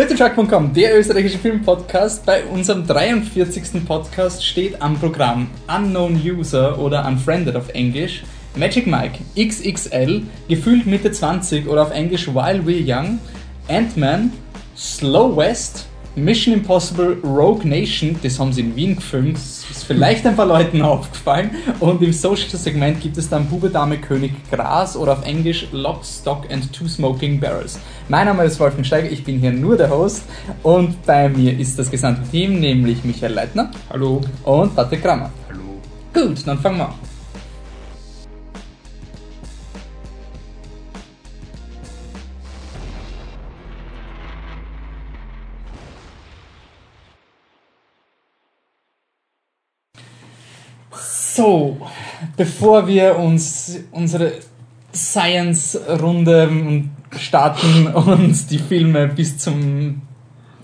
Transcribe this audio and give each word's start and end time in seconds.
Flittertruck.com, 0.00 0.72
der 0.72 0.98
österreichische 0.98 1.36
Filmpodcast. 1.36 2.24
Bei 2.24 2.42
unserem 2.46 2.86
43. 2.86 3.84
Podcast 3.84 4.42
steht 4.42 4.80
am 4.80 4.98
Programm 4.98 5.50
Unknown 5.68 6.18
User 6.24 6.78
oder 6.78 7.06
Unfriended 7.06 7.54
auf 7.54 7.68
Englisch, 7.74 8.22
Magic 8.56 8.86
Mike 8.86 9.18
XXL, 9.38 10.22
gefühlt 10.48 10.86
Mitte 10.86 11.12
20 11.12 11.68
oder 11.68 11.82
auf 11.82 11.90
Englisch 11.90 12.28
While 12.28 12.62
We're 12.62 12.82
Young, 12.82 13.18
Ant-Man, 13.68 14.32
Slow 14.74 15.36
West, 15.36 15.86
Mission 16.16 16.54
Impossible 16.54 17.18
Rogue 17.22 17.64
Nation, 17.64 18.16
das 18.22 18.38
haben 18.38 18.52
sie 18.52 18.62
in 18.62 18.74
Wien 18.74 18.96
gefilmt, 18.96 19.36
das 19.36 19.64
ist 19.70 19.84
vielleicht 19.84 20.26
ein 20.26 20.34
paar 20.34 20.46
Leuten 20.46 20.82
aufgefallen. 20.82 21.52
Und 21.78 22.02
im 22.02 22.12
Social-Segment 22.12 23.00
gibt 23.00 23.16
es 23.16 23.28
dann 23.28 23.46
Bube, 23.46 23.70
Dame, 23.70 23.98
König, 23.98 24.32
Gras 24.50 24.96
oder 24.96 25.12
auf 25.12 25.24
Englisch 25.24 25.68
Lock, 25.70 26.04
Stock 26.04 26.50
and 26.50 26.72
Two 26.72 26.88
Smoking 26.88 27.38
Barrels. 27.38 27.78
Mein 28.08 28.26
Name 28.26 28.44
ist 28.44 28.58
Wolfgang 28.58 28.84
Steiger, 28.84 29.10
ich 29.10 29.24
bin 29.24 29.38
hier 29.38 29.52
nur 29.52 29.76
der 29.76 29.90
Host 29.90 30.24
und 30.64 31.04
bei 31.06 31.28
mir 31.28 31.56
ist 31.58 31.78
das 31.78 31.90
gesamte 31.90 32.28
Team, 32.28 32.58
nämlich 32.58 33.04
Michael 33.04 33.32
Leitner. 33.32 33.70
Hallo. 33.88 34.20
Und 34.44 34.74
Patrick 34.74 35.02
Kramer. 35.02 35.30
Hallo. 35.48 35.80
Gut, 36.12 36.44
dann 36.44 36.58
fangen 36.58 36.78
wir 36.78 36.88
an. 36.88 37.09
So, 51.40 51.78
bevor 52.36 52.86
wir 52.86 53.16
uns 53.18 53.78
unsere 53.92 54.32
Science-Runde 54.94 56.84
starten 57.16 57.86
und 57.94 58.50
die 58.50 58.58
Filme 58.58 59.08
bis 59.08 59.38
zum, 59.38 60.02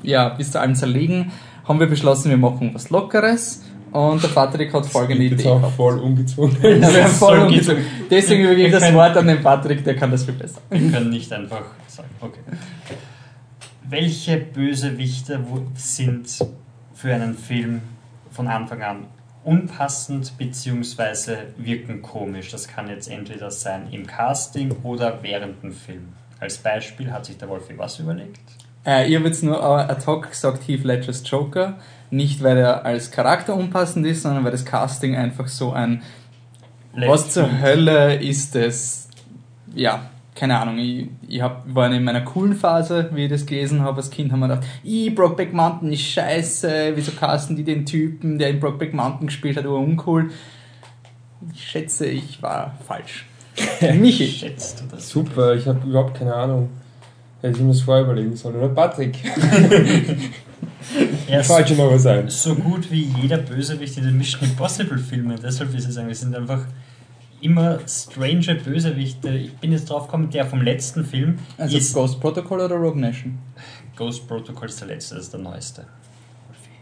ja, 0.03 0.29
bis 0.29 0.53
zu 0.53 0.61
allem 0.61 0.75
zerlegen, 0.75 1.33
haben 1.65 1.81
wir 1.81 1.87
beschlossen, 1.87 2.29
wir 2.29 2.37
machen 2.37 2.73
was 2.75 2.91
Lockeres. 2.91 3.63
Und 3.91 4.23
der 4.23 4.29
Patrick 4.29 4.75
hat 4.75 4.85
folgende 4.85 5.25
Jetzt 5.25 5.41
Idee. 5.41 5.49
auch 5.49 5.61
gehabt. 5.61 5.77
voll 5.77 5.99
ungezwungen. 5.99 6.55
Ja, 6.61 6.93
wir 6.95 7.05
haben 7.05 7.13
voll 7.15 7.41
So 7.41 7.47
umgezogen. 7.47 7.85
Deswegen 8.11 8.45
übergebe 8.45 8.69
ich 8.69 8.73
das 8.75 8.93
Wort 8.93 9.17
an 9.17 9.27
den 9.29 9.41
Patrick, 9.43 9.83
der 9.83 9.97
kann 9.97 10.11
das 10.11 10.25
viel 10.25 10.35
besser. 10.35 10.61
Wir 10.69 10.91
können 10.93 11.09
nicht 11.09 11.33
einfach 11.33 11.63
sagen, 11.89 12.11
okay. 12.21 12.41
Welche 13.89 14.37
Bösewichte 14.37 15.41
wo- 15.49 15.63
sind 15.75 16.29
für 16.93 17.15
einen 17.15 17.35
Film 17.35 17.81
von 18.31 18.47
Anfang 18.49 18.83
an 18.83 18.97
unpassend 19.47 20.37
bzw. 20.37 21.37
wirken 21.57 22.03
komisch? 22.03 22.51
Das 22.51 22.67
kann 22.69 22.89
jetzt 22.89 23.09
entweder 23.09 23.51
sein 23.51 23.89
im 23.93 24.07
Casting 24.07 24.73
oder 24.83 25.23
während 25.23 25.63
dem 25.63 25.73
Film. 25.73 26.13
Als 26.41 26.59
Beispiel 26.59 27.13
hat 27.13 27.25
sich 27.25 27.39
der 27.39 27.49
Wolfi 27.49 27.79
was 27.79 27.99
überlegt? 27.99 28.41
Äh, 28.85 29.15
habe 29.15 29.27
jetzt 29.27 29.43
nur 29.43 29.63
ad 29.63 30.05
hoc 30.07 30.31
gesagt 30.31 30.69
Heath 30.69 30.85
Ledgers 30.85 31.23
Joker. 31.25 31.79
Nicht, 32.11 32.43
weil 32.43 32.59
er 32.59 32.85
als 32.85 33.11
Charakter 33.11 33.55
unpassend 33.55 34.07
ist, 34.07 34.23
sondern 34.23 34.45
weil 34.45 34.53
das 34.53 34.65
Casting 34.65 35.17
einfach 35.17 35.49
so 35.49 35.73
ein 35.73 36.03
Was 36.95 37.31
zur 37.31 37.61
Hölle 37.61 38.17
ist 38.17 38.55
das? 38.55 39.09
Ja, 39.75 40.11
keine 40.37 40.59
Ahnung. 40.61 40.79
Ich, 40.79 41.09
ich 41.27 41.41
hab, 41.41 41.63
war 41.75 41.91
in 41.91 42.05
meiner 42.05 42.21
coolen 42.21 42.55
Phase, 42.55 43.11
wie 43.13 43.25
ich 43.25 43.31
das 43.31 43.47
gelesen 43.47 43.83
habe. 43.83 43.97
Als 43.97 44.11
Kind 44.11 44.31
haben 44.31 44.41
wir 44.41 44.49
gedacht, 44.49 44.67
"Ih, 44.85 45.11
Brokeback 45.11 45.53
Mountain 45.53 45.93
ist 45.93 46.03
scheiße. 46.03 46.93
Wieso 46.95 47.13
casten 47.13 47.57
die 47.57 47.65
den 47.65 47.85
Typen, 47.85 48.39
der 48.39 48.51
in 48.51 48.61
Brokeback 48.61 48.95
Mountain 48.95 49.27
gespielt 49.27 49.57
hat, 49.57 49.65
aber 49.65 49.79
uncool? 49.79 50.31
Ich 51.53 51.69
schätze, 51.69 52.07
ich 52.07 52.43
war 52.43 52.77
falsch. 52.87 53.27
Michi. 53.95 54.27
Schätzt 54.29 54.81
du 54.81 54.85
das? 54.95 55.09
Super, 55.09 55.55
ich 55.55 55.67
habe 55.67 55.87
überhaupt 55.89 56.19
keine 56.19 56.35
Ahnung. 56.35 56.69
Hätte 57.41 57.57
ich 57.57 57.63
mir 57.63 57.69
das 57.69 57.81
vorher 57.81 58.05
überlegen 58.05 58.37
sollen. 58.37 58.57
Oder 58.57 58.69
Patrick? 58.69 59.17
Er 61.27 61.41
noch 61.41 61.93
was 61.93 62.03
sein. 62.05 62.29
so 62.29 62.55
gut 62.55 62.91
wie 62.91 63.11
jeder 63.21 63.39
Bösewicht 63.39 63.99
in 63.99 64.05
den 64.05 64.17
Mission 64.17 64.49
Impossible 64.49 64.99
Filmen. 64.99 65.39
Deshalb 65.43 65.75
ist 65.75 65.89
es 65.89 65.99
eigentlich, 65.99 66.19
sind 66.19 66.35
einfach 66.35 66.61
immer 67.41 67.79
strange 67.87 68.55
Bösewichte. 68.57 69.31
Ich 69.31 69.57
bin 69.57 69.73
jetzt 69.73 69.91
drauf 69.91 70.07
gekommen, 70.07 70.31
der 70.31 70.47
vom 70.47 70.63
letzten 70.63 71.05
Film 71.05 71.39
Also 71.59 71.77
ist 71.77 71.93
Ghost 71.95 72.21
Protocol 72.21 72.61
oder 72.61 72.77
Rogue 72.77 73.01
Nation? 73.01 73.39
Ghost 73.97 74.27
Protocol 74.29 74.69
ist 74.69 74.81
der 74.81 74.89
letzte, 74.89 75.15
das 75.15 75.25
ist 75.25 75.33
der 75.33 75.41
neueste. 75.41 75.87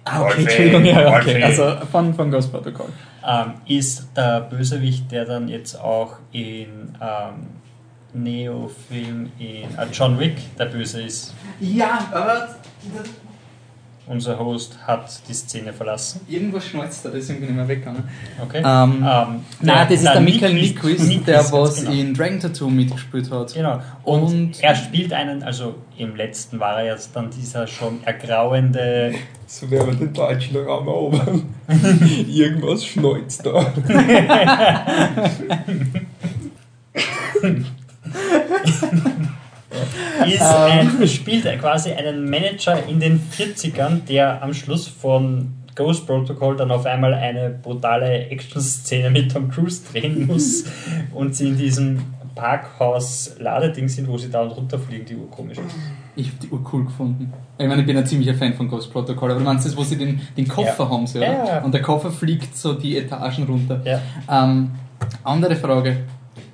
Ah, 0.04 0.20
Wolfi, 0.20 0.42
Entschuldigung, 0.42 0.84
ja, 0.84 1.16
okay. 1.18 1.42
Also 1.42 1.76
von, 1.90 2.12
von 2.12 2.30
Ghost 2.30 2.52
Protocol. 2.52 2.86
Ähm, 3.26 3.54
ist 3.66 4.08
der 4.16 4.42
Bösewicht, 4.42 5.10
der 5.10 5.24
dann 5.24 5.48
jetzt 5.48 5.80
auch 5.80 6.16
in 6.32 6.94
ähm, 7.00 7.48
Neo-Film 8.12 9.32
in 9.38 9.78
äh, 9.78 9.86
John 9.92 10.18
Wick 10.18 10.36
der 10.58 10.66
Böse 10.66 11.02
ist. 11.02 11.34
Ja, 11.60 12.06
aber 12.12 12.48
Unser 14.06 14.38
Host 14.38 14.76
hat 14.86 15.10
die 15.28 15.32
Szene 15.32 15.72
verlassen. 15.72 16.20
irgendwas 16.28 16.66
schneuzt 16.66 17.02
da, 17.04 17.08
deswegen 17.08 17.40
bin 17.40 17.50
ich 17.50 17.56
mal 17.56 17.66
weggegangen. 17.66 18.04
Okay. 18.42 18.58
Ähm, 18.58 19.02
Ähm, 19.02 19.40
Nein, 19.62 19.86
das 19.88 19.98
ist 20.00 20.04
der 20.04 20.20
Michael 20.20 20.52
Nyquist- 20.54 21.26
der 21.26 21.50
was 21.52 21.76
genau. 21.80 21.90
in 21.92 22.12
Dragon 22.12 22.38
Tattoo 22.38 22.68
mitgespielt 22.68 23.30
hat. 23.30 23.54
Genau. 23.54 23.80
Und, 24.02 24.22
Und- 24.24 24.62
er 24.62 24.74
spielt 24.74 25.14
einen, 25.14 25.42
also 25.42 25.76
im 25.96 26.16
letzten 26.16 26.60
war 26.60 26.80
er 26.80 26.92
jetzt 26.94 27.16
dann 27.16 27.30
dieser 27.30 27.66
schon 27.66 28.04
ergrauende. 28.04 29.14
So 29.46 29.70
werden 29.70 29.98
wir 29.98 30.06
den 30.06 30.12
deutschen 30.12 30.56
Raum 30.58 30.86
erobern. 30.86 31.54
Irgendwas 32.28 32.84
schneuzt 32.84 33.46
da. 33.46 33.72
Ist 40.26 40.42
ein, 40.42 41.08
spielt 41.08 41.44
quasi 41.60 41.92
einen 41.92 42.28
Manager 42.28 42.78
in 42.88 43.00
den 43.00 43.20
40ern, 43.36 44.04
der 44.08 44.42
am 44.42 44.54
Schluss 44.54 44.88
von 44.88 45.52
Ghost 45.74 46.06
Protocol 46.06 46.56
dann 46.56 46.70
auf 46.70 46.86
einmal 46.86 47.14
eine 47.14 47.50
brutale 47.50 48.28
Action-Szene 48.28 49.10
mit 49.10 49.32
Tom 49.32 49.50
Cruise 49.50 49.82
drehen 49.92 50.26
muss 50.26 50.64
und 51.12 51.34
sie 51.34 51.48
in 51.48 51.56
diesem 51.56 52.00
Parkhaus-Ladeding 52.34 53.88
sind, 53.88 54.08
wo 54.08 54.18
sie 54.18 54.30
da 54.30 54.42
und 54.42 54.50
runterfliegen, 54.50 55.06
die 55.06 55.16
urkomisch 55.16 55.58
ist. 55.58 55.76
Ich 56.16 56.28
habe 56.28 56.36
die 56.42 56.48
Uhr 56.50 56.64
cool 56.72 56.84
gefunden. 56.84 57.32
Ich 57.58 57.66
meine, 57.66 57.80
ich 57.80 57.86
bin 57.86 57.96
ein 57.96 58.06
ziemlicher 58.06 58.34
Fan 58.34 58.54
von 58.54 58.68
Ghost 58.68 58.92
Protocol, 58.92 59.30
aber 59.30 59.40
du 59.40 59.44
meinst 59.46 59.66
das, 59.66 59.76
wo 59.76 59.82
sie 59.82 59.96
den, 59.96 60.20
den 60.36 60.46
Koffer 60.46 60.84
Ja. 60.84 60.90
haben, 60.90 61.06
sie, 61.06 61.18
oder? 61.18 61.26
Ja, 61.26 61.46
ja. 61.46 61.62
Und 61.62 61.72
der 61.74 61.82
Koffer 61.82 62.10
fliegt 62.10 62.56
so 62.56 62.74
die 62.74 62.96
Etagen 62.96 63.44
runter. 63.44 63.80
Ja. 63.84 64.00
Ähm, 64.30 64.70
andere 65.22 65.56
Frage, 65.56 65.98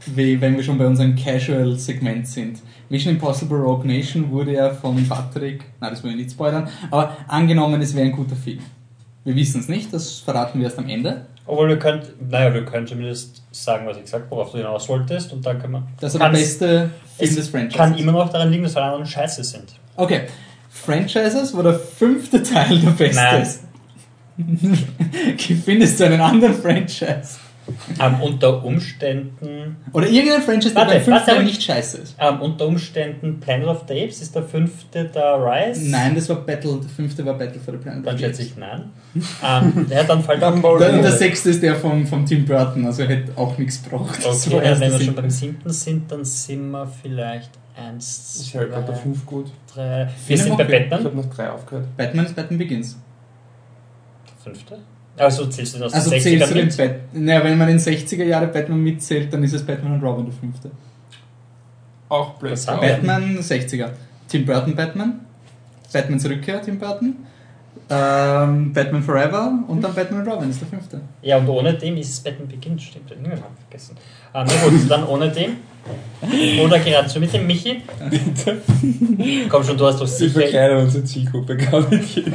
wie, 0.06 0.40
wenn 0.40 0.56
wir 0.56 0.62
schon 0.62 0.78
bei 0.78 0.86
unserem 0.86 1.14
Casual-Segment 1.14 2.26
sind. 2.26 2.58
Mission 2.90 3.14
Impossible 3.14 3.56
Rogue 3.56 3.86
Nation 3.86 4.30
wurde 4.30 4.52
ja 4.52 4.70
von 4.70 5.08
Patrick, 5.08 5.64
nein, 5.80 5.90
das 5.90 6.02
will 6.02 6.10
ich 6.10 6.16
nicht 6.16 6.30
spoilern, 6.32 6.68
aber 6.90 7.16
angenommen, 7.28 7.80
es 7.80 7.94
wäre 7.94 8.06
ein 8.06 8.12
guter 8.12 8.34
Film. 8.34 8.58
Wir 9.22 9.36
wissen 9.36 9.60
es 9.60 9.68
nicht, 9.68 9.92
das 9.92 10.18
verraten 10.18 10.58
wir 10.58 10.66
erst 10.66 10.78
am 10.78 10.88
Ende. 10.88 11.26
Obwohl 11.46 11.68
wir 11.68 11.78
können, 11.78 12.02
naja, 12.28 12.52
wir 12.52 12.64
können 12.64 12.88
zumindest 12.88 13.42
sagen, 13.52 13.86
was 13.86 13.96
ich 13.96 14.04
gesagt 14.04 14.24
habe, 14.24 14.30
worauf 14.36 14.50
du 14.50 14.58
hinaus 14.58 14.88
wolltest 14.88 15.32
und 15.32 15.46
dann 15.46 15.60
kann 15.60 15.70
man. 15.70 15.88
Das 16.00 16.14
ist 16.14 16.20
der 16.20 16.28
beste 16.30 16.68
Film 16.68 16.90
es 17.18 17.36
des 17.36 17.48
Franchises. 17.48 17.76
kann 17.76 17.96
immer 17.96 18.12
noch 18.12 18.28
daran 18.28 18.50
liegen, 18.50 18.64
dass 18.64 18.76
alle 18.76 18.86
anderen 18.86 19.06
scheiße 19.06 19.44
sind. 19.44 19.72
Okay, 19.96 20.22
Franchises, 20.68 21.56
wo 21.56 21.62
der 21.62 21.74
fünfte 21.74 22.42
Teil 22.42 22.80
der 22.80 22.90
beste 22.90 23.22
Nein. 23.22 23.42
ist. 23.42 23.60
Findest 25.64 26.00
du 26.00 26.04
einen 26.06 26.20
anderen 26.20 26.54
Franchise? 26.54 27.38
Ähm, 28.00 28.20
unter 28.20 28.64
Umständen. 28.64 29.76
Oder 29.92 30.08
irgendein 30.08 30.42
Franchise, 30.42 30.74
der 30.74 30.82
Warte, 30.82 30.94
beim 30.94 31.02
fünften 31.04 31.26
warte, 31.30 31.42
nicht 31.44 31.62
scheiße 31.62 31.98
ist? 31.98 32.16
Ähm, 32.18 32.40
unter 32.40 32.66
Umständen 32.66 33.40
Planet 33.40 33.66
of 33.68 33.84
the 33.88 33.94
Apes 34.02 34.20
ist 34.22 34.34
der 34.34 34.42
fünfte 34.42 35.04
der 35.04 35.34
Rise. 35.44 35.90
Nein, 35.90 36.14
das 36.14 36.28
war 36.28 36.36
Battle, 36.36 36.78
der 36.80 36.88
fünfte 36.90 37.24
war 37.24 37.34
Battle 37.34 37.60
for 37.60 37.74
the 37.74 37.80
Planet. 37.80 38.06
Dann 38.06 38.14
of 38.14 38.20
the 38.20 38.26
schätze 38.26 38.42
Apes. 38.42 38.52
ich 38.52 38.56
nein. 38.58 38.90
ähm, 39.44 39.86
ja, 39.90 40.02
dann 40.04 40.22
fällt 40.22 40.42
auch. 40.44 40.52
Dumbo. 40.52 40.78
Der, 40.78 40.92
der 41.00 41.12
sechste 41.12 41.50
ist 41.50 41.62
der 41.62 41.76
von, 41.76 42.06
von 42.06 42.24
Tim 42.26 42.44
Burton, 42.44 42.86
also 42.86 43.02
er 43.02 43.08
hätte 43.08 43.32
auch 43.36 43.56
nichts 43.58 43.82
gebraucht. 43.82 44.18
Das 44.24 44.46
Okay, 44.46 44.56
war 44.56 44.64
ja, 44.64 44.70
wenn 44.72 44.80
der 44.90 44.98
wir 44.98 45.04
schon 45.06 45.14
beim 45.14 45.30
siebten 45.30 45.70
sind, 45.70 46.10
dann 46.10 46.24
sind 46.24 46.70
wir 46.70 46.86
vielleicht 47.02 47.50
eins, 47.76 48.40
Ich 48.46 48.54
höre 48.54 48.66
gerade 48.66 48.86
der 48.86 48.94
zwei, 48.94 49.02
5 49.02 49.26
gut. 49.26 49.50
drei. 49.74 50.08
Wir 50.26 50.36
Film 50.36 50.48
sind 50.48 50.56
bei 50.58 50.64
okay. 50.64 50.82
Ich 50.84 50.90
Batman. 50.90 51.04
habe 51.12 51.16
noch 51.16 51.34
3 51.34 51.50
aufgehört. 51.50 51.96
Batman 51.96 52.26
ist 52.26 52.36
Batman 52.36 52.58
Begins. 52.58 52.98
Fünfte? 54.42 54.78
Also 55.20 55.46
zählst 55.46 55.74
du 55.74 55.78
den 55.78 55.86
aus 55.86 55.92
Also 55.92 56.10
den 56.10 56.20
zählst 56.20 56.50
du 56.50 56.54
60ern 56.54 56.54
den 56.54 56.66
mit? 56.66 56.76
Bat 56.76 56.94
naja, 57.12 57.44
wenn 57.44 57.58
man 57.58 57.68
den 57.68 57.78
60er 57.78 58.24
Jahre 58.24 58.46
Batman 58.46 58.82
mitzählt, 58.82 59.32
dann 59.32 59.44
ist 59.44 59.52
es 59.52 59.62
Batman 59.62 59.92
und 59.92 60.02
Robin 60.02 60.24
der 60.24 60.34
fünfte. 60.34 60.70
Auch 62.08 62.42
wir? 62.42 62.56
Batman 62.56 63.38
60er. 63.38 63.90
Tim 64.28 64.46
Burton 64.46 64.74
Batman. 64.74 65.20
Batmans 65.92 66.28
Rückkehr, 66.28 66.62
Tim 66.62 66.78
Burton. 66.78 67.16
Ähm, 67.90 68.72
Batman 68.72 69.02
Forever 69.02 69.52
und 69.68 69.82
dann 69.82 69.94
Batman 69.94 70.20
und 70.20 70.28
Robin 70.32 70.48
ist 70.50 70.60
der 70.60 70.68
fünfte. 70.68 71.00
Ja, 71.22 71.38
und 71.38 71.48
ohne 71.48 71.74
dem 71.74 71.96
ist 71.96 72.10
es 72.10 72.20
Batman 72.20 72.48
Begins, 72.48 72.82
stimmt. 72.82 73.10
Den 73.10 73.18
haben 73.18 73.30
wir 73.30 73.38
vergessen. 73.68 73.96
Ähm, 74.32 74.46
na 74.48 74.68
gut, 74.68 74.90
dann 74.90 75.06
ohne 75.06 75.30
dem. 75.30 75.56
Oder 76.62 76.78
gerade 76.80 77.08
so 77.08 77.18
mit 77.18 77.32
dem 77.32 77.46
Michi. 77.46 77.82
Komm 79.48 79.64
schon, 79.64 79.76
du 79.78 79.86
hast 79.86 79.96
doch 79.96 80.00
Wir 80.02 80.08
sicher. 80.08 80.40
verkleinern 80.40 80.84
unsere 80.84 81.04
Zielgruppe 81.04 81.56
gar 81.56 81.88
mit 81.88 82.04
jedem, 82.14 82.34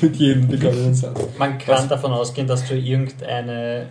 mit 0.00 0.16
jedem 0.16 0.48
begonnenen 0.48 0.94
Satz. 0.94 1.20
Man 1.38 1.58
kann 1.58 1.74
Was? 1.76 1.88
davon 1.88 2.12
ausgehen, 2.12 2.46
dass 2.46 2.66
du 2.66 2.74
irgendeine 2.74 3.86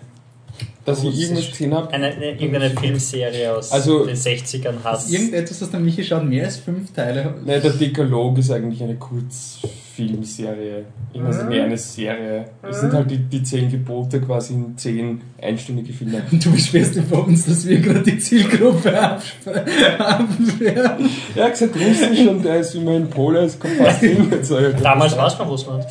dass 0.85 1.03
ich 1.03 1.19
irgendwas 1.19 1.49
gesehen 1.49 1.73
habe. 1.75 1.91
Eine, 1.93 2.07
eine, 2.07 2.31
irgendeine 2.31 2.69
Filmserie 2.71 3.53
aus 3.55 3.71
Also- 3.73 4.05
den 4.05 4.15
60ern 4.15 4.75
hast. 4.83 5.11
Irgendetwas, 5.11 5.61
was 5.61 5.69
der 5.69 5.79
Michi 5.81 6.03
schaut, 6.03 6.23
mehr 6.23 6.45
als 6.45 6.57
fünf 6.57 6.93
Teile. 6.93 7.35
Ne, 7.45 7.59
der 7.59 7.71
Dekalog 7.73 8.37
ist 8.37 8.49
eigentlich 8.51 8.81
eine 8.81 8.95
Ich 11.13 11.23
weiß 11.23 11.37
nicht, 11.37 11.49
nee, 11.49 11.61
eine 11.61 11.77
Serie. 11.77 12.45
Es 12.61 12.81
sind 12.81 12.93
halt 12.93 13.09
die, 13.09 13.17
die 13.17 13.41
zehn 13.43 13.69
Gebote 13.71 14.21
quasi 14.21 14.53
in 14.53 14.77
zehn 14.77 15.21
einstündige 15.41 15.91
Filme. 15.93 16.21
Und 16.31 16.41
du 16.45 16.51
beschwerst 16.51 16.95
über 16.95 17.25
uns, 17.25 17.45
dass 17.45 17.65
wir 17.67 17.79
gerade 17.79 18.01
die 18.03 18.17
Zielgruppe 18.19 18.99
abwehren. 18.99 21.09
Er 21.35 21.43
hat 21.45 21.51
gesagt, 21.51 21.75
Russisch 21.75 22.27
und 22.27 22.45
er 22.45 22.59
ist 22.59 22.75
immerhin 22.75 23.09
Pole, 23.09 23.39
es 23.41 23.59
kommt 23.59 23.73
fast 23.75 23.99
hin. 24.01 24.27
Damals 24.81 25.17
war 25.17 25.27
es 25.27 25.37
noch 25.39 25.49
Russland. 25.49 25.85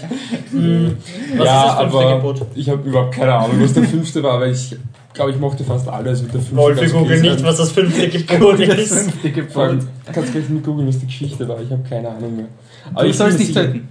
Hm, 0.51 0.97
Was 1.37 1.47
ja, 1.47 1.63
ist 1.63 1.67
das 1.73 1.79
fünfte 1.81 1.99
aber 1.99 2.17
Gebot? 2.17 2.47
ich 2.55 2.69
habe 2.71 2.89
überhaupt 2.89 3.15
keine 3.15 3.35
Ahnung, 3.35 3.57
was 3.61 3.73
der 3.73 3.85
fünfte 3.85 4.23
war, 4.23 4.41
weil 4.41 4.53
ich 4.53 4.77
glaube, 5.15 5.31
ich 5.33 5.39
mochte 5.39 5.65
fast 5.65 5.89
alle. 5.89 6.11
Also 6.11 6.25
der 6.25 6.35
fünfte 6.35 6.57
Wolfi 6.57 6.81
ganz 6.83 6.93
google 6.93 7.21
nicht, 7.21 7.43
was 7.43 7.57
das 7.57 7.73
fünfte 7.73 8.09
Gebot 8.27 8.61
Das 8.61 8.79
ist. 8.79 9.11
fünfte 9.11 9.31
Gebot. 9.31 9.79
Kannst 10.13 10.33
gleich 10.33 10.49
nicht 10.49 10.65
googeln, 10.65 10.89
was 10.89 10.99
die 10.99 11.07
Geschichte 11.07 11.49
war. 11.49 11.61
Ich 11.61 11.71
habe 11.71 11.83
keine 11.89 12.09
Ahnung 12.11 12.37
mehr. 12.37 12.47
Aber 12.93 13.05
Du 13.05 13.11
ich 13.11 13.17
sollst 13.17 13.39
bin 13.39 13.47
nicht 13.47 13.57
töten. 13.57 13.89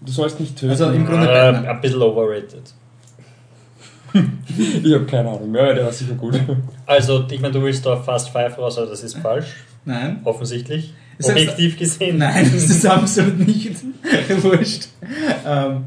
Du 0.00 0.12
sollst 0.12 0.38
nicht 0.40 0.56
töten. 0.56 0.70
Also 0.70 0.90
im 0.90 1.04
Grunde 1.06 1.26
Äh, 1.26 1.34
Batman. 1.52 1.66
ein 1.66 1.80
bisschen 1.80 2.02
overrated. 2.02 2.62
ich 4.14 4.94
habe 4.94 5.04
keine 5.04 5.28
Ahnung. 5.28 5.54
Ja, 5.54 5.72
der 5.74 5.84
war 5.84 5.92
sicher 5.92 6.14
gut. 6.14 6.40
Also, 6.86 7.26
ich 7.30 7.40
meine, 7.40 7.52
du 7.52 7.62
willst 7.62 7.84
da 7.84 7.96
Fast 7.96 8.30
Five 8.30 8.56
raus, 8.58 8.78
aber 8.78 8.86
das 8.86 9.02
ist 9.02 9.18
falsch. 9.18 9.46
Nein. 9.84 10.20
Offensichtlich. 10.24 10.94
Ist 11.18 11.28
das- 11.28 11.36
Objektiv 11.36 11.76
gesehen. 11.78 12.18
Nein, 12.18 12.50
das 12.52 12.64
ist 12.64 12.86
absolut 12.90 13.38
nicht 13.46 13.72
wurscht. 14.42 14.88
Ähm, 15.46 15.84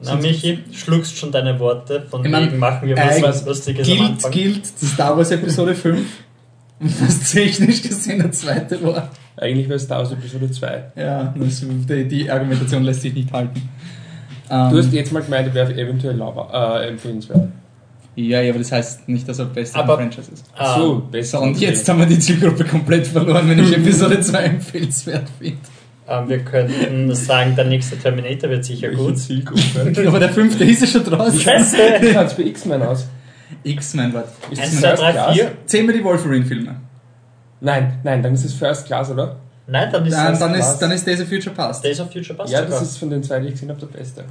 Na, 0.00 0.14
Michi, 0.16 0.58
schluckst 0.72 1.16
schon 1.16 1.32
deine 1.32 1.58
Worte, 1.58 2.02
von 2.08 2.24
Ich 2.24 2.30
wegen 2.32 2.58
machen 2.58 2.86
wir 2.86 2.96
äh, 2.96 3.22
was, 3.22 3.22
was 3.22 3.46
Lustiges 3.46 3.88
am 3.88 3.96
gilt, 3.96 4.10
Anfang. 4.10 4.30
gilt 4.30 4.66
Star 4.66 5.16
Wars 5.16 5.30
Episode 5.32 5.74
5, 5.74 6.06
was 7.00 7.30
technisch 7.32 7.82
gesehen 7.82 8.18
der 8.18 8.32
zweite 8.32 8.82
war. 8.82 9.10
Eigentlich 9.36 9.68
wäre 9.68 9.78
Star 9.78 9.98
Wars 9.98 10.12
Episode 10.12 10.50
2. 10.50 10.84
Ja, 10.96 11.34
das, 11.36 11.64
die, 11.88 12.04
die 12.08 12.30
Argumentation 12.30 12.82
lässt 12.82 13.02
sich 13.02 13.14
nicht 13.14 13.32
halten. 13.32 13.68
Ähm, 14.50 14.70
Du 14.70 14.78
hast 14.78 14.92
jetzt 14.92 15.12
mal 15.12 15.22
gemeint, 15.22 15.52
wäre 15.54 15.72
eventuell 15.74 16.16
Lava, 16.16 16.80
äh, 16.80 16.88
empfehlenswert. 16.88 17.48
ja, 18.16 18.40
ja, 18.40 18.50
aber 18.50 18.58
das 18.60 18.72
heißt 18.72 19.08
nicht, 19.08 19.28
dass 19.28 19.38
er 19.38 19.44
beste 19.46 19.78
Aber- 19.78 19.96
Franchise 19.96 20.32
ist. 20.32 20.44
Ah, 20.56 20.78
so, 20.78 21.02
besser. 21.10 21.40
und 21.42 21.58
jetzt 21.60 21.88
haben 21.88 21.98
wir 22.00 22.06
die 22.06 22.18
Zielgruppe 22.18 22.64
komplett 22.64 23.06
verloren, 23.06 23.48
wenn 23.48 23.58
ich 23.60 23.76
Episode 23.76 24.20
2 24.22 24.38
empfehlenswert 24.44 25.26
finde. 25.38 25.58
ähm, 26.08 26.28
wir 26.28 26.38
könnten 26.40 27.14
sagen, 27.14 27.54
der 27.54 27.66
nächste 27.66 27.96
Terminator 27.98 28.50
wird 28.50 28.64
sicher 28.64 28.88
gut. 28.90 29.16
Aber 30.06 30.18
der 30.18 30.30
fünfte 30.30 30.64
ist 30.64 30.80
ja 30.80 30.86
schon 30.86 31.04
draußen. 31.04 31.38
Scheiße! 31.40 31.76
Wie 32.00 32.12
schaut's 32.12 32.34
bei 32.34 32.44
X-Men 32.44 32.82
aus? 32.82 33.06
X-Men, 33.62 34.12
warte. 34.14 34.28
Ist 34.50 34.60
1, 34.60 34.70
das 34.72 34.80
2, 34.80 34.88
First 34.88 35.02
3, 35.02 35.12
Class? 35.12 35.32
4. 35.36 35.52
Zählen 35.66 35.86
wir 35.88 35.94
die 35.94 36.04
Wolverine-Filme. 36.04 36.76
Nein, 37.60 37.98
nein, 38.04 38.22
dann 38.22 38.34
ist 38.34 38.44
es 38.44 38.52
First 38.54 38.86
Class, 38.86 39.10
oder? 39.10 39.36
Nein, 39.66 39.90
dann 39.92 40.06
ist 40.06 40.14
Dann, 40.16 40.30
das 40.30 40.38
dann, 40.38 40.54
ist, 40.54 40.58
Class. 40.60 40.78
dann 40.78 40.90
ist 40.92 41.06
Days 41.06 41.20
of 41.20 41.28
Future 41.28 41.54
Past. 41.54 41.84
Days 41.84 42.00
of 42.00 42.10
Future 42.12 42.34
Past 42.36 42.52
ja, 42.52 42.62
sogar. 42.62 42.78
das 42.80 42.88
ist 42.90 42.98
von 42.98 43.10
den 43.10 43.22
zwei, 43.22 43.40
die 43.40 43.46
ich 43.48 43.52
gesehen 43.54 43.68
habe, 43.68 43.80
der 43.80 43.86
beste. 43.86 44.24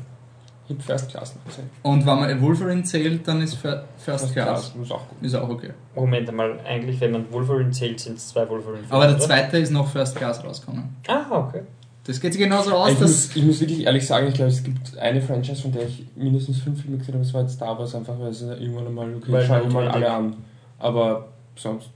Ich 0.69 0.73
habe 0.75 0.83
First 0.83 1.09
Class 1.11 1.35
noch 1.35 1.45
gesehen. 1.45 1.69
Und 1.83 2.05
wenn 2.05 2.15
man 2.19 2.41
Wolverine 2.41 2.83
zählt, 2.83 3.25
dann 3.27 3.41
ist 3.41 3.53
Fir- 3.55 3.83
First 3.97 4.21
First 4.25 4.33
Class. 4.33 4.73
Class 4.73 4.83
ist 4.83 4.91
auch 4.91 5.07
gut. 5.07 5.17
Ist 5.21 5.35
auch 5.35 5.47
okay. 5.49 5.69
Moment 5.95 6.27
einmal, 6.29 6.59
eigentlich, 6.67 6.99
wenn 6.99 7.11
man 7.11 7.31
Wolverine 7.31 7.71
zählt, 7.71 7.99
sind 7.99 8.17
es 8.17 8.29
zwei 8.29 8.49
Wolverine. 8.49 8.83
Aber 8.89 9.07
der 9.07 9.15
oder? 9.15 9.25
zweite 9.25 9.57
ist 9.59 9.71
noch 9.71 9.87
First 9.89 10.15
Class 10.15 10.43
rausgekommen. 10.43 10.95
Ah, 11.07 11.25
okay. 11.31 11.61
Das 12.07 12.21
geht 12.21 12.31
sich 12.31 12.41
genauso 12.41 12.71
aus, 12.71 12.93
Ich 12.93 12.99
dass. 12.99 13.09
muss, 13.09 13.35
ich 13.35 13.43
muss 13.43 13.59
wirklich 13.59 13.85
ehrlich 13.85 14.07
sagen, 14.07 14.27
ich 14.27 14.33
glaube, 14.33 14.49
es 14.49 14.63
gibt 14.63 14.97
eine 14.97 15.21
Franchise, 15.21 15.61
von 15.61 15.73
der 15.73 15.87
ich 15.87 16.05
mindestens 16.15 16.61
fünf 16.61 16.81
Filme 16.81 16.97
gesehen 16.97 17.15
habe, 17.15 17.23
das 17.25 17.33
war 17.33 17.41
jetzt 17.41 17.55
Star 17.55 17.77
Wars, 17.77 17.93
einfach 17.93 18.17
weil 18.17 18.29
es 18.29 18.41
irgendwann 18.41 18.87
einmal, 18.87 19.13
okay, 19.15 19.31
Weil 19.31 19.45
schau 19.45 19.61
ich 19.61 19.73
mal 19.73 19.89
alle 19.89 20.09
an. 20.09 20.37
Aber 20.79 21.27
sonst. 21.57 21.89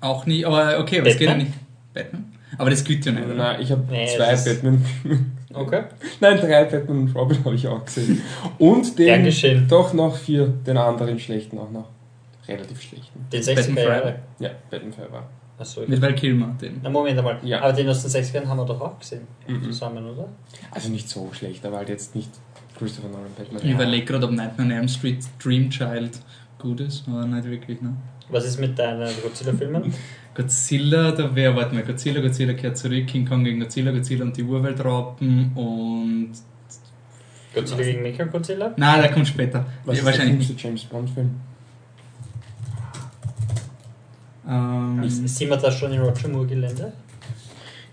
Auch 0.00 0.24
nie, 0.24 0.44
aber 0.44 0.78
okay, 0.78 1.00
aber 1.00 1.08
es 1.08 1.18
geht 1.18 1.28
ja 1.28 1.36
nicht. 1.36 1.50
Batman? 1.92 2.32
Aber 2.58 2.70
das 2.70 2.84
gilt 2.84 3.04
ja 3.04 3.10
nicht. 3.10 3.26
Nein, 3.36 3.60
ich 3.60 3.72
habe 3.72 3.82
Nee, 3.90 4.06
zwei 4.06 4.36
Batman. 4.36 4.84
Okay. 5.52 5.84
Nein, 6.20 6.36
drei 6.38 6.64
Batman 6.64 6.98
und 6.98 7.14
Robin 7.16 7.44
habe 7.44 7.56
ich 7.56 7.66
auch 7.66 7.84
gesehen. 7.84 8.22
Und 8.58 8.96
den 8.98 9.24
geschehen. 9.24 9.66
doch 9.68 9.92
noch 9.92 10.14
vier, 10.16 10.46
den 10.46 10.76
anderen 10.76 11.18
schlechten 11.18 11.58
auch 11.58 11.70
noch. 11.72 11.88
Relativ 12.46 12.80
schlechten. 12.80 13.26
Den 13.32 13.42
60er 13.42 13.54
Batman. 13.56 13.84
Forever. 13.84 14.14
Ja, 14.38 14.50
Batman 14.70 14.92
Forever. 14.92 15.24
Achso, 15.58 15.82
Mit 15.86 16.02
Val 16.02 16.14
Kilmer, 16.14 16.54
den. 16.60 16.80
Na 16.82 16.90
Moment 16.90 17.18
einmal. 17.18 17.38
Ja. 17.42 17.62
Aber 17.62 17.72
den 17.72 17.88
aus 17.88 18.02
den 18.02 18.10
60ern 18.10 18.46
haben 18.46 18.58
wir 18.58 18.66
doch 18.66 18.80
auch 18.80 18.98
gesehen. 18.98 19.22
Mhm. 19.46 19.62
Zusammen, 19.64 20.04
oder? 20.04 20.28
Also 20.70 20.90
nicht 20.90 21.08
so 21.08 21.30
schlecht, 21.32 21.64
aber 21.64 21.78
halt 21.78 21.88
jetzt 21.88 22.14
nicht 22.14 22.30
Christopher 22.78 23.08
Nolan 23.08 23.32
Batman. 23.36 23.62
Ich 23.64 23.70
überlege 23.70 24.04
gerade, 24.04 24.26
ob 24.26 24.32
Nightmare 24.32 24.68
on 24.68 24.70
Elm 24.70 24.88
Street 24.88 25.24
Dream 25.42 25.70
Child 25.70 26.20
gut 26.58 26.80
ist, 26.80 27.04
aber 27.08 27.24
nicht 27.26 27.48
wirklich, 27.48 27.80
ne? 27.80 27.96
Was 28.28 28.44
ist 28.44 28.58
mit 28.60 28.78
deinen 28.78 29.08
Godzilla-Filmen? 29.22 29.94
Godzilla, 30.34 31.12
da 31.12 31.34
wäre, 31.34 31.56
warte 31.56 31.74
mal, 31.74 31.84
Godzilla, 31.84 32.20
Godzilla 32.20 32.52
kehrt 32.52 32.76
zurück, 32.76 33.06
King 33.06 33.26
Kong 33.26 33.44
gegen 33.44 33.60
Godzilla, 33.60 33.92
Godzilla 33.92 34.24
und 34.24 34.36
die 34.36 34.42
Urweltraupen 34.42 35.52
und. 35.54 36.32
Godzilla 37.54 37.82
gegen 37.82 38.02
Mecha-Godzilla? 38.02 38.74
Nein, 38.76 39.00
der 39.00 39.12
kommt 39.12 39.28
später. 39.28 39.64
Was 39.84 39.96
ja, 39.96 40.00
ist 40.00 40.06
wahrscheinlich 40.06 40.46
der 40.48 40.56
James 40.56 40.84
Bond 40.84 41.08
Film? 41.08 41.30
Ähm, 44.48 45.08
Sind 45.08 45.50
wir 45.50 45.56
da 45.56 45.70
schon 45.70 45.92
im 45.92 46.02
Roger 46.02 46.28
Moore-Gelände? 46.28 46.92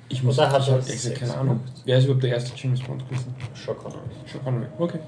Ich 0.10 0.22
muss 0.22 0.38
Oder 0.38 0.52
hat 0.52 0.62
ich 0.62 0.68
er 0.68 1.12
hab 1.12 1.20
keine 1.20 1.38
Ahnung. 1.38 1.60
Wer 1.86 1.98
ist 1.98 2.04
überhaupt 2.04 2.24
der 2.24 2.32
erste 2.32 2.52
James 2.56 2.82
Bond 2.82 3.08
gewesen? 3.10 3.34
Sean 3.54 3.76
Connery. 3.78 4.00
Sean 4.32 4.44
Connery. 4.44 4.68
Okay. 4.78 5.00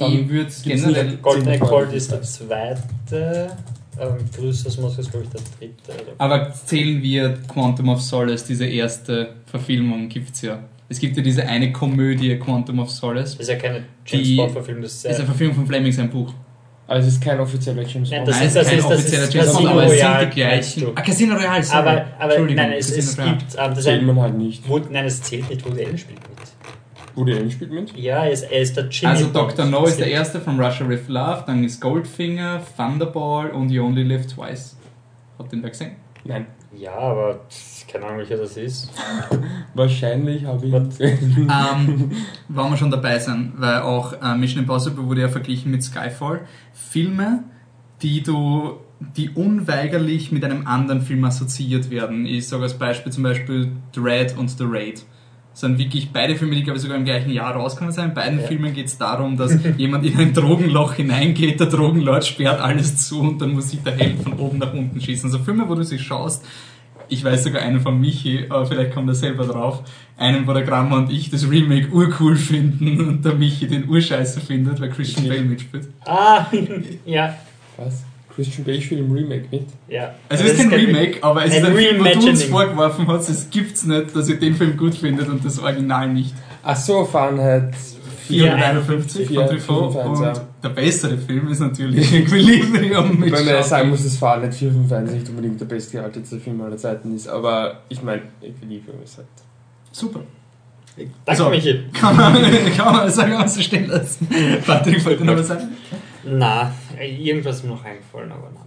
ich 0.00 0.28
würde 0.28 0.44
gibt's 0.44 0.62
generell. 0.62 1.16
Golden 1.16 1.44
Zehn 1.44 1.60
Colt 1.60 1.92
ist 1.92 2.12
der 2.12 2.22
zweite. 2.22 3.56
Ähm, 3.98 4.16
Grüße 4.36 4.68
aus 4.68 4.78
Moskau 4.78 5.00
ist, 5.00 5.10
glaube 5.10 5.26
ich, 5.26 5.30
der 5.30 5.40
dritte. 5.58 6.02
Oder? 6.02 6.12
Aber 6.18 6.52
zählen 6.52 7.00
wir 7.02 7.34
Quantum 7.48 7.88
of 7.90 8.00
Solace, 8.00 8.44
diese 8.44 8.66
erste 8.66 9.34
Verfilmung, 9.46 10.08
gibt's 10.08 10.42
ja. 10.42 10.58
Es 10.88 10.98
gibt 10.98 11.16
ja 11.16 11.22
diese 11.22 11.46
eine 11.46 11.72
Komödie, 11.72 12.36
Quantum 12.38 12.80
of 12.80 12.90
Solace. 12.90 13.32
Das 13.32 13.40
ist 13.40 13.48
ja 13.48 13.56
keine 13.56 13.84
James 14.04 14.36
Bond-Verfilmung, 14.36 14.82
das 14.82 14.94
ist 14.94 15.04
Das 15.04 15.12
ist 15.12 15.16
eine 15.18 15.24
ja. 15.24 15.30
Verfilmung 15.30 15.56
von 15.56 15.66
Fleming, 15.66 15.92
sein 15.92 16.10
Buch. 16.10 16.32
Also 16.86 17.08
es 17.08 17.14
ist 17.14 17.22
kein 17.22 17.40
offizieller 17.40 17.82
James 17.82 18.10
Nein, 18.10 18.18
Bond. 18.24 18.28
das 18.28 18.36
Nein, 18.38 18.46
ist- 18.48 18.56
es 18.56 18.62
ist 18.62 18.68
kein 18.68 18.76
das 18.76 18.86
offizieller 18.86 19.24
das 19.26 19.34
James 19.34 19.46
Bond, 19.46 19.56
Casino 19.56 19.70
aber 19.70 19.84
es 19.84 19.90
sind 19.90 20.00
Royale, 20.06 20.26
die 20.26 20.34
gleichen. 20.34 20.86
Ah, 20.94 21.00
Casino 21.02 21.34
Royale, 21.34 21.62
sorry. 21.64 21.78
Aber, 21.78 21.90
aber 22.18 22.24
Entschuldigung, 22.34 22.62
nein, 22.64 22.72
es, 22.78 22.86
Casino 22.94 23.04
es 23.04 23.16
gibt. 23.16 23.42
Ähm, 23.54 23.68
das 23.70 23.78
ist 23.78 23.84
Zählt 23.84 24.02
man 24.06 24.20
halt 24.20 24.34
nicht. 24.38 24.68
Wood, 24.68 24.90
nein, 24.90 25.04
es 25.06 25.22
zählt 25.22 25.48
nicht. 25.48 25.64
Woody 25.66 25.84
Allen 25.86 25.98
spielt 25.98 26.20
mit. 26.20 26.38
Woody 27.16 27.32
Allen 27.32 27.50
spielt 27.50 27.72
mit? 27.72 27.96
Ja, 27.96 28.24
er 28.24 28.30
ist, 28.32 28.42
er 28.42 28.60
ist 28.60 28.76
der 28.76 28.88
Jimmy. 28.88 29.12
Also 29.12 29.24
Bond. 29.30 29.52
Dr. 29.56 29.64
No 29.66 29.84
ist 29.86 29.98
der 29.98 30.08
erste 30.08 30.40
von 30.40 30.60
Russia 30.60 30.86
with 30.88 31.08
Love, 31.08 31.44
dann 31.46 31.64
ist 31.64 31.80
Goldfinger, 31.80 32.60
Thunderball 32.76 33.50
und 33.50 33.70
You 33.70 33.84
Only 33.86 34.02
Live 34.02 34.26
Twice. 34.26 34.76
Habt 35.38 35.52
ihr 35.52 35.56
den 35.58 35.62
wer 35.62 35.70
gesehen? 35.70 35.92
Nein. 36.24 36.46
Ja, 36.76 36.96
aber 36.96 37.40
keine 37.88 38.06
Ahnung, 38.06 38.18
welcher 38.18 38.36
das 38.36 38.56
ist. 38.56 38.90
Wahrscheinlich 39.74 40.44
habe 40.44 40.66
ich 40.66 40.72
ähm, 40.72 42.10
wenn 42.48 42.70
wir 42.70 42.76
schon 42.76 42.90
dabei 42.90 43.18
sind, 43.18 43.52
weil 43.56 43.82
auch 43.82 44.14
äh, 44.20 44.36
Mission 44.36 44.62
Impossible 44.62 45.04
wurde 45.06 45.22
ja 45.22 45.28
verglichen 45.28 45.70
mit 45.70 45.82
Skyfall. 45.82 46.40
Filme, 46.72 47.44
die 48.02 48.22
du, 48.22 48.78
die 49.16 49.30
unweigerlich 49.30 50.32
mit 50.32 50.44
einem 50.44 50.66
anderen 50.66 51.02
Film 51.02 51.24
assoziiert 51.24 51.90
werden. 51.90 52.26
Ich 52.26 52.48
sage 52.48 52.64
als 52.64 52.74
Beispiel 52.74 53.12
zum 53.12 53.22
Beispiel 53.22 53.72
Dread 53.92 54.36
und 54.36 54.50
The 54.50 54.64
Raid. 54.66 55.04
Sind 55.54 55.78
wirklich 55.78 56.10
beide 56.12 56.34
Filme, 56.34 56.56
die 56.56 56.64
glaube 56.64 56.76
ich 56.78 56.82
sogar 56.82 56.96
im 56.98 57.04
gleichen 57.04 57.30
Jahr 57.30 57.54
rausgekommen 57.54 57.92
sind. 57.92 58.06
In 58.06 58.14
beiden 58.14 58.40
Ja. 58.40 58.46
Filmen 58.48 58.74
geht 58.74 58.86
es 58.86 58.98
darum, 58.98 59.36
dass 59.36 59.56
jemand 59.76 60.04
in 60.04 60.18
ein 60.18 60.34
Drogenloch 60.34 60.94
hineingeht, 60.94 61.60
der 61.60 61.68
Drogenlord 61.68 62.26
sperrt 62.26 62.60
alles 62.60 63.08
zu 63.08 63.20
und 63.20 63.40
dann 63.40 63.52
muss 63.52 63.70
sich 63.70 63.80
der 63.82 63.94
Held 63.96 64.20
von 64.20 64.32
oben 64.34 64.58
nach 64.58 64.72
unten 64.74 65.00
schießen. 65.00 65.30
Also 65.30 65.38
Filme, 65.44 65.68
wo 65.68 65.74
du 65.76 65.84
sie 65.84 65.98
schaust, 65.98 66.44
ich 67.08 67.22
weiß 67.22 67.44
sogar 67.44 67.62
einen 67.62 67.80
von 67.80 68.00
Michi, 68.00 68.46
aber 68.48 68.66
vielleicht 68.66 68.92
kommt 68.94 69.08
er 69.08 69.14
selber 69.14 69.44
drauf. 69.46 69.82
Einen, 70.16 70.46
wo 70.46 70.52
der 70.54 70.62
Grammer 70.62 70.96
und 70.96 71.12
ich 71.12 71.30
das 71.30 71.48
Remake 71.48 71.90
urcool 71.92 72.34
finden 72.34 73.00
und 73.00 73.24
der 73.24 73.34
Michi 73.34 73.68
den 73.68 73.88
urscheiße 73.88 74.40
findet, 74.40 74.80
weil 74.80 74.88
Christian. 74.90 75.28
Bale 75.28 75.42
mitspielt. 75.42 75.88
Ah, 76.06 76.46
ja, 77.04 77.34
Was? 77.76 78.04
Christian 78.34 78.64
Bale 78.64 78.80
spielt 78.80 79.00
im 79.00 79.12
Remake 79.12 79.46
mit? 79.50 79.66
ja. 79.88 80.14
Also 80.28 80.44
es 80.44 80.52
ist 80.52 80.70
kein 80.70 80.80
Remake, 80.80 81.18
aber 81.22 81.44
es 81.44 81.54
ist 81.54 81.64
ein 81.64 81.74
Film, 81.74 82.00
wo 82.00 82.04
du 82.04 82.28
uns 82.28 82.44
vorgeworfen 82.44 83.06
hast, 83.06 83.28
es 83.28 83.48
gibt's 83.50 83.84
nicht, 83.84 84.14
dass 84.14 84.28
ihr 84.28 84.38
den 84.38 84.54
Film 84.54 84.76
gut 84.76 84.94
findet 84.94 85.28
und 85.28 85.44
das 85.44 85.58
Original 85.58 86.12
nicht. 86.12 86.34
Ach 86.62 86.76
so, 86.76 87.04
Fahrenheit 87.04 87.74
451 88.26 89.26
von 89.26 89.46
Truffaut 89.46 89.92
451, 89.92 90.04
und 90.04 90.22
ja. 90.22 90.32
der 90.62 90.68
bessere 90.70 91.18
Film 91.18 91.48
ist 91.48 91.60
natürlich 91.60 92.12
Equilibrium 92.12 93.10
mit 93.20 93.32
Weil 93.32 93.44
man 93.44 93.54
ja 93.54 93.62
sagen 93.62 93.90
muss, 93.90 94.02
dass 94.02 94.16
Fahrenheit 94.16 94.54
451 94.54 95.20
nicht 95.20 95.28
unbedingt 95.28 95.60
der 95.60 95.66
bestgehaltete 95.66 96.40
Film 96.40 96.60
aller 96.62 96.76
Zeiten 96.76 97.14
ist, 97.14 97.28
aber 97.28 97.82
ich 97.88 98.02
meine, 98.02 98.22
Equilibrium 98.42 99.02
ist 99.04 99.18
halt. 99.18 99.26
Super. 99.92 100.20
Danke, 100.96 101.42
So. 101.42 101.50
Michi. 101.50 101.80
Kann 101.92 102.16
man, 102.16 102.34
kann 102.76 102.94
man 102.94 103.10
sagen, 103.10 103.34
was 103.36 103.54
so 103.54 103.60
stehen 103.60 103.88
lassen. 103.88 104.28
Patrick 104.64 105.04
wollte 105.04 105.24
noch 105.24 105.36
was 105.36 105.48
sagen. 105.48 105.68
Na, 106.24 106.72
irgendwas 107.00 107.56
ist 107.56 107.64
mir 107.64 107.70
noch 107.70 107.84
eingefallen, 107.84 108.30
aber 108.32 108.50
nein. 108.52 108.62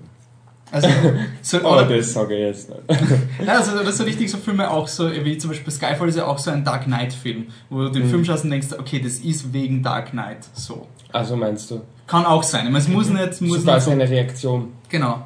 Also, 0.70 0.90
so, 1.42 1.60
oder, 1.62 1.86
das 1.86 2.12
sage 2.12 2.36
ich 2.36 2.42
jetzt 2.42 2.70
nicht. 2.70 2.82
ja, 3.46 3.58
also, 3.58 3.84
das 3.84 3.98
so 3.98 4.04
richtig 4.04 4.30
so 4.30 4.38
Filme 4.38 4.70
auch 4.70 4.88
so, 4.88 5.10
wie 5.12 5.38
zum 5.38 5.52
Beispiel 5.52 5.72
Skyfall 5.72 6.10
ist 6.10 6.18
ja 6.18 6.26
auch 6.26 6.38
so 6.38 6.52
ein 6.52 6.64
Dark 6.66 6.84
Knight 6.86 7.14
Film, 7.14 7.48
wo 7.70 7.84
du 7.84 7.90
den 7.90 8.04
Mhm. 8.06 8.10
Film 8.10 8.26
schaust 8.26 8.44
und 8.44 8.52
denkst, 8.52 8.68
okay, 8.78 9.00
das 9.00 9.20
ist 9.20 9.54
wegen 9.54 9.82
Dark 9.82 10.12
Knight 10.12 10.40
so. 10.54 10.88
Also 11.14 11.36
meinst 11.38 11.72
du? 11.72 11.82
Kann 12.06 12.26
auch 12.26 12.44
sein. 12.44 12.74
Es 12.76 12.88
muss 12.90 13.10
nicht, 13.10 13.42
muss 13.42 13.58
nicht 13.60 13.64
quasi 13.64 13.86
so, 13.86 13.92
eine 13.92 14.10
Reaktion. 14.10 14.74
genau. 14.90 15.26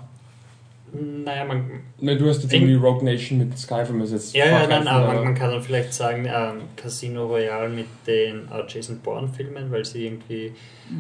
Naja, 0.94 1.46
man, 1.46 1.70
Ne, 2.02 2.18
du 2.18 2.28
hast 2.28 2.44
jetzt 2.44 2.52
irgendwie 2.54 2.74
Rogue 2.74 3.04
Nation 3.06 3.38
mit 3.40 3.58
Skyfall 3.58 3.98
jetzt 4.02 4.36
ja, 4.36 4.46
ja, 4.46 4.68
nein, 4.68 4.88
aber 4.88 5.14
man, 5.14 5.24
man 5.24 5.36
kann 5.36 5.52
dann 5.52 5.62
vielleicht 5.64 5.94
sagen, 5.94 6.26
ähm, 6.26 6.64
Casino 6.76 7.28
Royale 7.28 7.70
mit 7.70 7.86
den 8.08 8.48
äh, 8.52 8.64
Jason 8.68 9.00
Bourne-Filmen, 9.00 9.72
weil 9.72 9.86
sie 9.86 10.06
irgendwie 10.06 10.52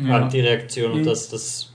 Ja. 0.07 0.25
äh, 0.25 0.29
die 0.29 0.39
Reaktion 0.39 0.91
Mhm. 0.93 0.97
und 0.99 1.05
das, 1.07 1.27
das 1.29 1.70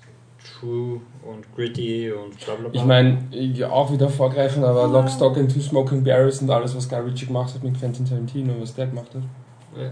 True 0.61 1.01
und 1.23 1.45
Gritty 1.55 2.11
und 2.13 2.39
bla 2.45 2.55
bla 2.55 2.69
bla. 2.69 2.81
Ich 2.81 2.87
meine, 2.87 3.19
ja, 3.31 3.69
auch 3.71 3.93
wieder 3.93 4.09
vorgreifen, 4.09 4.65
aber 4.65 4.87
Lock, 4.89 5.09
Stock 5.11 5.37
and 5.37 5.53
Two 5.53 5.61
Smoking 5.61 6.03
Barrels 6.05 6.41
und 6.41 6.51
alles, 6.51 6.75
was 6.77 6.89
Guy 6.89 7.01
Ritchie 7.01 7.27
gemacht 7.27 7.55
hat 7.55 7.63
mit 7.63 7.79
Quentin 7.79 8.07
Tarantino, 8.07 8.55
was 8.61 8.75
der 8.75 8.87
gemacht 8.87 9.15
hat. 9.15 9.23
Ja. 9.81 9.91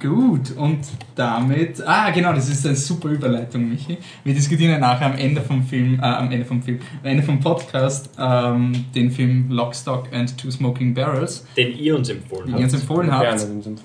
Gut, 0.00 0.50
und 0.56 0.80
damit, 1.14 1.80
ah 1.86 2.10
genau, 2.10 2.32
das 2.32 2.48
ist 2.48 2.66
eine 2.66 2.74
super 2.74 3.08
Überleitung, 3.08 3.68
Michi. 3.70 3.98
Wir 4.24 4.34
diskutieren 4.34 4.72
ja 4.72 4.78
nachher 4.78 5.06
am 5.06 5.16
Ende 5.16 5.40
vom 5.40 5.62
Film, 5.62 6.00
äh, 6.00 6.02
am 6.02 6.28
Ende 6.32 6.44
vom 6.44 6.60
Film, 6.60 6.80
am 7.02 7.08
Ende 7.08 7.22
vom 7.22 7.38
Podcast 7.38 8.10
ähm, 8.18 8.72
den 8.96 9.12
Film 9.12 9.46
Lock, 9.50 9.76
Stock 9.76 10.08
and 10.12 10.36
Two 10.36 10.50
Smoking 10.50 10.92
Barrels, 10.92 11.46
Den 11.56 11.78
ihr 11.78 11.96
uns 11.96 12.08
empfohlen 12.08 12.46
den 12.46 12.54
habt. 12.54 12.60
ihr 12.60 12.64
uns 12.64 12.74
empfohlen 12.74 13.06
Gerne 13.10 13.28
habt. 13.30 13.42
in 13.44 13.58
diesem 13.58 13.76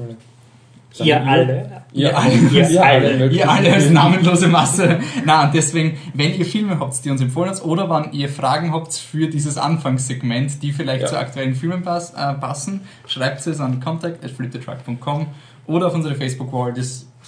Ihr 1.06 1.26
alle. 1.26 1.84
Ihr 1.94 2.18
alle. 2.18 2.34
Ihr 2.36 2.84
alle. 2.84 3.28
Ihr 3.30 3.50
alle 3.50 3.74
als 3.74 3.90
namenlose 3.90 4.48
Masse. 4.48 5.00
Na, 5.26 5.46
und 5.46 5.54
deswegen, 5.54 5.98
wenn 6.14 6.38
ihr 6.38 6.46
Filme 6.46 6.80
habt, 6.80 7.04
die 7.04 7.10
uns 7.10 7.22
empfohlen 7.22 7.50
habt, 7.50 7.64
oder 7.66 7.90
wenn 7.90 8.12
ihr 8.14 8.30
Fragen 8.30 8.74
habt 8.74 8.94
für 8.94 9.28
dieses 9.28 9.58
Anfangssegment, 9.58 10.62
die 10.64 10.72
vielleicht 10.72 11.04
Ja. 11.04 11.08
zu 11.08 11.18
aktuellen 11.20 11.56
Filmen 11.56 11.82
pass, 11.84 12.14
äh, 12.14 12.34
passen, 12.34 12.82
schreibt 13.08 13.46
es 13.48 13.60
an 13.60 13.80
contact.fliptetruck.com 13.80 15.28
oder 15.68 15.88
auf 15.88 15.94
unsere 15.96 16.16
Facebook-Wall. 16.16 16.74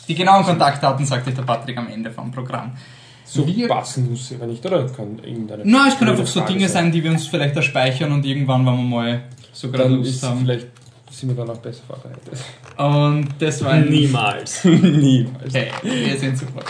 Die 0.08 0.16
genauen 0.16 0.44
Kontaktdaten 0.44 1.06
sagt 1.06 1.28
euch 1.28 1.36
der 1.36 1.44
Patrick 1.44 1.78
am 1.78 1.88
Ende 1.88 2.10
vom 2.12 2.32
Programm. 2.32 2.72
So 3.26 3.46
Wir- 3.46 3.68
passen 3.68 4.10
muss 4.10 4.34
aber 4.34 4.48
nicht, 4.48 4.66
oder? 4.66 4.86
Kann 4.88 5.20
irgendeine. 5.24 5.62
Na, 5.66 5.88
es 5.88 5.98
können 6.00 6.12
einfach 6.12 6.26
so 6.26 6.40
Frage 6.40 6.54
Dinge 6.54 6.68
sein, 6.68 6.92
die 6.92 7.04
wir 7.04 7.12
uns 7.12 7.28
vielleicht 7.28 7.56
da 7.56 7.62
speichern 7.62 8.12
und 8.12 8.26
irgendwann, 8.26 8.66
wenn 8.66 8.76
wir 8.78 8.84
mal 8.84 9.22
sogar 9.54 9.84
Dann 9.84 9.96
Lust 9.98 10.24
haben. 10.24 10.40
vielleicht 10.40 10.68
sind 11.20 11.30
wir 11.30 11.36
dann 11.36 11.50
auch 11.50 11.60
besser 11.60 11.82
vorbereitet. 11.86 12.40
Und 12.78 13.28
das 13.40 13.64
war 13.64 13.78
Niemals. 13.78 14.64
Niemals. 14.64 15.54
Hey, 15.54 15.68
wir 15.84 16.18
sind 16.18 16.38
super. 16.38 16.62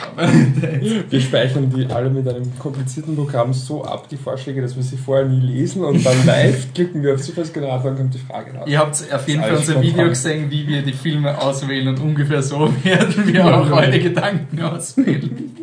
Wir 1.10 1.22
speichern 1.22 1.72
die 1.76 1.86
alle 1.86 2.10
mit 2.10 2.28
einem 2.28 2.58
komplizierten 2.58 3.16
Programm 3.16 3.54
so 3.54 3.84
ab, 3.84 4.10
die 4.10 4.18
Vorschläge, 4.18 4.62
dass 4.62 4.76
wir 4.76 4.84
sie 4.84 4.98
vorher 4.98 5.26
nie 5.26 5.40
lesen 5.40 5.84
und 5.84 6.04
dann 6.06 6.26
live 6.26 6.74
klicken 6.74 7.04
wir 7.04 7.16
auf 7.16 7.22
Zufallsgenerator 7.22 7.92
und 7.92 7.98
kommt 7.98 8.14
die 8.14 8.20
Frage 8.20 8.54
raus. 8.54 8.68
Ihr 8.68 8.80
habt 8.80 9.14
auf 9.14 9.28
jeden 9.28 9.42
Fall 9.42 9.52
unser 9.52 9.64
spontan. 9.74 9.84
Video 9.84 10.10
gesehen, 10.10 10.52
wie 10.52 10.68
wir 10.68 10.82
die 10.82 10.94
Filme 10.94 11.38
auswählen 11.40 11.88
und 11.90 12.00
ungefähr 12.00 12.42
so 12.42 12.74
werden 12.84 13.28
wir 13.28 13.46
auch 13.46 13.64
genau. 13.64 13.78
eure 13.78 14.00
Gedanken 14.00 14.62
auswählen. 14.62 15.56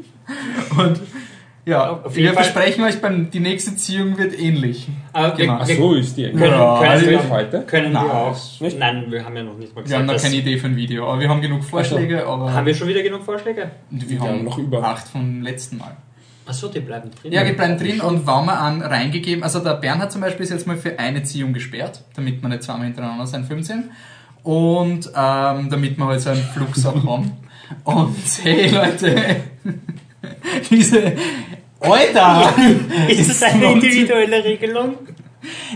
Und 0.77 1.01
ja, 1.67 1.91
Auf 2.05 2.15
wir 2.15 2.23
jeden 2.23 2.35
Fall- 2.35 2.45
versprechen 2.45 2.85
euch, 2.85 3.01
beim, 3.03 3.31
die 3.31 3.41
nächste 3.41 3.77
Ziehung 3.77 4.17
wird 4.17 4.39
ähnlich. 4.39 4.89
Aber 5.13 5.37
wir, 5.37 5.45
Genau. 5.47 5.59
Ach 5.61 5.69
wir 5.69 5.77
so 5.77 5.95
ist 5.95 6.17
die 6.17 6.23
können, 6.31 6.39
Ja, 6.43 6.79
können, 6.79 6.91
Also 6.91 7.07
wir, 7.07 7.17
nicht 7.19 7.31
heute? 7.31 7.63
können 7.63 7.93
Nein, 7.93 8.05
wir 8.07 8.15
auch. 8.15 8.61
nicht? 8.61 8.79
Nein, 8.79 9.05
wir 9.11 9.25
haben 9.25 9.37
ja 9.37 9.43
noch 9.43 9.59
nicht 9.59 9.75
mal 9.75 9.81
Wir 9.81 9.83
gesagt, 9.85 9.99
haben 10.01 10.07
noch 10.17 10.23
keine 10.23 10.35
Idee 10.37 10.57
für 10.59 10.67
ein 10.69 10.77
Video, 10.77 11.07
aber 11.11 11.21
wir 11.21 11.29
haben 11.29 11.41
genug 11.43 11.65
Vorschläge, 11.65 12.25
aber 12.27 12.53
Haben 12.55 12.67
wir 12.67 12.75
schon 12.75 12.89
wieder 12.89 13.03
genug 13.03 13.23
Vorschläge? 13.25 13.71
wir 13.91 14.09
Wir 14.09 14.21
haben 14.21 14.29
haben 14.29 14.45
noch 14.45 14.59
über. 14.59 14.83
acht 14.83 15.09
vom 15.09 15.43
letzten 15.43 15.79
Mal. 15.79 15.97
Achso, 16.49 16.69
die 16.69 16.79
bleiben 16.79 17.11
drin. 17.21 17.33
Ja, 17.33 17.43
die 17.43 17.53
bleiben 17.55 17.77
drin 17.77 18.01
und 18.01 18.19
wenn 18.25 18.45
man 18.47 18.51
an 18.51 18.81
reingegeben, 18.83 19.43
also 19.43 19.59
der 19.59 19.75
Bernhard 19.75 20.13
zum 20.13 20.21
Beispiel 20.21 20.45
ist 20.45 20.51
jetzt 20.51 20.67
mal 20.69 20.77
für 20.77 20.97
eine 20.99 21.25
Ziehung 21.25 21.53
gesperrt, 21.53 22.05
damit 22.15 22.41
man 22.41 22.53
nicht 22.53 22.63
zweimal 22.63 22.85
hintereinander 22.87 23.27
seinen 23.27 23.45
Film 23.45 23.65
sehen 23.65 23.91
und 24.45 25.07
ähm, 25.17 25.69
damit 25.71 25.99
wir 25.99 26.07
halt 26.07 26.21
so 26.21 26.31
einen 26.31 26.43
Fluss 26.45 26.87
auch 26.87 27.05
haben. 27.05 27.33
Und 27.83 28.15
hey 28.45 28.69
Leute, 28.69 29.17
diese 30.71 31.13
Alter! 31.81 32.55
Ist 33.09 33.31
das 33.31 33.43
eine 33.43 33.73
individuelle 33.73 34.45
Regelung? 34.45 34.97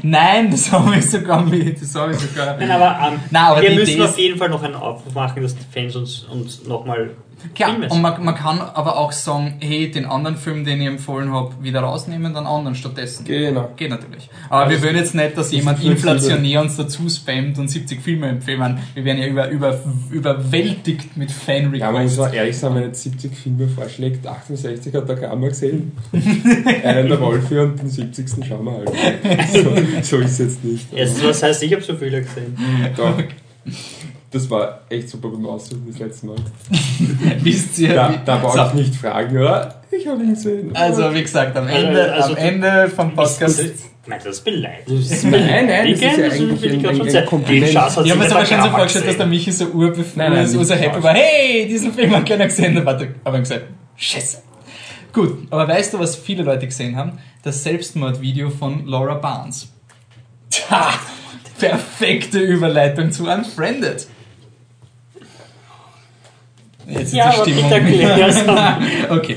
Nein, 0.03 0.51
das 0.51 0.73
habe 0.73 0.97
ich 0.97 1.09
sogar 1.09 1.45
mit, 1.45 1.81
das 1.81 1.95
habe 1.95 2.13
ich 2.13 2.19
sogar. 2.19 2.57
Nein, 2.57 2.71
aber, 2.71 2.99
ähm, 3.07 3.21
Nein, 3.31 3.43
aber 3.45 3.63
wir 3.63 3.71
müssen 3.71 3.95
Idee 3.95 4.03
auf 4.03 4.19
jeden 4.19 4.39
Fall 4.39 4.49
noch 4.49 4.63
einen 4.63 4.75
Aufruf 4.75 5.15
machen, 5.15 5.43
dass 5.43 5.55
die 5.55 5.65
Fans 5.73 5.95
uns, 5.95 6.25
uns 6.25 6.65
nochmal 6.67 7.11
Klar, 7.55 7.71
Filme 7.71 7.89
und 7.89 8.03
man, 8.03 8.25
man 8.25 8.35
kann 8.35 8.61
aber 8.61 8.97
auch 8.99 9.13
sagen, 9.13 9.55
hey, 9.61 9.91
den 9.91 10.05
anderen 10.07 10.37
Film, 10.37 10.65
den 10.65 10.81
ich 10.81 10.87
empfohlen 10.87 11.33
habe, 11.33 11.55
wieder 11.63 11.81
rausnehmen, 11.81 12.33
dann 12.35 12.47
anderen 12.47 12.75
stattdessen. 12.75 13.25
Genau. 13.25 13.71
Geht 13.77 13.91
natürlich. 13.91 14.29
Aber 14.49 14.65
Also, 14.65 14.77
wir 14.77 14.83
würden 14.83 14.97
jetzt 14.99 15.15
nicht, 15.15 15.37
dass 15.37 15.53
jemand 15.53 15.83
inflationär 15.83 16.61
uns 16.61 16.77
dazu 16.77 17.09
spammt 17.09 17.59
und 17.59 17.69
70 17.69 18.01
Filme 18.01 18.29
empfehlen. 18.29 18.79
Wir 18.95 19.05
werden 19.05 19.19
ja 19.19 19.27
über, 19.27 19.49
über, 19.49 19.79
überwältigt 20.11 21.17
mit 21.17 21.31
Ja, 21.31 21.91
man 21.91 22.03
muss 22.03 22.15
Fan-Requests. 22.15 22.19
mal 22.19 22.35
ehrlich 22.35 22.57
sein, 22.59 22.75
wenn 22.75 22.83
jetzt 22.85 23.03
70 23.03 23.37
Filme 23.37 23.69
vorschlägt, 23.69 24.27
68 24.27 24.95
hat 24.95 25.09
der 25.09 25.17
Kramer 25.17 25.49
gesehen, 25.49 25.93
einen 26.85 27.09
der 27.09 27.21
Wolfi 27.21 27.59
und 27.59 27.81
den 27.81 27.89
70. 27.89 28.47
schauen 28.47 28.65
wir 28.65 28.73
halt. 28.73 28.91
So, 29.51 30.17
so 30.17 30.23
ist 30.23 30.33
es 30.33 30.39
jetzt 30.39 30.65
nicht. 30.65 30.87
aber 30.91 31.01
Erstens, 31.01 31.25
was 31.25 31.43
heißt, 31.43 31.63
ich 31.63 31.73
habe 31.73 31.83
so 31.83 31.95
viele 31.95 32.23
gesehen. 32.23 32.57
Doch. 32.97 33.15
Das 34.33 34.49
war 34.49 34.83
echt 34.89 35.09
super 35.09 35.29
beim 35.29 35.45
Aussuchen 35.47 35.85
das 35.89 35.99
letzte 35.99 36.27
Mal. 36.27 36.37
Wisst 37.43 37.79
ihr? 37.81 37.95
Da, 37.95 38.15
da 38.25 38.37
brauche 38.37 38.59
so, 38.59 38.65
ich 38.67 38.87
nicht 38.87 38.95
fragen, 38.95 39.37
oder? 39.37 39.83
Ich 39.91 40.07
habe 40.07 40.23
ihn 40.23 40.35
gesehen. 40.35 40.71
Also, 40.75 41.13
wie 41.13 41.23
gesagt, 41.23 41.57
am 41.57 41.67
Also, 41.67 41.77
Ende, 41.87 42.13
also 42.13 42.31
am 42.31 42.37
Ende 42.37 42.89
vom 42.95 43.13
Podcast. 43.15 43.59
Ist, 43.59 43.87
meinst 44.07 44.27
du 44.27 44.31
das 44.31 44.41
beleidigt? 44.41 44.89
Nein, 45.25 45.67
nein, 45.67 45.91
das 45.91 46.01
ist 46.01 46.03
ja 46.03 46.11
das 46.11 46.35
eigentlich 46.35 46.91
ein- 46.91 47.01
ein 47.01 47.11
sagen. 47.11 47.27
Kompliment. 47.27 47.71
Ich 47.73 47.77
habe 47.77 47.91
mir 47.97 48.05
sich 48.05 48.07
jetzt 48.07 48.31
aber 48.33 48.41
der 48.41 48.47
schon 48.47 48.63
so 48.63 48.71
vorgestellt, 48.71 49.09
dass 49.09 49.17
der. 49.17 49.27
Michi 49.27 49.51
so 49.51 49.65
urbefreit 49.67 50.17
Nein, 50.17 50.33
nein, 50.33 50.45
ist, 50.45 50.53
so 50.53 50.59
nicht 50.61 50.71
happy 50.81 51.03
war, 51.03 51.15
hey, 51.15 51.67
diesen 51.67 51.93
Film 51.93 52.15
hat 52.15 52.27
keiner 52.27 52.45
gesehen. 52.47 52.77
Dann 52.77 52.87
hat 52.87 53.03
er 53.03 53.09
aber 53.25 53.37
ich 53.39 53.43
gesagt, 53.43 53.65
scheiße. 53.97 54.43
Gut, 55.13 55.39
aber 55.51 55.67
weißt 55.67 55.95
du, 55.95 55.99
was 55.99 56.15
viele 56.15 56.45
Leute 56.45 56.67
gesehen 56.67 56.95
haben? 56.95 57.19
Das 57.43 57.65
Selbstmordvideo 57.65 58.51
von 58.51 58.87
Laura 58.87 59.15
Barnes. 59.15 59.73
Tja, 60.51 60.89
perfekte 61.59 62.39
Überleitung 62.39 63.11
zu 63.11 63.29
Unfriended. 63.29 64.07
Jetzt 66.91 67.03
ist 67.03 67.15
Ja, 67.15 67.33
die 67.45 67.53
Stimmung. 67.53 67.71
okay, 69.11 69.37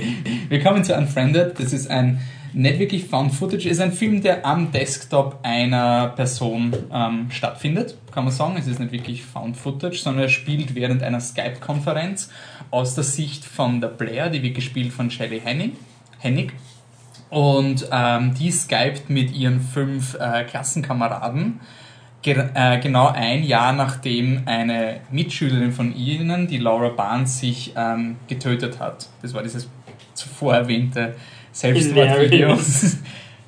wir 0.50 0.62
kommen 0.62 0.84
zu 0.84 0.96
Unfriended. 0.96 1.60
Das 1.60 1.74
ist 1.74 1.90
ein 1.90 2.20
nicht 2.54 2.80
wirklich 2.80 3.06
Found 3.06 3.34
Footage, 3.34 3.68
ist 3.68 3.82
ein 3.82 3.92
Film, 3.92 4.22
der 4.22 4.46
am 4.46 4.72
Desktop 4.72 5.40
einer 5.42 6.10
Person 6.10 6.72
ähm, 6.94 7.28
stattfindet, 7.32 7.98
kann 8.12 8.26
man 8.26 8.34
sagen. 8.34 8.56
Es 8.58 8.68
ist 8.68 8.80
nicht 8.80 8.92
wirklich 8.92 9.24
Found 9.24 9.58
Footage, 9.58 9.98
sondern 9.98 10.24
er 10.24 10.30
spielt 10.30 10.76
während 10.76 11.02
einer 11.02 11.20
Skype-Konferenz 11.20 12.30
aus 12.70 12.96
der 12.96 13.04
Sicht 13.04 13.44
von 13.44 13.82
der 13.82 13.88
Blair, 13.88 14.30
die 14.30 14.44
wird 14.44 14.56
gespielt 14.56 14.94
von 14.94 15.10
Shelley 15.10 15.42
Hennig. 15.42 15.74
Hennig. 16.20 16.54
Und 17.30 17.88
ähm, 17.92 18.36
die 18.36 18.52
skypt 18.52 19.10
mit 19.10 19.36
ihren 19.36 19.60
fünf 19.60 20.16
äh, 20.20 20.44
Klassenkameraden 20.44 21.60
Ge 22.24 22.38
äh, 22.54 22.80
genau 22.80 23.10
ein 23.10 23.44
Jahr 23.44 23.74
nachdem 23.74 24.44
eine 24.46 25.02
Mitschülerin 25.12 25.72
von 25.72 25.96
ihnen, 25.96 26.48
die 26.48 26.58
Laura 26.58 26.90
Barnes, 26.90 27.40
sich 27.40 27.74
ähm, 27.76 28.16
getötet 28.28 28.80
hat. 28.80 29.10
Das 29.22 29.34
war 29.34 29.44
dieses 29.44 29.70
zuvor 30.14 30.56
erwähnte 30.56 31.16
Selbstmordvideo. 31.52 32.58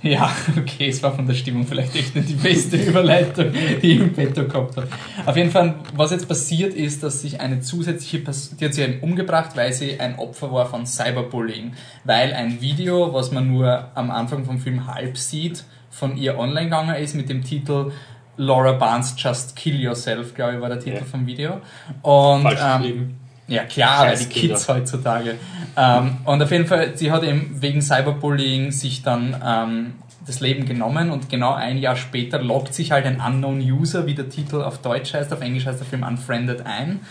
Ja, 0.05 0.31
okay, 0.55 0.89
es 0.89 1.01
war 1.01 1.15
von 1.15 1.25
der 1.25 1.33
Stimmung 1.33 1.65
vielleicht 1.65 1.95
echt 1.95 2.15
nicht 2.15 2.29
die 2.29 2.35
beste 2.35 2.77
Überleitung, 2.77 3.51
die 3.81 3.93
ich 3.93 3.99
im 3.99 4.13
Petto 4.13 4.43
gehabt 4.43 4.77
habe. 4.77 4.87
Auf 5.25 5.35
jeden 5.35 5.49
Fall, 5.49 5.73
was 5.95 6.11
jetzt 6.11 6.27
passiert 6.27 6.75
ist, 6.75 7.01
dass 7.01 7.21
sich 7.21 7.41
eine 7.41 7.61
zusätzliche 7.61 8.19
Person, 8.19 8.55
die 8.59 8.65
hat 8.65 8.75
sich 8.75 8.87
eben 8.87 8.99
umgebracht, 8.99 9.51
weil 9.55 9.73
sie 9.73 9.99
ein 9.99 10.19
Opfer 10.19 10.51
war 10.51 10.67
von 10.67 10.85
Cyberbullying. 10.85 11.73
Weil 12.03 12.33
ein 12.33 12.61
Video, 12.61 13.13
was 13.13 13.31
man 13.31 13.51
nur 13.51 13.89
am 13.95 14.11
Anfang 14.11 14.45
vom 14.45 14.59
Film 14.59 14.85
halb 14.85 15.17
sieht, 15.17 15.63
von 15.89 16.17
ihr 16.17 16.37
online 16.37 16.65
gegangen 16.65 16.95
ist 16.97 17.15
mit 17.15 17.27
dem 17.27 17.43
Titel 17.43 17.91
Laura 18.37 18.73
Barnes 18.73 19.15
Just 19.17 19.55
Kill 19.55 19.79
Yourself, 19.79 20.33
glaube 20.33 20.55
ich, 20.55 20.61
war 20.61 20.69
der 20.69 20.79
Titel 20.79 20.97
Ja. 20.97 21.05
vom 21.05 21.25
Video. 21.25 21.61
Und, 22.01 22.43
Falsch 22.43 22.59
ähm, 22.85 23.15
ja, 23.47 23.63
klar, 23.63 24.07
weil 24.07 24.17
die. 24.17 24.25
Kids 24.25 24.67
heutzutage. 24.67 25.35
Ähm, 25.77 26.17
und 26.25 26.41
auf 26.41 26.51
jeden 26.51 26.65
Fall, 26.65 26.97
sie 26.97 27.11
hat 27.11 27.23
eben 27.23 27.61
wegen 27.61 27.81
Cyberbullying 27.81 28.71
sich 28.71 29.03
dann 29.03 29.35
ähm, 29.45 29.93
das 30.25 30.39
Leben 30.39 30.65
genommen 30.65 31.11
und 31.11 31.29
genau 31.29 31.53
ein 31.53 31.77
Jahr 31.77 31.95
später 31.95 32.41
loggt 32.41 32.73
sich 32.73 32.91
halt 32.91 33.05
ein 33.05 33.21
Unknown 33.21 33.59
User, 33.59 34.07
wie 34.07 34.15
der 34.15 34.29
Titel 34.29 34.61
auf 34.61 34.79
Deutsch 34.79 35.13
heißt, 35.13 35.31
auf 35.31 35.41
Englisch 35.41 35.65
heißt 35.65 35.79
der 35.79 35.87
Film 35.87 36.03
Unfriended 36.03 36.65
ein. 36.65 37.01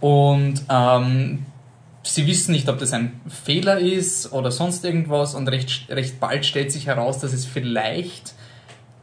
Und 0.00 0.62
ähm, 0.68 1.46
sie 2.02 2.26
wissen 2.26 2.52
nicht, 2.52 2.68
ob 2.68 2.78
das 2.78 2.92
ein 2.92 3.20
Fehler 3.28 3.78
ist 3.78 4.32
oder 4.32 4.50
sonst 4.50 4.84
irgendwas 4.84 5.34
und 5.34 5.48
recht, 5.48 5.88
recht 5.90 6.18
bald 6.18 6.44
stellt 6.44 6.72
sich 6.72 6.86
heraus, 6.86 7.18
dass 7.20 7.32
es 7.32 7.44
vielleicht 7.44 8.34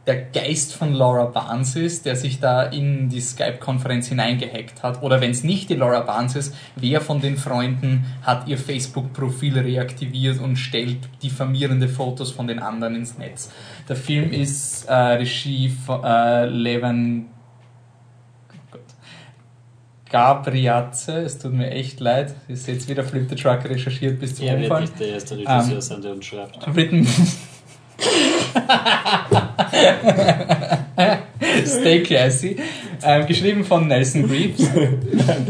der 0.06 0.22
Geist 0.22 0.74
von 0.74 0.92
Laura 0.92 1.24
Barnes 1.26 1.76
ist, 1.76 2.04
der 2.04 2.16
sich 2.16 2.38
da 2.38 2.64
in 2.64 3.08
die 3.08 3.20
Skype-Konferenz 3.20 4.08
hineingehackt 4.08 4.82
hat. 4.82 5.02
Oder 5.02 5.20
wenn 5.20 5.30
es 5.30 5.44
nicht 5.44 5.70
die 5.70 5.74
Laura 5.74 6.00
Barnes 6.00 6.36
ist, 6.36 6.54
wer 6.76 7.00
von 7.00 7.20
den 7.20 7.38
Freunden 7.38 8.04
hat 8.22 8.46
ihr 8.46 8.58
Facebook-Profil 8.58 9.58
reaktiviert 9.58 10.40
und 10.40 10.56
stellt 10.56 10.98
diffamierende 11.22 11.88
Fotos 11.88 12.32
von 12.32 12.46
den 12.46 12.58
anderen 12.58 12.96
ins 12.96 13.16
Netz. 13.16 13.50
Der 13.88 13.96
Film 13.96 14.32
ist 14.32 14.84
äh, 14.88 14.94
Regie 14.94 15.70
von 15.70 16.04
äh, 16.04 16.46
Levan 16.46 17.26
oh 20.12 20.42
es 20.46 21.38
tut 21.38 21.52
mir 21.52 21.70
echt 21.70 21.98
leid, 21.98 22.34
ihr 22.46 22.56
seht 22.56 22.86
wieder 22.88 23.02
Flip 23.02 23.28
the 23.28 23.34
Truck 23.34 23.64
recherchiert 23.64 24.20
bis 24.20 24.36
zum 24.36 24.46
Er 24.46 24.54
wird 24.60 24.70
Umfall. 24.70 24.82
nicht 24.82 25.00
der 25.00 25.08
erste 25.08 25.36
Regisseur 25.36 25.74
Ähm, 25.74 25.80
sein, 25.80 26.02
der 26.02 26.12
uns 26.12 26.24
schreibt. 26.24 26.76
Written. 26.76 27.06
Stay 31.66 32.02
classy. 32.02 32.56
Ähm, 33.02 33.26
geschrieben 33.26 33.64
von 33.64 33.86
Nelson 33.86 34.28
Greaves. 34.28 34.60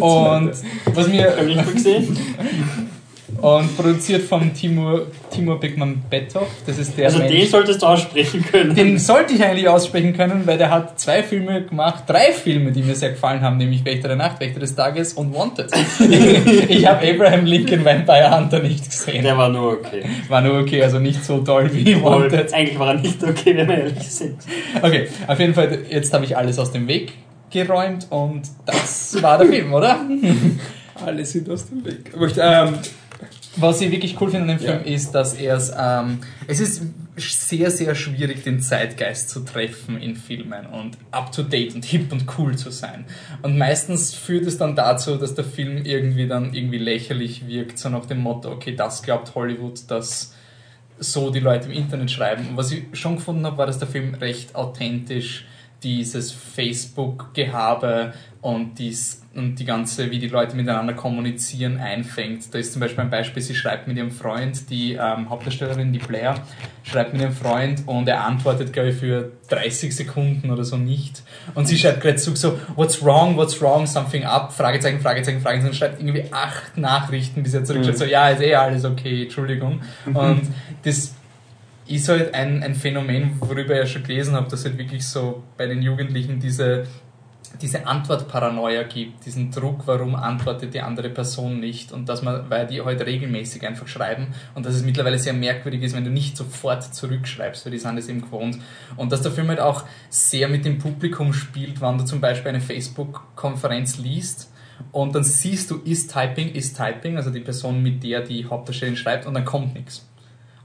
Und 0.00 0.52
was 0.94 1.08
mir 1.08 1.36
Hab 1.36 1.46
ich 1.46 1.74
gesehen? 1.74 2.16
und 3.44 3.76
produziert 3.76 4.22
von 4.22 4.54
Timur, 4.54 5.08
Timur 5.30 5.60
Beckmann 5.60 6.02
Bettoff. 6.08 6.48
Das 6.64 6.78
ist 6.78 6.96
der 6.96 7.08
Also 7.08 7.18
den 7.18 7.30
Mensch, 7.30 7.50
solltest 7.50 7.82
du 7.82 7.86
aussprechen 7.86 8.42
können. 8.42 8.74
den 8.74 8.96
sollte 8.96 9.34
ich 9.34 9.44
eigentlich 9.44 9.68
aussprechen 9.68 10.16
können, 10.16 10.46
weil 10.46 10.56
der 10.56 10.70
hat 10.70 10.98
zwei 10.98 11.22
Filme 11.22 11.62
gemacht, 11.62 12.04
drei 12.06 12.32
Filme, 12.32 12.72
die 12.72 12.82
mir 12.82 12.94
sehr 12.94 13.10
gefallen 13.10 13.42
haben, 13.42 13.58
nämlich 13.58 13.84
Wächter 13.84 14.08
der 14.08 14.16
Nacht, 14.16 14.40
Wächter 14.40 14.60
des 14.60 14.74
Tages 14.74 15.12
und 15.12 15.34
Wanted. 15.34 15.70
ich 16.70 16.86
habe 16.86 17.06
Abraham 17.06 17.44
Lincoln 17.44 17.84
Vampire 17.84 18.34
Hunter 18.34 18.60
nicht 18.60 18.86
gesehen. 18.86 19.22
Der 19.22 19.36
war 19.36 19.50
nur 19.50 19.72
okay. 19.72 20.04
War 20.28 20.40
nur 20.40 20.60
okay, 20.60 20.82
also 20.82 20.98
nicht 20.98 21.22
so 21.22 21.40
toll 21.40 21.68
wie 21.70 22.02
Wanted. 22.02 22.54
eigentlich 22.54 22.78
war 22.78 22.94
er 22.94 23.00
nicht 23.02 23.22
okay, 23.22 23.54
wenn 23.58 23.68
wir 23.68 23.76
ehrlich 23.76 24.10
sind. 24.10 24.38
Okay, 24.80 25.08
auf 25.26 25.38
jeden 25.38 25.52
Fall, 25.52 25.80
jetzt 25.90 26.14
habe 26.14 26.24
ich 26.24 26.34
alles 26.34 26.58
aus 26.58 26.72
dem 26.72 26.88
Weg 26.88 27.12
geräumt 27.50 28.06
und 28.08 28.40
das 28.64 29.20
war 29.20 29.36
der 29.36 29.48
Film, 29.48 29.74
oder? 29.74 30.00
Alle 31.04 31.24
sind 31.26 31.50
aus 31.50 31.68
dem 31.68 31.84
Weg. 31.84 32.10
Aber 32.14 32.26
ich, 32.26 32.36
ähm, 32.38 32.78
Was 33.56 33.80
ich 33.80 33.90
wirklich 33.90 34.20
cool 34.20 34.30
finde 34.30 34.52
an 34.52 34.58
dem 34.58 34.58
Film 34.58 34.80
Ja. 34.84 34.92
ist, 34.94 35.12
dass 35.12 35.34
er 35.34 35.56
es, 35.56 35.72
ähm, 35.78 36.18
es 36.46 36.60
ist 36.60 36.82
sehr, 37.16 37.70
sehr 37.70 37.94
schwierig, 37.94 38.42
den 38.42 38.60
Zeitgeist 38.60 39.30
zu 39.30 39.40
treffen 39.40 39.96
in 39.96 40.16
Filmen 40.16 40.66
und 40.66 40.98
up 41.12 41.30
to 41.30 41.42
date 41.42 41.74
und 41.74 41.84
hip 41.84 42.10
und 42.12 42.24
cool 42.38 42.56
zu 42.56 42.70
sein. 42.70 43.04
Und 43.42 43.56
meistens 43.56 44.12
führt 44.14 44.46
es 44.46 44.58
dann 44.58 44.74
dazu, 44.74 45.16
dass 45.16 45.34
der 45.34 45.44
Film 45.44 45.84
irgendwie 45.84 46.26
dann 46.26 46.52
irgendwie 46.52 46.78
lächerlich 46.78 47.46
wirkt, 47.46 47.78
so 47.78 47.88
nach 47.88 48.06
dem 48.06 48.18
Motto, 48.20 48.50
okay, 48.50 48.74
das 48.74 49.02
glaubt 49.02 49.34
Hollywood, 49.36 49.80
dass 49.88 50.34
so 50.98 51.30
die 51.30 51.40
Leute 51.40 51.66
im 51.66 51.72
Internet 51.72 52.10
schreiben. 52.10 52.48
Und 52.48 52.56
was 52.56 52.72
ich 52.72 52.84
schon 52.92 53.16
gefunden 53.16 53.46
habe, 53.46 53.58
war, 53.58 53.66
dass 53.66 53.78
der 53.78 53.88
Film 53.88 54.14
recht 54.14 54.54
authentisch 54.54 55.44
dieses 55.84 56.32
Facebook-Gehabe 56.32 58.14
und, 58.40 58.78
dies, 58.78 59.22
und 59.34 59.56
die 59.56 59.64
ganze, 59.64 60.10
wie 60.10 60.18
die 60.18 60.28
Leute 60.28 60.56
miteinander 60.56 60.94
kommunizieren, 60.94 61.78
einfängt. 61.78 62.52
Da 62.52 62.58
ist 62.58 62.72
zum 62.72 62.80
Beispiel 62.80 63.04
ein 63.04 63.10
Beispiel, 63.10 63.42
sie 63.42 63.54
schreibt 63.54 63.86
mit 63.86 63.96
ihrem 63.96 64.10
Freund, 64.10 64.68
die 64.70 64.94
ähm, 64.94 65.30
Hauptdarstellerin, 65.30 65.92
die 65.92 65.98
Blair, 65.98 66.34
schreibt 66.82 67.12
mit 67.12 67.22
ihrem 67.22 67.32
Freund 67.32 67.82
und 67.86 68.08
er 68.08 68.24
antwortet, 68.24 68.72
glaube 68.72 68.90
ich, 68.90 68.96
für 68.96 69.32
30 69.48 69.94
Sekunden 69.94 70.50
oder 70.50 70.64
so 70.64 70.76
nicht. 70.76 71.22
Und 71.54 71.68
sie 71.68 71.78
schreibt 71.78 72.00
gerade 72.00 72.16
zurück 72.16 72.38
so, 72.38 72.58
what's 72.76 73.02
wrong, 73.04 73.36
what's 73.36 73.60
wrong, 73.60 73.86
something 73.86 74.24
up, 74.24 74.52
Fragezeichen, 74.52 75.00
Fragezeichen, 75.00 75.40
Fragezeichen, 75.40 75.68
und 75.68 75.76
schreibt 75.76 76.00
irgendwie 76.00 76.24
acht 76.30 76.76
Nachrichten, 76.76 77.42
bis 77.42 77.54
er 77.54 77.64
zurückschreibt, 77.64 77.98
so, 77.98 78.04
ja, 78.04 78.30
ist 78.30 78.42
eh 78.42 78.54
alles 78.54 78.84
okay, 78.84 79.24
Entschuldigung. 79.24 79.80
Und 80.06 80.42
das 80.84 81.14
ist 81.86 82.08
halt 82.08 82.34
ein, 82.34 82.62
ein 82.62 82.74
Phänomen, 82.74 83.36
worüber 83.40 83.74
ich 83.74 83.80
ja 83.80 83.86
schon 83.86 84.02
gelesen 84.04 84.34
habe, 84.34 84.48
dass 84.48 84.64
halt 84.64 84.78
wirklich 84.78 85.06
so 85.06 85.42
bei 85.56 85.66
den 85.66 85.82
Jugendlichen 85.82 86.40
diese, 86.40 86.86
diese 87.60 87.86
Antwortparanoia 87.86 88.84
gibt, 88.84 89.26
diesen 89.26 89.50
Druck, 89.50 89.86
warum 89.86 90.14
antwortet 90.14 90.72
die 90.72 90.80
andere 90.80 91.10
Person 91.10 91.60
nicht 91.60 91.92
und 91.92 92.08
dass 92.08 92.22
man, 92.22 92.48
weil 92.48 92.66
die 92.66 92.80
heute 92.80 93.06
regelmäßig 93.06 93.66
einfach 93.66 93.86
schreiben 93.86 94.28
und 94.54 94.64
dass 94.64 94.74
es 94.74 94.82
mittlerweile 94.82 95.18
sehr 95.18 95.34
merkwürdig 95.34 95.82
ist, 95.82 95.94
wenn 95.94 96.04
du 96.04 96.10
nicht 96.10 96.36
sofort 96.36 96.82
zurückschreibst, 96.82 97.66
weil 97.66 97.72
die 97.72 97.78
sind 97.78 97.96
das 97.96 98.08
eben 98.08 98.22
gewohnt. 98.22 98.58
Und 98.96 99.12
dass 99.12 99.20
der 99.20 99.32
Film 99.32 99.48
halt 99.48 99.60
auch 99.60 99.84
sehr 100.08 100.48
mit 100.48 100.64
dem 100.64 100.78
Publikum 100.78 101.34
spielt, 101.34 101.82
wenn 101.82 101.98
du 101.98 102.04
zum 102.04 102.20
Beispiel 102.20 102.48
eine 102.48 102.60
Facebook-Konferenz 102.60 103.98
liest 103.98 104.50
und 104.90 105.14
dann 105.14 105.22
siehst 105.22 105.70
du, 105.70 105.80
ist 105.84 106.12
Typing, 106.12 106.50
ist 106.52 106.76
Typing, 106.76 107.18
also 107.18 107.30
die 107.30 107.40
Person, 107.40 107.82
mit 107.82 108.02
der 108.02 108.22
die 108.22 108.46
Hauptdarstellerin 108.46 108.96
schreibt 108.96 109.26
und 109.26 109.34
dann 109.34 109.44
kommt 109.44 109.74
nichts. 109.74 110.08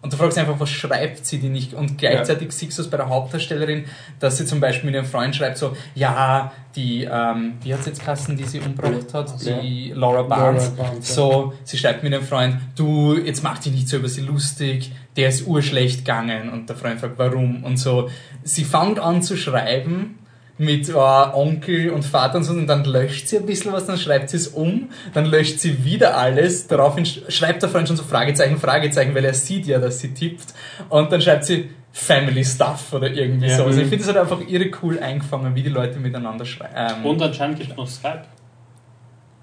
Und 0.01 0.13
du 0.13 0.17
fragst 0.17 0.37
einfach, 0.37 0.57
was 0.59 0.69
schreibt 0.69 1.25
sie 1.25 1.39
die 1.39 1.49
nicht? 1.49 1.73
Und 1.73 1.97
gleichzeitig 1.97 2.53
siehst 2.53 2.77
du 2.77 2.83
es 2.83 2.89
bei 2.89 2.95
der 2.95 3.09
Hauptdarstellerin, 3.09 3.83
dass 4.19 4.37
sie 4.37 4.45
zum 4.45 4.61
Beispiel 4.61 4.85
mit 4.85 4.95
ihrem 4.95 5.05
Freund 5.05 5.35
schreibt, 5.35 5.57
so, 5.57 5.75
ja, 5.93 6.53
die, 6.75 7.03
ähm, 7.03 7.57
wie 7.61 7.73
hat 7.73 7.85
jetzt 7.85 8.01
Kassen, 8.01 8.37
die 8.37 8.45
sie 8.45 8.59
umgebracht 8.59 9.13
hat? 9.13 9.33
Die 9.45 9.91
Laura 9.93 10.21
Barnes. 10.21 10.71
Laura 10.77 10.83
Barnes, 10.83 11.09
ja. 11.09 11.15
so, 11.15 11.53
sie 11.65 11.77
schreibt 11.77 12.03
mit 12.03 12.13
ihrem 12.13 12.23
Freund, 12.23 12.57
du, 12.77 13.17
jetzt 13.17 13.43
mach 13.43 13.59
dich 13.59 13.73
nicht 13.73 13.89
so 13.89 13.97
über 13.97 14.07
sie 14.07 14.21
lustig, 14.21 14.93
der 15.17 15.29
ist 15.29 15.45
urschlecht 15.45 16.05
gegangen. 16.05 16.49
Und 16.49 16.69
der 16.69 16.77
Freund 16.77 17.01
fragt, 17.01 17.17
warum? 17.17 17.65
Und 17.65 17.77
so, 17.77 18.09
sie 18.43 18.63
fängt 18.63 18.99
an 18.99 19.21
zu 19.21 19.35
schreiben, 19.35 20.19
mit 20.59 20.89
äh, 20.89 20.93
Onkel 20.93 21.89
und 21.89 22.03
Vater 22.05 22.37
und 22.37 22.43
so, 22.43 22.53
und 22.53 22.67
dann 22.67 22.83
löscht 22.85 23.27
sie 23.29 23.37
ein 23.37 23.45
bisschen 23.47 23.71
was, 23.73 23.85
dann 23.87 23.97
schreibt 23.97 24.29
sie 24.29 24.37
es 24.37 24.49
um, 24.49 24.89
dann 25.13 25.25
löscht 25.25 25.59
sie 25.59 25.83
wieder 25.83 26.15
alles, 26.17 26.67
daraufhin 26.67 27.05
sch- 27.05 27.31
schreibt 27.31 27.63
der 27.63 27.69
Freund 27.69 27.87
schon 27.87 27.97
so 27.97 28.03
Fragezeichen, 28.03 28.57
Fragezeichen, 28.57 29.15
weil 29.15 29.23
er 29.25 29.33
sieht 29.33 29.65
ja, 29.65 29.79
dass 29.79 29.99
sie 29.99 30.13
tippt, 30.13 30.53
und 30.89 31.11
dann 31.11 31.21
schreibt 31.21 31.45
sie 31.45 31.69
Family 31.91 32.43
Stuff 32.45 32.93
oder 32.93 33.09
irgendwie 33.09 33.47
Ja. 33.47 33.57
so. 33.57 33.63
Also 33.63 33.79
ich 33.79 33.85
Mhm. 33.85 33.89
finde 33.89 34.01
es 34.03 34.07
halt 34.09 34.17
einfach 34.19 34.41
irre 34.47 34.69
cool 34.83 34.99
eingefangen, 34.99 35.55
wie 35.55 35.63
die 35.63 35.69
Leute 35.69 35.97
miteinander 35.99 36.45
schreiben. 36.45 36.73
Ähm, 36.75 37.05
Und 37.05 37.21
anscheinend 37.21 37.57
gibt 37.57 37.71
es 37.71 37.77
noch 37.77 37.87
Skype. 37.87 38.25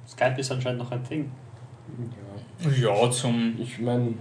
Skype 0.09 0.39
ist 0.41 0.53
anscheinend 0.53 0.79
noch 0.81 0.93
ein 0.93 1.03
Ding. 1.11 1.31
ja, 2.81 3.11
zum... 3.11 3.57
ich 3.61 3.79
meine, 3.81 4.15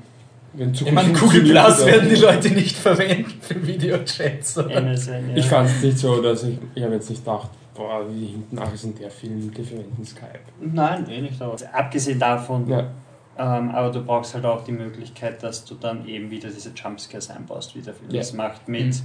Ich 0.57 0.91
meine, 0.91 1.13
Google 1.13 1.43
Plus 1.43 1.85
werden 1.85 2.09
die 2.09 2.15
Leute 2.15 2.49
nicht 2.51 2.75
verwenden 2.77 3.33
für 3.41 3.65
Videochats. 3.65 4.57
oder? 4.57 4.81
MSN, 4.81 5.29
ja. 5.31 5.35
Ich 5.37 5.45
fand 5.45 5.69
es 5.69 5.81
nicht 5.83 5.97
so, 5.97 6.21
dass 6.21 6.43
ich, 6.43 6.57
ich 6.75 6.83
habe 6.83 6.93
jetzt 6.95 7.09
nicht 7.09 7.23
gedacht, 7.25 7.49
boah, 7.73 8.05
wie 8.09 8.27
hinten 8.27 8.57
ach, 8.59 8.73
ist 8.73 8.83
denn 8.85 8.95
der 8.95 9.11
Film, 9.11 9.51
die 9.51 9.63
verwenden 9.63 10.05
Skype. 10.05 10.39
Nein, 10.61 11.09
eh 11.09 11.21
nicht. 11.21 11.41
Aber 11.41 11.55
abgesehen 11.73 12.19
davon, 12.19 12.67
Ja, 12.69 12.87
ähm, 13.37 13.69
aber 13.71 13.91
du 13.91 14.01
brauchst 14.03 14.33
halt 14.33 14.45
auch 14.45 14.63
die 14.63 14.71
Möglichkeit, 14.71 15.43
dass 15.43 15.65
du 15.65 15.75
dann 15.75 16.07
eben 16.07 16.31
wieder 16.31 16.49
diese 16.49 16.69
Jumpscares 16.69 17.29
einbaust, 17.29 17.75
wie 17.75 17.81
der 17.81 17.93
Film 17.93 18.11
Ja. 18.11 18.19
das 18.19 18.31
macht. 18.33 18.67
Mit 18.69 18.85
Mhm. 18.87 19.01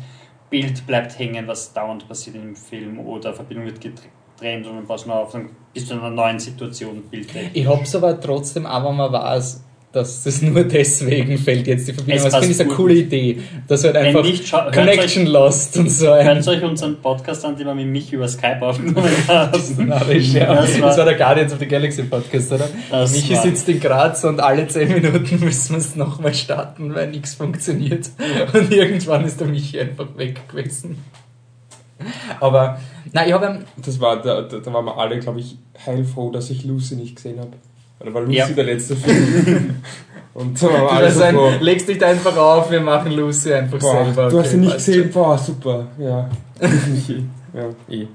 Bild 0.50 0.86
bleibt 0.86 1.18
hängen, 1.18 1.46
was 1.48 1.72
dauernd 1.72 2.06
passiert 2.08 2.36
im 2.36 2.54
Film 2.56 2.98
oder 3.00 3.32
Verbindung 3.34 3.66
wird 3.66 3.80
getrennt 3.80 4.66
und 4.66 4.88
dann 4.88 4.98
du 4.98 5.06
nur 5.08 5.16
auf, 5.16 5.32
dann 5.32 5.50
bist 5.74 5.90
du 5.90 5.94
in 5.94 6.00
einer 6.00 6.10
neuen 6.10 6.38
Situation 6.40 7.02
bildlich. 7.10 7.50
Ich 7.52 7.66
hab's 7.66 7.94
aber 7.94 8.20
trotzdem, 8.20 8.66
aber 8.66 8.92
man 8.92 9.12
weiß, 9.12 9.62
dass 9.92 10.22
das 10.22 10.40
nur 10.42 10.62
deswegen 10.64 11.36
fällt 11.38 11.66
jetzt 11.66 11.88
die 11.88 11.92
Verbindung. 11.92 12.24
Es 12.26 12.32
Das 12.32 12.36
finde 12.40 12.54
ich 12.54 12.60
eine 12.60 12.70
coole 12.70 12.94
Idee. 12.94 13.38
Dass 13.66 13.82
du 13.82 13.88
halt 13.88 13.96
einfach 13.96 14.22
nicht, 14.22 14.50
Connection 14.50 15.26
lost 15.26 15.76
und 15.76 15.90
so. 15.90 16.06
Hört 16.06 16.46
euch 16.46 16.62
unseren 16.62 16.96
Podcast 17.00 17.44
an, 17.44 17.56
den 17.56 17.66
wir 17.66 17.74
mit 17.74 17.86
mich 17.86 18.12
über 18.12 18.28
Skype 18.28 18.62
aufgenommen 18.62 19.10
haben. 19.26 19.60
Narrisch, 19.88 20.32
ja. 20.32 20.54
Das 20.54 20.78
Das 20.78 20.96
war- 20.96 21.04
der 21.04 21.14
Guardians 21.16 21.52
of 21.52 21.58
the 21.58 21.66
Galaxy 21.66 22.02
Podcast, 22.04 22.52
oder? 22.52 22.68
Das 22.90 23.12
Michi 23.12 23.34
war- 23.34 23.42
sitzt 23.42 23.68
in 23.68 23.80
Graz 23.80 24.22
und 24.24 24.38
alle 24.40 24.68
10 24.68 24.88
Minuten 24.92 25.40
müssen 25.44 25.72
wir 25.72 25.78
es 25.78 25.96
nochmal 25.96 26.34
starten, 26.34 26.94
weil 26.94 27.08
nichts 27.10 27.34
funktioniert. 27.34 28.10
Und 28.52 28.70
irgendwann 28.72 29.24
ist 29.24 29.40
der 29.40 29.48
Michi 29.48 29.80
einfach 29.80 30.06
weg 30.16 30.48
gewesen. 30.48 30.98
Aber, 32.38 32.80
nein, 33.12 33.28
ich 33.28 33.34
habe 33.34 33.58
das 33.84 34.00
war, 34.00 34.22
da, 34.22 34.42
da, 34.42 34.58
da 34.58 34.72
waren 34.72 34.84
wir 34.86 34.96
alle, 34.96 35.18
glaube 35.18 35.40
ich, 35.40 35.56
heilfroh, 35.84 36.30
dass 36.30 36.48
ich 36.48 36.64
Lucy 36.64 36.96
nicht 36.96 37.16
gesehen 37.16 37.38
habe. 37.38 37.50
Da 38.00 38.12
war 38.14 38.22
Lucy 38.22 38.34
Ja. 38.36 38.46
der 38.48 38.64
letzte 38.64 38.96
Film. 38.96 39.76
Und 40.34 40.62
da 40.62 40.66
waren 40.68 40.72
wir 40.74 40.80
Du 40.80 40.88
alle 40.88 41.06
hast 41.08 41.16
so 41.16 41.22
ein, 41.22 41.60
legst 41.60 41.88
dich 41.88 41.98
da 41.98 42.06
einfach 42.08 42.36
auf, 42.36 42.70
wir 42.70 42.80
machen 42.80 43.12
Lucy 43.12 43.52
einfach 43.52 43.78
Boah, 43.78 44.04
selber. 44.04 44.30
du 44.30 44.38
hast 44.38 44.46
Okay, 44.46 44.54
ihn 44.54 44.60
nicht 44.60 44.72
passt 44.72 44.86
gesehen, 44.86 45.10
boah, 45.12 45.38
super. 45.38 45.86
Ja. 45.98 46.30
Ja, 47.52 47.64
eh. 47.88 48.06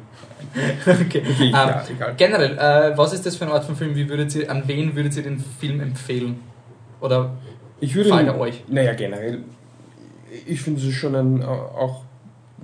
Okay. 0.88 1.22
Okay, 1.22 1.22
Ähm, 1.48 1.52
ja, 1.52 1.84
egal. 1.94 2.14
Generell, 2.16 2.58
äh, 2.58 2.98
was 2.98 3.12
ist 3.14 3.26
das 3.26 3.36
für 3.36 3.44
eine 3.44 3.54
Art 3.54 3.66
von 3.66 3.76
Film? 3.76 3.94
Wie 3.96 4.08
würdet 4.08 4.34
ihr, 4.34 4.50
an 4.50 4.64
wen 4.66 4.96
würdet 4.96 5.18
ihr 5.18 5.24
den 5.24 5.44
Film 5.60 5.82
empfehlen? 5.82 6.40
Oder 7.02 7.32
Ich 7.82 7.94
würde 7.96 8.12
er 8.12 8.40
euch? 8.40 8.64
Naja, 8.70 8.94
generell, 8.94 9.40
ich 10.46 10.62
finde 10.62 10.80
es 10.88 10.94
schon 10.94 11.16
ein, 11.16 11.44
auch, 11.44 12.05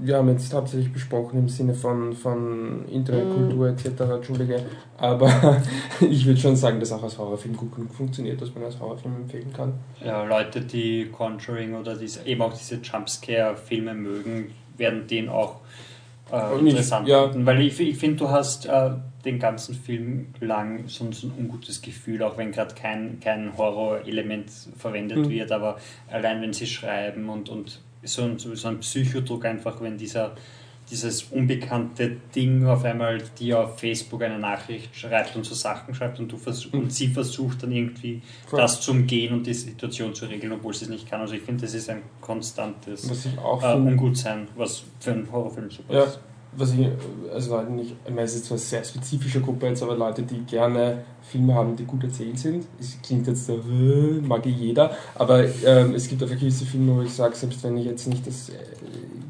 wir 0.01 0.17
haben 0.17 0.29
jetzt 0.29 0.53
hauptsächlich 0.53 0.91
besprochen 0.91 1.39
im 1.39 1.47
Sinne 1.49 1.73
von, 1.73 2.13
von 2.13 2.85
Internetkultur 2.89 3.69
etc., 3.69 3.85
Entschuldige, 4.15 4.61
aber 4.97 5.61
ich 6.01 6.25
würde 6.25 6.39
schon 6.39 6.55
sagen, 6.55 6.79
dass 6.79 6.91
auch 6.91 7.03
als 7.03 7.17
Horrorfilm 7.17 7.55
gut 7.55 7.75
genug 7.75 7.93
funktioniert, 7.93 8.41
dass 8.41 8.53
man 8.53 8.63
als 8.63 8.79
Horrorfilm 8.79 9.15
empfehlen 9.15 9.53
kann. 9.53 9.73
Ja, 10.03 10.23
Leute, 10.23 10.61
die 10.61 11.05
Conjuring 11.11 11.75
oder 11.75 11.95
diese, 11.95 12.25
eben 12.25 12.41
auch 12.41 12.53
diese 12.53 12.75
Jumpscare-Filme 12.75 13.93
mögen, 13.93 14.51
werden 14.77 15.07
den 15.07 15.29
auch 15.29 15.57
äh, 16.31 16.53
Und 16.53 16.65
ich- 16.65 16.71
interessant 16.73 17.07
ja. 17.07 17.23
finden. 17.29 17.45
Weil 17.45 17.61
ich, 17.61 17.79
ich 17.79 17.97
finde, 17.97 18.17
du 18.17 18.29
hast 18.29 18.65
äh, 18.65 18.91
den 19.25 19.37
ganzen 19.37 19.75
Film 19.75 20.27
lang 20.39 20.85
so, 20.87 21.11
so 21.11 21.27
ein 21.27 21.33
ungutes 21.37 21.81
Gefühl, 21.81 22.23
auch 22.23 22.37
wenn 22.37 22.51
gerade 22.51 22.73
kein, 22.73 23.19
kein 23.19 23.55
Horrorelement 23.57 24.49
verwendet 24.77 25.19
Mhm. 25.19 25.29
wird, 25.29 25.51
aber 25.51 25.77
allein 26.09 26.41
wenn 26.41 26.53
sie 26.53 26.65
schreiben 26.65 27.29
und, 27.29 27.49
und 27.49 27.81
so, 28.03 28.23
ein, 28.23 28.37
so 28.39 28.67
ein 28.67 28.79
Psychodruck 28.79 29.45
einfach, 29.45 29.81
wenn 29.81 29.97
dieser 29.97 30.35
dieses 30.89 31.23
unbekannte 31.23 32.17
Ding 32.35 32.65
auf 32.65 32.83
einmal 32.83 33.19
dir 33.39 33.61
auf 33.61 33.79
Facebook 33.79 34.21
eine 34.23 34.37
Nachricht 34.37 34.93
schreibt 34.93 35.35
und 35.37 35.45
so 35.45 35.55
Sachen 35.55 35.95
schreibt 35.95 36.19
und 36.19 36.29
du 36.29 36.37
versuch, 36.37 36.73
und 36.73 36.91
sie 36.91 37.07
versucht 37.07 37.63
dann 37.63 37.71
irgendwie 37.71 38.21
Voll. 38.47 38.59
das 38.59 38.81
zu 38.81 38.91
umgehen 38.91 39.33
und 39.33 39.47
die 39.47 39.53
Situation 39.53 40.13
zu 40.13 40.25
regeln, 40.25 40.51
obwohl 40.51 40.73
sie 40.73 40.85
es 40.85 40.91
nicht 40.91 41.09
kann. 41.09 41.21
Also 41.21 41.35
ich 41.35 41.43
finde, 41.43 41.61
das 41.61 41.73
ist 41.73 41.89
ein 41.89 42.01
konstantes 42.19 43.09
Was 43.09 43.25
ich 43.25 43.37
auch 43.37 43.63
äh, 43.63 43.73
Ungutsein, 43.73 44.49
was 44.55 44.83
für 44.99 45.13
einen 45.13 45.31
Horrorfilm 45.31 45.71
super 45.71 45.93
Ja. 45.93 46.03
ist. 46.03 46.19
Was 46.57 46.73
ich, 46.73 46.87
also 47.33 47.55
Leute 47.55 47.71
nicht, 47.71 47.95
ich 48.03 48.09
meine, 48.09 48.23
es 48.23 48.35
ist 48.35 48.45
zwar 48.45 48.55
eine 48.57 48.59
sehr 48.61 48.83
spezifische 48.83 49.39
Gruppe 49.41 49.67
jetzt, 49.67 49.81
aber 49.83 49.95
Leute, 49.95 50.23
die 50.23 50.39
gerne 50.41 51.03
Filme 51.21 51.53
haben, 51.53 51.75
die 51.77 51.85
gut 51.85 52.03
erzählt 52.03 52.37
sind. 52.39 52.65
Es 52.79 52.97
klingt 53.01 53.27
jetzt 53.27 53.45
so, 53.45 53.53
äh, 53.53 54.19
mag 54.21 54.45
jeder, 54.45 54.91
aber 55.15 55.45
ähm, 55.65 55.95
es 55.95 56.07
gibt 56.09 56.21
einfach 56.21 56.37
gewisse 56.37 56.65
Filme, 56.65 56.95
wo 56.97 57.01
ich 57.03 57.13
sage, 57.13 57.35
selbst 57.35 57.63
wenn 57.63 57.77
ich 57.77 57.85
jetzt 57.85 58.07
nicht 58.07 58.27
das, 58.27 58.49
äh, 58.49 58.53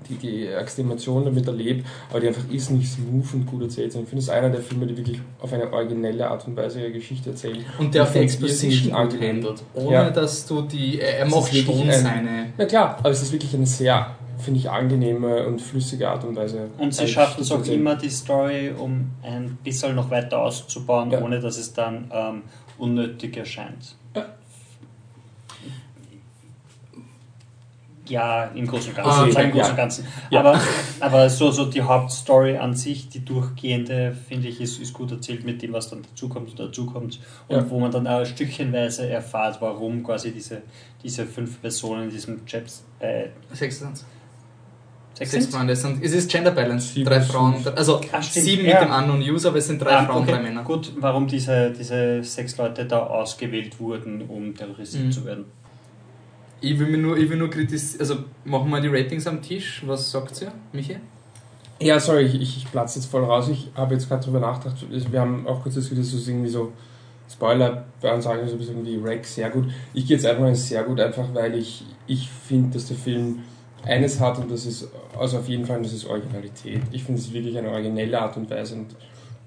die, 0.10 0.16
die 0.16 0.46
ärgste 0.48 0.82
Emotion 0.82 1.24
damit 1.24 1.46
erlebe, 1.48 1.84
aber 2.10 2.20
die 2.20 2.28
einfach 2.28 2.50
ist 2.52 2.72
nicht 2.72 2.92
smooth 2.92 3.34
und 3.34 3.46
gut 3.46 3.62
erzählt 3.62 3.92
sind. 3.92 4.02
Ich 4.04 4.10
finde 4.10 4.24
es 4.24 4.30
einer 4.30 4.50
der 4.50 4.62
Filme, 4.62 4.88
die 4.88 4.98
wirklich 4.98 5.22
auf 5.40 5.54
eine 5.54 5.72
originelle 5.72 6.28
Art 6.30 6.48
und 6.48 6.56
Weise 6.58 6.82
ihre 6.82 6.92
Geschichte 6.92 7.30
erzählen. 7.30 7.64
Und 7.78 7.94
der 7.94 8.04
auf 8.04 8.10
find's 8.12 8.34
Exposition 8.34 8.94
handelt. 8.94 9.62
Ohne 9.76 9.92
Ja. 9.94 10.10
dass 10.10 10.46
du 10.48 10.64
die. 10.64 11.00
Er 11.00 11.20
er 11.20 11.30
macht 11.30 11.56
schon 11.56 11.82
ein- 11.88 12.02
seine. 12.02 12.54
Na 12.58 12.66
klar, 12.66 12.98
aber 13.00 13.12
es 13.12 13.22
ist 13.22 13.32
wirklich 13.32 13.54
eine 13.54 13.66
sehr, 13.68 14.16
finde 14.42 14.60
ich, 14.60 14.70
angenehme 14.70 15.46
und 15.48 15.62
flüssige 15.62 16.10
Art 16.10 16.24
und 16.24 16.36
Weise. 16.36 16.70
Und 16.78 16.94
sie 16.94 17.08
schaffen 17.08 17.42
es 17.42 17.52
auch 17.52 17.66
immer, 17.66 17.96
die 17.96 18.10
Story 18.10 18.72
um 18.78 19.12
ein 19.24 19.58
bisschen 19.64 19.96
noch 19.96 20.10
weiter 20.10 20.40
auszubauen, 20.42 21.12
Ja. 21.12 21.22
ohne 21.22 21.40
dass 21.40 21.58
es 21.58 21.74
dann 21.74 22.10
ähm, 22.14 22.42
unnötig 22.78 23.38
erscheint. 23.38 23.96
Ja. 24.16 24.26
Ja, 28.08 28.46
im 28.56 28.68
Großen 28.68 28.92
und 28.92 29.00
Ah, 29.00 29.04
Ganzen. 29.04 29.22
okay, 29.24 29.32
sagen 29.32 29.46
im 29.50 29.52
Großen 29.54 29.64
ja. 29.66 29.70
und 29.70 29.78
Ganzen. 29.78 30.08
Ja. 30.32 30.40
Aber, 30.42 30.62
aber 31.00 31.30
so, 31.30 31.50
so 31.52 31.66
die 31.66 31.82
Hauptstory 31.82 32.58
an 32.58 32.74
sich, 32.74 33.08
die 33.08 33.24
durchgehende, 33.24 34.14
finde 34.28 34.50
ich, 34.50 34.60
ist, 34.60 34.82
ist 34.82 34.94
gut 34.94 35.12
erzählt 35.12 35.46
mit 35.46 35.62
dem, 35.62 35.72
was 35.72 35.90
dann 35.90 36.02
dazukommt 36.02 36.50
und 36.50 36.60
dazukommt. 36.60 37.20
Und 37.48 37.56
Ja. 37.56 37.70
wo 37.70 37.80
man 37.80 37.92
dann 37.92 38.08
auch 38.08 38.26
stückchenweise 38.26 39.08
erfahrt, 39.08 39.62
warum 39.62 40.04
quasi 40.04 40.32
diese, 40.32 40.62
diese 41.04 41.26
fünf 41.26 41.62
Personen 41.62 42.06
in 42.06 42.10
diesem 42.10 42.46
Chaps 42.46 42.84
äh, 43.00 43.28
Sechs, 43.54 43.82
sechs 45.30 45.32
sechs 45.32 45.44
sind? 45.46 45.56
Freunde. 45.56 45.74
Es 45.74 45.82
sind- 45.82 46.04
Es 46.04 46.12
ist 46.14 46.30
Gender 46.30 46.52
Balance. 46.52 46.94
Sieben 46.94 47.06
drei 47.10 47.22
Frauen. 47.22 47.56
Also 47.76 48.00
stimmt. 48.02 48.26
sieben 48.46 48.66
Ja. 48.66 48.80
mit 48.82 48.90
dem 48.90 48.94
Unknown 48.96 49.22
User, 49.34 49.50
aber 49.50 49.58
es 49.60 49.68
sind 49.68 49.82
drei 49.82 49.92
Ah, 49.98 50.06
Frauen, 50.06 50.24
okay. 50.24 50.32
drei 50.34 50.42
Männer. 50.42 50.64
Gut, 50.64 50.92
warum 51.00 51.28
diese, 51.28 51.72
diese 51.72 52.24
sechs 52.24 52.58
Leute 52.58 52.86
da 52.86 53.00
ausgewählt 53.08 53.80
wurden, 53.80 54.24
um 54.28 54.56
terrorisiert 54.56 55.06
Mhm. 55.06 55.12
zu 55.12 55.26
werden. 55.26 55.46
Ich 56.64 56.78
will, 56.78 56.88
mir 56.88 56.98
nur, 57.00 57.18
ich 57.18 57.30
will 57.30 57.38
nur 57.38 57.50
kritisieren. 57.50 58.02
Also 58.02 58.16
machen 58.46 58.70
wir 58.70 58.80
die 58.82 58.88
Ratings 58.90 59.26
am 59.26 59.42
Tisch. 59.42 59.82
Was 59.86 60.12
sagt 60.12 60.40
ihr, 60.42 60.52
Michi? 60.74 60.98
Ja, 61.80 62.00
sorry, 62.00 62.26
ich, 62.26 62.40
ich, 62.40 62.72
platze 62.72 63.00
jetzt 63.00 63.10
voll 63.10 63.24
raus. 63.24 63.50
Ich 63.50 63.70
habe 63.74 63.96
jetzt 63.96 64.08
gerade 64.08 64.24
drüber 64.24 64.40
nachgedacht. 64.40 64.86
Wir 64.90 65.20
haben 65.20 65.48
auch 65.48 65.64
kurz 65.64 65.74
diskutiert, 65.76 66.06
so 66.06 66.18
irgendwie 66.30 66.50
so 66.50 66.72
Spoiler, 67.32 67.86
bei 68.02 68.14
uns 68.14 68.26
sagen 68.26 68.42
wir 68.42 68.48
so 68.48 68.56
ein 68.56 68.60
bisschen 68.60 68.86
wie 68.86 68.98
Rex 68.98 69.36
sehr 69.36 69.50
gut. 69.50 69.66
Ich 69.94 70.06
gehe 70.06 70.18
jetzt 70.18 70.26
einfach 70.26 70.42
mal 70.42 70.54
sehr 70.54 70.84
gut, 70.84 71.00
einfach 71.00 71.24
weil 71.34 71.56
ich, 71.58 71.86
ich 72.06 72.30
finde, 72.30 72.74
dass 72.74 72.88
der 72.88 72.98
Film 72.98 73.40
eines 73.84 74.20
hat 74.20 74.38
und 74.38 74.52
das 74.52 74.66
ist, 74.66 74.88
also 75.18 75.40
auf 75.40 75.48
jeden 75.48 75.66
Fall, 75.66 75.82
das 75.82 75.94
ist 75.94 76.06
Originalität. 76.06 76.82
Ich 76.92 77.04
finde 77.04 77.20
es 77.20 77.32
wirklich 77.34 77.58
eine 77.58 77.70
originelle 77.70 78.20
Art 78.20 78.38
und 78.38 78.50
Weise 78.50 78.76
und 78.76 78.96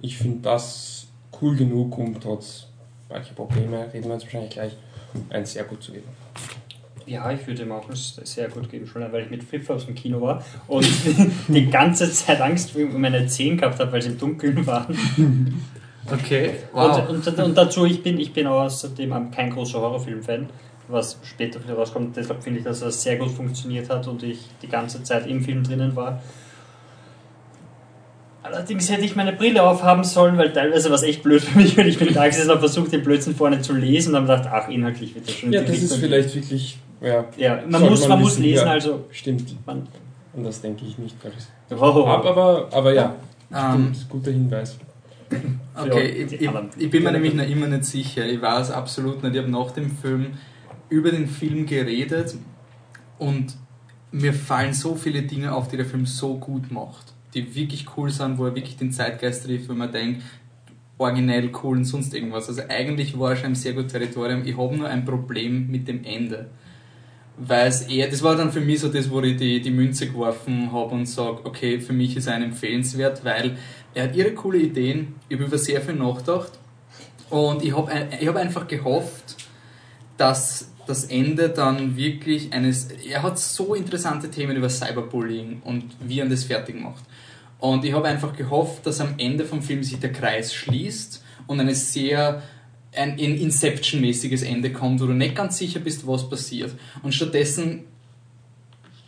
ich 0.00 0.18
finde 0.18 0.40
das 0.42 1.06
cool 1.40 1.56
genug, 1.56 1.96
um 1.98 2.18
trotz 2.20 2.66
mancher 3.08 3.34
Probleme, 3.34 3.86
reden 3.92 4.06
wir 4.06 4.14
jetzt 4.14 4.24
wahrscheinlich 4.24 4.50
gleich, 4.50 4.76
ein 5.30 5.46
sehr 5.46 5.64
gut 5.64 5.82
zu 5.82 5.92
geben. 5.92 6.08
Ja, 7.06 7.30
ich 7.30 7.46
würde 7.46 7.62
ihm 7.62 7.72
auch 7.72 7.88
es 7.90 8.18
sehr 8.24 8.48
gut 8.48 8.70
geben, 8.70 8.86
schon 8.86 9.02
weil 9.12 9.24
ich 9.24 9.30
mit 9.30 9.44
Flipflops 9.44 9.84
im 9.84 9.94
Kino 9.94 10.20
war 10.20 10.42
und 10.68 10.86
die 11.48 11.66
ganze 11.66 12.10
Zeit 12.10 12.40
Angst 12.40 12.74
um 12.74 13.00
meine 13.00 13.26
Zehen 13.26 13.58
gehabt 13.58 13.78
habe, 13.78 13.92
weil 13.92 14.02
sie 14.02 14.08
im 14.08 14.18
Dunkeln 14.18 14.66
waren. 14.66 14.96
Okay, 16.10 16.50
Und, 16.72 17.26
und, 17.26 17.38
und 17.38 17.56
dazu, 17.56 17.86
ich 17.86 18.02
bin, 18.02 18.18
ich 18.18 18.32
bin 18.32 18.46
außerdem 18.46 19.30
kein 19.30 19.50
großer 19.50 19.80
Horrorfilm-Fan, 19.80 20.48
was 20.88 21.18
später 21.24 21.62
wieder 21.62 21.74
rauskommt. 21.74 22.16
Deshalb 22.16 22.42
finde 22.42 22.58
ich, 22.60 22.64
dass 22.64 22.82
er 22.82 22.90
sehr 22.90 23.16
gut 23.16 23.30
funktioniert 23.30 23.88
hat 23.90 24.06
und 24.06 24.22
ich 24.22 24.38
die 24.62 24.68
ganze 24.68 25.02
Zeit 25.02 25.26
im 25.26 25.42
Film 25.42 25.62
drinnen 25.64 25.96
war. 25.96 26.20
Allerdings 28.42 28.90
hätte 28.90 29.04
ich 29.06 29.16
meine 29.16 29.32
Brille 29.32 29.62
aufhaben 29.62 30.04
sollen, 30.04 30.36
weil 30.36 30.52
teilweise 30.52 30.90
war 30.90 30.96
es 30.96 31.02
echt 31.02 31.22
blöd 31.22 31.42
für 31.42 31.58
mich, 31.58 31.78
weil 31.78 31.88
ich 31.88 31.98
bin 31.98 32.12
da 32.12 32.26
gesessen 32.26 32.50
und 32.50 32.56
habe 32.56 32.68
versucht, 32.68 32.92
den 32.92 33.02
Blödsinn 33.02 33.34
vorne 33.34 33.62
zu 33.62 33.72
lesen 33.72 34.14
und 34.14 34.16
habe 34.16 34.26
gedacht, 34.26 34.48
ach, 34.52 34.68
inhaltlich 34.68 35.14
wird 35.14 35.26
das 35.26 35.34
schon 35.34 35.50
Ja, 35.50 35.62
das 35.62 35.70
ist 35.70 35.82
Richtung 35.84 35.98
vielleicht 36.00 36.34
wirklich, 36.34 36.78
ja, 37.00 37.24
Ja, 37.38 37.62
man 37.66 37.82
muss, 37.82 38.00
man 38.02 38.10
man 38.10 38.20
muss 38.20 38.38
lesen, 38.38 38.66
ja. 38.66 38.72
also 38.72 39.06
stimmt. 39.10 39.56
man. 39.66 39.88
Und 40.34 40.44
das 40.44 40.60
denke 40.60 40.84
ich 40.84 40.98
nicht. 40.98 41.16
Oh, 41.70 42.04
Ab, 42.04 42.26
aber, 42.26 42.68
aber 42.70 42.92
ja, 42.92 43.14
Ähm, 43.50 43.92
stimmt, 43.94 44.10
guter 44.10 44.30
Hinweis. 44.32 44.76
Okay, 45.74 46.06
ich, 46.06 46.32
ich, 46.40 46.50
ich 46.78 46.90
bin 46.90 47.02
mir 47.02 47.12
nämlich 47.12 47.34
noch 47.34 47.48
immer 47.48 47.66
nicht 47.66 47.84
sicher. 47.86 48.26
Ich 48.26 48.40
weiß 48.40 48.70
absolut 48.70 49.22
nicht. 49.22 49.34
Ich 49.34 49.40
habe 49.40 49.50
nach 49.50 49.70
dem 49.70 49.90
Film 49.90 50.26
über 50.88 51.10
den 51.10 51.26
Film 51.26 51.66
geredet 51.66 52.34
und 53.18 53.56
mir 54.12 54.32
fallen 54.32 54.72
so 54.72 54.94
viele 54.94 55.22
Dinge 55.22 55.52
auf, 55.52 55.68
die 55.68 55.76
der 55.76 55.86
Film 55.86 56.06
so 56.06 56.36
gut 56.36 56.70
macht, 56.70 57.12
die 57.34 57.54
wirklich 57.54 57.86
cool 57.96 58.10
sind, 58.10 58.38
wo 58.38 58.46
er 58.46 58.54
wirklich 58.54 58.76
den 58.76 58.92
Zeitgeist 58.92 59.44
trifft, 59.44 59.68
wo 59.68 59.74
man 59.74 59.90
denkt, 59.90 60.22
originell 60.98 61.50
cool 61.62 61.78
und 61.78 61.84
sonst 61.84 62.14
irgendwas. 62.14 62.48
Also 62.48 62.62
eigentlich 62.68 63.18
war 63.18 63.30
er 63.30 63.36
schon 63.36 63.46
im 63.46 63.54
sehr 63.54 63.72
guten 63.72 63.88
Territorium. 63.88 64.42
Ich 64.44 64.56
habe 64.56 64.76
nur 64.76 64.88
ein 64.88 65.04
Problem 65.04 65.68
mit 65.70 65.88
dem 65.88 66.04
Ende. 66.04 66.50
Weil 67.36 67.66
es 67.66 67.82
eher, 67.82 68.08
das 68.08 68.22
war 68.22 68.36
dann 68.36 68.52
für 68.52 68.60
mich 68.60 68.78
so 68.78 68.88
das, 68.88 69.10
wo 69.10 69.20
ich 69.20 69.36
die, 69.36 69.60
die 69.60 69.72
Münze 69.72 70.06
geworfen 70.06 70.70
habe 70.70 70.94
und 70.94 71.06
sage, 71.06 71.40
okay, 71.42 71.80
für 71.80 71.92
mich 71.92 72.16
ist 72.16 72.28
er 72.28 72.34
ein 72.34 72.44
empfehlenswert, 72.44 73.24
weil 73.24 73.56
er 73.92 74.04
hat 74.04 74.14
ihre 74.14 74.32
coole 74.34 74.58
Ideen, 74.58 75.16
ich 75.28 75.36
habe 75.36 75.46
über 75.46 75.58
sehr 75.58 75.80
viel 75.80 75.94
nachgedacht 75.94 76.52
und 77.30 77.64
ich 77.64 77.76
habe 77.76 77.90
ich 78.20 78.28
hab 78.28 78.36
einfach 78.36 78.68
gehofft, 78.68 79.36
dass 80.16 80.70
das 80.86 81.04
Ende 81.04 81.48
dann 81.48 81.96
wirklich 81.96 82.52
eines, 82.52 82.88
er 83.08 83.22
hat 83.22 83.38
so 83.38 83.74
interessante 83.74 84.30
Themen 84.30 84.56
über 84.56 84.68
Cyberbullying 84.68 85.62
und 85.64 85.84
wie 86.00 86.20
er 86.20 86.26
das 86.26 86.44
fertig 86.44 86.80
macht. 86.80 87.04
Und 87.58 87.84
ich 87.84 87.92
habe 87.92 88.08
einfach 88.08 88.36
gehofft, 88.36 88.86
dass 88.86 89.00
am 89.00 89.14
Ende 89.18 89.44
vom 89.44 89.62
Film 89.62 89.82
sich 89.82 89.98
der 89.98 90.12
Kreis 90.12 90.54
schließt 90.54 91.22
und 91.46 91.60
eine 91.60 91.74
sehr 91.74 92.42
ein, 92.94 93.12
ein 93.12 93.38
Inception-mäßiges 93.38 94.42
Ende 94.42 94.72
kommt, 94.72 95.00
wo 95.00 95.06
du 95.06 95.12
nicht 95.12 95.34
ganz 95.34 95.58
sicher 95.58 95.80
bist, 95.80 96.06
was 96.06 96.28
passiert. 96.28 96.72
Und 97.02 97.14
stattdessen, 97.14 97.84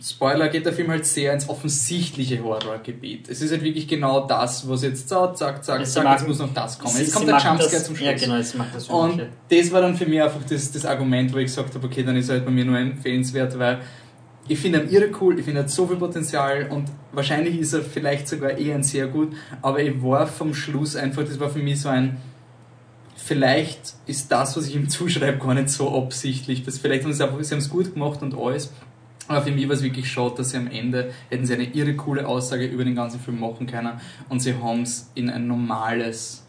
Spoiler, 0.02 0.48
geht 0.48 0.66
der 0.66 0.74
Film 0.74 0.90
halt 0.90 1.06
sehr 1.06 1.32
ins 1.32 1.48
offensichtliche 1.48 2.42
Horrorgebiet. 2.44 3.30
Es 3.30 3.40
ist 3.40 3.50
halt 3.50 3.62
wirklich 3.64 3.88
genau 3.88 4.26
das, 4.26 4.68
was 4.68 4.82
jetzt 4.82 5.08
so, 5.08 5.28
zack, 5.28 5.64
zack, 5.64 5.86
zack, 5.86 6.04
machen- 6.04 6.12
jetzt 6.18 6.28
muss 6.28 6.38
noch 6.38 6.52
das 6.52 6.78
kommen. 6.78 6.94
Sie- 6.94 7.02
Jetzt 7.02 7.14
kommt 7.14 7.28
der 7.28 7.38
Jumpscare 7.38 7.70
das- 7.72 7.84
zum 7.86 7.96
Schluss. 7.96 8.06
Ja, 8.06 8.14
genau, 8.14 8.36
jetzt 8.36 8.56
macht 8.58 8.74
das 8.74 8.88
Und 8.88 9.12
Übliche. 9.14 9.30
das 9.62 9.72
war 9.72 9.80
dann 9.80 9.96
für 9.96 10.04
mich 10.04 10.20
einfach 10.20 10.40
das, 10.48 10.70
das 10.70 10.84
Argument, 10.84 11.32
wo 11.32 11.38
ich 11.38 11.46
gesagt 11.46 11.74
habe, 11.74 11.86
okay, 11.86 12.02
dann 12.02 12.14
ist 12.16 12.28
er 12.28 12.34
halt 12.36 12.44
bei 12.44 12.50
mir 12.50 12.66
nur 12.66 12.78
empfehlenswert, 12.78 13.58
weil 13.58 13.78
ich 14.48 14.58
finde 14.58 14.82
ihn 14.82 14.90
irre 14.90 15.08
cool, 15.20 15.38
ich 15.38 15.44
finde, 15.46 15.62
er 15.62 15.68
so 15.68 15.86
viel 15.86 15.96
Potenzial 15.96 16.68
und 16.70 16.88
wahrscheinlich 17.12 17.58
ist 17.58 17.72
er 17.72 17.80
vielleicht 17.80 18.28
sogar 18.28 18.50
eher 18.58 18.74
ein 18.74 18.82
sehr 18.84 19.06
gut, 19.06 19.32
aber 19.62 19.80
ich 19.80 20.02
war 20.02 20.26
vom 20.26 20.52
Schluss 20.54 20.94
einfach, 20.94 21.24
das 21.24 21.40
war 21.40 21.48
für 21.48 21.58
mich 21.60 21.80
so 21.80 21.88
ein, 21.88 22.18
vielleicht 23.16 23.94
ist 24.06 24.30
das, 24.30 24.56
was 24.56 24.66
ich 24.66 24.74
ihm 24.76 24.88
zuschreibe, 24.90 25.38
gar 25.38 25.54
nicht 25.54 25.70
so 25.70 25.96
absichtlich, 25.96 26.62
dass 26.64 26.78
vielleicht 26.78 27.04
haben 27.04 27.12
sie 27.12 27.24
einfach, 27.24 27.42
sie 27.42 27.54
haben 27.54 27.60
es 27.60 27.70
gut 27.70 27.94
gemacht 27.94 28.22
und 28.22 28.34
alles, 28.38 28.72
aber 29.28 29.42
für 29.42 29.50
mich 29.50 29.66
war 29.68 29.74
es 29.74 29.82
wirklich 29.82 30.10
schade, 30.10 30.34
dass 30.38 30.50
sie 30.50 30.56
am 30.58 30.66
Ende 30.68 31.10
hätten 31.30 31.46
sie 31.46 31.54
eine 31.54 31.64
irre 31.64 31.94
coole 31.94 32.26
Aussage 32.26 32.66
über 32.66 32.84
den 32.84 32.94
ganzen 32.94 33.20
Film 33.20 33.40
machen 33.40 33.66
können 33.66 33.92
und 34.28 34.40
sie 34.40 34.54
haben 34.54 34.82
es 34.82 35.10
in 35.14 35.28
ein 35.30 35.46
normales 35.46 36.44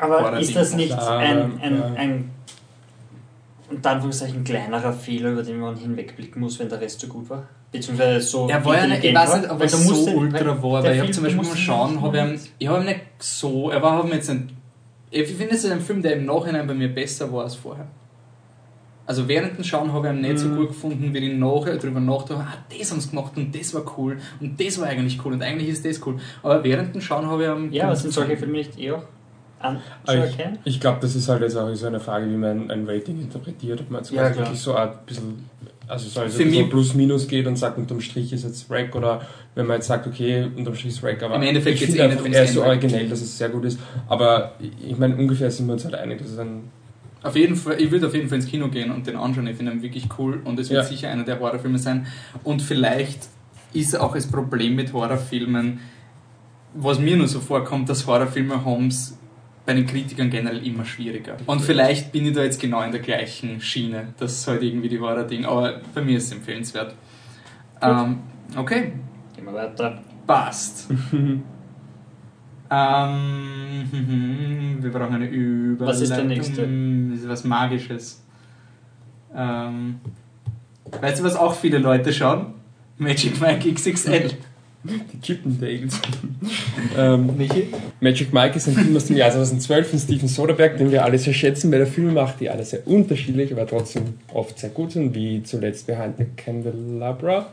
Aber 0.00 0.20
Horror- 0.22 0.38
ist 0.38 0.54
das 0.56 0.74
nicht 0.74 0.92
ein, 0.92 1.60
ein, 1.60 1.76
ja. 1.76 1.84
ein 1.96 2.30
unter 3.70 3.90
Anführungszeichen 3.90 4.44
kleinerer 4.44 4.92
Fehler, 4.92 5.32
über 5.32 5.42
den 5.42 5.58
man 5.60 5.76
hinwegblicken 5.76 6.40
muss, 6.40 6.58
wenn 6.58 6.68
der 6.68 6.80
Rest 6.80 7.00
so 7.00 7.06
gut 7.06 7.28
war? 7.28 7.46
Beziehungsweise 7.70 8.20
so 8.26 8.48
Er 8.48 8.64
war 8.64 8.76
ja 8.78 8.86
nicht, 8.86 9.04
ich 9.04 9.14
weiß 9.14 9.40
nicht, 9.40 9.50
ob 9.50 9.60
er 9.60 9.68
so 9.68 9.88
musst 9.90 10.06
den- 10.08 10.16
ultra 10.16 10.62
war, 10.62 10.82
weil 10.82 10.92
ich 10.94 10.98
habe 11.00 11.00
Film, 11.00 11.12
zum 11.12 11.24
Beispiel 11.24 11.42
beim 11.42 11.50
ihn 11.50 11.56
Schauen, 11.58 11.92
nicht 11.92 12.02
habe 12.02 12.32
ich, 12.34 12.52
ich 12.58 12.68
habe 12.68 12.80
ihm 12.80 12.86
nicht 12.86 13.00
so, 13.18 13.70
er 13.70 13.82
war 13.82 14.02
mir 14.04 14.14
jetzt 14.14 14.30
ein, 14.30 14.50
ich 15.10 15.28
finde 15.28 15.54
es 15.54 15.64
ist 15.64 15.70
ein 15.70 15.80
Film, 15.82 16.00
der 16.00 16.14
im 16.14 16.24
Nachhinein 16.24 16.66
bei 16.66 16.72
mir 16.74 16.88
besser 16.88 17.30
war 17.30 17.44
als 17.44 17.56
vorher. 17.56 17.86
Also 19.08 19.26
während 19.26 19.56
dem 19.56 19.64
Schauen 19.64 19.90
habe 19.94 20.06
ich 20.08 20.12
ihn 20.14 20.20
nicht 20.20 20.38
so 20.38 20.48
Mhm. 20.48 20.56
gut 20.56 20.68
gefunden, 20.68 21.14
wie 21.14 21.18
ich 21.18 21.38
nachher 21.38 21.76
darüber 21.78 21.98
habe, 22.00 22.34
ah, 22.36 22.54
das 22.78 22.92
haben 22.92 23.00
sie 23.00 23.08
gemacht 23.08 23.32
und 23.36 23.54
das 23.58 23.72
war 23.72 23.82
cool 23.96 24.18
und 24.38 24.60
das 24.60 24.78
war 24.78 24.86
eigentlich 24.88 25.18
cool 25.24 25.32
und 25.32 25.42
eigentlich 25.42 25.70
ist 25.70 25.84
das 25.86 26.04
cool. 26.06 26.16
Aber 26.42 26.62
während 26.62 26.94
dem 26.94 27.00
Schauen 27.00 27.26
habe 27.26 27.42
ich 27.42 27.48
ihn 27.48 27.72
Ja, 27.72 27.84
aber 27.84 27.94
gut 27.94 28.02
sind 28.02 28.12
solche 28.12 28.32
gefunden. 28.32 28.52
Filme 28.54 28.66
nicht 28.68 28.78
eh 28.78 28.92
auch 28.92 29.02
anzuerkennen? 29.60 30.58
ich 30.64 30.74
ich 30.74 30.80
glaube, 30.80 30.98
das 31.00 31.14
ist 31.14 31.28
halt 31.28 31.40
jetzt 31.42 31.56
auch 31.56 31.72
so 31.74 31.86
eine 31.86 32.00
Frage, 32.00 32.26
wie 32.30 32.36
man 32.36 32.70
ein 32.70 32.86
Rating 32.86 33.18
interpretiert, 33.20 33.80
ob 33.80 33.90
man 33.90 34.02
jetzt 34.02 34.12
Ja, 34.12 34.22
quasi 34.22 34.32
klar. 34.34 34.44
wirklich 34.46 34.60
so 34.60 34.74
ein 34.74 34.90
bisschen, 35.06 35.48
also 35.88 36.08
so, 36.08 36.20
also 36.20 36.36
Für 36.38 36.44
so 36.44 36.50
mich- 36.60 36.68
plus-minus 36.70 37.26
geht 37.28 37.46
und 37.46 37.56
sagt, 37.56 37.78
unterm 37.78 38.00
Strich 38.02 38.32
ist 38.34 38.44
jetzt 38.44 38.70
Rack 38.70 38.94
oder 38.94 39.22
wenn 39.54 39.66
man 39.66 39.76
jetzt 39.76 39.86
sagt, 39.86 40.06
okay, 40.06 40.46
unterm 40.54 40.74
Strich 40.74 40.92
ist 40.96 41.02
Rack, 41.02 41.22
aber 41.22 41.36
Im 41.36 41.42
Endeffekt 41.42 41.74
ich 41.76 41.80
geht's 41.80 41.92
finde 41.96 42.14
eh 42.14 42.22
nicht 42.22 42.34
er 42.36 42.44
ist 42.44 42.52
so 42.54 42.62
originell, 42.62 43.08
dass 43.08 43.22
es 43.22 43.38
sehr 43.38 43.48
gut 43.48 43.64
ist, 43.64 43.78
aber 44.06 44.52
ich 44.86 44.96
meine, 44.98 45.16
ungefähr 45.16 45.50
sind 45.50 45.66
wir 45.66 45.72
uns 45.72 45.84
halt 45.84 45.94
einig, 45.94 46.18
dass 46.18 46.28
es 46.28 46.38
ein, 46.38 46.64
Auf 47.22 47.34
jeden 47.36 47.56
Fall, 47.56 47.80
ich 47.80 47.90
würde 47.90 48.06
auf 48.06 48.14
jeden 48.14 48.28
Fall 48.28 48.36
ins 48.38 48.46
Kino 48.46 48.68
gehen 48.68 48.90
und 48.92 49.06
den 49.06 49.16
anschauen. 49.16 49.46
Ich 49.48 49.56
finde 49.56 49.72
ihn 49.72 49.82
wirklich 49.82 50.06
cool 50.18 50.40
und 50.44 50.58
es 50.60 50.70
wird 50.70 50.82
Ja. 50.84 50.88
sicher 50.88 51.10
einer 51.10 51.24
der 51.24 51.40
Horrorfilme 51.40 51.78
sein. 51.78 52.06
Und 52.44 52.62
vielleicht 52.62 53.28
ist 53.72 53.98
auch 53.98 54.14
das 54.14 54.26
Problem 54.28 54.76
mit 54.76 54.92
Horrorfilmen, 54.92 55.80
was 56.74 56.98
mir 57.00 57.16
nur 57.16 57.26
so 57.28 57.40
vorkommt, 57.40 57.88
dass 57.88 58.06
Horrorfilme 58.06 58.64
haben 58.64 58.86
es 58.88 59.18
bei 59.66 59.74
den 59.74 59.84
Kritikern 59.86 60.30
generell 60.30 60.64
immer 60.66 60.84
schwieriger. 60.84 61.36
Und 61.46 61.60
vielleicht 61.60 62.12
bin 62.12 62.24
ich 62.24 62.34
da 62.34 62.42
jetzt 62.42 62.60
genau 62.60 62.80
in 62.82 62.92
der 62.92 63.00
gleichen 63.00 63.60
Schiene. 63.60 64.14
Das 64.18 64.32
ist 64.32 64.46
halt 64.48 64.62
irgendwie 64.62 64.88
die 64.88 64.98
Horror-Ding, 64.98 65.44
aber 65.44 65.80
bei 65.94 66.00
mir 66.02 66.16
ist 66.16 66.26
es 66.26 66.32
empfehlenswert. 66.32 66.94
Ähm, 67.82 68.18
okay, 68.56 68.92
Gehen 69.36 69.44
wir 69.44 69.52
weiter. 69.54 70.00
passt. 70.26 70.88
Ähm, 72.70 73.84
wir 74.80 74.90
brauchen 74.90 75.14
eine 75.14 75.28
Überleitung. 75.28 75.86
Was 75.86 76.00
ist 76.00 76.10
der 76.10 76.24
nächste? 76.24 76.62
Das 76.62 77.20
ist 77.20 77.28
was 77.28 77.44
Magisches. 77.44 78.22
Ähm, 79.34 80.00
weißt 81.00 81.20
du, 81.20 81.24
was 81.24 81.36
auch 81.36 81.54
viele 81.54 81.78
Leute 81.78 82.12
schauen? 82.12 82.54
Magic 82.98 83.40
Mike 83.40 83.72
XXL. 83.72 84.30
Die 84.84 85.20
Chippendales. 85.20 86.00
ähm, 86.96 87.36
Michi? 87.36 87.68
Magic 88.00 88.32
Mike 88.32 88.56
ist 88.56 88.68
ein 88.68 88.74
Film 88.74 88.96
aus 88.96 89.06
dem 89.06 89.16
Jahr 89.16 89.30
2012 89.30 89.90
von 89.90 89.98
Steven 89.98 90.28
Soderbergh, 90.28 90.78
den 90.78 90.92
wir 90.92 91.04
alle 91.04 91.18
sehr 91.18 91.34
schätzen, 91.34 91.70
weil 91.72 91.80
er 91.80 91.86
Filme 91.86 92.12
macht, 92.12 92.40
die 92.40 92.48
alle 92.48 92.64
sehr 92.64 92.86
unterschiedlich, 92.86 93.52
aber 93.52 93.66
trotzdem 93.66 94.14
oft 94.32 94.58
sehr 94.58 94.70
gut 94.70 94.92
sind, 94.92 95.14
wie 95.14 95.42
zuletzt 95.42 95.88
Behind 95.88 96.16
the 96.18 96.26
Candelabra, 96.36 97.52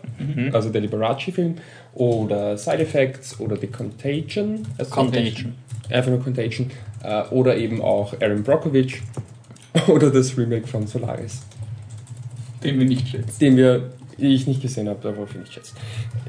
also 0.54 0.69
der 0.69 0.82
Liberace-Film, 0.82 1.56
oder 1.95 2.58
Side 2.58 2.79
Effects 2.79 3.39
oder 3.39 3.58
The 3.58 3.67
Contagion. 3.67 4.62
Also 4.77 4.91
Contagion. 4.91 5.55
Einfach 5.89 6.12
nur 6.12 6.21
Contagion. 6.21 6.69
Äh, 7.03 7.23
oder 7.29 7.58
eben 7.58 7.81
auch 7.81 8.13
Aaron 8.21 8.43
Brockovich 8.43 9.01
oder 9.88 10.12
das 10.12 10.38
Remake 10.38 10.67
von 10.67 10.88
Solaris, 10.88 11.41
Den 12.63 12.79
wir 12.79 12.86
nicht 12.86 13.08
schätzen. 13.08 13.39
den 13.39 13.58
wir 13.58 13.91
ich 14.17 14.47
nicht 14.47 14.62
gesehen 14.62 14.88
habe, 14.88 15.10
aber 15.10 15.27
ich 15.29 15.36
nicht 15.36 15.53
schätzen. 15.53 15.75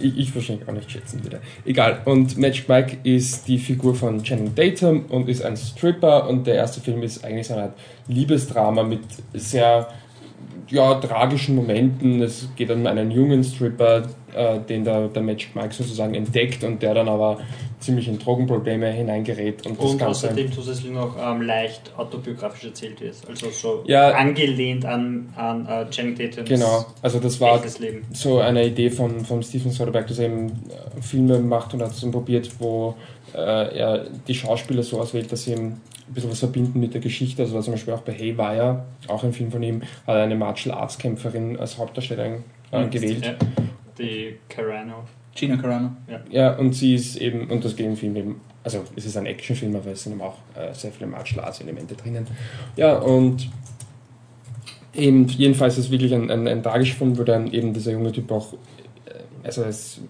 Ich, 0.01 0.19
ich 0.19 0.35
wahrscheinlich 0.35 0.69
auch 0.69 0.73
nicht 0.73 0.91
schätzen 0.91 1.25
wieder. 1.25 1.39
Egal. 1.65 2.01
Und 2.05 2.37
Magic 2.37 2.69
Mike 2.69 2.97
ist 3.05 3.47
die 3.47 3.59
Figur 3.59 3.95
von 3.95 4.23
Channing 4.23 4.55
Tatum 4.55 5.07
und 5.07 5.29
ist 5.29 5.45
ein 5.45 5.57
Stripper 5.57 6.29
und 6.29 6.47
der 6.47 6.57
erste 6.57 6.81
Film 6.81 7.03
ist 7.03 7.25
eigentlich 7.25 7.47
so 7.47 7.55
eine 7.55 7.65
Art 7.65 7.79
Liebesdrama 8.09 8.83
mit 8.83 9.03
sehr 9.35 9.89
ja, 10.69 10.95
tragischen 10.97 11.55
Momenten. 11.57 12.23
Es 12.23 12.49
geht 12.57 12.71
um 12.71 12.87
einen 12.87 13.11
jungen 13.11 13.43
Stripper, 13.45 14.03
äh, 14.35 14.59
den 14.61 14.85
der, 14.85 15.09
der 15.09 15.23
Magic 15.23 15.55
Mike 15.55 15.73
sozusagen 15.75 16.15
entdeckt 16.15 16.65
und 16.65 16.83
der 16.83 16.95
dann 16.95 17.09
aber 17.09 17.39
ziemlich 17.79 18.09
in 18.09 18.19
Drogenprobleme 18.19 18.91
hineingerät 18.91 19.67
und 19.67 19.79
das 19.79 19.91
Und 19.93 19.99
Ganze. 19.99 20.27
außerdem 20.29 20.51
zusätzlich 20.53 20.93
noch 20.93 21.17
ähm, 21.21 21.43
leicht 21.43 21.93
autobiografisch 21.97 22.65
erzählt 22.65 23.01
ist. 23.01 23.29
Also 23.29 23.51
so 23.51 23.85
Ja. 23.87 24.11
angelehnt 24.13 24.85
an, 24.85 25.33
an 25.37 25.67
äh, 25.67 25.89
Channing 25.91 26.17
Tatums 26.17 26.49
Genau, 26.49 26.87
also 27.03 27.21
das 27.21 27.41
war 27.41 27.61
so 28.13 28.39
eine 28.41 28.67
Idee 28.67 28.91
von, 28.91 29.25
von 29.25 29.43
Steven 29.43 29.71
Soderbergh, 29.71 30.09
dass 30.09 30.19
er 30.19 30.27
eben 30.27 30.47
äh, 30.49 31.03
Filme 31.03 31.39
macht 31.39 31.75
und 31.75 31.83
hat 31.83 31.93
es 31.93 32.01
dann 32.01 32.11
probiert, 32.11 32.51
wo 32.59 32.95
äh, 33.37 33.79
er 33.79 34.07
die 34.27 34.35
Schauspieler 34.35 34.83
so 34.83 35.01
auswählt, 35.01 35.31
dass 35.31 35.45
sie 35.45 35.53
eben 35.53 35.81
ein 36.09 36.15
bisschen 36.15 36.31
was 36.31 36.39
verbinden 36.39 36.81
mit 36.81 36.95
der 36.95 37.01
Geschichte. 37.01 37.43
Also 37.43 37.55
war 37.55 37.63
zum 37.63 37.75
Beispiel 37.75 37.95
auch 37.95 38.01
bei 38.03 38.13
Haywire, 38.13 38.85
auch 39.09 39.23
ein 39.25 39.33
Film 39.33 39.51
von 39.51 39.63
ihm, 39.63 39.83
hat 40.07 40.17
er 40.17 40.23
eine 40.23 40.37
Martial 40.37 40.77
Arts 40.77 40.99
Kämpferin 40.99 41.59
als 41.59 41.79
Hauptdarstellerin 41.79 42.45
äh, 42.73 42.85
Mhm. 42.85 42.91
gewählt. 42.91 43.25
Ja, 43.27 43.35
die 43.99 44.37
Carano. 44.49 45.05
Gina 45.35 45.57
Carano. 45.57 45.91
Ja, 46.31 46.57
und 46.57 46.73
sie 46.75 46.95
ist 46.95 47.17
eben, 47.17 47.51
und 47.51 47.63
das 47.65 47.77
geht 47.77 47.87
im 47.87 47.97
Film 47.97 48.17
eben, 48.17 48.41
also 48.65 48.83
es 48.97 49.05
ist 49.05 49.17
ein 49.19 49.27
Actionfilm, 49.27 49.77
aber 49.77 49.91
es 49.91 50.03
sind 50.03 50.13
eben 50.13 50.23
auch 50.23 50.37
äh, 50.55 50.73
sehr 50.73 50.91
viele 50.93 51.07
Martial 51.09 51.45
Arts 51.45 51.61
Elemente 51.61 51.95
drinnen. 51.95 52.27
Ja, 52.77 52.97
und 52.99 53.49
eben, 54.95 55.29
jedenfalls 55.29 55.77
ist 55.77 55.87
es 55.87 55.91
wirklich 55.91 56.15
ein, 56.15 56.31
ein, 56.31 56.49
ein 56.49 56.63
tragischer 56.63 56.97
Film, 56.97 57.19
wo 57.19 57.23
dann 57.23 57.53
eben 57.53 57.75
dieser 57.75 57.93
junge 57.93 58.13
Typ 58.13 58.31
auch, 58.33 58.55
äh, 58.55 58.57
also 59.45 59.63
es, 59.65 60.01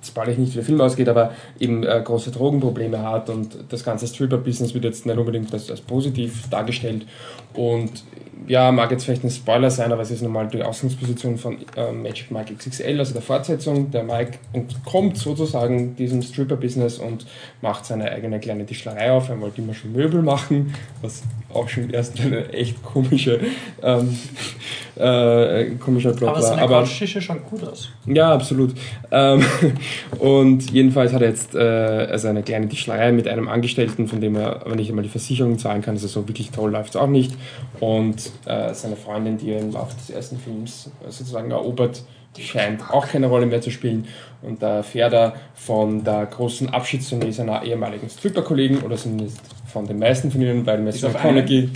jetzt 0.00 0.08
spoilere 0.08 0.32
ich 0.32 0.38
nicht, 0.38 0.52
wie 0.52 0.56
der 0.56 0.64
Film 0.64 0.80
ausgeht, 0.80 1.08
aber 1.08 1.32
eben 1.58 1.84
äh, 1.84 2.00
große 2.02 2.30
Drogenprobleme 2.30 3.02
hat 3.02 3.28
und 3.28 3.56
das 3.68 3.84
ganze 3.84 4.06
Stripper-Business 4.06 4.72
wird 4.72 4.84
jetzt 4.84 5.04
nicht 5.04 5.18
unbedingt 5.18 5.52
als, 5.52 5.70
als 5.70 5.82
positiv 5.82 6.48
dargestellt 6.48 7.06
und 7.54 8.04
ja, 8.50 8.72
mag 8.72 8.90
jetzt 8.90 9.04
vielleicht 9.04 9.22
ein 9.24 9.30
Spoiler 9.30 9.70
sein, 9.70 9.92
aber 9.92 10.02
es 10.02 10.10
ist 10.10 10.22
normal 10.22 10.48
die 10.48 10.62
Ausgangsposition 10.62 11.38
von 11.38 11.58
äh, 11.76 11.92
Magic 11.92 12.30
Mike 12.30 12.52
XXL, 12.54 12.98
also 12.98 13.12
der 13.12 13.22
Fortsetzung. 13.22 13.90
Der 13.90 14.02
Mike 14.02 14.38
entkommt 14.52 15.16
sozusagen 15.16 15.94
diesem 15.96 16.20
Stripper-Business 16.22 16.98
und 16.98 17.26
macht 17.62 17.86
seine 17.86 18.10
eigene 18.10 18.40
kleine 18.40 18.66
Tischlerei 18.66 19.12
auf. 19.12 19.28
Er 19.28 19.40
wollte 19.40 19.60
immer 19.60 19.74
schon 19.74 19.92
Möbel 19.92 20.22
machen, 20.22 20.74
was 21.02 21.22
auch 21.52 21.68
schon 21.68 21.90
erst 21.90 22.20
eine 22.20 22.52
echt 22.52 22.82
komische, 22.82 23.40
ähm, 23.82 24.18
äh, 24.96 25.66
komischer 25.78 26.12
Plot 26.12 26.30
Aber 26.30 26.42
war. 26.42 26.58
Aber 26.58 26.80
Couchtische 26.80 27.20
schauen 27.20 27.42
gut 27.48 27.62
aus. 27.64 27.90
ja, 28.06 28.32
absolut. 28.32 28.74
Ähm, 29.10 29.44
und 30.18 30.70
jedenfalls 30.70 31.12
hat 31.12 31.22
er 31.22 31.28
jetzt 31.28 31.54
äh, 31.54 31.58
also 31.58 32.28
eine 32.28 32.42
kleine 32.42 32.68
Tischlerei 32.68 33.12
mit 33.12 33.28
einem 33.28 33.48
Angestellten, 33.48 34.08
von 34.08 34.20
dem 34.20 34.36
er 34.36 34.62
aber 34.66 34.76
nicht 34.76 34.88
einmal 34.88 35.04
die 35.04 35.10
Versicherung 35.10 35.58
zahlen 35.58 35.82
kann. 35.82 35.94
Also 35.94 36.08
so 36.08 36.26
wirklich 36.26 36.50
toll 36.50 36.70
läuft 36.70 36.90
es 36.90 36.96
auch 36.96 37.06
nicht. 37.06 37.32
Und 37.80 38.30
äh, 38.46 38.74
seine 38.74 38.96
Freundin, 38.96 39.38
die 39.38 39.50
er 39.52 39.60
im 39.60 39.72
Laufe 39.72 39.96
des 39.96 40.10
ersten 40.10 40.38
Films 40.38 40.90
sozusagen 41.08 41.50
erobert, 41.50 42.02
scheint 42.38 42.90
auch 42.90 43.06
keine 43.06 43.26
Rolle 43.26 43.46
mehr 43.46 43.60
zu 43.60 43.70
spielen. 43.70 44.06
Und 44.42 44.62
da 44.62 44.76
erfährt 44.76 45.12
er 45.12 45.34
von 45.54 46.04
der 46.04 46.26
großen 46.26 46.68
Abschiedstournee 46.70 47.30
seiner 47.30 47.62
ehemaligen 47.62 48.08
Stripper-Kollegen 48.08 48.78
oder 48.78 48.96
zumindest 48.96 49.40
von 49.66 49.86
den 49.86 49.98
meisten 49.98 50.30
von 50.30 50.40
ihnen, 50.40 50.66
weil 50.66 50.86
auf 50.88 51.02
McConaughey, 51.02 51.70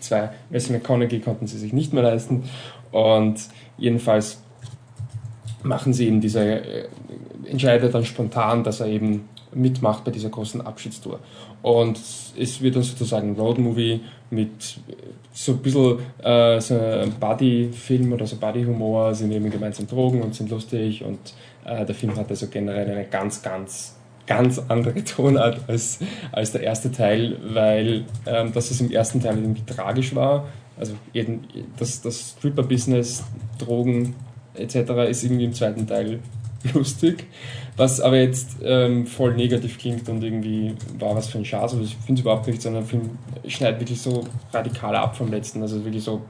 zwei, 0.00 0.30
Matthew 0.50 0.72
McConaughey 0.72 1.20
konnten 1.20 1.46
sie 1.46 1.58
sich 1.58 1.72
nicht 1.72 1.92
mehr 1.92 2.02
leisten. 2.02 2.44
Und 2.90 3.40
jedenfalls 3.76 4.40
machen 5.62 5.92
sie 5.92 6.06
eben 6.06 6.20
diese, 6.20 6.42
äh, 6.42 6.88
entscheidet 7.44 7.94
dann 7.94 8.04
spontan, 8.04 8.64
dass 8.64 8.80
er 8.80 8.86
eben 8.86 9.28
mitmacht 9.54 10.04
bei 10.04 10.10
dieser 10.10 10.28
großen 10.28 10.60
Abschiedstour. 10.60 11.20
Und 11.62 11.98
es 12.38 12.60
wird 12.60 12.76
dann 12.76 12.82
sozusagen 12.82 13.34
Roadmovie 13.36 14.00
mit 14.30 14.80
äh, 14.88 14.94
so 15.32 15.52
ein 15.52 15.58
bisschen 15.58 15.98
äh, 16.22 16.60
so 16.60 16.74
ein 16.74 17.12
Buddy-Film 17.18 18.12
oder 18.12 18.26
so 18.26 18.36
Buddy-Humor, 18.36 19.14
sie 19.14 19.26
nehmen 19.26 19.50
gemeinsam 19.50 19.86
Drogen 19.86 20.22
und 20.22 20.34
sind 20.34 20.50
lustig 20.50 21.04
und 21.04 21.18
äh, 21.64 21.84
der 21.84 21.94
Film 21.94 22.16
hat 22.16 22.30
also 22.30 22.46
generell 22.48 22.90
eine 22.90 23.04
ganz, 23.04 23.42
ganz 23.42 23.94
ganz 24.26 24.60
andere 24.68 25.02
Tonart 25.04 25.60
als, 25.68 25.98
als 26.30 26.52
der 26.52 26.62
erste 26.62 26.92
Teil, 26.92 27.38
weil 27.54 28.04
ähm, 28.26 28.52
dass 28.52 28.70
es 28.70 28.80
im 28.80 28.90
ersten 28.90 29.20
Teil 29.20 29.38
irgendwie 29.38 29.64
tragisch 29.64 30.14
war. 30.14 30.46
Also 30.78 30.92
eben 31.12 31.40
das, 31.78 32.02
das 32.02 32.36
Stripper-Business, 32.38 33.24
Drogen 33.58 34.14
etc. 34.54 34.76
ist 35.08 35.24
irgendwie 35.24 35.44
im 35.44 35.54
zweiten 35.54 35.86
Teil 35.86 36.20
lustig, 36.74 37.26
was 37.76 38.00
aber 38.00 38.16
jetzt 38.16 38.56
ähm, 38.62 39.06
voll 39.06 39.34
negativ 39.34 39.78
klingt 39.78 40.08
und 40.08 40.22
irgendwie 40.22 40.74
war 40.98 41.14
was 41.14 41.28
für 41.28 41.38
ein 41.38 41.44
Schatz. 41.44 41.72
Also 41.72 41.80
ich 41.84 41.96
finde 41.96 42.14
es 42.14 42.20
überhaupt 42.22 42.46
nicht, 42.48 42.60
sondern 42.60 42.82
der 42.82 42.90
Film 42.90 43.10
schneidet 43.46 43.80
wirklich 43.80 44.00
so 44.00 44.24
radikal 44.52 44.96
ab 44.96 45.16
vom 45.16 45.30
letzten. 45.30 45.62
Also 45.62 45.84
wirklich 45.84 46.02
so 46.02 46.22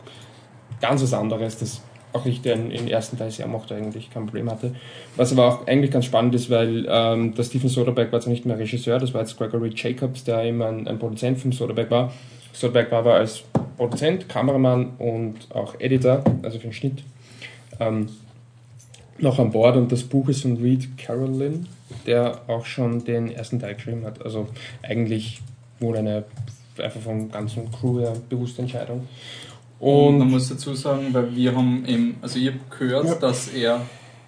ganz 0.80 1.02
was 1.02 1.14
anderes, 1.14 1.58
das 1.58 1.80
auch 2.12 2.26
ich 2.26 2.40
den 2.40 2.70
im 2.70 2.88
ersten 2.88 3.18
Teil 3.18 3.30
sehr 3.30 3.46
mochte, 3.46 3.74
eigentlich 3.74 4.10
kein 4.10 4.24
Problem 4.24 4.50
hatte. 4.50 4.74
Was 5.16 5.32
aber 5.32 5.46
auch 5.46 5.66
eigentlich 5.66 5.90
ganz 5.90 6.06
spannend 6.06 6.34
ist, 6.34 6.50
weil 6.50 6.86
ähm, 6.88 7.34
der 7.34 7.42
Steven 7.42 7.68
Soderbergh 7.68 8.12
war 8.12 8.20
zwar 8.20 8.32
nicht 8.32 8.46
mehr 8.46 8.58
Regisseur, 8.58 8.98
das 8.98 9.12
war 9.14 9.20
jetzt 9.20 9.36
Gregory 9.36 9.72
Jacobs, 9.74 10.24
der 10.24 10.42
immer 10.44 10.66
ein, 10.66 10.88
ein 10.88 10.98
Produzent 10.98 11.38
von 11.38 11.52
Soderbergh 11.52 11.90
war. 11.90 12.12
Soderbergh 12.52 12.90
war 12.90 13.00
aber 13.00 13.14
als 13.14 13.42
Produzent, 13.76 14.28
Kameramann 14.28 14.94
und 14.98 15.36
auch 15.54 15.74
Editor, 15.78 16.24
also 16.42 16.58
für 16.58 16.68
den 16.68 16.72
Schnitt, 16.72 17.02
ähm, 17.78 18.08
noch 19.18 19.38
an 19.38 19.50
Bord 19.50 19.76
und 19.76 19.90
das 19.92 20.02
Buch 20.02 20.28
ist 20.28 20.42
von 20.42 20.56
Reed 20.56 20.96
Carolyn, 20.98 21.66
der 22.06 22.40
auch 22.48 22.64
schon 22.64 23.04
den 23.04 23.30
ersten 23.30 23.58
Teil 23.58 23.74
geschrieben 23.74 24.04
hat. 24.04 24.24
Also 24.24 24.48
eigentlich 24.82 25.40
wohl 25.80 25.96
eine 25.96 26.24
einfach 26.78 27.00
vom 27.00 27.30
ganzen 27.30 27.70
Crew 27.72 28.00
her 28.00 28.12
bewusste 28.28 28.62
Entscheidung. 28.62 29.08
Und 29.80 30.18
man 30.18 30.30
muss 30.30 30.48
dazu 30.48 30.74
sagen, 30.74 31.08
weil 31.12 31.34
wir 31.34 31.54
haben 31.54 31.84
eben, 31.86 32.16
also 32.20 32.38
ich 32.38 32.48
habe 32.48 32.58
gehört, 32.78 33.06
Ja. 33.06 33.14
dass 33.14 33.48
er 33.48 33.80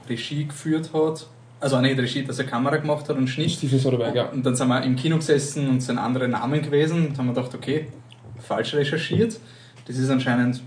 Regie 0.09 0.47
geführt 0.47 0.91
hat. 0.93 1.27
Also 1.61 1.81
nicht 1.81 1.99
Regie, 1.99 2.23
dass 2.25 2.39
er 2.39 2.47
Kamera 2.47 2.77
gemacht 2.79 3.09
hat 3.09 3.17
und 3.17 3.29
Schnitt. 3.29 3.51
Steven 3.51 3.79
Soderbergh, 3.79 4.17
ja. 4.17 4.29
Und 4.31 4.47
dann 4.47 4.57
sind 4.57 4.69
wir 4.69 4.83
im 4.83 4.97
Kino 4.97 5.17
gesessen 5.17 5.69
und 5.69 5.81
sind 5.83 5.99
andere 5.99 6.27
Namen 6.29 6.63
gewesen 6.63 7.09
und 7.09 7.19
haben 7.19 7.27
wir 7.27 7.35
gedacht, 7.35 7.55
okay, 7.55 7.87
falsch 8.39 8.75
recherchiert. 8.75 9.39
Das 9.87 9.97
ist 9.99 10.09
anscheinend 10.09 10.63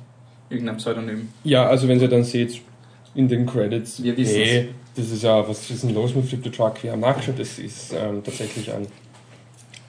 irgendein 0.50 0.78
Pseudonym. 0.78 1.30
Ja, 1.44 1.66
also 1.66 1.88
wenn 1.88 2.00
ihr 2.00 2.08
dann 2.10 2.24
seht 2.24 2.62
in 3.16 3.28
den 3.28 3.46
Credits, 3.46 4.02
Wir 4.04 4.18
wissen's. 4.18 4.38
nee, 4.38 4.70
das 4.96 5.12
ist 5.12 5.24
ja, 5.24 5.48
was 5.48 5.70
ist 5.70 5.84
denn 5.84 5.94
los 5.94 6.14
mit 6.16 6.26
Flip 6.26 6.44
the 6.44 6.50
Truck? 6.50 6.84
Wir 6.84 6.92
haben 6.92 7.00
nachgeschaut, 7.00 7.40
das 7.40 7.60
ist 7.60 7.94
ähm, 7.94 8.24
tatsächlich 8.24 8.72
ein, 8.72 8.88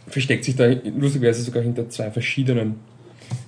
versteckt 0.08 0.44
sich 0.44 0.56
da 0.56 0.66
lustigerweise 0.96 1.42
sogar 1.42 1.62
hinter 1.62 1.88
zwei 1.88 2.10
verschiedenen 2.10 2.80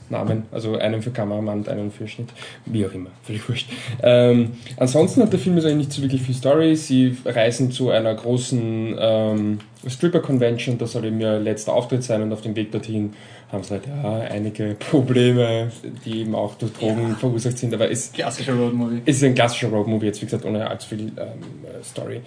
Namen, 0.08 0.44
also 0.52 0.78
einen 0.78 1.02
für 1.02 1.10
Kameramann 1.10 1.58
und 1.58 1.68
einen 1.68 1.90
für 1.90 2.06
Schnitt, 2.06 2.28
wie 2.64 2.86
auch 2.86 2.92
immer, 2.92 3.10
völlig 3.24 3.48
wurscht. 3.48 3.68
Ähm, 4.02 4.52
ansonsten 4.76 5.22
hat 5.22 5.32
der 5.32 5.40
Film 5.40 5.56
also 5.56 5.68
eigentlich 5.68 5.88
nicht 5.88 5.92
so 5.96 6.02
wirklich 6.02 6.22
viel 6.22 6.34
Story. 6.34 6.76
Sie 6.76 7.16
reisen 7.24 7.72
zu 7.72 7.90
einer 7.90 8.14
großen 8.14 8.96
ähm, 8.98 9.58
Stripper-Convention, 9.86 10.78
das 10.78 10.92
soll 10.92 11.06
eben 11.06 11.20
ihr 11.20 11.38
letzter 11.40 11.72
Auftritt 11.72 12.04
sein 12.04 12.22
und 12.22 12.32
auf 12.32 12.40
dem 12.40 12.54
Weg 12.54 12.70
dorthin 12.70 13.14
haben 13.52 13.62
sie 13.62 13.70
halt 13.70 13.84
ja, 13.86 14.18
einige 14.30 14.74
Probleme, 14.90 15.70
die 16.04 16.20
eben 16.22 16.34
auch 16.34 16.54
durch 16.56 16.72
Drogen 16.72 17.10
Ja. 17.10 17.14
verursacht 17.14 17.58
sind, 17.58 17.72
aber 17.74 17.90
es 17.90 18.12
Klassischer 18.12 18.54
Roadmovie. 18.54 19.02
es 19.06 19.16
ist 19.18 19.24
ein 19.24 19.34
klassischer 19.34 19.68
Roadmovie, 19.68 20.06
jetzt 20.06 20.20
wie 20.20 20.26
gesagt, 20.26 20.44
ohne 20.44 20.68
allzu 20.68 20.88
viel 20.88 21.00
ähm, 21.00 21.12
äh, 21.16 21.82
Story. 21.84 22.20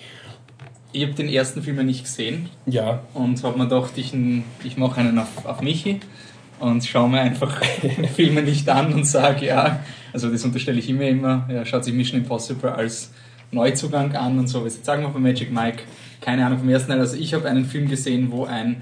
Ich 0.92 1.04
habe 1.04 1.14
den 1.14 1.30
ersten 1.30 1.62
Film 1.62 1.78
ja 1.78 1.84
nicht 1.84 2.04
gesehen 2.04 2.50
Ja, 2.66 3.02
und 3.14 3.44
habe 3.44 3.58
mir 3.60 3.66
gedacht, 3.68 3.92
ich, 3.98 4.12
ich 4.64 4.78
mache 4.78 5.00
einen 5.02 5.20
auf, 5.20 5.46
auf 5.46 5.62
Michi 5.62 6.00
und 6.60 6.84
schaue 6.86 7.10
mir 7.10 7.22
einfach 7.22 7.62
Filme 8.16 8.42
nicht 8.42 8.68
an 8.70 8.94
und 8.94 9.06
sage, 9.06 9.46
ja, 9.46 9.82
also 10.14 10.32
das 10.32 10.44
unterstelle 10.46 10.80
ich 10.80 10.90
immer 10.90 11.04
immer, 11.04 11.48
ja, 11.52 11.64
schaut 11.66 11.84
sich 11.84 11.94
Mission 11.94 12.22
Impossible 12.22 12.72
als 12.72 13.12
Neuzugang 13.52 14.16
an 14.16 14.40
und 14.40 14.48
so. 14.48 14.64
Was 14.66 14.76
jetzt 14.76 14.86
sagen 14.86 15.04
wir 15.04 15.12
von 15.12 15.22
Magic 15.22 15.52
Mike? 15.52 15.84
Keine 16.22 16.46
Ahnung 16.46 16.60
vom 16.60 16.70
ersten 16.70 16.90
Teil. 16.90 17.00
Also 17.00 17.18
ich 17.18 17.34
habe 17.34 17.48
einen 17.50 17.66
Film 17.66 17.88
gesehen, 17.88 18.32
wo 18.32 18.46
ein 18.46 18.82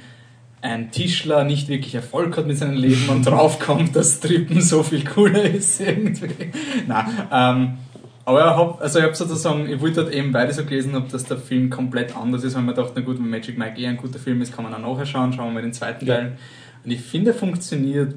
ein 0.67 0.91
Tischler 0.91 1.43
nicht 1.43 1.67
wirklich 1.69 1.95
Erfolg 1.95 2.38
hat 2.38 2.47
mit 2.47 2.58
seinem 2.58 2.75
Leben 2.75 3.10
und 3.10 3.25
draufkommt, 3.25 3.95
dass 3.95 4.17
Strippen 4.17 4.62
so 4.62 4.84
viel 4.84 5.03
cooler 5.06 5.43
ist 5.43 5.80
irgendwie. 5.82 6.51
Na, 6.88 7.08
ähm, 7.32 7.77
aber 8.25 8.39
ich 8.39 8.45
hab, 8.58 8.82
also 8.82 8.99
ich 8.99 9.06
habe 9.06 9.15
sozusagen, 9.15 9.69
ich 9.69 9.80
wollte 9.80 10.03
halt 10.03 10.13
eben, 10.13 10.34
weil 10.34 10.49
ich 10.49 10.56
so 10.56 10.65
gelesen 10.65 10.93
habe, 10.93 11.08
dass 11.10 11.23
der 11.23 11.38
Film 11.38 11.69
komplett 11.69 12.15
anders 12.15 12.43
ist, 12.43 12.56
weil 12.56 12.63
man 12.63 12.75
dachte, 12.75 12.91
na 12.95 13.01
gut, 13.01 13.17
wenn 13.19 13.30
Magic 13.30 13.58
Mike 13.58 13.80
eh 13.80 13.88
ein 13.88 13.97
guter 13.97 14.19
Film 14.19 14.41
ist, 14.41 14.53
kann 14.53 14.63
man 14.65 14.73
auch 14.73 14.80
nachher 14.93 15.06
schauen, 15.06 15.32
schauen 15.34 15.47
wir 15.47 15.53
mal 15.53 15.62
den 15.62 15.71
zweiten 15.73 16.06
Ja. 16.06 16.15
Teil. 16.15 16.38
Und 16.84 16.91
ich 16.91 16.99
finde, 17.01 17.32
er 17.32 17.38
funktioniert 17.38 18.15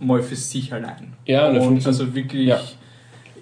mal 0.00 0.22
für 0.22 0.36
sich 0.36 0.72
allein. 0.72 1.14
Ja, 1.24 1.48
und 1.48 1.56
funktioniert- 1.62 1.86
also 1.86 2.14
wirklich, 2.14 2.46
Ja. 2.48 2.60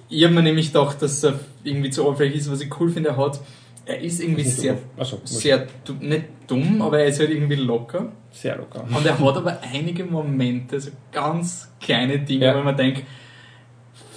ich 0.08 0.24
habe 0.24 0.34
mir 0.34 0.42
nämlich 0.42 0.68
gedacht, 0.72 1.02
dass 1.02 1.24
er 1.24 1.34
irgendwie 1.64 1.90
zu 1.90 2.06
oberflächlich 2.06 2.40
ist, 2.42 2.50
was 2.52 2.60
ich 2.60 2.80
cool 2.80 2.90
finde, 2.90 3.10
er 3.10 3.16
hat, 3.16 3.40
er 3.86 4.00
ist 4.00 4.20
irgendwie 4.20 4.42
sehr, 4.42 4.76
Achso, 4.98 5.20
sehr, 5.24 5.66
nicht 6.00 6.24
dumm, 6.46 6.82
aber 6.82 6.98
er 7.00 7.06
ist 7.06 7.20
halt 7.20 7.30
irgendwie 7.30 7.54
locker. 7.56 8.12
sehr 8.32 8.56
locker. 8.56 8.82
Und 8.84 9.06
er 9.06 9.18
hat 9.18 9.36
aber 9.36 9.58
einige 9.72 10.04
Momente, 10.04 10.80
so 10.80 10.90
ganz 11.12 11.72
kleine 11.80 12.18
Dinge, 12.18 12.46
Ja. 12.46 12.58
wo 12.58 12.62
man 12.62 12.76
denkt, 12.76 13.04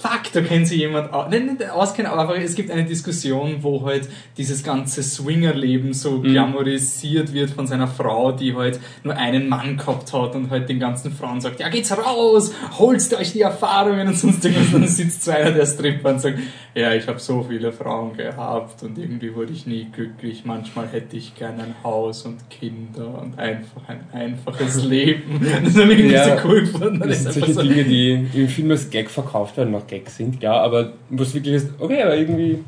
fuck, 0.00 0.32
da 0.32 0.40
kennt 0.40 0.66
sich 0.66 0.78
jemand 0.78 1.12
au- 1.12 1.28
nicht, 1.28 1.44
nicht 1.58 1.70
auskennen, 1.70 2.10
aber 2.10 2.22
einfach, 2.22 2.36
es 2.42 2.54
gibt 2.54 2.70
eine 2.70 2.84
Diskussion, 2.84 3.58
wo 3.60 3.84
halt 3.84 4.08
dieses 4.38 4.62
ganze 4.62 5.02
Swingerleben 5.02 5.92
so 5.92 6.12
Mhm. 6.12 6.22
glamourisiert 6.22 7.32
wird 7.32 7.50
von 7.50 7.66
seiner 7.66 7.86
Frau, 7.88 8.32
die 8.32 8.54
halt 8.54 8.80
nur 9.04 9.16
einen 9.16 9.48
Mann 9.48 9.76
gehabt 9.76 10.12
hat 10.12 10.34
und 10.34 10.50
halt 10.50 10.68
den 10.68 10.78
ganzen 10.80 11.12
Frauen 11.12 11.40
sagt, 11.40 11.60
ja 11.60 11.68
geht's 11.68 11.96
raus, 11.96 12.52
holst 12.78 13.14
euch 13.14 13.32
die 13.32 13.42
Erfahrungen 13.42 14.08
und 14.08 14.16
sonst 14.16 14.44
irgendwas. 14.44 14.74
Und 14.74 14.82
dann 14.82 14.88
sitzt 14.88 15.24
so 15.24 15.30
einer 15.32 15.50
der 15.52 15.66
Stripper 15.66 16.10
und 16.10 16.20
sagt, 16.20 16.38
ja, 16.74 16.94
ich 16.94 17.06
habe 17.08 17.18
so 17.18 17.44
viele 17.48 17.72
Frauen 17.72 18.16
gehabt 18.16 18.82
und 18.82 18.96
irgendwie 18.96 19.34
wurde 19.34 19.52
ich 19.52 19.66
nie 19.66 19.88
glücklich. 19.92 20.44
Manchmal 20.44 20.86
hätte 20.88 21.16
ich 21.16 21.34
gerne 21.34 21.64
ein 21.64 21.74
Haus 21.82 22.22
und 22.24 22.48
Kinder 22.48 23.20
und 23.20 23.38
einfach 23.38 23.82
ein 23.88 24.00
einfaches 24.12 24.82
Leben. 24.84 25.40
Das 25.64 25.74
ich 25.74 25.76
irgendwie 25.76 26.12
Ja, 26.12 26.38
so 26.40 26.48
cool. 26.48 26.62
Das 26.62 26.70
sind 26.78 27.06
ist 27.10 27.24
solche 27.40 27.52
so- 27.54 27.62
Dinge, 27.62 27.84
die 27.84 28.12
im 28.34 28.48
Film 28.48 28.70
als 28.70 28.88
Gag 28.88 29.10
verkauft 29.10 29.56
werden, 29.56 29.72
noch 29.72 29.86
Gags 29.90 30.16
sind, 30.16 30.42
ja, 30.42 30.52
aber 30.52 30.92
wo 31.10 31.22
es 31.22 31.34
wirklich 31.34 31.54
ist, 31.56 31.68
okay, 31.78 32.02
aber 32.02 32.16
irgendwie, 32.16 32.64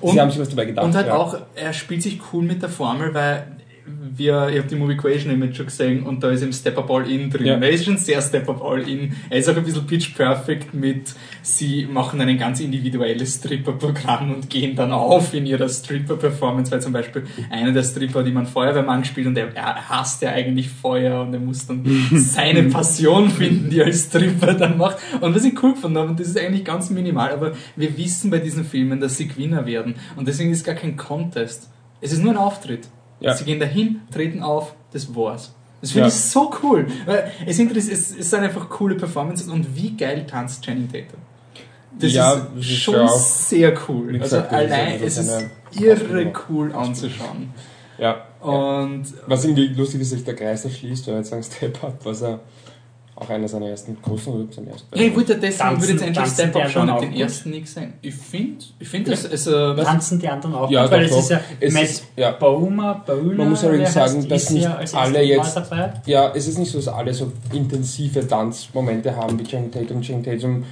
Und- 0.00 0.12
sie 0.12 0.20
haben 0.20 0.30
sich 0.30 0.40
was 0.40 0.48
dabei 0.50 0.66
gedacht. 0.66 0.84
Und 0.84 0.94
halt 0.94 1.06
ja. 1.06 1.16
auch, 1.16 1.36
er 1.54 1.72
spielt 1.72 2.02
sich 2.02 2.20
cool 2.32 2.42
mit 2.42 2.60
der 2.60 2.68
Formel, 2.68 3.14
weil 3.14 3.46
wir, 3.86 4.48
ich 4.50 4.58
habe 4.58 4.68
die 4.68 4.76
Movie 4.76 4.94
Equation 4.94 5.32
Image 5.32 5.56
schon 5.56 5.66
gesehen 5.66 6.02
und 6.04 6.22
da 6.22 6.30
ist 6.30 6.42
im 6.42 6.52
Step 6.52 6.78
Up 6.78 6.90
All 6.90 7.10
In 7.10 7.30
drin. 7.30 7.46
Ja. 7.46 7.56
Er 7.56 7.70
ist 7.70 7.84
schon 7.84 7.96
sehr 7.96 8.20
Step 8.20 8.48
Up 8.48 8.62
All 8.62 8.88
In. 8.88 9.14
Er 9.28 9.38
ist 9.38 9.48
auch 9.48 9.56
ein 9.56 9.64
bisschen 9.64 9.86
pitch 9.86 10.14
perfect 10.14 10.74
mit, 10.74 11.14
sie 11.42 11.86
machen 11.86 12.20
ein 12.20 12.38
ganz 12.38 12.60
individuelles 12.60 13.36
Stripper-Programm 13.36 14.32
und 14.32 14.50
gehen 14.50 14.76
dann 14.76 14.92
auf 14.92 15.34
in 15.34 15.46
ihrer 15.46 15.68
Stripper-Performance, 15.68 16.70
weil 16.70 16.82
zum 16.82 16.92
Beispiel 16.92 17.24
einer 17.50 17.72
der 17.72 17.82
Stripper, 17.82 18.22
die 18.22 18.32
man 18.32 18.46
Feuerwehrmann 18.46 19.04
spielt 19.04 19.26
und 19.26 19.36
er, 19.36 19.54
er 19.54 19.88
hasst 19.88 20.22
ja 20.22 20.30
eigentlich 20.30 20.68
Feuer 20.68 21.22
und 21.22 21.34
er 21.34 21.40
muss 21.40 21.66
dann 21.66 21.84
seine 22.14 22.64
Passion 22.64 23.30
finden, 23.30 23.70
die 23.70 23.80
er 23.80 23.86
als 23.86 24.04
Stripper 24.04 24.54
dann 24.54 24.78
macht. 24.78 24.98
Und 25.20 25.34
was 25.34 25.44
ich 25.44 25.62
cool 25.62 25.74
gefunden 25.74 25.98
habe, 25.98 26.10
und 26.10 26.20
das 26.20 26.28
ist 26.28 26.38
eigentlich 26.38 26.64
ganz 26.64 26.90
minimal, 26.90 27.30
aber 27.32 27.52
wir 27.76 27.96
wissen 27.96 28.30
bei 28.30 28.38
diesen 28.38 28.64
Filmen, 28.64 29.00
dass 29.00 29.16
sie 29.16 29.28
Gewinner 29.28 29.66
werden 29.66 29.94
und 30.16 30.28
deswegen 30.28 30.50
ist 30.50 30.58
es 30.58 30.64
gar 30.64 30.74
kein 30.74 30.96
Contest. 30.96 31.70
Es 32.00 32.12
ist 32.12 32.22
nur 32.22 32.32
ein 32.32 32.38
Auftritt. 32.38 32.88
Ja. 33.20 33.34
Sie 33.34 33.44
gehen 33.44 33.60
dahin, 33.60 34.00
treten 34.12 34.42
auf, 34.42 34.74
das 34.92 35.14
war's. 35.14 35.54
Das 35.80 35.92
finde 35.92 36.08
Ja. 36.08 36.14
ich 36.14 36.20
so 36.20 36.52
cool. 36.62 36.86
Es, 37.46 37.58
es, 37.58 37.88
es 38.16 38.30
sind 38.30 38.40
einfach 38.40 38.68
coole 38.68 38.96
Performances 38.96 39.48
und 39.48 39.74
wie 39.76 39.96
geil 39.96 40.26
tanzt 40.26 40.62
Channing 40.64 40.88
Tatum. 40.90 41.20
Das 41.98 42.12
Ja, 42.12 42.34
ist 42.56 42.70
ist 42.70 42.78
schon 42.82 43.08
sehr 43.08 43.72
cool. 43.88 44.08
Also 44.08 44.18
gesagt, 44.20 44.52
ist 44.52 44.58
allein, 44.58 44.86
einfach 44.92 45.06
es 45.06 45.18
ist 45.18 45.44
irre 45.80 46.32
cool 46.48 46.72
anzuschauen. 46.74 47.52
Ja. 47.98 48.24
Und 48.40 49.04
Was 49.26 49.44
irgendwie 49.44 49.68
lustig 49.68 50.00
ist, 50.00 50.12
dass 50.12 50.18
sich 50.18 50.24
der 50.24 50.34
Kreis 50.36 50.64
erschließt, 50.64 51.06
wenn 51.06 51.14
er 51.14 51.18
jetzt 51.20 51.30
sagen 51.30 51.42
Step 51.42 51.82
Up, 51.84 51.98
was 52.04 52.22
er 52.22 52.40
auch 53.20 53.30
einer 53.30 53.46
seiner 53.48 53.68
ersten 53.68 53.96
großen 54.00 54.32
oder 54.32 54.52
seinen 54.52 54.68
ersten. 54.68 54.98
ja, 54.98 55.04
ich 55.04 55.14
wollte 55.14 55.34
deswegen, 55.36 55.52
ich 55.52 55.58
Tanzen- 55.58 55.80
würde 55.82 55.92
jetzt 55.92 56.02
endlich 56.06 56.26
Step 56.34 56.52
die 56.52 56.58
Up 56.62 56.64
anderen 56.76 56.90
habe 56.90 57.06
den 57.06 57.20
ersten 57.20 57.50
nie 57.50 57.60
gesehen. 57.60 57.92
Ich 58.02 58.14
finde, 58.14 58.64
ich 58.78 58.88
finde 58.88 59.10
das, 59.10 59.30
also, 59.30 59.74
Tanzen 59.74 60.18
die 60.18 60.28
anderen 60.28 60.54
auch 60.54 60.70
Ja, 60.70 60.82
gut, 60.82 60.92
weil 60.92 61.08
doch, 61.08 61.16
es 61.18 61.22
ist 61.24 61.30
ja 61.30 61.36
doch. 61.38 61.44
Es 61.60 61.74
Matt 61.74 61.82
ist- 61.84 62.04
ja. 62.16 62.30
Bowmer, 62.32 63.02
Bowler, 63.06 63.34
Man 63.34 63.50
muss 63.50 63.62
heißt, 63.62 63.92
sagen, 63.92 64.28
dass 64.28 64.42
ist 64.44 64.50
nicht 64.50 64.64
ja 64.64 64.80
alle 64.94 65.22
jetzt- 65.22 65.56
dabei. 65.56 65.92
Ja, 66.06 66.32
es 66.34 66.48
ist 66.48 66.58
nicht 66.58 66.70
so, 66.72 66.78
dass 66.78 66.88
alle 66.88 67.12
so 67.14 67.30
intensive 67.52 68.26
Tanzmomente 68.26 69.14
haben 69.14 69.38
wie 69.38 69.44
Channing 69.44 69.70
Tatum. 69.70 70.00
Channing 70.02 70.24
Tatum 70.24 70.64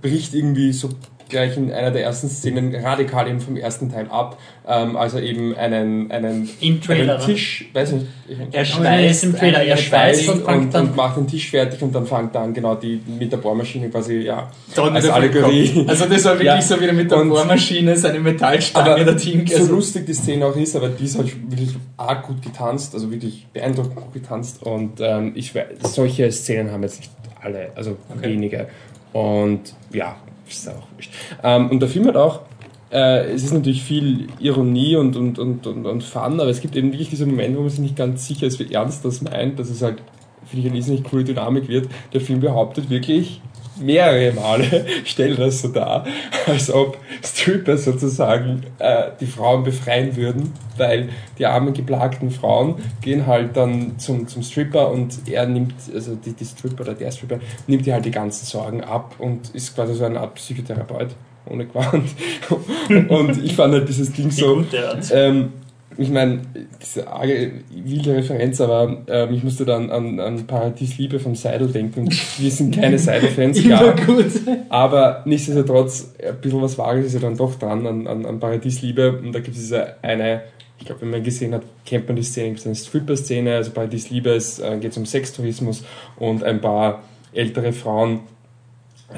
bricht 0.00 0.34
irgendwie 0.34 0.72
so 0.72 0.88
gleich 1.32 1.56
in 1.56 1.72
einer 1.72 1.90
der 1.90 2.04
ersten 2.04 2.28
Szenen 2.28 2.72
radikal 2.74 3.26
eben 3.28 3.40
vom 3.40 3.56
ersten 3.56 3.90
Teil 3.90 4.06
ab. 4.08 4.38
Ähm, 4.68 4.94
also 4.96 5.18
eben 5.18 5.56
einen, 5.56 6.12
einen, 6.12 6.48
Im 6.60 6.80
Trailer, 6.80 7.16
einen 7.16 7.26
Tisch, 7.26 7.68
weiß 7.72 7.90
nicht, 7.92 8.06
ich- 8.28 8.38
er 8.38 8.46
er 8.60 8.64
schweißt 8.64 9.24
im 9.24 9.34
Trailer, 9.36 9.64
er 9.64 9.76
schweißt 9.76 10.28
und 10.28 10.42
und, 10.44 10.72
und, 10.74 10.94
macht 10.96 11.16
den 11.16 11.26
Tisch 11.26 11.50
fertig 11.50 11.82
und 11.82 11.92
dann 11.92 12.06
fängt 12.06 12.32
dann 12.36 12.54
genau 12.54 12.76
die 12.76 13.00
mit 13.18 13.32
der 13.32 13.38
Bohrmaschine 13.38 13.88
quasi, 13.90 14.18
ja, 14.18 14.48
als 14.76 15.08
Allegorie. 15.08 15.84
Also 15.88 16.04
das 16.06 16.24
war 16.24 16.34
wirklich 16.34 16.46
Ja. 16.46 16.62
so 16.62 16.80
wieder 16.80 16.92
mit 16.92 17.10
der 17.10 17.18
Und- 17.18 17.30
Bohrmaschine 17.30 17.96
seine 17.96 18.20
Metallstange 18.20 18.90
aber 18.92 19.04
dorthin. 19.04 19.44
so 19.48 19.56
Also, 19.56 19.72
lustig 19.74 20.06
die 20.06 20.14
Szene 20.14 20.46
auch 20.46 20.54
ist, 20.56 20.76
aber 20.76 20.90
die 20.90 21.04
ist 21.04 21.18
halt 21.18 21.34
wirklich 21.50 21.74
arg 21.96 22.22
gut 22.28 22.40
getanzt, 22.42 22.94
also 22.94 23.10
wirklich 23.10 23.46
beeindruckend 23.52 23.96
gut 23.96 24.12
getanzt 24.14 24.62
und 24.62 25.00
ähm, 25.00 25.32
ich 25.34 25.52
weiß, 25.54 25.64
solche 25.94 26.30
Szenen 26.30 26.70
haben 26.70 26.82
jetzt 26.84 27.00
nicht 27.00 27.10
alle, 27.40 27.70
also 27.74 27.96
Okay. 28.16 28.28
wenige 28.30 28.68
und 29.12 29.74
ja, 29.92 30.14
ist 30.52 30.68
auch 30.68 30.86
wurscht. 30.94 31.12
Ähm, 31.42 31.70
und 31.70 31.80
der 31.80 31.88
Film 31.88 32.06
hat 32.06 32.16
auch, 32.16 32.40
äh, 32.90 33.32
es 33.32 33.44
ist 33.44 33.52
natürlich 33.52 33.82
viel 33.82 34.28
Ironie 34.38 34.96
und, 34.96 35.16
und, 35.16 35.38
und, 35.38 35.66
und, 35.66 35.86
und 35.86 36.04
Fun, 36.04 36.40
aber 36.40 36.48
es 36.50 36.60
gibt 36.60 36.76
eben 36.76 36.92
wirklich 36.92 37.10
diese 37.10 37.26
Momente, 37.26 37.58
wo 37.58 37.62
man 37.62 37.70
sich 37.70 37.80
nicht 37.80 37.96
ganz 37.96 38.26
sicher 38.26 38.46
ist, 38.46 38.58
wie 38.58 38.72
ernst 38.72 39.04
das 39.04 39.22
meint, 39.22 39.58
dass 39.58 39.70
es 39.70 39.82
halt, 39.82 40.02
finde 40.46 40.66
ich, 40.66 40.70
eine 40.70 40.78
irrsinnig 40.78 41.04
coole 41.04 41.24
Dynamik 41.24 41.68
wird. 41.68 41.88
Der 42.12 42.20
Film 42.20 42.40
behauptet 42.40 42.90
wirklich 42.90 43.40
mehrere 43.82 44.32
Male, 44.32 44.86
stellt 45.04 45.38
das 45.38 45.62
so 45.62 45.68
dar, 45.68 46.04
als 46.46 46.70
ob 46.72 46.98
Stripper 47.24 47.76
sozusagen 47.76 48.62
äh, 48.78 49.10
die 49.20 49.26
Frauen 49.26 49.64
befreien 49.64 50.16
würden, 50.16 50.52
weil 50.76 51.08
die 51.38 51.46
armen, 51.46 51.74
geplagten 51.74 52.30
Frauen 52.30 52.76
gehen 53.00 53.26
halt 53.26 53.56
dann 53.56 53.98
zum, 53.98 54.26
zum 54.26 54.42
Stripper 54.42 54.90
und 54.90 55.28
er 55.28 55.46
nimmt, 55.46 55.74
also 55.94 56.14
die, 56.14 56.32
die 56.32 56.44
Stripper 56.44 56.82
oder 56.82 56.94
der 56.94 57.10
Stripper, 57.10 57.40
nimmt 57.66 57.86
ihr 57.86 57.94
halt 57.94 58.04
die 58.04 58.10
ganzen 58.10 58.46
Sorgen 58.46 58.82
ab 58.82 59.14
und 59.18 59.50
ist 59.54 59.74
quasi 59.74 59.94
so 59.94 60.04
eine 60.04 60.20
Art 60.20 60.34
Psychotherapeut 60.34 61.10
ohne 61.50 61.66
Quant. 61.66 62.08
Und 63.08 63.44
ich 63.44 63.54
fand 63.54 63.74
halt 63.74 63.88
dieses 63.88 64.12
Ding 64.12 64.30
so, 64.30 64.64
ähm, 65.12 65.52
ich 65.98 66.10
meine, 66.10 66.40
diese 66.80 67.06
arge, 67.08 67.52
wilde 67.74 68.14
Referenz, 68.16 68.60
aber 68.60 69.02
ähm, 69.08 69.34
ich 69.34 69.42
musste 69.42 69.64
dann 69.64 69.90
an, 69.90 70.18
an 70.20 70.46
Paradies 70.46 70.98
Liebe 70.98 71.18
vom 71.18 71.34
Seidel 71.34 71.68
denken. 71.68 72.08
Wir 72.38 72.50
sind 72.50 72.74
keine 72.74 72.98
Seidel-Fans, 72.98 73.62
klar. 73.62 73.94
gut. 74.06 74.30
Aber 74.68 75.22
nichtsdestotrotz, 75.24 76.14
ein 76.22 76.36
bisschen 76.40 76.62
was 76.62 76.78
Wahres 76.78 77.06
ist 77.06 77.14
ja 77.14 77.20
dann 77.20 77.36
doch 77.36 77.58
dran 77.58 77.86
an, 77.86 78.06
an, 78.06 78.26
an 78.26 78.40
Paradies 78.40 78.82
Liebe. 78.82 79.18
Und 79.18 79.32
da 79.32 79.40
gibt 79.40 79.56
es 79.56 79.62
diese 79.62 80.02
eine, 80.02 80.42
ich 80.78 80.86
glaube, 80.86 81.02
wenn 81.02 81.10
man 81.10 81.22
gesehen 81.22 81.54
hat, 81.54 81.62
kennt 81.84 82.06
man 82.06 82.16
die 82.16 82.22
Szene, 82.22 82.48
gibt 82.48 82.60
es 82.60 82.66
eine 82.66 82.74
Stripper-Szene. 82.74 83.54
Also 83.54 83.70
Paradies 83.72 84.10
Liebe, 84.10 84.30
es 84.30 84.58
äh, 84.58 84.78
geht 84.78 84.96
um 84.96 85.06
Sextourismus 85.06 85.84
und 86.18 86.42
ein 86.42 86.60
paar 86.60 87.02
ältere 87.32 87.72
Frauen. 87.72 88.20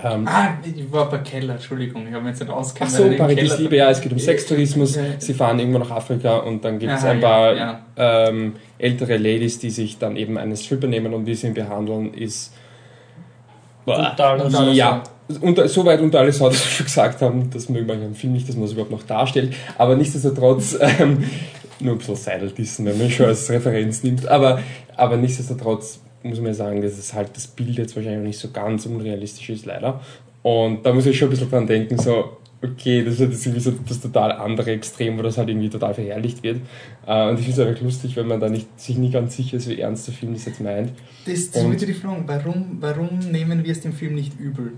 Ähm, 0.02 0.26
Ah, 0.26 0.54
ich 0.62 0.90
war 0.92 1.08
bei 1.08 1.18
Keller, 1.18 1.54
Entschuldigung, 1.54 2.06
ich 2.08 2.14
habe 2.14 2.28
jetzt 2.28 2.40
nicht 2.40 2.50
Ach 2.50 2.56
auskennt. 2.56 2.90
so, 2.90 3.08
Paradies 3.16 3.58
Liebe, 3.58 3.76
ja, 3.76 3.90
es 3.90 4.00
geht 4.00 4.12
um 4.12 4.18
Sextourismus. 4.18 4.96
Ja. 4.96 5.02
Sie 5.18 5.34
fahren 5.34 5.58
irgendwo 5.58 5.78
nach 5.78 5.90
Afrika 5.90 6.38
und 6.38 6.64
dann 6.64 6.78
gibt 6.78 6.92
es 6.92 7.04
ein 7.04 7.20
paar 7.20 7.54
ja, 7.54 7.80
Ähm, 7.96 8.54
ältere 8.78 9.16
Ladies, 9.16 9.58
die 9.58 9.70
sich 9.70 9.98
dann 9.98 10.16
eben 10.16 10.36
einen 10.38 10.56
Stripper 10.56 10.86
nehmen 10.86 11.14
und 11.14 11.26
wie 11.26 11.34
sie 11.34 11.48
ihn 11.48 11.54
behandeln, 11.54 12.12
ist. 12.14 12.52
Total. 13.86 14.40
Und 14.40 14.54
alles 14.54 14.76
ja, 14.76 15.02
unter, 15.40 15.68
so 15.68 15.84
weit 15.84 16.00
unter 16.00 16.20
alles 16.20 16.40
Haut, 16.40 16.52
dass 16.52 16.64
wir 16.64 16.70
schon 16.70 16.86
gesagt 16.86 17.22
haben, 17.22 17.50
das 17.50 17.68
mögen 17.68 17.86
wir 17.86 17.94
im 17.94 18.14
Film 18.14 18.32
nicht, 18.32 18.48
dass 18.48 18.56
man 18.56 18.64
es 18.64 18.72
überhaupt 18.72 18.90
noch 18.90 19.02
darstellt. 19.02 19.54
Aber 19.78 19.96
nichtsdestotrotz, 19.96 20.78
ähm, 20.98 21.24
nur 21.80 21.94
ein 21.94 21.98
bisschen 21.98 22.16
Seidel-Dissen, 22.16 22.86
wenn 22.86 22.98
man 22.98 23.10
schon 23.10 23.26
als 23.26 23.50
Referenz 23.50 24.02
nimmt. 24.02 24.26
Aber, 24.28 24.60
aber 24.96 25.16
nichtsdestotrotz 25.16 26.00
muss 26.24 26.40
man 26.40 26.54
sagen, 26.54 26.82
dass 26.82 26.98
es 26.98 27.14
halt 27.14 27.36
das 27.36 27.46
Bild 27.46 27.76
jetzt 27.76 27.94
wahrscheinlich 27.94 28.22
nicht 28.26 28.38
so 28.38 28.50
ganz 28.50 28.86
unrealistisch 28.86 29.50
ist, 29.50 29.66
leider. 29.66 30.00
Und 30.42 30.84
da 30.84 30.92
muss 30.92 31.06
ich 31.06 31.16
schon 31.16 31.28
ein 31.28 31.30
bisschen 31.30 31.50
dran 31.50 31.66
denken, 31.66 31.98
so, 31.98 32.36
okay, 32.62 33.04
das 33.04 33.14
ist 33.14 33.20
jetzt 33.20 33.46
irgendwie 33.46 33.60
so 33.62 33.72
das 33.86 34.00
total 34.00 34.32
andere 34.32 34.72
Extrem, 34.72 35.18
wo 35.18 35.22
das 35.22 35.38
halt 35.38 35.48
irgendwie 35.48 35.68
total 35.68 35.94
verherrlicht 35.94 36.42
wird. 36.42 36.60
Äh, 37.06 37.28
und 37.28 37.38
ich 37.38 37.46
finde 37.46 37.62
es 37.62 37.68
einfach 37.68 37.82
lustig, 37.82 38.16
wenn 38.16 38.26
man 38.26 38.40
da 38.40 38.48
nicht, 38.48 38.80
sich 38.80 38.96
nicht 38.96 39.12
ganz 39.12 39.36
sicher 39.36 39.58
ist, 39.58 39.68
wie 39.68 39.80
ernst 39.80 40.06
der 40.08 40.14
Film 40.14 40.32
das 40.34 40.44
jetzt 40.46 40.60
meint. 40.60 40.92
Das, 41.26 41.46
Und- 41.48 41.68
wollte 41.68 41.84
ich 41.86 41.98
fragen, 41.98 42.24
warum, 42.26 42.78
warum 42.80 43.18
nehmen 43.30 43.64
wir 43.64 43.72
es 43.72 43.80
dem 43.80 43.92
Film 43.92 44.14
nicht 44.14 44.38
übel? 44.40 44.72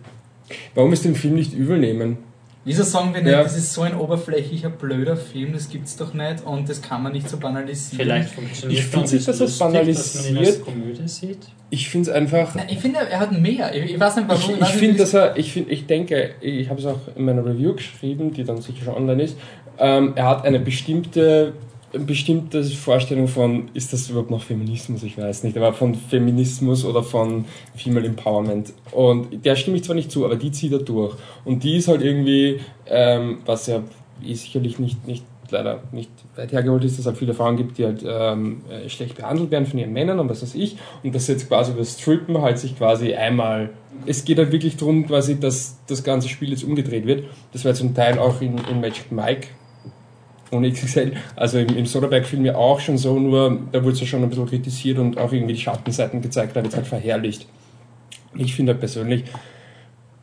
Warum 0.74 0.92
ist 0.92 1.05
den 1.05 1.14
Film 1.14 1.34
nicht 1.34 1.53
übel 1.55 1.78
nehmen? 1.78 2.18
Wieso 2.66 2.82
sagen 2.82 3.14
wir 3.14 3.22
nicht, 3.22 3.30
Ja. 3.30 3.44
das 3.44 3.56
ist 3.56 3.72
so 3.72 3.82
ein 3.82 3.94
oberflächlicher, 3.96 4.70
blöder 4.70 5.16
Film, 5.16 5.52
das 5.52 5.68
gibt's 5.68 5.96
doch 5.96 6.12
nicht 6.14 6.44
und 6.44 6.68
das 6.68 6.82
kann 6.82 7.00
man 7.00 7.12
nicht 7.12 7.28
so 7.30 7.36
banalisieren? 7.36 7.96
Vielleicht 8.04 8.30
funktioniert 8.30 8.80
Ich 8.80 8.86
finde 8.86 9.08
nicht, 9.08 9.28
dass 9.28 9.34
es 9.36 9.40
lustig, 9.40 9.58
dass 9.58 9.72
man 9.72 9.84
ihn 9.84 9.88
als 9.88 10.24
banalisiert. 10.24 10.64
Komödie 10.64 11.08
sieht. 11.08 11.38
Ich 11.70 11.88
finde 11.88 12.10
es 12.10 12.16
einfach. 12.16 12.56
Nein, 12.56 12.66
ich 12.68 12.78
finde, 12.80 12.98
er 13.08 13.20
hat 13.20 13.30
mehr. 13.30 13.72
Ich, 13.72 13.92
ich 13.92 14.00
weiß 14.00 14.16
nicht, 14.16 14.28
warum. 14.28 14.40
Ich, 14.42 14.50
ich 14.56 14.60
nicht, 14.60 14.70
finde, 14.72 14.98
dass 14.98 15.14
er, 15.14 15.36
ich, 15.36 15.52
find, 15.52 15.70
ich 15.70 15.86
denke, 15.86 16.34
ich 16.40 16.68
habe 16.68 16.80
es 16.80 16.86
auch 16.86 16.98
in 17.14 17.24
meiner 17.24 17.46
Review 17.46 17.74
geschrieben, 17.74 18.32
die 18.32 18.42
dann 18.42 18.60
sicher 18.60 18.84
schon 18.84 18.94
online 18.94 19.22
ist. 19.22 19.36
Ähm, 19.78 20.14
er 20.16 20.26
hat 20.26 20.44
eine 20.44 20.58
bestimmte 20.58 21.52
eine 21.93 22.05
bestimmte 22.05 22.62
Vorstellung 22.64 23.28
von, 23.28 23.68
ist 23.74 23.93
das 23.93 24.11
überhaupt 24.11 24.30
noch 24.30 24.43
Feminismus? 24.43 25.03
Ich 25.03 25.16
weiß 25.16 25.45
nicht, 25.45 25.57
aber 25.57 25.72
von 25.72 25.95
Feminismus 25.95 26.84
oder 26.84 27.03
von 27.03 27.45
Female 27.74 28.07
Empowerment. 28.07 28.72
Und 28.93 29.45
der 29.45 29.57
stimme 29.57 29.76
ich 29.76 29.84
zwar 29.84 29.95
nicht 29.95 30.11
zu, 30.11 30.24
aber 30.24 30.37
die 30.37 30.51
zieht 30.51 30.72
er 30.72 30.80
durch. 30.80 31.16
Und 31.45 31.62
die 31.64 31.76
ist 31.76 31.89
halt 31.89 32.03
irgendwie, 32.03 32.61
ähm, 32.87 33.39
was 33.47 33.66
ja 33.66 33.82
sicherlich 34.22 34.78
nicht, 34.78 35.07
nicht 35.07 35.24
leider 35.51 35.82
nicht 35.93 36.11
weit 36.34 36.53
hergeholt 36.53 36.84
ist, 36.84 36.95
dass 36.95 37.01
es 37.01 37.07
halt 37.07 37.18
viele 37.18 37.34
Frauen 37.34 37.57
gibt, 37.57 37.78
die 37.78 37.84
halt 37.84 38.05
ähm, 38.07 38.62
äh, 38.68 38.89
schlecht 38.89 39.16
behandelt 39.16 39.51
werden 39.51 39.66
von 39.66 39.78
ihren 39.78 39.93
Männern 39.93 40.18
und 40.18 40.28
was 40.28 40.43
weiß 40.43 40.55
ich. 40.55 40.76
Und 41.03 41.14
dass 41.14 41.28
jetzt 41.28 41.49
quasi 41.49 41.72
über 41.72 41.84
Strippen 41.84 42.41
halt 42.43 42.59
sich 42.59 42.76
quasi 42.76 43.14
einmal. 43.14 43.70
Es 44.05 44.24
geht 44.24 44.39
halt 44.39 44.53
wirklich 44.53 44.76
darum, 44.76 45.07
quasi, 45.07 45.39
dass 45.39 45.78
das 45.87 46.05
ganze 46.05 46.28
Spiel 46.28 46.51
jetzt 46.51 46.64
umgedreht 46.64 47.07
wird. 47.07 47.24
Das 47.53 47.64
war 47.64 47.74
zum 47.74 47.95
Teil 47.95 48.18
auch 48.18 48.41
in, 48.41 48.59
in 48.70 48.80
Magic 48.80 49.11
Mike 49.11 49.49
ohne 50.51 50.70
XXL, 50.70 51.12
also 51.34 51.59
im, 51.59 51.76
im 51.76 51.86
Soderbergh-Film 51.86 52.44
ja 52.44 52.55
auch 52.55 52.80
schon 52.80 52.99
so, 52.99 53.18
nur 53.18 53.59
da 53.72 53.82
wurde 53.82 53.94
es 53.94 54.01
ja 54.01 54.07
schon 54.07 54.22
ein 54.22 54.28
bisschen 54.28 54.47
kritisiert 54.47 54.99
und 54.99 55.18
auch 55.18 55.32
irgendwie 55.32 55.55
die 55.55 55.61
Schattenseiten 55.61 56.22
gezeigt, 56.22 56.57
da 56.57 56.62
wird 56.62 56.72
es 56.72 56.76
halt 56.76 56.86
verherrlicht. 56.86 57.47
Ich 58.34 58.55
finde 58.55 58.72
halt 58.72 58.80
persönlich, 58.80 59.24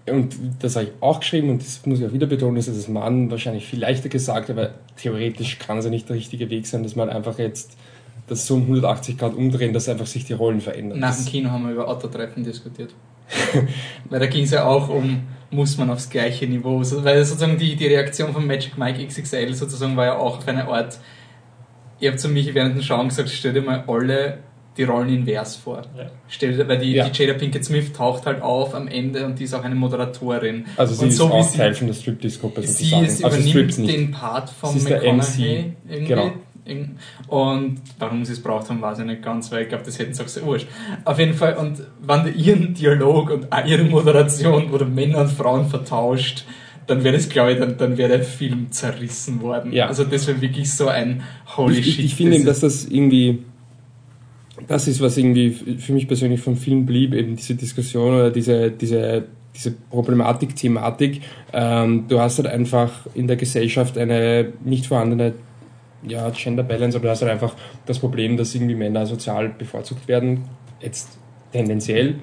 und 0.10 0.36
das 0.60 0.76
habe 0.76 0.88
ich 0.88 0.92
auch 1.00 1.20
geschrieben 1.20 1.50
und 1.50 1.62
das 1.62 1.86
muss 1.86 2.00
ich 2.00 2.06
auch 2.06 2.14
wieder 2.14 2.28
betonen, 2.28 2.58
ist 2.58 2.68
das 2.68 2.88
Mann 2.88 3.32
wahrscheinlich 3.32 3.66
viel 3.66 3.80
leichter 3.80 4.10
gesagt, 4.10 4.50
aber 4.50 4.74
theoretisch 4.98 5.60
kann 5.60 5.78
es 5.78 5.86
ja 5.86 5.92
nicht 5.92 6.10
der 6.10 6.16
richtige 6.16 6.50
Weg 6.50 6.68
sein, 6.68 6.84
dass 6.84 6.96
man 6.96 7.10
einfach 7.10 7.40
jetzt 7.40 7.78
das 8.28 8.48
so 8.48 8.56
um 8.56 8.62
180 8.62 9.18
Grad 9.18 9.34
umdrehen, 9.36 9.74
dass 9.74 9.90
einfach 9.90 10.06
sich 10.06 10.26
die 10.26 10.34
Rollen 10.34 10.62
verändern. 10.62 11.00
Nach 11.00 11.16
dem 11.16 11.26
Kino 11.26 11.50
haben 11.50 11.66
wir 11.66 11.74
über 11.74 11.88
Autotreffen 11.88 12.44
diskutiert. 12.44 12.94
Weil 14.10 14.20
da 14.20 14.28
ging 14.28 14.44
es 14.44 14.52
ja 14.52 14.66
auch 14.66 14.90
um, 14.90 15.24
muss 15.54 15.78
man 15.78 15.90
aufs 15.90 16.10
gleiche 16.10 16.48
Niveau, 16.48 16.82
weil 17.04 17.24
sozusagen 17.24 17.58
die, 17.58 17.76
die 17.76 17.88
Reaktion 17.88 18.34
von 18.34 18.46
Magic 18.46 18.78
Mike 18.78 19.06
XXL 19.06 19.54
sozusagen 19.54 19.96
war 19.96 20.06
ja 20.06 20.18
auch 20.18 20.38
auf 20.38 20.48
eine 20.48 20.68
Art, 20.68 20.98
ihr 22.00 22.10
habt 22.10 22.20
zu 22.20 22.30
mich 22.30 22.54
während 22.54 22.76
dem 22.76 22.82
Schauen 22.82 23.10
gesagt, 23.10 23.30
stell 23.30 23.54
dir 23.54 23.62
mal 23.62 23.84
alle 23.88 24.40
die 24.78 24.84
Rollen 24.84 25.10
invers 25.10 25.56
vor. 25.56 25.84
Ja. 25.96 26.10
Stell 26.28 26.58
dir, 26.58 26.68
weil 26.68 26.80
die, 26.80 26.94
ja. 26.94 27.08
die 27.08 27.24
Jada 27.24 27.38
Pinkett 27.38 27.64
Smith 27.64 27.94
taucht 27.94 28.26
halt 28.26 28.42
auf 28.42 28.74
am 28.74 28.88
Ende 28.88 29.26
und 29.26 29.38
die 29.40 29.44
ist 29.44 29.54
auch 29.54 29.64
eine 29.64 29.76
Moderatorin. 29.76 30.66
Also 30.78 30.96
sie 30.96 31.04
und 31.04 31.10
ist 31.10 31.18
so 31.18 31.26
auch 31.26 31.52
Teil 31.56 31.76
von 31.76 31.88
der 31.88 31.96
sozusagen. 31.96 33.06
Sie 33.06 33.06
ist, 33.06 33.24
also 33.24 33.38
übernimmt 33.38 33.78
den 33.78 34.12
Part 34.12 34.50
von 34.50 34.76
McConaughey 34.82 35.74
irgendwie. 35.88 36.08
Genau. 36.08 36.32
Und 37.28 37.82
warum 38.00 38.24
sie 38.24 38.34
es 38.34 38.42
braucht 38.42 38.70
haben, 38.70 38.82
weiß 38.82 39.00
ich 39.00 39.06
nicht 39.06 39.22
ganz, 39.22 39.52
weil 39.52 39.64
ich 39.64 39.70
glaube, 39.70 39.84
das 39.84 40.00
hätten 40.00 40.14
sie 40.14 40.24
auch 40.24 40.28
sehr 40.28 40.46
wurscht. 40.46 40.68
Auf 41.04 41.20
jeden 41.20 41.34
Fall, 41.34 41.58
und 41.58 41.84
wenn 42.02 42.34
ihren 42.36 42.74
Dialog 42.74 43.32
und 43.32 43.48
ihre 43.66 43.84
Moderation 43.84 44.72
wurde 44.72 44.86
Männer 44.86 45.22
und 45.22 45.32
Frauen 45.32 45.68
vertauscht, 45.68 46.46
dann 46.88 47.04
wäre 47.04 47.16
das, 47.16 47.30
glaube 47.30 47.54
ich, 47.54 47.60
dann, 47.60 47.78
dann 47.78 47.98
wäre 47.98 48.10
der 48.10 48.24
Film 48.24 48.72
zerrissen 48.72 49.42
worden. 49.42 49.72
Ja. 49.72 49.88
Also 49.88 50.04
das 50.04 50.28
wäre 50.28 50.42
wirklich 50.42 50.72
so 50.72 50.88
ein 50.88 51.24
Holy 51.56 51.80
ich, 51.80 51.86
Shit. 51.86 52.00
Ich, 52.00 52.06
ich 52.06 52.16
finde 52.16 52.36
eben, 52.36 52.46
dass 52.46 52.60
das 52.60 52.86
irgendwie, 52.86 53.40
das 54.68 54.88
ist, 54.88 55.02
was 55.02 55.18
irgendwie 55.18 55.52
für 55.52 55.94
mich 55.94 56.08
persönlich 56.08 56.42
vom 56.42 56.58
Film 56.58 56.86
blieb, 56.86 57.14
eben 57.14 57.36
diese 57.36 57.56
Diskussion 57.56 58.16
oder 58.16 58.32
diese, 58.32 58.72
diese, 58.72 59.26
diese 59.56 59.72
Problematik, 59.72 60.56
Thematik. 60.56 61.22
Ähm, 61.54 62.06
du 62.08 62.20
hast 62.20 62.38
halt 62.38 62.48
einfach 62.48 62.92
in 63.14 63.28
der 63.28 63.38
Gesellschaft 63.38 63.98
eine 63.98 64.52
nicht 64.64 64.88
vorhandene 64.88 65.34
ja, 66.08 66.30
Gender 66.32 66.64
Balance, 66.64 66.98
aber 66.98 67.08
du 67.08 67.12
hast 67.12 67.22
halt 67.22 67.32
einfach 67.32 67.56
das 67.86 68.00
Problem, 68.00 68.38
dass 68.38 68.54
irgendwie 68.56 68.76
Männer 68.76 69.06
sozial 69.06 69.50
bevorzugt 69.50 70.08
werden, 70.08 70.46
jetzt 70.82 71.18
tendenziell 71.52 72.16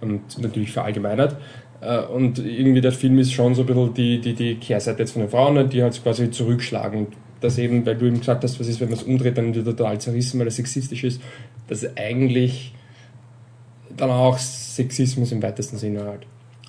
und 0.00 0.38
natürlich 0.38 0.72
verallgemeinert. 0.72 1.36
Äh, 1.80 2.00
und 2.00 2.38
irgendwie 2.38 2.80
der 2.80 2.92
Film 2.92 3.18
ist 3.18 3.32
schon 3.32 3.54
so 3.54 3.62
ein 3.62 3.66
bisschen 3.66 3.94
die, 3.94 4.20
die, 4.20 4.34
die 4.34 4.54
Kehrseite 4.56 5.00
jetzt 5.00 5.12
von 5.12 5.22
den 5.22 5.30
Frauen, 5.30 5.68
die 5.68 5.82
halt 5.82 6.02
quasi 6.02 6.30
zurückschlagen. 6.30 7.08
Dass 7.40 7.58
eben, 7.58 7.84
weil 7.84 7.96
du 7.96 8.06
eben 8.06 8.18
gesagt 8.18 8.44
hast, 8.44 8.58
was 8.58 8.66
ist, 8.66 8.80
wenn 8.80 8.88
man 8.88 8.98
es 8.98 9.04
umdreht, 9.04 9.36
dann 9.36 9.54
wird 9.54 9.66
er 9.66 9.76
total 9.76 10.00
zerrissen, 10.00 10.40
weil 10.40 10.46
er 10.46 10.52
sexistisch 10.52 11.04
ist, 11.04 11.20
dass 11.68 11.86
eigentlich 11.96 12.74
dann 13.94 14.10
auch 14.10 14.38
Sexismus 14.38 15.32
im 15.32 15.42
weitesten 15.42 15.76
Sinne 15.76 16.04
halt. 16.04 16.26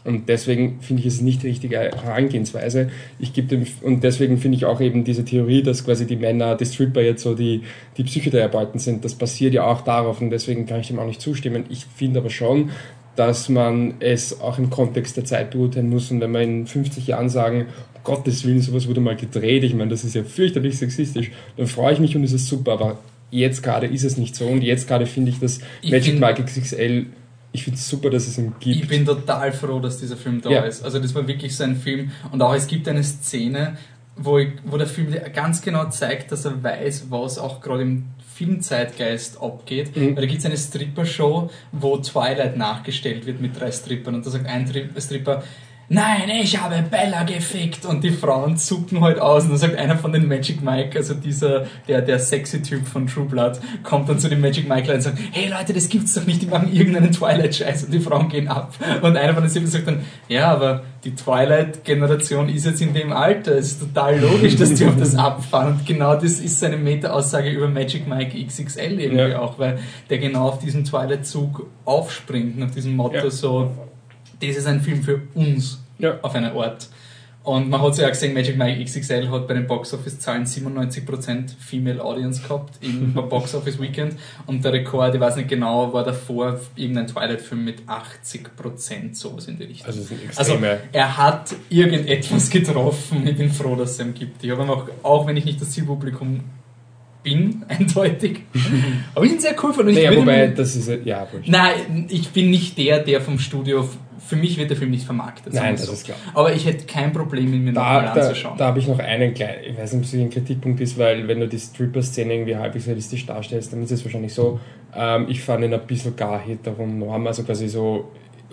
Und 0.07 0.29
deswegen 0.29 0.79
finde 0.79 1.01
ich 1.01 1.07
es 1.07 1.19
nicht 1.19 1.43
die 1.43 1.47
richtige 1.47 1.77
Herangehensweise. 1.77 2.89
Ich 3.19 3.33
gebe 3.33 3.49
dem, 3.49 3.67
und 3.81 4.05
deswegen 4.05 4.37
finde 4.37 4.57
ich 4.57 4.63
auch 4.63 4.79
eben 4.79 5.03
diese 5.03 5.25
Theorie, 5.25 5.63
dass 5.63 5.83
quasi 5.83 6.07
die 6.07 6.15
Männer, 6.15 6.55
die 6.55 6.65
Stripper 6.65 7.01
jetzt 7.01 7.23
so 7.23 7.35
die, 7.35 7.63
die 7.97 8.03
Psychotherapeuten 8.03 8.79
sind, 8.79 9.03
das 9.03 9.15
basiert 9.15 9.53
ja 9.53 9.65
auch 9.65 9.81
darauf 9.81 10.21
und 10.21 10.29
deswegen 10.29 10.65
kann 10.65 10.79
ich 10.79 10.87
dem 10.87 10.97
auch 10.99 11.05
nicht 11.05 11.19
zustimmen. 11.19 11.65
Ich 11.67 11.85
finde 11.85 12.19
aber 12.21 12.29
schon, 12.29 12.71
dass 13.17 13.49
man 13.49 13.95
es 13.99 14.39
auch 14.39 14.57
im 14.57 14.69
Kontext 14.69 15.17
der 15.17 15.25
Zeit 15.25 15.51
beurteilen 15.51 15.89
muss 15.89 16.09
und 16.09 16.21
wenn 16.21 16.31
wir 16.31 16.41
in 16.41 16.67
50 16.67 17.05
Jahren 17.05 17.27
sagen, 17.27 17.65
um 17.93 18.03
Gottes 18.05 18.45
Willen, 18.45 18.61
sowas 18.61 18.87
wurde 18.87 19.01
mal 19.01 19.17
gedreht, 19.17 19.65
ich 19.65 19.73
meine, 19.73 19.89
das 19.89 20.05
ist 20.05 20.15
ja 20.15 20.23
fürchterlich 20.23 20.77
sexistisch, 20.77 21.31
dann 21.57 21.67
freue 21.67 21.91
ich 21.91 21.99
mich 21.99 22.15
und 22.15 22.23
es 22.23 22.31
ist 22.31 22.47
super, 22.47 22.71
aber 22.71 22.99
jetzt 23.29 23.61
gerade 23.61 23.87
ist 23.87 24.05
es 24.05 24.15
nicht 24.15 24.37
so 24.37 24.47
und 24.47 24.63
jetzt 24.63 24.87
gerade 24.87 25.05
finde 25.05 25.31
ich, 25.31 25.39
dass 25.39 25.59
Magic 25.83 26.17
Mike 26.17 26.41
XXL 26.41 27.07
ich 27.57 27.63
finde 27.63 27.79
es 27.79 27.89
super, 27.89 28.09
dass 28.11 28.27
es 28.27 28.37
ihn 28.37 28.53
gibt. 28.59 28.83
Ich 28.83 28.87
bin 28.87 29.03
total 29.03 29.51
froh, 29.51 29.79
dass 29.79 29.97
dieser 29.97 30.15
Film 30.15 30.41
da 30.41 30.49
ja. 30.49 30.61
ist. 30.61 30.83
Also 30.83 30.99
das 30.99 31.13
war 31.15 31.27
wirklich 31.27 31.55
so 31.55 31.63
ein 31.63 31.75
Film. 31.75 32.11
Und 32.31 32.41
auch 32.41 32.53
es 32.53 32.67
gibt 32.67 32.87
eine 32.87 33.03
Szene, 33.03 33.77
wo, 34.15 34.37
ich, 34.37 34.49
wo 34.63 34.77
der 34.77 34.87
Film 34.87 35.15
ganz 35.33 35.61
genau 35.61 35.89
zeigt, 35.89 36.31
dass 36.31 36.45
er 36.45 36.61
weiß, 36.63 37.07
was 37.09 37.39
auch 37.39 37.59
gerade 37.61 37.81
im 37.81 38.05
Filmzeitgeist 38.35 39.41
abgeht. 39.41 39.95
Mhm. 39.95 40.15
Weil 40.15 40.21
da 40.21 40.25
gibt 40.27 40.39
es 40.39 40.45
eine 40.45 40.57
Stripper-Show, 40.57 41.49
wo 41.71 41.97
Twilight 41.97 42.57
nachgestellt 42.57 43.25
wird 43.25 43.41
mit 43.41 43.59
drei 43.59 43.71
Strippern. 43.71 44.13
Und 44.13 44.25
da 44.25 44.29
sagt 44.29 44.45
ein 44.45 44.67
Stripper, 44.99 45.43
nein, 45.89 46.29
ich 46.41 46.61
habe 46.61 46.83
Bella 46.89 47.23
gefickt 47.23 47.85
und 47.85 48.03
die 48.03 48.11
Frauen 48.11 48.57
zucken 48.57 49.01
halt 49.01 49.19
aus 49.19 49.43
und 49.43 49.51
dann 49.51 49.57
sagt 49.57 49.77
einer 49.77 49.97
von 49.97 50.11
den 50.11 50.27
Magic 50.27 50.61
Mike, 50.61 50.97
also 50.97 51.13
dieser, 51.13 51.65
der, 51.87 52.01
der 52.01 52.19
sexy 52.19 52.61
Typ 52.61 52.87
von 52.87 53.07
True 53.07 53.25
Blood, 53.25 53.59
kommt 53.83 54.09
dann 54.09 54.19
zu 54.19 54.29
dem 54.29 54.41
Magic 54.41 54.67
Mike 54.67 54.93
und 54.93 55.01
sagt, 55.01 55.17
hey 55.31 55.49
Leute, 55.49 55.73
das 55.73 55.89
gibt's 55.89 56.13
doch 56.13 56.25
nicht, 56.25 56.41
die 56.41 56.47
machen 56.47 56.73
irgendeinen 56.73 57.11
Twilight-Scheiß 57.11 57.85
und 57.85 57.93
die 57.93 57.99
Frauen 57.99 58.29
gehen 58.29 58.47
ab. 58.47 58.73
Und 59.01 59.15
einer 59.17 59.33
von 59.33 59.43
den 59.43 59.49
Sieben 59.49 59.67
sagt 59.67 59.87
dann, 59.87 60.01
ja, 60.27 60.51
aber 60.51 60.83
die 61.03 61.15
Twilight-Generation 61.15 62.49
ist 62.49 62.65
jetzt 62.65 62.81
in 62.81 62.93
dem 62.93 63.13
Alter, 63.13 63.53
es 63.53 63.71
ist 63.71 63.79
total 63.79 64.19
logisch, 64.19 64.55
dass 64.55 64.73
die 64.73 64.85
auf 64.85 64.97
das 64.97 65.15
abfahren 65.17 65.73
und 65.73 65.85
genau 65.85 66.15
das 66.15 66.39
ist 66.39 66.59
seine 66.59 66.77
Meta-Aussage 66.77 67.49
über 67.49 67.67
Magic 67.69 68.07
Mike 68.07 68.37
XXL 68.45 68.99
irgendwie 68.99 69.31
ja. 69.31 69.39
auch, 69.39 69.57
weil 69.57 69.79
der 70.09 70.17
genau 70.17 70.49
auf 70.49 70.59
diesen 70.59 70.83
Twilight-Zug 70.83 71.67
aufspringt, 71.85 72.57
nach 72.57 72.71
diesem 72.71 72.95
Motto 72.95 73.15
ja. 73.15 73.29
so, 73.29 73.71
das 74.39 74.57
ist 74.57 74.67
ein 74.67 74.81
Film 74.81 75.03
für 75.03 75.21
uns 75.33 75.79
ja. 75.99 76.19
auf 76.21 76.35
einer 76.35 76.53
Art. 76.53 76.89
Und 77.47 77.69
man 77.69 77.81
hat 77.81 77.93
es 77.93 77.99
ja 77.99 78.07
auch 78.07 78.11
gesehen, 78.11 78.33
Magic 78.33 78.57
Mike 78.57 78.83
XXL 78.83 79.29
hat 79.29 79.47
bei 79.47 79.53
den 79.53 79.67
Box 79.67 79.93
Office 79.93 80.19
Zahlen 80.19 80.43
97% 80.43 81.57
Female 81.57 82.03
Audience 82.03 82.41
gehabt 82.41 82.73
im 82.81 83.13
Box 83.29 83.55
Office 83.55 83.79
Weekend 83.79 84.15
und 84.47 84.65
der 84.65 84.73
Rekord, 84.73 85.15
ich 85.15 85.21
weiß 85.21 85.37
nicht 85.37 85.47
genau, 85.47 85.93
war 85.93 86.03
davor 86.03 86.59
irgendein 86.75 87.07
Twilight-Film 87.07 87.63
mit 87.63 87.83
80%, 87.87 89.15
sowas 89.15 89.47
in 89.47 89.57
die 89.57 89.63
Richtung. 89.63 89.87
Also, 89.87 90.13
also, 90.35 90.57
er 90.91 91.17
hat 91.17 91.55
irgendetwas 91.69 92.49
getroffen, 92.49 93.25
ich 93.25 93.37
bin 93.37 93.49
froh, 93.49 93.77
dass 93.77 93.91
es 93.91 93.99
ihm 94.01 94.13
gibt. 94.13 94.43
Ich 94.43 94.51
habe 94.51 94.63
auch, 94.63 94.89
auch 95.03 95.25
wenn 95.25 95.37
ich 95.37 95.45
nicht 95.45 95.61
das 95.61 95.71
Zielpublikum 95.71 96.41
bin, 97.23 97.63
eindeutig. 97.69 98.41
Aber 99.15 99.23
ich 99.23 99.31
bin 99.31 99.39
sehr 99.39 99.55
cool 99.63 99.71
von 99.71 99.87
und 99.87 99.93
naja, 99.93 100.13
wobei, 100.15 100.47
das 100.47 100.75
ist 100.75 100.89
ja, 101.05 101.25
Nein, 101.45 102.07
ich 102.09 102.29
bin 102.31 102.49
nicht 102.49 102.77
der, 102.77 102.99
der 102.99 103.21
vom 103.21 103.39
Studio 103.39 103.87
für 104.27 104.35
mich 104.35 104.57
wird 104.57 104.69
der 104.69 104.77
Film 104.77 104.91
nicht 104.91 105.05
vermarktet. 105.05 105.53
Nein, 105.53 105.75
das 105.75 105.85
so. 105.85 105.93
ist 105.93 106.05
klar. 106.05 106.17
Aber 106.33 106.53
ich 106.53 106.65
hätte 106.65 106.85
kein 106.85 107.13
Problem, 107.13 107.53
ihn 107.53 107.63
mir 107.63 107.71
da, 107.71 108.01
nochmal 108.01 108.19
anzuschauen. 108.19 108.57
Da, 108.57 108.65
da 108.65 108.67
habe 108.69 108.79
ich 108.79 108.87
noch 108.87 108.99
einen 108.99 109.33
kleinen, 109.33 109.63
ich 109.63 109.77
weiß 109.77 109.93
nicht, 109.93 110.01
ob 110.01 110.13
es 110.13 110.19
ein 110.19 110.29
Kritikpunkt 110.29 110.81
ist, 110.81 110.97
weil 110.97 111.27
wenn 111.27 111.39
du 111.39 111.47
die 111.47 111.57
Stripper-Szene 111.57 112.33
irgendwie 112.33 112.57
halbwegs 112.57 112.87
realistisch 112.87 113.25
darstellst, 113.25 113.71
dann 113.71 113.81
ist 113.83 113.91
es 113.91 114.03
wahrscheinlich 114.03 114.33
so. 114.33 114.59
Ähm, 114.93 115.27
ich 115.29 115.41
fand 115.41 115.63
ihn 115.63 115.73
ein 115.73 115.87
bisschen 115.87 116.15
gar 116.15 116.39
heteronorm, 116.39 117.25
also 117.25 117.43
quasi 117.43 117.69
so 117.69 118.11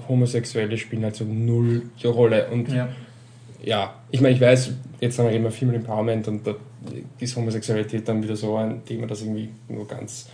Homosexuelle 0.08 0.76
spielen 0.78 1.02
halt 1.02 1.16
so 1.16 1.24
null 1.24 1.82
die 2.00 2.06
Rolle. 2.06 2.46
Und 2.50 2.68
ja, 2.68 2.88
ja 3.64 3.94
ich 4.10 4.20
meine, 4.20 4.34
ich 4.34 4.40
weiß, 4.40 4.72
jetzt 5.00 5.18
haben 5.18 5.28
wir 5.28 5.34
immer 5.34 5.50
Female 5.50 5.78
Empowerment 5.78 6.28
und 6.28 6.46
da 6.46 6.54
ist 7.18 7.34
Homosexualität 7.34 8.06
dann 8.06 8.22
wieder 8.22 8.36
so 8.36 8.56
ein 8.56 8.84
Thema, 8.84 9.06
das 9.06 9.22
irgendwie 9.22 9.48
nur 9.68 9.88
ganz 9.88 10.28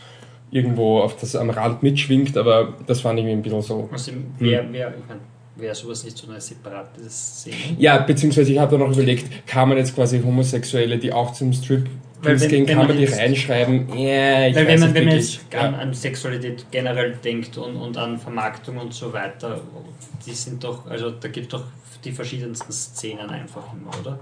irgendwo 0.51 1.01
auf 1.01 1.17
das, 1.17 1.37
am 1.37 1.51
Rand 1.51 1.83
mitschwingt, 1.83 2.37
aber 2.37 2.75
das 2.87 3.01
fand 3.01 3.19
ich 3.19 3.25
irgendwie 3.25 3.39
ein 3.39 3.43
bisschen 3.43 3.63
so. 3.63 3.89
Also, 3.93 4.13
wer, 4.39 4.65
wer, 4.73 4.95
ich 4.97 5.09
meine, 5.09 5.21
wäre 5.57 5.75
sowas 5.75 6.05
nicht 6.05 6.17
so 6.17 6.31
eine 6.31 6.41
separate 6.41 7.09
Szene? 7.09 7.57
Ja, 7.79 7.99
beziehungsweise 7.99 8.53
ich 8.53 8.59
habe 8.59 8.77
da 8.77 8.85
noch 8.85 8.93
überlegt, 8.93 9.47
kann 9.47 9.69
man 9.69 9.79
jetzt 9.79 9.95
quasi 9.95 10.21
Homosexuelle, 10.21 10.99
die 10.99 11.13
auch 11.13 11.33
zum 11.33 11.53
Strip 11.53 11.89
gehen, 12.23 12.67
kann 12.67 12.87
man 12.87 12.97
die 12.97 13.05
reinschreiben? 13.05 13.89
Ja, 13.97 14.47
ich 14.47 14.57
weil 14.57 14.67
wenn 14.67 14.81
man, 14.81 14.95
wenn 14.95 15.05
man 15.05 15.15
jetzt 15.17 15.41
ja. 15.53 15.61
an, 15.61 15.75
an, 15.75 15.95
Sexualität 15.95 16.67
generell 16.71 17.17
denkt 17.25 17.57
und, 17.57 17.77
und 17.77 17.97
an 17.97 18.19
Vermarktung 18.19 18.77
und 18.79 18.93
so 18.93 19.13
weiter, 19.13 19.61
die 20.27 20.33
sind 20.33 20.63
doch, 20.63 20.87
also 20.87 21.11
da 21.11 21.29
gibt 21.29 21.53
es 21.53 21.61
doch 21.61 21.67
die 22.05 22.13
verschiedensten 22.13 22.73
Szenen 22.73 23.31
einfach 23.31 23.65
immer, 23.73 23.91
oder? 24.01 24.21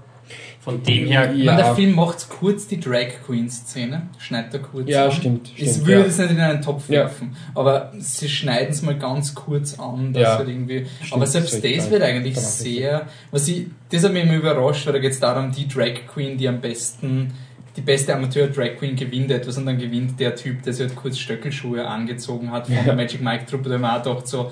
Von 0.59 0.83
dem 0.83 1.07
her. 1.07 1.33
Ja. 1.33 1.55
der 1.55 1.75
Film 1.75 1.95
macht 1.95 2.29
kurz 2.29 2.67
die 2.67 2.79
Drag 2.79 3.07
Queen 3.25 3.49
Szene, 3.49 4.09
schneidet 4.17 4.53
er 4.53 4.59
kurz 4.59 4.89
Ja, 4.89 5.05
an. 5.05 5.11
stimmt. 5.11 5.51
Ich 5.55 5.69
stimmt, 5.69 5.87
würde 5.87 6.01
ja. 6.01 6.07
es 6.07 6.17
nicht 6.17 6.31
in 6.31 6.39
einen 6.39 6.61
Topf 6.61 6.89
werfen, 6.89 7.31
ja. 7.33 7.59
aber 7.59 7.91
sie 7.97 8.29
schneiden 8.29 8.71
es 8.71 8.81
mal 8.81 8.97
ganz 8.97 9.33
kurz 9.33 9.79
an, 9.79 10.13
dass 10.13 10.23
ja. 10.23 10.37
halt 10.37 10.49
irgendwie. 10.49 10.85
Stimmt, 10.97 11.13
aber 11.13 11.27
selbst 11.27 11.53
das, 11.53 11.61
das 11.61 11.89
wird 11.89 12.03
eigentlich 12.03 12.37
sehr. 12.37 13.07
Was 13.31 13.47
ich, 13.47 13.67
das 13.89 14.03
hat 14.03 14.13
mich 14.13 14.23
immer 14.23 14.35
überrascht, 14.35 14.85
weil 14.85 14.93
da 14.93 14.99
geht 14.99 15.11
es 15.11 15.19
darum, 15.19 15.51
die 15.51 15.67
Drag 15.67 16.05
Queen, 16.07 16.37
die 16.37 16.47
am 16.47 16.61
besten 16.61 17.33
die 17.75 17.85
beste 17.85 18.13
Amateur-Drag 18.13 18.77
Queen 18.77 18.95
gewinnt 18.95 19.31
etwas 19.31 19.57
und 19.57 19.65
dann 19.65 19.77
gewinnt 19.77 20.19
der 20.19 20.35
Typ, 20.35 20.63
der 20.63 20.73
sich 20.73 20.87
halt 20.87 20.95
kurz 20.95 21.17
Stöckelschuhe 21.17 21.87
angezogen 21.87 22.51
hat 22.51 22.67
von 22.67 22.75
der 22.83 22.95
Magic 22.95 23.21
Mike 23.21 23.45
Truppe, 23.45 23.69
der 23.69 23.79
man 23.79 23.99
auch 24.01 24.03
dachte 24.03 24.27
so, 24.27 24.51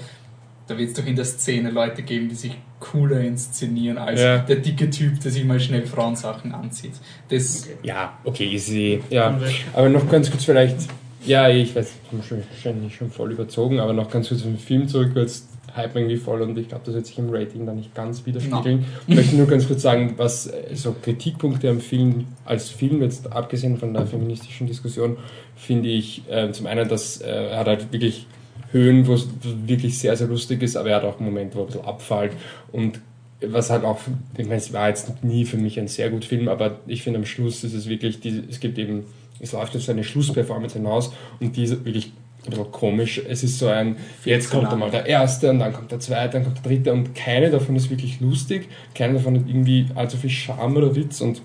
da 0.68 0.78
wird 0.78 0.90
es 0.90 0.94
doch 0.96 1.06
in 1.06 1.16
der 1.16 1.26
Szene 1.26 1.72
Leute 1.72 2.04
geben, 2.04 2.30
die 2.30 2.36
sich 2.36 2.58
cooler 2.80 3.22
inszenieren 3.22 3.98
als 3.98 4.22
Ja. 4.22 4.40
der 4.40 4.58
dicke 4.58 4.90
Typ, 4.90 5.20
der 5.22 5.32
sich 5.32 5.44
mal 5.46 5.60
schnell 5.60 5.86
Frauensachen 5.88 6.52
anzieht. 6.54 6.94
Das, 7.30 7.68
Ja, 7.84 8.18
okay, 8.24 8.46
ist 8.54 8.68
sie. 8.68 9.02
Ja, 9.10 9.40
aber 9.74 9.90
noch 9.90 10.10
ganz 10.10 10.30
kurz 10.30 10.44
vielleicht. 10.46 10.78
Ja, 11.26 11.50
ich 11.50 11.76
weiß, 11.76 11.92
ich 12.04 12.10
bin 12.10 12.20
wahrscheinlich 12.20 12.96
schon 12.96 13.10
voll 13.12 13.32
überzogen, 13.32 13.80
aber 13.80 13.94
noch 13.94 14.10
ganz 14.10 14.30
kurz 14.30 14.44
den 14.44 14.58
Film 14.60 14.88
zurück, 14.88 15.12
weil 15.14 15.24
jetzt 15.24 15.48
hype 15.76 15.96
irgendwie 15.96 16.16
voll 16.18 16.42
und 16.42 16.58
ich 16.58 16.70
glaube, 16.70 16.84
das 16.86 16.96
wird 16.96 17.06
sich 17.06 17.18
im 17.20 17.30
Rating 17.30 17.66
da 17.66 17.74
nicht 17.74 17.94
ganz 17.94 18.26
widerspiegeln. 18.26 18.86
Ich 19.08 19.16
möchte 19.16 19.36
nur 19.36 19.46
ganz 19.48 19.68
kurz 19.68 19.82
sagen, 19.82 20.14
was 20.18 20.50
so 20.74 20.96
Kritikpunkte 21.04 21.70
am 21.70 21.82
Film 21.82 22.26
als 22.46 22.70
Film, 22.70 23.02
jetzt 23.02 23.32
abgesehen 23.32 23.78
von 23.78 23.94
der 23.94 24.08
feministischen 24.08 24.68
Diskussion, 24.68 25.18
finde 25.56 25.90
ich 25.90 26.24
äh, 26.30 26.52
zum 26.52 26.66
einen, 26.68 26.88
dass 26.88 27.18
äh, 27.22 27.28
er 27.30 27.60
hat 27.60 27.68
halt 27.68 27.92
wirklich 27.92 28.26
Höhen, 28.72 29.08
wo 29.08 29.14
es 29.14 29.28
wirklich 29.66 29.98
sehr, 29.98 30.16
sehr 30.16 30.28
lustig 30.28 30.62
ist, 30.62 30.76
aber 30.76 30.90
er 30.90 30.98
hat 30.98 31.04
auch 31.04 31.20
Momente, 31.20 31.56
wo 31.56 31.62
er 31.62 31.64
ein 31.64 31.68
bisschen 31.68 31.86
abfällt 31.86 32.34
und 32.72 33.00
was 33.42 33.70
halt 33.70 33.84
auch, 33.84 34.00
ich 34.38 34.46
meine, 34.46 34.58
es 34.58 34.74
war 34.74 34.90
jetzt 34.90 35.24
nie 35.24 35.46
für 35.46 35.58
mich 35.58 35.80
ein 35.80 35.88
sehr 35.88 36.10
guter 36.10 36.28
Film, 36.28 36.48
aber 36.48 36.80
ich 36.88 37.04
finde 37.04 37.20
am 37.20 37.26
Schluss 37.26 37.64
ist 37.64 37.74
es 37.74 37.88
wirklich, 37.88 38.20
die, 38.20 38.44
es 38.50 38.60
gibt 38.60 38.78
eben, 38.78 39.06
es 39.40 39.52
läuft 39.52 39.76
auf 39.76 39.84
seine 39.84 40.04
Schlussperformance 40.04 40.78
hinaus 40.78 41.14
und 41.40 41.56
die 41.56 41.64
ist 41.64 41.86
wirklich 41.86 42.12
ein 42.46 42.50
bisschen 42.52 42.72
komisch. 42.72 43.22
Es 43.28 43.44
ist 43.44 43.60
so 43.60 43.68
ein, 43.68 43.98
jetzt 44.26 44.50
kommt 44.50 44.68
einmal 44.68 44.90
der 44.90 45.06
erste 45.06 45.52
und 45.52 45.60
dann 45.60 45.74
kommt 45.74 45.92
der 45.92 46.00
zweite, 46.00 46.34
dann 46.34 46.46
kommt 46.46 46.58
der 46.58 46.64
dritte 46.64 46.94
und 46.94 47.14
keine 47.14 47.52
davon 47.52 47.76
ist 47.76 47.90
wirklich 47.90 48.20
lustig, 48.20 48.70
keine 48.96 49.14
davon 49.14 49.36
hat 49.36 49.48
irgendwie 49.48 49.86
allzu 49.94 50.18
viel 50.18 50.30
Charme 50.30 50.78
oder 50.78 50.96
Witz 50.96 51.22
und 51.22 51.42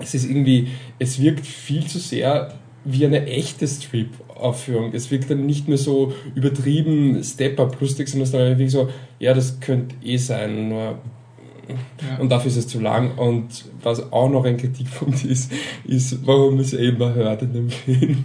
es 0.00 0.14
ist 0.14 0.24
irgendwie, 0.24 0.68
es 0.98 1.20
wirkt 1.20 1.46
viel 1.46 1.86
zu 1.86 1.98
sehr 1.98 2.52
wie 2.84 3.04
eine 3.04 3.26
echte 3.26 3.66
Strip-Aufführung. 4.38 4.92
Es 4.94 5.10
wirkt 5.10 5.30
dann 5.30 5.46
nicht 5.46 5.68
mehr 5.68 5.78
so 5.78 6.12
übertrieben 6.34 7.22
Step-Up-lustig, 7.22 8.08
sondern 8.08 8.22
es 8.22 8.28
ist 8.28 8.34
dann 8.34 8.48
wirklich 8.48 8.70
so, 8.70 8.88
ja, 9.18 9.34
das 9.34 9.60
könnte 9.60 9.94
eh 10.02 10.16
sein, 10.16 10.68
nur 10.68 10.98
ja. 11.68 12.18
und 12.18 12.30
dafür 12.30 12.50
ist 12.50 12.56
es 12.56 12.68
zu 12.68 12.80
lang. 12.80 13.16
Und 13.18 13.64
was 13.82 14.12
auch 14.12 14.30
noch 14.30 14.44
ein 14.44 14.56
Kritikpunkt 14.56 15.24
ist, 15.24 15.52
ist, 15.84 16.26
warum 16.26 16.58
ist 16.60 16.74
Amber 16.74 17.14
Heard 17.14 17.42
in 17.42 17.52
dem 17.52 17.70
Film? 17.70 18.24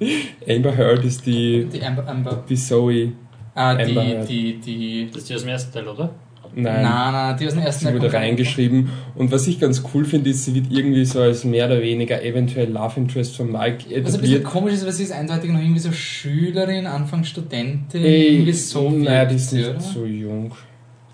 Amber 0.48 0.76
Heard 0.76 1.04
ist 1.04 1.26
die, 1.26 1.66
die 1.66 1.82
Amber, 1.82 2.06
Amber, 2.06 2.44
die 2.48 2.56
Zoe. 2.56 3.12
ah, 3.54 3.72
Amber 3.72 3.84
die, 3.84 3.94
Heard. 3.94 4.28
die, 4.28 4.58
die, 4.58 5.08
Das 5.10 5.22
ist 5.22 5.30
die 5.30 5.34
aus 5.34 5.42
dem 5.42 5.50
ersten 5.50 5.72
Teil, 5.72 5.88
oder? 5.88 6.14
Nein, 6.54 6.82
nein, 6.82 7.12
nein, 7.12 7.36
die 7.38 7.46
aus 7.46 7.54
dem 7.54 7.62
ersten 7.62 7.86
sie 7.86 7.92
wurde 7.94 8.08
gar 8.08 8.20
nicht. 8.20 8.28
reingeschrieben. 8.30 8.90
Und 9.14 9.30
was 9.30 9.46
ich 9.46 9.60
ganz 9.60 9.82
cool 9.94 10.04
finde, 10.04 10.30
ist, 10.30 10.44
sie 10.44 10.54
wird 10.54 10.66
irgendwie 10.70 11.04
so 11.04 11.20
als 11.20 11.44
mehr 11.44 11.66
oder 11.66 11.80
weniger 11.82 12.22
eventuell 12.22 12.70
Love 12.70 13.00
Interest 13.00 13.36
von 13.36 13.52
Mike 13.52 13.58
Was 13.58 13.64
ein 13.86 14.02
bisschen 14.02 14.04
etabliert. 14.04 14.44
komisch 14.44 14.74
ist, 14.74 14.84
weil 14.84 14.92
sie 14.92 15.04
ist 15.04 15.12
eindeutig 15.12 15.50
noch 15.50 15.60
irgendwie 15.60 15.80
so 15.80 15.92
Schülerin, 15.92 16.86
Anfang 16.86 17.24
Studentin, 17.24 18.02
Ey, 18.02 18.34
irgendwie 18.34 18.52
so 18.52 18.90
nein, 18.90 19.28
die 19.28 19.34
ist 19.36 19.50
sie, 19.50 19.56
nicht 19.58 19.80
so 19.82 20.04
jung. 20.04 20.52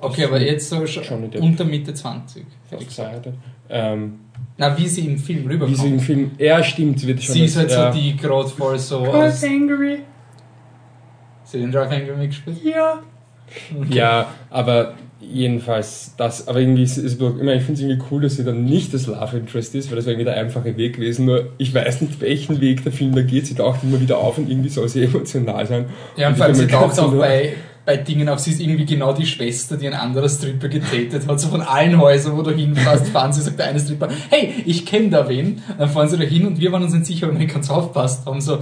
Okay, 0.01 0.25
aber 0.25 0.41
jetzt 0.41 0.69
so 0.69 0.87
schon 0.87 1.31
unter 1.41 1.65
Mitte 1.65 1.95
20. 1.95 2.43
hätte 2.71 2.83
ich 2.83 2.89
Auf 2.89 2.89
gesagt. 2.89 3.29
Ähm, 3.71 4.21
Na, 4.59 4.77
wie 4.77 4.87
sie 4.87 5.07
im 5.07 5.19
Film 5.19 5.39
wie 5.39 5.43
sie 5.43 5.55
im 5.55 5.61
rüberkommt. 5.61 6.03
Film, 6.03 6.31
ja 6.39 6.63
stimmt, 6.63 7.01
sie 7.01 7.07
wird 7.07 7.23
schon 7.23 7.35
Sie 7.35 7.45
ist 7.45 7.57
halt 7.57 7.73
als, 7.73 7.95
so 7.95 8.01
die 8.01 8.17
gerade 8.17 8.49
voll 8.49 8.79
so 8.79 8.99
aus... 9.01 9.43
angry. 9.43 10.01
Sie 11.45 11.61
den 11.61 11.73
Drive 11.73 11.91
Angry 11.91 12.17
mitgespielt? 12.17 12.59
Ja. 12.65 13.01
Okay. 13.79 13.95
Ja, 13.95 14.27
aber 14.51 14.95
jedenfalls 15.33 16.13
das, 16.17 16.49
aber 16.49 16.61
irgendwie 16.61 16.83
ist 16.83 16.97
es 16.97 17.15
immer, 17.15 17.55
ich 17.55 17.63
finde 17.63 17.75
es 17.75 17.81
irgendwie 17.81 18.03
cool, 18.11 18.23
dass 18.23 18.37
sie 18.37 18.45
dann 18.45 18.65
nicht 18.65 18.93
das 18.95 19.07
Love 19.07 19.37
Interest 19.39 19.75
ist, 19.75 19.91
weil 19.91 19.97
das 19.97 20.07
wäre 20.07 20.15
irgendwie 20.15 20.31
der 20.31 20.37
einfache 20.37 20.77
Weg 20.77 20.97
gewesen, 20.97 21.27
nur 21.27 21.53
ich 21.59 21.75
weiß 21.75 22.01
nicht, 22.01 22.21
welchen 22.21 22.61
Weg 22.61 22.83
der 22.85 22.93
Film 22.93 23.15
da 23.15 23.23
geht, 23.23 23.47
sie 23.47 23.55
taucht 23.55 23.81
immer 23.83 24.01
wieder 24.01 24.19
auf 24.19 24.39
und 24.39 24.51
irgendwie 24.51 24.69
soll 24.69 24.89
sie 24.89 25.03
emotional 25.05 25.67
sein. 25.67 25.87
Ja, 26.17 26.29
und 26.29 26.37
vor 26.37 26.47
allem 26.47 26.55
sie 26.55 26.67
taucht 26.67 26.99
auch 26.99 27.13
bei, 27.13 27.55
bei 27.85 27.97
Dingen 27.97 28.29
auf. 28.29 28.39
Sie 28.39 28.51
ist 28.51 28.61
irgendwie 28.61 28.87
genau 28.87 29.13
die 29.13 29.27
Schwester, 29.27 29.77
die 29.77 29.87
ein 29.87 29.95
anderer 29.95 30.29
Stripper 30.29 30.69
getätet 30.69 31.27
hat. 31.27 31.41
So 31.41 31.49
von 31.49 31.63
allen 31.63 32.01
Häusern, 32.01 32.37
wo 32.37 32.43
du 32.43 32.51
hinfährst, 32.51 33.09
fahren 33.09 33.33
sie, 33.33 33.43
sagt 33.43 33.59
der 33.59 33.67
eine 33.67 33.81
Stripper, 33.81 34.09
hey, 34.31 34.55
ich 34.65 34.87
kenne 34.87 35.11
da 35.11 35.29
wen. 35.29 35.63
Dann 35.79 35.89
fahren 35.89 36.09
sie 36.09 36.17
da 36.17 36.25
hin 36.25 36.47
und 36.47 36.61
wir 36.61 36.73
waren 36.73 36.83
uns 36.83 36.95
nicht 36.95 37.07
sicher, 37.07 37.29
ob 37.29 37.39
wir 37.39 37.47
ganz 37.47 37.71
aufpasst 37.71 38.27
haben. 38.27 38.41
So, 38.41 38.59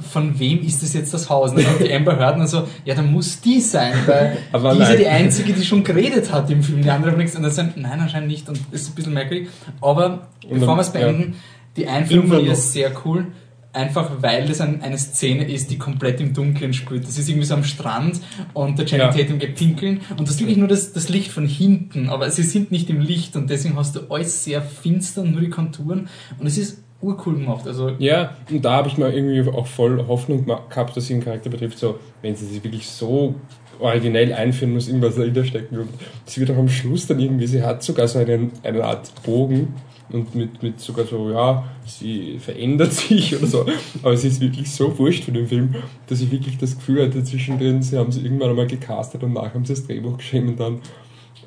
von 0.00 0.38
wem 0.38 0.60
ist 0.62 0.82
das 0.82 0.92
jetzt 0.94 1.12
das 1.14 1.28
Haus? 1.30 1.50
Und 1.50 1.58
dann 1.58 1.66
kommt 1.66 1.80
die 1.80 1.92
Amber 1.92 2.18
Heard 2.18 2.38
und 2.38 2.46
so, 2.46 2.66
ja, 2.84 2.94
dann 2.94 3.12
muss 3.12 3.40
die 3.40 3.60
sein, 3.60 3.94
weil 4.06 4.38
Aber 4.52 4.74
die 4.74 4.80
ist 4.80 4.88
ja 4.88 4.94
nein. 4.94 4.98
die 4.98 5.08
Einzige, 5.08 5.52
die 5.52 5.64
schon 5.64 5.82
geredet 5.84 6.32
hat 6.32 6.50
im 6.50 6.62
Film. 6.62 6.82
Die 6.82 6.90
andere 6.90 7.12
haben 7.12 7.18
nichts. 7.18 7.36
Und 7.36 7.42
dann 7.42 7.52
sagen, 7.52 7.72
nein, 7.76 8.00
anscheinend 8.00 8.28
nicht. 8.28 8.48
Und 8.48 8.58
das 8.70 8.82
ist 8.82 8.88
ein 8.90 8.94
bisschen 8.94 9.14
merkwürdig. 9.14 9.48
Aber 9.80 10.28
Und 10.48 10.60
bevor 10.60 10.76
wir 10.76 10.82
es 10.82 10.90
beenden, 10.90 11.34
die 11.76 11.86
Einführung 11.86 12.28
von 12.28 12.44
ihr 12.44 12.52
ist 12.52 12.72
sehr 12.72 12.92
cool. 13.04 13.26
Einfach 13.72 14.22
weil 14.22 14.46
das 14.48 14.62
ein, 14.62 14.80
eine 14.80 14.96
Szene 14.96 15.46
ist, 15.50 15.70
die 15.70 15.76
komplett 15.76 16.18
im 16.22 16.32
Dunkeln 16.32 16.72
spielt. 16.72 17.06
Das 17.06 17.18
ist 17.18 17.28
irgendwie 17.28 17.46
so 17.46 17.52
am 17.52 17.62
Strand 17.62 18.20
und 18.54 18.78
der 18.78 18.86
Channing 18.86 19.08
Ja. 19.08 19.12
Tatum 19.12 19.38
geht 19.38 19.54
pinkeln 19.56 20.00
und 20.12 20.20
du 20.20 20.26
hast 20.28 20.40
wirklich 20.40 20.56
nur 20.56 20.66
das, 20.68 20.94
das 20.94 21.10
Licht 21.10 21.30
von 21.30 21.46
hinten, 21.46 22.08
aber 22.08 22.30
sie 22.30 22.42
sind 22.42 22.70
nicht 22.72 22.88
im 22.88 23.00
Licht 23.02 23.36
und 23.36 23.50
deswegen 23.50 23.76
hast 23.76 23.94
du 23.94 24.00
alles 24.08 24.44
sehr 24.44 24.62
finster, 24.62 25.24
nur 25.24 25.42
die 25.42 25.50
Konturen 25.50 26.08
und 26.38 26.46
es 26.46 26.56
ist 26.56 26.84
urcool 27.00 27.34
gemacht. 27.34 27.66
Also 27.66 27.90
Ja, 27.98 28.36
und 28.50 28.64
da 28.64 28.72
habe 28.72 28.88
ich 28.88 28.98
mal 28.98 29.12
irgendwie 29.12 29.48
auch 29.50 29.66
voll 29.66 30.04
Hoffnung 30.06 30.44
gehabt, 30.44 30.96
dass 30.96 31.06
sie 31.06 31.14
den 31.14 31.24
Charakter 31.24 31.50
betrifft, 31.50 31.78
so, 31.78 31.98
wenn 32.22 32.34
sie 32.34 32.46
sich 32.46 32.62
wirklich 32.64 32.86
so 32.86 33.34
originell 33.78 34.32
einführen 34.32 34.72
muss, 34.72 34.88
irgendwas 34.88 35.16
dahinter 35.16 35.44
stecken 35.44 35.76
wird. 35.76 35.88
Sie 36.24 36.40
wird 36.40 36.50
auch 36.50 36.56
am 36.56 36.68
Schluss 36.68 37.06
dann 37.06 37.20
irgendwie, 37.20 37.46
sie 37.46 37.62
hat 37.62 37.82
sogar 37.82 38.08
so 38.08 38.18
einen, 38.18 38.52
eine 38.62 38.84
Art 38.84 39.10
Bogen 39.22 39.74
und 40.10 40.34
mit, 40.34 40.62
mit 40.62 40.80
sogar 40.80 41.04
so, 41.04 41.30
ja, 41.30 41.64
sie 41.84 42.38
verändert 42.38 42.92
sich 42.94 43.36
oder 43.36 43.46
so. 43.46 43.66
Aber 44.02 44.16
sie 44.16 44.28
ist 44.28 44.40
wirklich 44.40 44.70
so 44.70 44.96
wurscht 44.98 45.24
für 45.24 45.32
den 45.32 45.46
Film, 45.46 45.74
dass 46.06 46.20
ich 46.20 46.30
wirklich 46.30 46.58
das 46.58 46.76
Gefühl 46.76 47.04
hatte 47.04 47.22
zwischendrin, 47.22 47.82
sie 47.82 47.98
haben 47.98 48.12
sie 48.12 48.22
irgendwann 48.22 48.50
einmal 48.50 48.66
gecastet 48.66 49.22
und 49.22 49.32
nachher 49.32 49.54
haben 49.54 49.64
sie 49.64 49.74
das 49.74 49.86
Drehbuch 49.86 50.16
geschrieben 50.18 50.48
und 50.48 50.60
dann, 50.60 50.80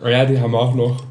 ja, 0.05 0.25
die 0.25 0.39
haben 0.39 0.55
auch 0.55 0.75
noch 0.75 1.03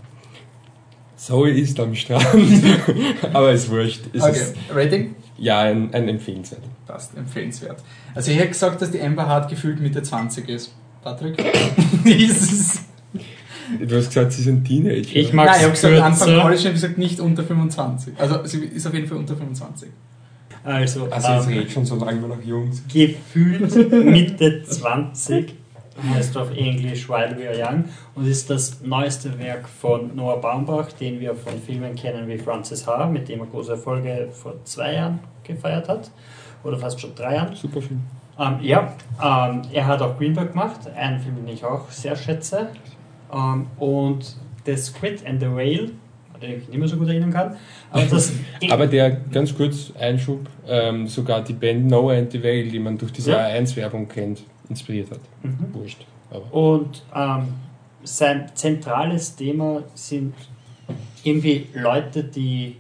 Zoe 1.18 1.50
ist 1.50 1.78
am 1.80 1.94
Strand. 1.94 2.24
Aber 3.32 3.52
ist 3.52 3.68
wurscht. 3.70 4.02
Es 4.12 4.22
okay. 4.22 4.32
ist 4.32 4.54
Rating? 4.72 5.14
ja 5.36 5.60
ein, 5.60 5.92
ein 5.92 6.08
empfehlenswert. 6.08 6.62
Passt, 6.86 7.16
empfehlenswert. 7.16 7.82
Also 8.14 8.30
ich 8.30 8.38
hätte 8.38 8.48
gesagt, 8.48 8.80
dass 8.80 8.90
die 8.90 9.00
Amber 9.00 9.26
Hart 9.26 9.50
gefühlt 9.50 9.80
Mitte 9.80 10.02
20 10.02 10.48
ist. 10.48 10.72
Patrick? 11.02 11.38
ist 12.04 12.52
es? 12.52 12.80
Du 13.80 13.96
hast 13.96 14.08
gesagt, 14.08 14.32
sie 14.32 14.42
ist 14.42 14.48
ein 14.48 14.64
Teenager. 14.64 15.14
Ich 15.14 15.32
mag- 15.32 15.46
Nein, 15.46 15.56
ich 15.58 15.62
habe 15.62 15.72
gesagt, 15.72 15.98
Anfang? 15.98 16.40
College, 16.40 16.54
ich 16.58 16.64
habe 16.64 16.74
gesagt 16.74 16.98
nicht 16.98 17.20
unter 17.20 17.44
25. 17.44 18.14
Also 18.18 18.44
sie 18.44 18.64
ist 18.64 18.86
auf 18.86 18.94
jeden 18.94 19.06
Fall 19.06 19.18
unter 19.18 19.36
25. 19.36 19.90
Also, 20.64 21.08
also 21.10 21.28
jetzt 21.28 21.46
ähm, 21.46 21.52
redet 21.52 21.72
schon 21.72 21.84
so 21.84 21.96
lange 21.96 22.20
wir 22.20 22.28
noch 22.28 22.42
jung 22.42 22.72
sind. 22.72 22.88
gefühlt 22.92 23.94
Mitte 24.04 24.62
20, 24.64 25.54
heißt 26.02 26.36
auf 26.36 26.54
Englisch 26.56 27.08
While 27.08 27.36
We 27.36 27.48
Are 27.48 27.56
Young 27.58 27.84
und 28.14 28.26
ist 28.26 28.48
das 28.50 28.80
neueste 28.82 29.38
Werk 29.38 29.68
von 29.68 30.14
Noah 30.14 30.40
Baumbach, 30.40 30.92
den 30.92 31.20
wir 31.20 31.34
von 31.34 31.54
Filmen 31.60 31.94
kennen 31.94 32.28
wie 32.28 32.38
Francis 32.38 32.86
H., 32.86 33.06
mit 33.06 33.28
dem 33.28 33.40
er 33.40 33.46
große 33.46 33.72
Erfolge 33.72 34.28
vor 34.30 34.54
zwei 34.64 34.94
Jahren 34.94 35.20
gefeiert 35.42 35.88
hat 35.88 36.10
oder 36.64 36.78
fast 36.78 37.00
schon 37.00 37.14
drei 37.14 37.34
Jahren. 37.36 37.54
Super 37.54 37.80
Film. 37.82 38.00
Ähm, 38.38 38.58
ja, 38.62 38.92
ähm, 39.22 39.62
er 39.72 39.86
hat 39.86 40.00
auch 40.00 40.16
Greenberg 40.16 40.52
gemacht, 40.52 40.80
einen 40.94 41.18
Film, 41.18 41.36
den 41.36 41.48
ich 41.48 41.64
auch 41.64 41.90
sehr 41.90 42.14
schätze. 42.14 42.68
Ähm, 43.32 43.66
und 43.78 44.36
The 44.64 44.76
Squid 44.76 45.26
and 45.26 45.40
the 45.40 45.48
Whale, 45.48 45.90
an 46.32 46.40
den 46.40 46.58
ich 46.58 46.68
nicht 46.68 46.78
mehr 46.78 46.88
so 46.88 46.96
gut 46.96 47.08
erinnern 47.08 47.32
kann. 47.32 47.56
Aber 47.90 48.04
Aber 48.70 48.86
der, 48.86 49.10
ganz 49.10 49.56
kurz, 49.56 49.92
Einschub, 49.98 50.46
ähm, 50.68 51.08
sogar 51.08 51.42
die 51.42 51.52
Band 51.54 51.86
Noah 51.86 52.14
and 52.14 52.30
the 52.30 52.42
Veil, 52.42 52.68
die 52.68 52.78
man 52.78 52.96
durch 52.96 53.12
diese 53.12 53.32
Ja. 53.32 53.46
A1-Werbung 53.46 54.06
kennt, 54.08 54.42
inspiriert 54.68 55.10
hat. 55.10 55.20
Mhm. 55.42 55.72
Wurscht. 55.72 56.04
Aber 56.30 56.52
Und 56.52 57.04
ähm, 57.14 57.48
sein 58.02 58.50
zentrales 58.54 59.34
Thema 59.34 59.82
sind 59.94 60.34
irgendwie 61.24 61.66
Leute, 61.74 62.24
die 62.24 62.76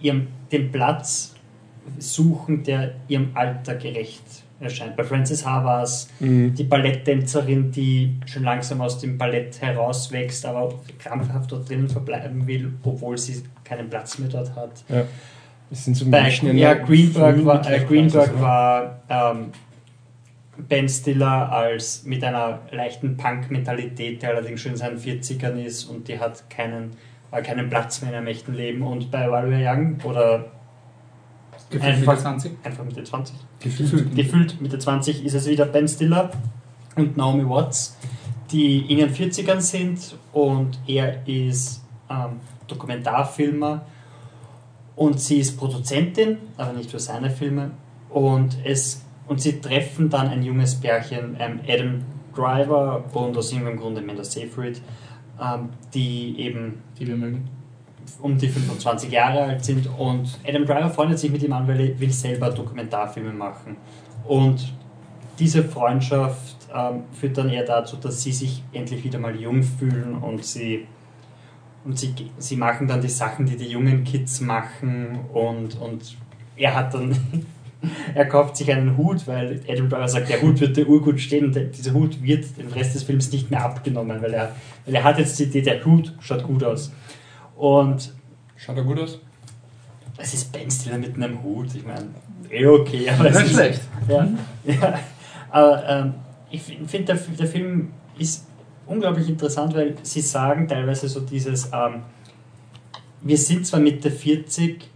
ihrem, 0.00 0.28
den 0.50 0.70
Platz 0.70 1.34
suchen, 1.98 2.62
der 2.62 2.94
ihrem 3.08 3.30
Alter 3.34 3.74
gerecht 3.76 4.22
erscheint. 4.60 4.96
Bei 4.96 5.04
Francis 5.04 5.44
H. 5.44 5.64
war 5.64 5.82
es 5.82 6.08
mhm. 6.20 6.54
die 6.54 6.64
Balletttänzerin, 6.64 7.70
die 7.70 8.14
schon 8.26 8.44
langsam 8.44 8.80
aus 8.80 8.98
dem 8.98 9.18
Ballett 9.18 9.60
herauswächst, 9.60 10.46
aber 10.46 10.74
krampfhaft 10.98 11.52
dort 11.52 11.68
drinnen 11.68 11.88
verbleiben 11.88 12.46
will, 12.46 12.72
obwohl 12.82 13.18
sie 13.18 13.42
keinen 13.64 13.90
Platz 13.90 14.18
mehr 14.18 14.28
dort 14.28 14.54
hat. 14.54 14.84
es 15.70 15.84
sind 15.84 15.96
so 15.96 16.06
Bei, 16.06 16.22
Menschen 16.22 16.50
in 16.50 16.58
ja, 16.58 16.74
der 16.74 16.84
Greenberg 16.84 17.44
war, 17.44 17.70
äh, 17.70 17.80
Greenberg 17.80 18.40
war 18.40 19.00
ähm, 19.08 19.46
Ben 20.56 20.88
Stiller 20.88 21.50
als 21.52 22.04
mit 22.04 22.22
einer 22.22 22.60
leichten 22.70 23.16
Punk-Mentalität, 23.16 24.22
der 24.22 24.30
allerdings 24.30 24.60
schon 24.60 24.72
in 24.72 24.78
seinen 24.78 24.98
40ern 24.98 25.56
ist 25.62 25.84
und 25.84 26.08
die 26.08 26.18
hat 26.18 26.48
keinen, 26.50 26.92
äh, 27.32 27.42
keinen 27.42 27.68
Platz 27.68 28.00
mehr 28.02 28.10
in 28.12 28.16
einem 28.18 28.26
echten 28.28 28.54
Leben. 28.54 28.82
Und 28.82 29.10
bei 29.10 29.30
Valverde 29.30 29.64
Young 29.68 30.00
oder 30.04 30.46
Gefühlt 31.70 31.82
Einfach- 31.92 32.12
Mitte 32.12 32.22
20. 32.22 32.52
einfach 32.62 32.84
Mitte 32.84 33.04
20, 33.04 33.36
Gefühlt. 33.58 34.14
gefühlt 34.14 34.60
Mitte 34.60 34.78
20 34.78 35.24
ist 35.24 35.34
es 35.34 35.48
wieder 35.48 35.64
Ben 35.66 35.88
Stiller 35.88 36.30
und 36.94 37.16
Naomi 37.16 37.48
Watts, 37.48 37.96
die 38.52 38.80
in 38.92 38.98
ihren 38.98 39.12
40ern 39.12 39.54
ähm, 39.54 39.60
sind 39.60 40.16
und 40.32 40.78
er 40.86 41.26
ist 41.26 41.82
ähm, 42.10 42.40
Dokumentarfilmer 42.68 43.84
Und 44.96 45.18
sie 45.20 45.38
ist 45.38 45.56
Produzentin, 45.56 46.38
aber 46.56 46.72
nicht 46.74 46.90
für 46.90 47.00
seine 47.00 47.30
Filme. 47.30 47.72
Und, 48.10 48.56
es, 48.64 49.03
und 49.26 49.40
sie 49.40 49.60
treffen 49.60 50.10
dann 50.10 50.28
ein 50.28 50.42
junges 50.42 50.74
Pärchen, 50.74 51.36
ähm, 51.38 51.60
Adam 51.66 52.02
Driver 52.34 53.04
und 53.12 53.36
aus 53.36 53.52
irgendeinem 53.52 53.78
Grund 53.78 53.98
Amanda 53.98 54.24
Seyfried, 54.24 54.80
ähm, 55.40 55.68
die 55.92 56.38
eben 56.38 56.82
Die 56.98 57.06
wir 57.06 57.16
mögen. 57.16 57.48
um 58.20 58.36
die 58.36 58.48
25 58.48 59.10
Jahre 59.10 59.42
alt 59.44 59.64
sind 59.64 59.88
und 59.98 60.38
Adam 60.46 60.64
Driver 60.66 60.90
freundet 60.90 61.18
sich 61.18 61.30
mit 61.30 61.42
ihm 61.42 61.52
an, 61.52 61.66
weil 61.66 61.80
er 61.80 61.98
will 61.98 62.10
selber 62.10 62.50
Dokumentarfilme 62.50 63.32
machen. 63.32 63.76
Und 64.26 64.72
diese 65.38 65.64
Freundschaft 65.64 66.56
ähm, 66.74 67.04
führt 67.12 67.38
dann 67.38 67.48
eher 67.48 67.64
dazu, 67.64 67.96
dass 67.96 68.22
sie 68.22 68.32
sich 68.32 68.62
endlich 68.72 69.02
wieder 69.04 69.18
mal 69.18 69.34
jung 69.34 69.62
fühlen 69.62 70.14
und 70.14 70.44
sie 70.44 70.86
und 71.84 71.98
sie, 71.98 72.14
sie 72.38 72.56
machen 72.56 72.88
dann 72.88 73.00
die 73.00 73.08
Sachen, 73.08 73.44
die 73.44 73.56
die 73.56 73.68
jungen 73.68 74.04
Kids 74.04 74.40
machen 74.40 75.18
und, 75.32 75.78
und 75.80 76.16
er 76.56 76.74
hat 76.74 76.94
dann 76.94 77.14
er 78.14 78.26
kauft 78.26 78.56
sich 78.56 78.70
einen 78.72 78.96
Hut, 78.96 79.26
weil 79.26 79.60
Adam 79.68 79.88
Driver 79.88 80.08
sagt, 80.08 80.28
der 80.28 80.42
Hut 80.42 80.60
wird 80.60 80.76
der 80.76 80.88
urgut 80.88 81.20
stehen 81.20 81.46
und 81.46 81.76
dieser 81.76 81.92
Hut 81.92 82.22
wird 82.22 82.56
den 82.58 82.68
Rest 82.68 82.94
des 82.94 83.02
Films 83.02 83.32
nicht 83.32 83.50
mehr 83.50 83.64
abgenommen, 83.64 84.20
weil 84.22 84.34
er, 84.34 84.54
weil 84.84 84.94
er 84.94 85.04
hat 85.04 85.18
jetzt 85.18 85.38
die 85.38 85.44
Idee, 85.44 85.62
der 85.62 85.84
Hut 85.84 86.12
schaut 86.20 86.42
gut 86.42 86.62
aus. 86.64 86.92
Und 87.56 88.12
Schaut 88.56 88.76
er 88.76 88.84
gut 88.84 88.98
aus? 88.98 89.20
es 90.16 90.34
ist 90.34 90.52
Ben 90.52 90.70
Stiller 90.70 90.98
mit 90.98 91.16
einem 91.16 91.42
Hut, 91.42 91.74
ich 91.74 91.84
meine, 91.84 92.06
eh 92.50 92.66
okay, 92.66 93.08
aber 93.10 93.30
es 93.30 93.38
Nicht 93.38 93.46
ist, 93.46 93.52
schlecht. 93.54 93.80
Ja, 94.08 94.28
ja. 94.64 95.00
aber 95.50 95.88
ähm, 95.88 96.14
ich 96.50 96.62
finde, 96.62 97.04
der, 97.04 97.16
der 97.16 97.46
Film 97.46 97.92
ist 98.18 98.46
unglaublich 98.86 99.28
interessant, 99.28 99.74
weil 99.74 99.94
sie 100.02 100.20
sagen 100.20 100.68
teilweise 100.68 101.08
so 101.08 101.20
dieses, 101.20 101.70
ähm, 101.72 102.02
wir 103.22 103.38
sind 103.38 103.66
zwar 103.66 103.80
Mitte 103.80 104.10
40, 104.10 104.88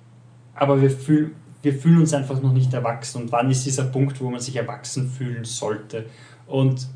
aber 0.54 0.80
wir, 0.80 0.90
fühl, 0.90 1.32
wir 1.62 1.74
fühlen 1.74 2.00
uns 2.00 2.14
einfach 2.14 2.40
noch 2.40 2.52
nicht 2.52 2.72
erwachsen. 2.72 3.22
Und 3.22 3.32
wann 3.32 3.50
ist 3.50 3.64
dieser 3.66 3.84
Punkt, 3.84 4.20
wo 4.20 4.30
man 4.30 4.40
sich 4.40 4.56
erwachsen 4.56 5.08
fühlen 5.10 5.44
sollte? 5.44 6.06
Und 6.46 6.86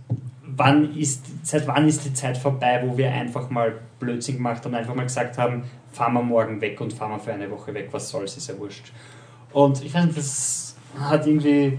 wann 0.45 0.97
ist, 0.97 1.25
seit 1.43 1.67
wann 1.67 1.89
ist 1.89 2.05
die 2.05 2.15
Zeit 2.15 2.37
vorbei, 2.39 2.83
wo 2.85 2.97
wir 2.97 3.11
einfach 3.11 3.51
mal 3.51 3.75
Blödsinn 3.99 4.37
gemacht 4.37 4.65
haben, 4.65 4.75
einfach 4.75 4.95
mal 4.95 5.05
gesagt 5.05 5.39
haben, 5.39 5.65
fahren 5.91 6.15
wir 6.15 6.23
morgen 6.23 6.61
weg 6.61 6.81
und 6.81 6.93
fahren 6.93 7.13
wir 7.13 7.19
für 7.19 7.33
eine 7.33 7.51
Woche 7.51 7.75
weg, 7.75 7.89
was 7.93 8.09
soll's, 8.09 8.37
ist 8.37 8.49
ja 8.49 8.59
wurscht. 8.59 8.93
Und 9.53 9.83
ich 9.85 9.93
weiß 9.93 10.07
nicht, 10.07 10.17
das 10.19 10.77
hat 10.99 11.27
irgendwie 11.27 11.79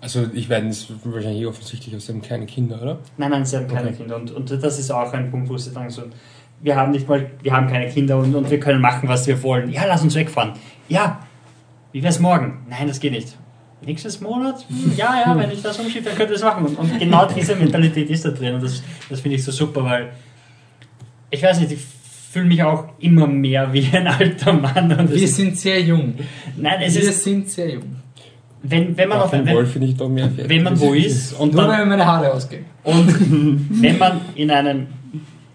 Also 0.00 0.26
ich 0.34 0.48
werde 0.48 0.68
es 0.68 0.88
wahrscheinlich 1.04 1.46
offensichtlich 1.46 1.94
aus 1.96 2.06
dem 2.06 2.20
kleinen 2.20 2.46
Kinder, 2.46 2.80
oder? 2.82 2.98
Nein, 3.16 3.30
nein, 3.30 3.44
sie 3.44 3.56
haben 3.56 3.68
keine 3.68 3.88
Okay. 3.88 3.98
Kinder. 3.98 4.16
Und, 4.16 4.30
und 4.32 4.50
das 4.50 4.78
ist 4.78 4.90
auch 4.90 5.12
ein 5.12 5.30
Punkt, 5.30 5.48
wo 5.48 5.56
sie 5.56 5.70
sagen 5.70 5.88
so, 5.90 6.02
wir 6.60 6.76
haben 6.76 6.92
nicht 6.92 7.08
mal, 7.08 7.30
wir 7.42 7.52
haben 7.52 7.68
keine 7.68 7.88
Kinder 7.88 8.18
und, 8.18 8.34
und 8.34 8.50
wir 8.50 8.60
können 8.60 8.80
machen, 8.80 9.08
was 9.08 9.26
wir 9.26 9.42
wollen. 9.42 9.70
Ja, 9.70 9.84
lass 9.86 10.02
uns 10.02 10.14
wegfahren. 10.14 10.52
Ja, 10.88 11.20
wie 11.92 12.02
wär's 12.02 12.18
morgen? 12.18 12.58
Nein, 12.68 12.88
das 12.88 13.00
geht 13.00 13.12
nicht. 13.12 13.36
Nächstes 13.84 14.20
Monat? 14.20 14.64
Hm, 14.68 14.92
Ja, 14.96 15.22
ja, 15.26 15.36
wenn 15.38 15.50
ich 15.50 15.60
das 15.62 15.78
umschiebe, 15.78 16.04
dann 16.04 16.16
könnte 16.16 16.34
ich 16.34 16.40
das 16.40 16.48
machen. 16.48 16.64
Und, 16.66 16.78
und 16.78 16.98
genau 16.98 17.26
diese 17.26 17.56
Mentalität 17.56 18.08
ist 18.10 18.24
da 18.24 18.30
drin 18.30 18.54
und 18.54 18.62
das, 18.62 18.82
das 19.10 19.20
finde 19.20 19.36
ich 19.36 19.44
so 19.44 19.50
super, 19.50 19.84
weil 19.84 20.10
ich 21.30 21.42
weiß 21.42 21.60
nicht, 21.60 21.72
ich 21.72 21.80
fühle 22.30 22.46
mich 22.46 22.62
auch 22.62 22.84
immer 23.00 23.26
mehr 23.26 23.72
wie 23.72 23.86
ein 23.92 24.06
alter 24.06 24.52
Mann. 24.52 24.92
Und 24.98 25.10
Wir 25.12 25.24
es, 25.24 25.36
sind 25.36 25.58
sehr 25.58 25.80
jung. 25.80 26.14
nein, 26.56 26.80
es 26.82 26.94
wir 26.94 27.02
ist, 27.02 27.24
sind 27.24 27.50
sehr 27.50 27.70
jung. 27.74 27.96
wenn, 28.62 28.96
wenn 28.96 29.08
man 29.08 29.18
Auf 29.18 29.24
auf 29.24 29.30
dem 29.32 29.46
wenn, 29.46 29.56
Wolf 29.56 29.72
finde 29.72 29.88
ich 29.88 29.96
doch 29.96 30.08
mehr 30.08 30.30
fertig. 30.30 30.48
wenn 30.48 30.62
man 30.62 30.78
wo 30.80 30.94
ist 30.94 31.32
und 31.34 31.52
Nur 31.52 31.66
dann, 31.66 31.80
mir 31.80 31.86
meine 31.86 32.06
Haare 32.06 32.32
ausgehen. 32.32 32.64
Und 32.84 33.82
wenn 33.82 33.98
man 33.98 34.20
in 34.36 34.50
einem 34.50 34.86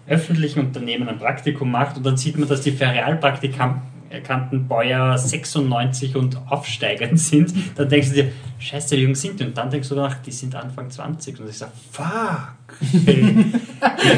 öffentlichen 0.06 0.60
Unternehmen 0.60 1.08
ein 1.08 1.18
Praktikum 1.18 1.70
macht 1.70 1.96
und 1.96 2.04
dann 2.06 2.16
sieht 2.16 2.38
man, 2.38 2.48
dass 2.48 2.60
die 2.60 2.72
Ferialpraktikanten 2.72 3.80
Bäuer 4.68 5.16
96 5.16 6.16
und 6.16 6.38
aufsteigend 6.48 7.18
sind, 7.20 7.54
dann 7.76 7.88
denkst 7.88 8.08
du 8.08 8.14
dir, 8.14 8.32
scheiße, 8.58 8.96
wie 8.96 9.02
jung 9.02 9.14
sind 9.14 9.40
die? 9.40 9.44
Und 9.44 9.56
dann 9.56 9.70
denkst 9.70 9.88
du 9.88 9.94
danach, 9.94 10.16
die 10.22 10.32
sind 10.32 10.54
Anfang 10.54 10.90
20. 10.90 11.40
Und 11.40 11.48
ich 11.48 11.58
sage, 11.58 11.72
fuck. 11.92 12.54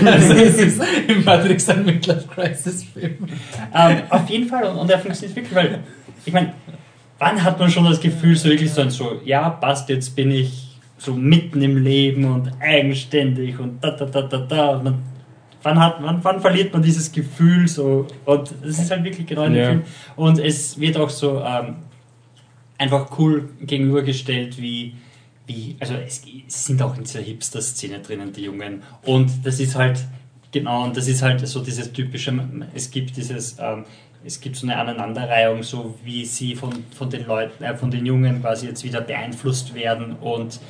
Also 0.05 0.33
es 0.35 0.59
ist 0.59 0.83
im 1.09 1.25
Matrix 1.25 1.69
ein 1.69 1.85
Midlife 1.85 2.27
Crisis 2.29 2.85
Film. 2.85 3.29
ähm, 3.75 4.03
auf 4.09 4.29
jeden 4.29 4.49
Fall, 4.49 4.65
und, 4.65 4.77
und 4.77 4.91
er 4.91 4.99
funktioniert 4.99 5.37
wirklich, 5.37 5.55
weil, 5.55 5.81
ich 6.25 6.33
meine, 6.33 6.53
wann 7.19 7.43
hat 7.43 7.59
man 7.59 7.71
schon 7.71 7.85
das 7.85 8.01
Gefühl, 8.01 8.37
so 8.37 8.49
wirklich 8.49 8.73
so, 8.73 8.81
ein 8.81 8.91
so, 8.91 9.21
ja, 9.25 9.51
passt, 9.51 9.89
jetzt 9.89 10.17
bin 10.17 10.31
ich 10.31 10.79
so 10.99 11.15
mitten 11.15 11.63
im 11.63 11.83
Leben 11.83 12.25
und 12.25 12.53
eigenständig 12.61 13.59
und 13.59 13.83
da, 13.83 13.91
da, 13.91 14.05
da, 14.05 14.23
da, 14.23 14.39
da. 14.39 14.69
Und 14.71 14.85
man, 14.85 15.03
wann, 15.63 15.81
hat, 15.81 15.97
wann, 16.01 16.23
wann 16.23 16.41
verliert 16.41 16.73
man 16.73 16.83
dieses 16.83 17.11
Gefühl 17.13 17.69
so? 17.69 18.07
Und 18.25 18.53
es 18.63 18.79
ist 18.79 18.91
halt 18.91 19.05
wirklich 19.05 19.27
genau 19.27 19.45
Ja. 19.47 19.69
Film. 19.69 19.83
Und 20.17 20.39
es 20.39 20.79
wird 20.79 20.97
auch 20.97 21.11
so 21.11 21.41
ähm, 21.41 21.77
einfach 22.79 23.19
cool 23.19 23.51
gegenübergestellt, 23.61 24.61
wie, 24.61 24.95
wie 25.47 25.77
also 25.81 25.95
es, 25.95 26.23
es 26.47 26.65
sind 26.65 26.83
auch 26.83 26.97
in 26.97 27.05
dieser 27.05 27.21
Hipster-Szene 27.21 28.01
drinnen, 28.01 28.33
die 28.33 28.43
Jungen. 28.43 28.83
Und 29.05 29.31
das 29.45 29.61
ist 29.61 29.75
halt, 29.77 30.05
genau, 30.53 30.85
und 30.85 30.97
das 30.97 31.09
ist 31.09 31.23
halt 31.23 31.47
so 31.47 31.61
dieses 31.61 31.93
typische, 31.93 32.33
es 32.75 32.91
gibt 32.91 33.17
dieses, 33.17 33.57
ähm, 33.59 33.85
es 34.25 34.41
gibt 34.41 34.57
so 34.57 34.67
eine 34.67 34.77
Aneinanderreihung, 34.77 35.63
so 35.63 35.99
wie 36.05 36.25
sie 36.25 36.55
von, 36.55 36.73
von 36.95 37.11
den 37.11 37.27
Leuten, 37.27 37.63
äh, 37.65 37.77
von 37.77 37.91
den 37.91 38.07
Jungen 38.07 38.41
quasi 38.41 38.67
jetzt 38.67 38.85
wieder 38.85 39.01
beeinflusst 39.01 39.75
werden 39.75 40.17
und, 40.17 40.61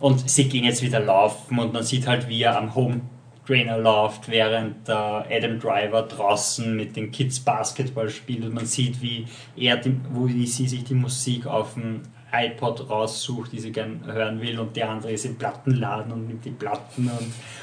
und 0.00 0.28
sie 0.28 0.48
gehen 0.48 0.64
jetzt 0.64 0.82
wieder 0.82 1.00
laufen 1.00 1.58
und 1.58 1.72
man 1.72 1.82
sieht 1.82 2.06
halt, 2.06 2.28
wie 2.28 2.42
er 2.42 2.58
am 2.58 2.74
Home 2.74 3.00
Trainer 3.46 3.78
läuft, 3.78 4.28
während 4.28 4.88
der 4.88 5.26
Adam 5.30 5.58
Driver 5.60 6.02
draußen 6.02 6.74
mit 6.76 6.96
den 6.96 7.10
Kids 7.12 7.40
Basketball 7.40 8.08
spielt 8.10 8.44
und 8.44 8.54
man 8.54 8.66
sieht, 8.66 9.00
wie 9.00 9.26
er, 9.56 9.76
die, 9.76 9.96
wo 10.12 10.26
wie 10.28 10.46
sie 10.46 10.66
sich 10.68 10.84
die 10.84 10.94
Musik 10.94 11.46
auf 11.46 11.74
dem 11.74 12.02
iPod 12.32 12.90
raussucht, 12.90 13.52
die 13.52 13.60
sie 13.60 13.70
gern 13.70 14.00
hören 14.04 14.40
will 14.42 14.58
und 14.58 14.76
der 14.76 14.90
andere 14.90 15.12
ist 15.12 15.24
im 15.24 15.36
Plattenladen 15.36 16.12
und 16.12 16.26
nimmt 16.26 16.44
die 16.44 16.50
Platten 16.50 17.08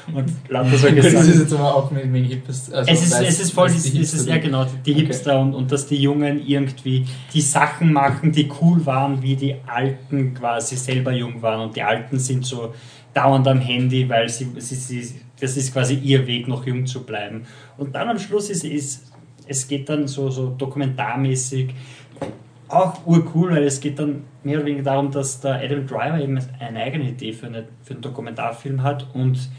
und, 0.08 0.16
und 0.16 0.32
lauter 0.48 0.76
solche 0.78 0.96
Das 0.96 1.06
ist 1.12 1.12
Sachen. 1.26 1.40
jetzt 1.42 1.52
aber 1.52 1.74
auch 1.76 1.90
mit 1.90 2.10
wegen 2.12 2.24
Hipsters. 2.24 2.72
Also 2.72 2.90
Es 2.90 3.02
ist, 3.04 3.14
weiß- 3.14 3.22
es 3.24 3.40
ist 3.40 3.52
voll, 3.52 3.66
es 3.68 3.82
die 3.92 3.98
ist, 4.00 4.26
ja 4.26 4.38
genau, 4.38 4.64
die 4.84 4.92
Okay. 4.92 5.00
Hipster 5.02 5.38
und, 5.38 5.54
und 5.54 5.70
dass 5.70 5.86
die 5.86 5.96
Jungen 6.00 6.44
irgendwie 6.44 7.06
die 7.32 7.40
Sachen 7.42 7.92
machen, 7.92 8.32
die 8.32 8.50
cool 8.62 8.84
waren, 8.86 9.22
wie 9.22 9.36
die 9.36 9.54
Alten 9.66 10.32
quasi 10.34 10.76
selber 10.76 11.12
jung 11.12 11.40
waren 11.42 11.60
und 11.60 11.76
die 11.76 11.82
Alten 11.82 12.18
sind 12.18 12.44
so 12.44 12.74
dauernd 13.12 13.46
am 13.46 13.60
Handy, 13.60 14.08
weil 14.08 14.28
sie, 14.28 14.48
sie, 14.56 14.74
sie 14.74 15.20
das 15.40 15.56
ist 15.56 15.72
quasi 15.72 15.94
ihr 15.94 16.26
Weg, 16.26 16.48
noch 16.48 16.66
jung 16.66 16.86
zu 16.86 17.04
bleiben. 17.04 17.46
Und 17.76 17.94
dann 17.94 18.08
am 18.08 18.18
Schluss 18.18 18.50
ist, 18.50 18.64
ist 18.64 19.12
es 19.46 19.68
geht 19.68 19.88
dann 19.88 20.06
so, 20.06 20.30
so 20.30 20.48
dokumentarmäßig 20.50 21.74
auch 22.68 23.06
urcool, 23.06 23.52
weil 23.52 23.64
es 23.64 23.80
geht 23.80 23.98
dann 23.98 24.24
mehr 24.42 24.58
oder 24.58 24.66
weniger 24.66 24.84
darum, 24.84 25.10
dass 25.10 25.40
der 25.40 25.56
Adam 25.56 25.86
Driver 25.86 26.18
eben 26.20 26.40
eine 26.58 26.80
eigene 26.80 27.10
Idee 27.10 27.32
für, 27.32 27.46
eine, 27.46 27.68
für 27.82 27.94
einen 27.94 28.02
Dokumentarfilm 28.02 28.82
hat 28.82 29.06
und 29.14 29.50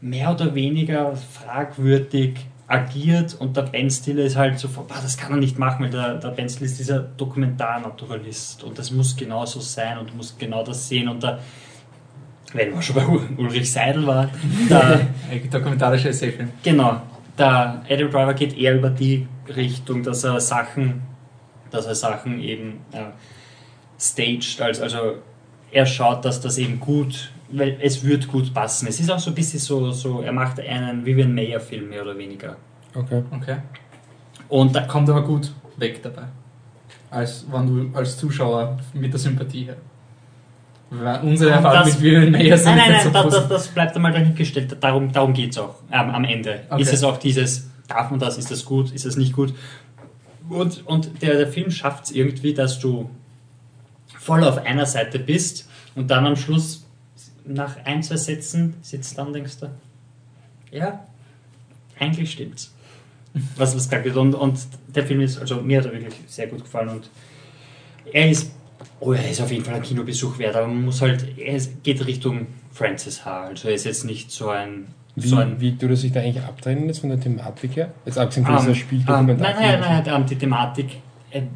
mehr 0.00 0.30
oder 0.30 0.54
weniger 0.54 1.16
fragwürdig 1.16 2.46
agiert 2.66 3.34
und 3.34 3.56
der 3.56 3.62
Ben 3.62 3.90
Stiller 3.90 4.24
ist 4.24 4.36
halt 4.36 4.58
so, 4.58 4.68
boah, 4.68 4.86
das 4.88 5.16
kann 5.16 5.32
er 5.32 5.38
nicht 5.38 5.58
machen, 5.58 5.84
weil 5.84 5.90
der, 5.90 6.14
der 6.14 6.28
Ben 6.28 6.48
Stiller 6.48 6.66
ist 6.66 6.78
dieser 6.78 7.00
Dokumentarnaturalist 7.00 8.64
und 8.64 8.78
das 8.78 8.90
muss 8.90 9.16
genauso 9.16 9.60
sein 9.60 9.98
und 9.98 10.16
muss 10.16 10.36
genau 10.38 10.62
das 10.62 10.88
sehen 10.88 11.08
und 11.08 11.22
der, 11.22 11.40
wenn 12.54 12.72
man 12.72 12.80
schon 12.82 12.96
bei 12.96 13.02
Ul- 13.04 13.28
Ulrich 13.36 13.70
Seidel 13.70 14.06
war, 14.06 14.30
der, 14.70 15.06
Ein 15.30 15.50
dokumentarischer 15.50 16.08
Essayfilm. 16.10 16.50
Genau. 16.62 17.02
Der 17.36 17.82
Adam 17.90 18.10
Driver 18.10 18.32
geht 18.34 18.56
eher 18.56 18.76
über 18.76 18.90
die 18.90 19.26
Richtung, 19.54 20.02
dass 20.02 20.24
er 20.24 20.40
Sachen, 20.40 21.02
dass 21.70 21.84
er 21.86 21.94
Sachen 21.94 22.40
eben 22.40 22.80
äh, 22.92 23.00
staged, 24.00 24.60
also, 24.62 24.82
also 24.84 24.98
er 25.72 25.86
schaut, 25.86 26.24
dass 26.24 26.40
das 26.40 26.56
eben 26.58 26.78
gut, 26.78 27.30
weil 27.50 27.76
es 27.82 28.04
wird 28.04 28.28
gut 28.28 28.54
passen. 28.54 28.86
Es 28.86 29.00
ist 29.00 29.10
auch 29.10 29.18
so 29.18 29.30
ein 29.32 29.34
bisschen 29.34 29.58
so, 29.58 29.90
so 29.90 30.22
er 30.22 30.32
macht 30.32 30.60
einen 30.60 31.04
Vivian 31.04 31.34
Mayer 31.34 31.60
Film 31.60 31.88
mehr 31.90 32.02
oder 32.02 32.16
weniger. 32.16 32.56
Okay. 32.94 33.22
Okay. 33.32 33.56
Und 34.48 34.74
da 34.76 34.82
Kommt 34.82 35.10
aber 35.10 35.22
gut 35.24 35.52
weg 35.76 36.00
dabei. 36.02 36.22
Als 37.10 37.44
wenn 37.50 37.66
du 37.92 37.98
als 37.98 38.16
Zuschauer 38.16 38.78
mit 38.92 39.12
der 39.12 39.18
Sympathie 39.18 39.64
her. 39.64 39.76
Unsere 40.90 41.50
Erfahrung 41.50 41.78
das- 41.78 41.94
mit 41.94 42.02
Vivian 42.02 42.30
Mayer 42.30 42.56
sind 42.56 42.66
Nein, 42.66 42.78
nein, 42.78 42.92
nein, 42.92 43.04
so 43.04 43.10
das, 43.10 43.34
das, 43.34 43.48
das 43.48 43.68
bleibt 43.68 43.96
einmal 43.96 44.12
dahingestellt. 44.12 44.76
Darum, 44.80 45.12
darum 45.12 45.32
geht 45.32 45.52
es 45.52 45.58
auch 45.58 45.76
ähm, 45.90 46.10
am 46.10 46.24
Ende. 46.24 46.60
Okay. 46.70 46.82
Ist 46.82 46.92
es 46.92 47.02
auch 47.02 47.16
dieses, 47.16 47.68
darf 47.88 48.10
man 48.10 48.20
das, 48.20 48.38
ist 48.38 48.50
das 48.50 48.64
gut, 48.64 48.92
ist 48.92 49.04
das 49.04 49.16
nicht 49.16 49.32
gut? 49.32 49.54
Und, 50.48 50.86
und 50.86 51.22
der, 51.22 51.36
der 51.36 51.48
Film 51.48 51.70
schafft 51.70 52.04
es 52.04 52.10
irgendwie, 52.12 52.54
dass 52.54 52.78
du 52.78 53.10
voll 54.18 54.44
auf 54.44 54.58
einer 54.58 54.86
Seite 54.86 55.18
bist 55.18 55.68
und 55.94 56.10
dann 56.10 56.26
am 56.26 56.36
Schluss 56.36 56.84
nach 57.44 57.76
ein, 57.84 58.02
zwei 58.02 58.16
Sätzen 58.16 58.74
sitzt 58.82 59.18
dann 59.18 59.32
denkst 59.32 59.58
du, 59.60 59.70
ja, 60.70 61.06
eigentlich 61.98 62.32
stimmt's. 62.32 62.72
Was, 63.56 63.74
was 63.74 63.84
gesagt 63.88 64.04
wird. 64.04 64.16
Und, 64.16 64.34
und 64.34 64.60
der 64.94 65.04
Film 65.04 65.20
ist, 65.20 65.38
also 65.40 65.60
mir 65.60 65.78
hat 65.78 65.86
er 65.86 65.92
wirklich 65.92 66.14
sehr 66.28 66.46
gut 66.46 66.62
gefallen 66.62 66.88
und 66.88 67.10
er 68.12 68.30
ist, 68.30 68.52
oh, 69.00 69.12
er 69.12 69.30
ist 69.30 69.40
auf 69.40 69.50
jeden 69.50 69.64
Fall 69.64 69.74
ein 69.74 69.82
Kinobesuch 69.82 70.38
wert, 70.38 70.56
aber 70.56 70.66
man 70.66 70.84
muss 70.86 71.00
halt, 71.02 71.22
ist- 71.38 71.82
geht 71.82 72.04
Richtung 72.06 72.46
Francis 72.72 73.24
H. 73.24 73.44
Also 73.48 73.68
er 73.68 73.74
ist 73.74 73.84
jetzt 73.84 74.04
nicht 74.04 74.30
so 74.30 74.48
ein, 74.50 74.86
Wie, 75.16 75.28
so 75.28 75.36
ein 75.36 75.60
wie 75.60 75.76
tut 75.76 75.90
er 75.90 75.96
sich 75.96 76.12
da 76.12 76.20
eigentlich 76.20 76.42
abtrennen 76.44 76.86
jetzt 76.86 76.98
von 77.00 77.10
der 77.10 77.20
Thematik 77.20 77.76
her? 77.76 77.92
Jetzt 78.04 78.18
abgesehen 78.18 78.44
von 78.46 78.54
Ähm, 78.54 78.60
dieser 78.60 78.70
ähm, 78.70 78.76
Spieldokumentar. 78.76 79.50
Nein, 79.60 79.80
nein, 79.80 80.02
nein, 80.04 80.14
ähm, 80.22 80.26
die 80.26 80.36
Thematik, 80.36 80.86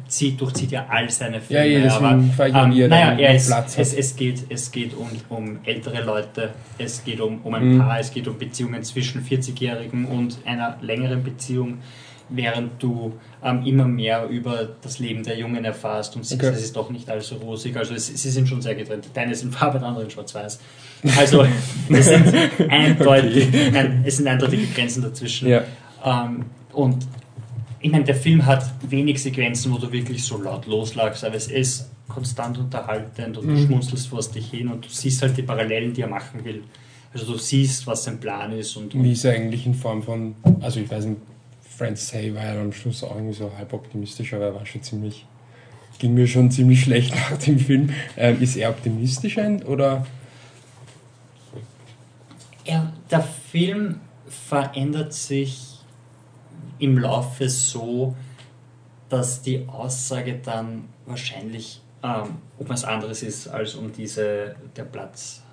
zieht, 0.09 0.41
durchzieht 0.41 0.71
ja 0.71 0.85
all 0.89 1.09
seine 1.09 1.35
Ja, 1.37 1.41
Filme. 1.41 1.65
jedes 1.67 1.93
aber, 1.93 2.09
Film 2.09 2.31
frage 2.31 2.49
ich 2.51 2.55
ähm, 2.57 2.71
ihr, 2.73 2.87
naja, 2.89 3.11
er 3.17 3.35
ist, 3.35 3.47
Platz 3.47 3.77
es, 3.77 3.93
es 3.93 4.13
geht, 4.15 4.43
es 4.49 4.71
geht 4.71 4.93
um, 4.93 5.07
um 5.29 5.59
ältere 5.63 6.03
Leute, 6.03 6.49
es 6.77 7.01
geht 7.05 7.21
um, 7.21 7.39
um 7.43 7.53
ein 7.53 7.75
Mhm. 7.75 7.79
Paar, 7.79 7.97
es 7.99 8.11
geht 8.11 8.27
um 8.27 8.37
Beziehungen 8.37 8.83
zwischen 8.83 9.23
40-Jährigen 9.23 10.03
und 10.05 10.37
einer 10.45 10.75
längeren 10.81 11.23
Beziehung, 11.23 11.77
während 12.29 12.81
du 12.81 13.13
ähm, 13.43 13.65
immer 13.65 13.85
mehr 13.85 14.27
über 14.29 14.69
das 14.81 14.99
Leben 14.99 15.23
der 15.23 15.37
Jungen 15.37 15.65
erfährst 15.65 16.15
und 16.15 16.25
siehst, 16.25 16.41
Okay. 16.43 16.53
es 16.53 16.63
ist 16.63 16.75
doch 16.75 16.89
nicht 16.89 17.09
allzu 17.09 17.35
rosig. 17.35 17.75
Also 17.77 17.93
es, 17.93 18.07
sie 18.07 18.29
sind 18.29 18.47
schon 18.47 18.61
sehr 18.61 18.75
getrennt. 18.75 19.09
Deine 19.13 19.33
sind 19.35 19.53
Farbe, 19.55 19.79
der 19.79 19.87
andere 19.87 20.03
in 20.05 20.09
schwarz-weiß. 20.09 20.59
Also 21.17 21.45
es 21.89 22.05
sind, 22.07 22.33
eindeutig, 22.69 23.47
nein, 23.71 24.03
es 24.05 24.17
sind 24.17 24.27
eindeutige 24.27 24.65
Grenzen 24.67 25.01
dazwischen. 25.01 25.47
Ja. 25.49 25.63
Ähm, 26.03 26.45
und 26.73 27.05
ich 27.81 27.91
meine, 27.91 28.03
der 28.03 28.15
Film 28.15 28.45
hat 28.45 28.63
wenig 28.89 29.21
Sequenzen, 29.21 29.71
wo 29.73 29.77
du 29.77 29.91
wirklich 29.91 30.23
so 30.23 30.41
laut 30.41 30.65
loslagst, 30.67 31.23
aber 31.23 31.35
es 31.35 31.47
ist 31.47 31.89
konstant 32.07 32.57
unterhaltend 32.57 33.37
und 33.37 33.45
du 33.47 33.51
Mhm. 33.51 33.65
schmunzelst 33.67 34.07
vor 34.07 34.19
dich 34.21 34.49
hin 34.49 34.67
und 34.67 34.83
du 34.85 34.89
siehst 34.89 35.21
halt 35.21 35.37
die 35.37 35.43
Parallelen, 35.43 35.93
die 35.93 36.01
er 36.01 36.07
machen 36.09 36.43
will. 36.43 36.63
Also 37.13 37.25
du 37.31 37.37
siehst, 37.39 37.87
was 37.87 38.03
sein 38.03 38.19
Plan 38.19 38.51
ist 38.51 38.75
und, 38.75 38.93
Wie 38.93 39.13
ist 39.13 39.23
er 39.25 39.33
eigentlich 39.33 39.65
in 39.65 39.73
Form 39.73 40.03
von, 40.03 40.35
also 40.61 40.79
ich 40.79 40.91
weiß 40.91 41.05
nicht, 41.05 41.21
Francis 41.79 42.13
Hay 42.13 42.35
war 42.35 42.45
ja 42.45 42.61
am 42.61 42.71
Schluss 42.71 43.03
auch 43.03 43.15
irgendwie 43.15 43.33
so 43.33 43.51
halb 43.57 43.73
optimistisch, 43.73 44.33
aber 44.33 44.45
er 44.45 44.55
war 44.55 44.65
schon 44.65 44.83
ziemlich, 44.83 45.25
ging 45.97 46.13
mir 46.13 46.27
schon 46.27 46.51
ziemlich 46.51 46.83
schlecht 46.83 47.15
nach 47.31 47.37
dem 47.37 47.57
Film. 47.57 47.89
Ähm, 48.15 48.39
ist 48.41 48.55
er 48.55 48.69
optimistisch 48.69 49.39
ein 49.39 49.63
oder? 49.63 50.05
er, 52.69 52.93
der 53.09 53.21
Film 53.23 53.99
verändert 54.27 55.13
sich 55.13 55.79
im 56.77 56.97
Laufe 56.97 57.49
so, 57.49 58.15
dass 59.09 59.41
die 59.41 59.67
Aussage 59.67 60.39
dann 60.43 60.85
wahrscheinlich 61.05 61.81
ähm, 62.03 62.37
um 62.57 62.69
was 62.69 62.83
anderes 62.85 63.23
ist 63.23 63.47
als 63.47 63.75
um 63.75 63.91
diese 63.91 64.55
der 64.75 64.83
Platz 64.83 65.43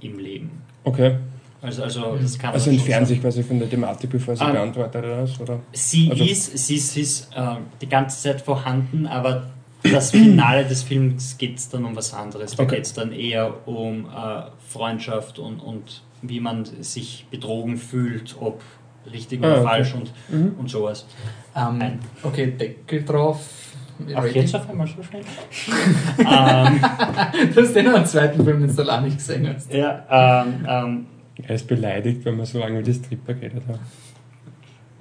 im 0.00 0.18
Leben. 0.18 0.62
Okay. 0.84 1.18
Also, 1.64 1.82
also 1.82 2.18
das 2.20 2.38
kann 2.38 2.48
man 2.50 2.54
Also 2.54 2.70
entfernen 2.70 3.06
sich 3.06 3.20
quasi 3.22 3.42
von 3.42 3.58
der 3.58 3.70
Thematik, 3.70 4.10
bevor 4.10 4.36
sie 4.36 4.44
Ähm, 4.44 4.52
beantwortet 4.52 5.02
oder 5.02 5.22
was? 5.22 5.40
Oder? 5.40 5.60
Sie 5.72 6.10
Also- 6.10 6.24
ist, 6.24 6.58
sie 6.58 6.74
ist, 6.76 6.92
sie 6.92 7.00
ist 7.00 7.28
äh, 7.34 7.40
die 7.80 7.88
ganze 7.88 8.20
Zeit 8.22 8.42
vorhanden, 8.42 9.06
aber 9.06 9.44
das 9.82 10.10
Finale 10.10 10.64
des 10.66 10.82
Films 10.82 11.38
geht 11.38 11.56
es 11.58 11.68
dann 11.70 11.84
um 11.86 11.96
was 11.96 12.12
anderes. 12.12 12.54
Da 12.56 12.62
Okay. 12.64 12.76
geht 12.76 12.84
es 12.84 12.92
dann 12.92 13.12
eher 13.12 13.66
um 13.66 14.04
äh, 14.06 14.42
Freundschaft 14.68 15.38
und, 15.38 15.58
und 15.60 16.02
wie 16.20 16.40
man 16.40 16.64
sich 16.80 17.26
betrogen 17.30 17.76
fühlt, 17.78 18.36
ob 18.40 18.60
richtig 19.10 19.42
Ah, 19.42 19.46
oder 19.46 19.54
okay. 19.60 19.64
falsch 19.68 19.94
und, 19.94 20.12
Mhm. 20.28 20.52
und 20.58 20.68
sowas. 20.70 21.06
Ähm, 21.56 21.98
okay, 22.22 22.50
Deckel 22.58 23.04
drauf. 23.04 23.40
Ach, 24.14 24.22
Rating? 24.24 24.42
jetzt 24.42 24.54
auf 24.56 24.68
einmal 24.68 24.86
so 24.88 25.02
schnell? 25.02 25.22
ähm, 26.18 26.80
Du 27.54 27.60
hast 27.62 27.74
den 27.74 27.88
am 27.88 28.04
zweiten 28.04 28.44
Film, 28.44 28.66
den 28.66 28.74
du 28.74 28.82
noch 28.84 29.00
nicht 29.02 29.16
gesehen 29.18 29.48
hast. 29.54 29.72
ja, 29.72 30.42
ähm, 30.44 30.66
ähm, 30.68 31.06
Er 31.42 31.54
ist 31.56 31.66
beleidigt, 31.66 32.24
wenn 32.24 32.36
wir 32.38 32.46
so 32.46 32.58
lange 32.60 32.74
über 32.78 32.82
die 32.82 32.94
Stripper 32.94 33.34
geredet 33.34 33.62
haben. 33.68 33.80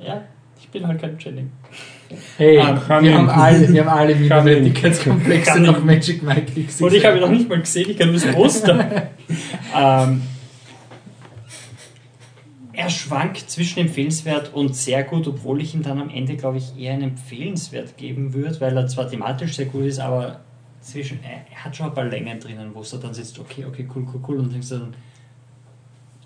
ja, 0.03 0.23
ich 0.59 0.67
bin 0.69 0.87
halt 0.87 0.99
kein 0.99 1.17
Jenny. 1.19 1.45
Hey, 2.37 2.57
Ähm, 2.57 2.79
wir, 3.01 3.13
haben 3.17 3.29
alle, 3.29 3.71
wir 3.73 3.85
haben 3.85 3.97
alle 3.97 4.15
Minderwertigkeitskomplexe 4.15 5.59
nach 5.59 5.77
ich- 5.77 5.83
Magic 5.83 6.23
Mike 6.23 6.59
X. 6.59 6.81
Und 6.81 6.93
ich 6.93 7.05
habe 7.05 7.17
ihn 7.17 7.21
noch 7.21 7.29
nicht 7.31 7.47
mal 7.49 7.59
gesehen, 7.59 7.89
ich 7.89 7.97
kann 7.97 8.11
nur 8.11 8.19
das 8.19 8.31
Poster. 8.33 9.09
ähm, 9.75 10.21
er 12.73 12.89
schwankt 12.89 13.49
zwischen 13.49 13.79
empfehlenswert 13.79 14.53
und 14.53 14.75
sehr 14.75 15.03
gut, 15.03 15.27
obwohl 15.27 15.61
ich 15.61 15.75
ihm 15.75 15.83
dann 15.83 15.99
am 16.01 16.09
Ende, 16.09 16.35
glaube 16.35 16.57
ich, 16.57 16.77
eher 16.77 16.93
einen 16.93 17.03
empfehlenswert 17.03 17.97
geben 17.97 18.33
würde, 18.33 18.59
weil 18.61 18.75
er 18.75 18.87
zwar 18.87 19.07
thematisch 19.09 19.55
sehr 19.55 19.67
gut 19.67 19.85
ist, 19.85 19.99
aber 19.99 20.39
zwischen, 20.81 21.19
er, 21.23 21.45
er 21.51 21.63
hat 21.65 21.75
schon 21.75 21.87
ein 21.87 21.93
paar 21.93 22.05
Längen 22.05 22.39
drinnen, 22.39 22.71
wo 22.73 22.81
es 22.81 22.89
da 22.89 22.97
dann 22.97 23.13
sitzt, 23.13 23.37
okay, 23.39 23.65
okay, 23.65 23.87
cool, 23.95 24.05
cool, 24.11 24.21
cool, 24.27 24.39
und 24.39 24.51
denkst 24.53 24.69
du 24.69 24.75
dann, 24.79 24.93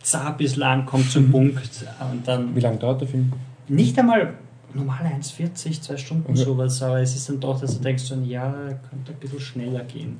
zart 0.09 0.37
bis 0.37 0.55
lang, 0.55 0.85
kommt 0.85 1.11
zum 1.11 1.31
Punkt 1.31 1.85
und 2.11 2.27
dann 2.27 2.55
Wie 2.55 2.59
lange 2.59 2.77
dauert 2.77 3.01
der 3.01 3.07
Film? 3.07 3.31
nicht 3.67 3.97
einmal 3.99 4.33
normale 4.73 5.09
1,40, 5.09 5.81
zwei 5.81 5.97
Stunden 5.97 6.31
Okay. 6.31 6.43
sowas, 6.43 6.81
aber 6.81 6.99
es 7.01 7.15
ist 7.15 7.27
dann 7.29 7.39
doch, 7.39 7.59
dass 7.59 7.77
du 7.77 7.83
denkst, 7.83 8.03
ja, 8.25 8.51
könnte 8.89 9.11
ein 9.11 9.19
bisschen 9.19 9.39
schneller 9.39 9.83
gehen. 9.83 10.19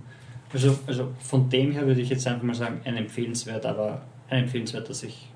Also, 0.54 0.78
also 0.88 1.10
von 1.20 1.50
dem 1.50 1.72
her 1.72 1.86
würde 1.86 2.02
ich 2.02 2.10
jetzt 2.10 2.26
einfach 2.28 2.44
mal 2.44 2.56
sagen, 2.56 2.80
ein 2.86 2.96
empfehlenswert, 2.98 3.66
aber 3.66 4.02
ein 4.30 4.44
empfehlenswert, 4.44 4.90
das 4.90 5.04
ich 5.04 5.30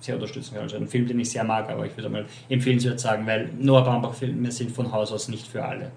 sehr 0.00 0.14
unterstützen 0.16 0.54
kann. 0.54 0.64
Also 0.64 0.76
ein 0.76 0.86
Film, 0.88 1.06
den 1.06 1.18
ich 1.20 1.30
sehr 1.30 1.44
mag, 1.44 1.68
aber 1.70 1.86
ich 1.86 1.96
würde 1.96 2.08
mal 2.08 2.26
empfehlenswert 2.48 3.00
sagen, 3.00 3.26
weil 3.26 3.48
Noah 3.58 3.82
Baumbach-Filme 3.84 4.50
sind 4.52 4.70
von 4.72 4.90
Haus 4.92 5.12
aus 5.12 5.28
nicht 5.28 5.46
für 5.46 5.64
alle. 5.64 5.90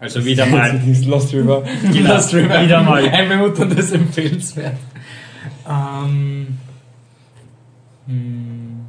Also 0.00 0.24
wieder 0.24 0.46
mal, 0.46 0.80
Das 0.86 1.04
Lost 1.04 1.32
River. 1.34 1.62
genau, 1.92 2.14
Lost 2.14 2.34
River. 2.34 2.62
wieder 2.64 2.82
mal. 2.82 3.06
Ein 3.08 3.28
bemutterndes 3.28 3.92
Empfehlenswert. 3.92 4.76
Ähm, 5.68 6.58
hm. 8.10 8.80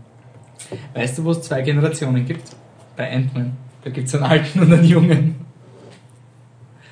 Weißt 0.94 1.18
du, 1.18 1.24
wo 1.24 1.32
es 1.32 1.42
zwei 1.42 1.62
Generationen 1.62 2.26
gibt? 2.26 2.56
Bei 2.96 3.12
Ant-Man. 3.12 3.54
Da 3.84 3.90
gibt 3.90 4.08
es 4.08 4.16
einen 4.16 4.24
alten 4.24 4.60
und 4.60 4.74
einen 4.74 4.86
jungen. 4.86 5.36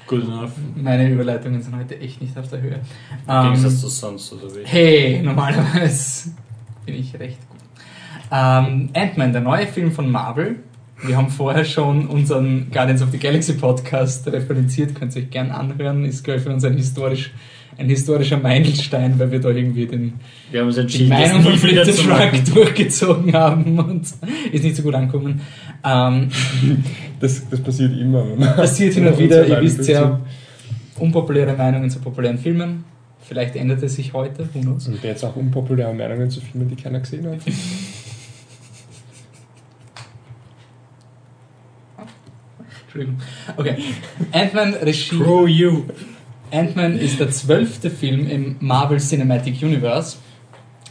Good 0.08 0.24
enough. 0.24 0.52
Meine 0.76 1.10
Überleitungen 1.10 1.62
sind 1.62 1.76
heute 1.76 2.00
echt 2.00 2.22
nicht 2.22 2.38
auf 2.38 2.50
der 2.50 2.62
Höhe. 2.62 2.80
Ähm, 3.28 3.44
Gegensatz 3.44 3.82
zu 3.82 3.88
sonst 3.88 4.34
oder 4.34 4.56
wie. 4.56 4.66
Hey, 4.66 5.22
normalerweise 5.22 6.32
bin 6.86 6.96
ich 6.96 7.14
recht 7.20 7.38
gut. 7.48 7.60
Ähm, 8.32 8.90
Ant-Man, 8.94 9.34
der 9.34 9.42
neue 9.42 9.68
Film 9.68 9.92
von 9.92 10.12
Marvel. 10.12 10.58
Wir 11.02 11.16
haben 11.16 11.30
vorher 11.30 11.64
schon 11.64 12.08
unseren 12.08 12.68
Guardians 12.72 13.02
of 13.02 13.10
the 13.12 13.18
Galaxy 13.18 13.54
Podcast 13.54 14.28
referenziert, 14.28 14.96
könnt 14.96 15.16
ihr 15.16 15.22
euch 15.24 15.30
gern 15.30 15.52
anhören. 15.52 16.04
Ist, 16.04 16.24
glaube 16.24 16.40
ich, 16.40 16.44
für 16.44 16.52
uns 16.52 16.64
ein, 16.66 16.76
historisch, 16.76 17.32
ein 17.78 17.88
historischer 17.88 18.38
Meilenstein, 18.38 19.18
weil 19.18 19.32
wir 19.32 19.40
da 19.40 19.50
irgendwie 19.50 19.86
den, 19.86 20.14
Wir 20.52 20.60
haben 20.60 20.68
uns 20.68 20.76
die 20.76 20.82
entschieden, 20.82 21.10
Meinung 21.10 21.44
das 21.44 21.60
von 21.60 21.94
zu 21.94 22.02
Shrug 22.04 22.10
machen. 22.10 22.42
durchgezogen 22.54 23.34
haben 23.34 23.80
und 23.80 24.08
ist 24.52 24.64
nicht 24.64 24.76
so 24.76 24.84
gut 24.84 24.94
angekommen. 24.96 25.42
Ähm, 25.86 26.30
Das, 27.22 27.50
das 27.50 27.60
passiert 27.62 27.98
immer. 27.98 28.24
passiert 28.56 28.94
hin 28.94 29.08
und 29.08 29.18
wieder, 29.20 29.46
ihr 29.48 29.62
wisst 29.62 29.88
ja, 29.88 30.20
unpopuläre 30.98 31.54
Meinungen 31.56 31.90
zu 31.90 32.00
populären 32.00 32.38
Filmen. 32.38 32.84
Vielleicht 33.22 33.56
ändert 33.56 33.84
es 33.84 33.96
sich 33.96 34.14
heute, 34.14 34.50
who 34.54 34.62
knows. 34.62 34.88
Und 34.88 35.04
jetzt 35.04 35.24
auch 35.24 35.36
unpopuläre 35.36 35.94
Meinungen 35.94 36.30
zu 36.30 36.42
Filmen, 36.42 36.68
die 36.70 36.76
keiner 36.76 37.00
gesehen 37.00 37.28
hat. 37.28 37.40
Entschuldigung. 42.90 43.18
Okay. 43.56 43.76
Ant-Man 44.32 44.74
Regie. 44.74 45.16
Screw 45.16 45.46
you. 45.46 45.84
Ant-Man 46.52 46.98
ist 46.98 47.20
der 47.20 47.30
zwölfte 47.30 47.92
Film 47.92 48.28
im 48.28 48.56
Marvel 48.60 48.98
Cinematic 48.98 49.62
Universe, 49.62 50.18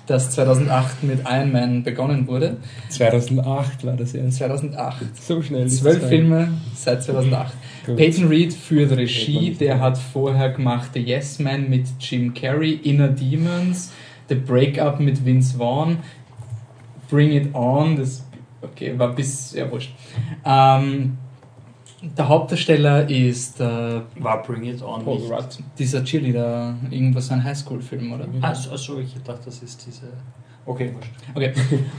das 0.06 0.30
2008 0.30 1.02
mit 1.02 1.20
Iron 1.28 1.50
Man 1.50 1.82
begonnen 1.82 2.28
wurde. 2.28 2.58
2008 2.90 3.84
war 3.84 3.96
das 3.96 4.14
erst. 4.14 4.38
2008. 4.38 5.20
So 5.20 5.42
schnell. 5.42 5.66
Zwölf 5.66 6.06
Filme 6.08 6.52
seit 6.72 7.02
2008. 7.02 7.52
Gut. 7.86 7.96
Peyton 7.96 8.28
Reed 8.28 8.52
führt 8.52 8.92
Regie, 8.92 9.56
der 9.58 9.80
hat 9.80 9.98
vorher 9.98 10.50
gemacht 10.50 10.90
The 10.94 11.00
Yes 11.00 11.40
Man 11.40 11.68
mit 11.68 11.86
Jim 11.98 12.32
Carrey, 12.32 12.74
Inner 12.74 13.08
Demons, 13.08 13.92
The 14.28 14.36
Breakup 14.36 15.00
mit 15.00 15.24
Vince 15.24 15.56
Vaughn, 15.58 15.98
Bring 17.10 17.32
It 17.32 17.52
On, 17.54 17.96
das 17.96 18.24
okay, 18.62 18.96
war 18.96 19.16
bis, 19.16 19.52
ja 19.54 19.68
wurscht. 19.68 19.90
Ähm, 20.44 21.18
der 22.02 22.28
Hauptdarsteller 22.28 23.08
ist 23.10 23.60
äh, 23.60 24.00
War 24.20 24.42
Bring 24.42 24.64
It 24.64 24.82
On 24.82 25.04
Paul. 25.04 25.18
Rudd. 25.18 25.58
dieser 25.78 26.04
Cheerleader, 26.04 26.76
irgendwas 26.90 27.30
ein 27.30 27.42
Highschool-Film, 27.42 28.12
oder? 28.12 28.26
Achso, 28.40 28.70
also 28.70 28.98
ich 28.98 29.14
dachte, 29.24 29.46
das 29.46 29.62
ist 29.62 29.86
diese. 29.86 30.06
Okay, 30.68 30.92
wurscht. 30.94 31.10
Okay. 31.34 31.52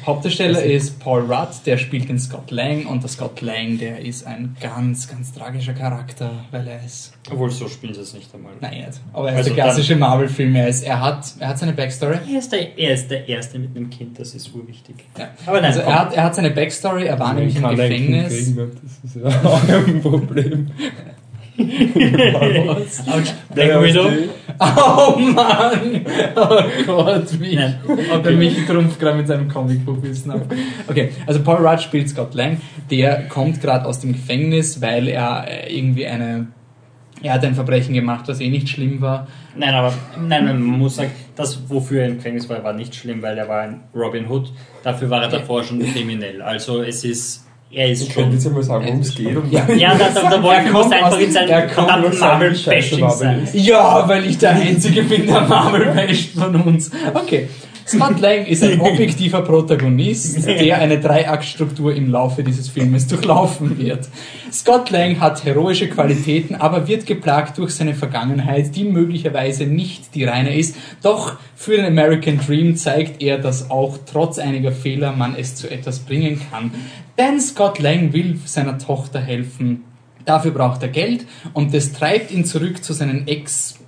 Hauptdarsteller 0.05 0.61
ist 0.63 0.99
Paul 0.99 1.22
Rudd, 1.22 1.49
der 1.65 1.78
spielt 1.80 2.07
den 2.07 2.20
Scott 2.20 2.51
Lang 2.51 2.86
und 2.86 3.01
der 3.01 3.09
Scott 3.09 3.41
Lang, 3.41 3.80
der 3.80 3.99
ist 3.99 4.28
ein 4.28 4.55
ganz, 4.61 5.07
ganz 5.07 5.34
tragischer 5.34 5.74
Charakter, 5.74 6.32
weil 6.51 6.67
er 6.67 6.86
ist. 6.86 7.13
Obwohl, 7.32 7.49
so 7.49 7.67
spielen 7.67 7.93
sie 7.95 8.01
es 8.01 8.13
nicht 8.13 8.34
einmal. 8.34 8.53
Nein, 8.61 8.74
jetzt. 8.86 9.01
Aber 9.11 9.28
er 9.30 9.34
ist 9.34 9.38
Also 9.45 9.55
der 9.55 9.63
klassische 9.63 9.95
Marvel-Film. 9.95 10.55
Er, 10.55 10.67
ist- 10.67 10.84
er, 10.84 11.01
hat, 11.01 11.26
er 11.39 11.47
hat 11.49 11.57
seine 11.57 11.74
Backstory. 11.74 12.17
Er 12.32 12.38
ist, 12.39 12.51
der, 12.51 12.78
er 12.78 12.93
ist 12.93 13.09
der 13.09 13.28
Erste 13.28 13.57
mit 13.57 13.76
einem 13.76 13.89
Kind, 13.89 14.20
das 14.20 14.36
ist 14.36 14.53
urwichtig. 14.53 14.95
Ja. 15.17 15.30
Aber 15.47 15.57
nein, 15.61 15.65
Also 15.72 15.80
er 15.82 15.99
hat, 15.99 16.13
er 16.13 16.24
hat 16.26 16.36
seine 16.36 16.51
Backstory, 16.51 17.05
er 17.05 17.20
war 17.20 17.34
nämlich 17.34 17.55
im 17.55 17.67
Gefängnis. 17.70 18.34
kriegen? 18.34 18.72
Das 18.84 19.11
ist 19.11 19.15
ja 19.15 19.43
auch 19.49 19.67
ein 19.67 20.01
Problem. 20.01 20.72
Ouch. 21.60 23.34
Black 23.53 23.82
Widow. 23.82 24.10
Oh 24.60 25.18
Mann! 25.18 26.05
Oh 26.36 26.62
Gott, 26.86 27.39
wie 27.39 27.55
Nein, 27.55 27.80
okay. 28.14 28.36
Michi 28.36 28.66
trumpft 28.66 28.99
gerade 28.99 29.18
mit 29.18 29.28
seinem 29.28 29.47
Comicbuchwissen 29.47 30.32
ab. 30.32 30.41
Okay, 30.88 31.12
also 31.26 31.41
Paul 31.41 31.66
Rudd 31.66 31.82
spielt 31.82 32.10
Scott 32.10 32.34
Lang. 32.34 32.60
Der 32.89 33.28
kommt 33.28 33.62
gerade 33.62 33.86
aus 33.86 33.99
dem 33.99 34.14
Gefängnis, 34.14 34.82
weil 34.82 35.07
er 35.07 35.45
äh, 35.47 35.76
irgendwie 35.76 36.07
eine. 36.07 36.47
Er 37.22 37.34
hat 37.34 37.43
ein 37.43 37.55
Verbrechen 37.55 37.93
gemacht, 37.93 38.30
was 38.30 38.39
eh 38.39 38.49
nicht 38.49 38.70
schlimm 38.70 39.01
war. 39.01 39.28
Nein, 39.53 39.74
aber 39.74 39.93
nein, 40.26 40.45
man 40.45 40.62
muss 40.62 40.95
sagen, 40.95 41.12
das, 41.36 41.70
wofür 41.70 42.03
er 42.03 42.07
im 42.07 42.16
Gefängnis 42.16 42.47
war, 42.47 42.64
war 42.64 42.72
nicht 42.72 42.95
schlimm, 42.95 43.22
weil 43.22 43.38
er 43.38 43.49
war 43.49 43.62
ein 43.62 43.82
Robin 43.93 44.30
Hood. 44.30 44.53
Dafür 44.84 45.10
war 45.10 45.24
er 45.24 45.28
davor 45.28 45.64
schon 45.66 45.80
kriminell. 45.80 46.41
Also 46.41 46.82
es 46.82 47.03
ist 47.03 47.49
er 47.72 47.91
ist 47.91 48.01
Ich 48.03 48.09
könnte 48.09 48.34
jetzt 48.34 48.43
schon. 48.43 48.51
einmal 48.51 48.63
sagen, 48.63 48.86
worum 48.86 48.99
es 49.01 49.15
geht. 49.15 49.36
Und 49.36 49.51
Ja. 49.51 49.67
Ja, 49.74 49.95
da, 49.95 50.09
da, 50.09 50.30
da 50.30 50.43
wollte 50.43 50.70
ich 50.70 50.76
einfach 50.76 51.20
in 51.20 51.32
seinem 51.32 51.49
er 51.49 51.70
verdammten 51.70 52.20
Marvel-Bashing 52.20 52.99
Marvel 52.99 53.17
sein. 53.17 53.47
Ja, 53.53 54.07
weil 54.07 54.26
ich 54.26 54.38
der 54.38 54.51
Einzige 54.51 55.03
bin, 55.03 55.28
der 55.28 55.41
Marvel 55.41 55.86
basht 55.93 56.32
von 56.38 56.55
uns. 56.61 56.89
Okay. 57.13 57.47
Scott 57.89 58.19
Lang 58.19 58.45
ist 58.45 58.63
ein 58.63 58.79
objektiver 58.81 59.41
Protagonist, 59.41 60.45
der 60.45 60.77
eine 60.77 60.99
Dreiaktstruktur 60.99 61.95
im 61.95 62.11
Laufe 62.11 62.43
dieses 62.43 62.69
Filmes 62.69 63.07
durchlaufen 63.07 63.79
wird. 63.79 64.07
Scott 64.51 64.91
Lang 64.91 65.19
hat 65.19 65.43
heroische 65.43 65.89
Qualitäten, 65.89 66.53
aber 66.53 66.87
wird 66.87 67.07
geplagt 67.07 67.57
durch 67.57 67.71
seine 67.71 67.95
Vergangenheit, 67.95 68.75
die 68.75 68.83
möglicherweise 68.83 69.65
nicht 69.65 70.13
die 70.13 70.25
reine 70.25 70.55
ist. 70.55 70.75
Doch 71.01 71.37
für 71.55 71.77
den 71.77 71.85
American 71.85 72.39
Dream 72.39 72.75
zeigt 72.75 73.23
er, 73.23 73.39
dass 73.39 73.71
auch 73.71 73.97
trotz 74.05 74.37
einiger 74.37 74.71
Fehler 74.71 75.13
man 75.13 75.35
es 75.35 75.55
zu 75.55 75.69
etwas 75.69 75.99
bringen 75.99 76.39
kann. 76.51 76.71
Denn 77.17 77.41
Scott 77.41 77.79
Lang 77.79 78.13
will 78.13 78.39
seiner 78.45 78.77
Tochter 78.77 79.19
helfen. 79.19 79.83
Dafür 80.25 80.51
braucht 80.51 80.83
er 80.83 80.89
Geld 80.89 81.25
und 81.53 81.73
das 81.73 81.91
treibt 81.91 82.29
ihn 82.29 82.45
zurück 82.45 82.83
zu 82.83 82.93
seinen 82.93 83.27
Ex, 83.27 83.79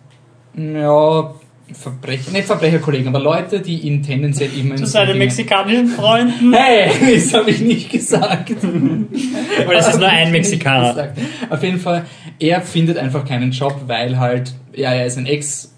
ja, 0.55 1.33
Verbrecher, 1.73 2.31
nicht 2.31 2.45
Verbrecherkollegen, 2.45 3.07
aber 3.07 3.19
Leute, 3.19 3.59
die 3.59 3.79
ihn 3.79 4.03
tendenziell 4.03 4.49
immer 4.57 4.75
in 4.75 4.77
Zu 4.77 4.85
seinen 4.85 5.17
mexikanischen 5.17 5.87
Freunden. 5.87 6.53
Hey, 6.61 7.15
das 7.15 7.33
habe 7.33 7.49
ich 7.49 7.61
nicht 7.61 7.89
gesagt. 7.89 8.51
Weil 8.61 9.77
es 9.77 9.87
ist 9.87 9.99
nur 9.99 10.07
ein 10.07 10.31
Mexikaner. 10.31 11.13
Auf 11.49 11.63
jeden 11.63 11.79
Fall, 11.79 12.05
er 12.39 12.61
findet 12.61 12.97
einfach 12.97 13.25
keinen 13.25 13.51
Job, 13.51 13.83
weil 13.87 14.19
halt, 14.19 14.53
ja, 14.73 14.91
er 14.91 15.05
ist 15.05 15.17
ein 15.17 15.25
Ex, 15.25 15.73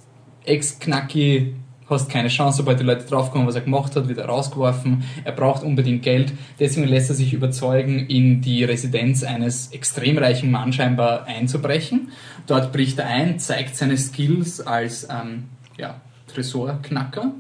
Ex-Knacki, 0.45 1.53
hast 1.89 2.09
keine 2.09 2.27
Chance, 2.27 2.57
sobald 2.57 2.79
die 2.79 2.83
Leute 2.83 3.05
draufkommen, 3.05 3.47
was 3.47 3.55
er 3.55 3.61
gemacht 3.61 3.95
hat, 3.95 4.07
wird 4.07 4.17
er 4.17 4.25
rausgeworfen. 4.25 5.03
Er 5.23 5.31
braucht 5.31 5.63
unbedingt 5.63 6.03
Geld. 6.03 6.33
Deswegen 6.59 6.87
lässt 6.87 7.09
er 7.09 7.15
sich 7.15 7.33
überzeugen, 7.33 8.07
in 8.07 8.41
die 8.41 8.63
Residenz 8.63 9.23
eines 9.23 9.71
extrem 9.71 10.17
reichen 10.17 10.51
Mann 10.51 10.73
scheinbar 10.73 11.25
einzubrechen. 11.25 12.11
Dort 12.47 12.71
bricht 12.71 12.99
er 12.99 13.07
ein, 13.07 13.39
zeigt 13.39 13.75
seine 13.75 13.97
Skills 13.97 14.61
als 14.61 15.07
ähm, 15.09 15.45
ja, 15.77 16.01
Tresorknacker 16.27 17.31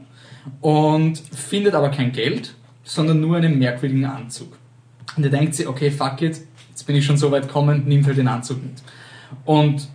und 0.61 1.17
findet 1.17 1.73
aber 1.73 1.89
kein 1.89 2.11
Geld, 2.11 2.55
sondern 2.83 3.21
nur 3.21 3.37
einen 3.37 3.57
merkwürdigen 3.57 4.05
Anzug. 4.05 4.57
Und 5.15 5.23
er 5.23 5.29
denkt 5.29 5.55
sich, 5.55 5.67
okay, 5.67 5.91
fuck 5.91 6.21
it, 6.21 6.41
jetzt 6.69 6.85
bin 6.85 6.95
ich 6.95 7.05
schon 7.05 7.17
so 7.17 7.31
weit 7.31 7.47
gekommen, 7.47 7.83
nimmt 7.85 8.05
halt 8.07 8.17
den 8.17 8.27
Anzug 8.27 8.63
mit. 8.63 8.81
Und 9.45 9.87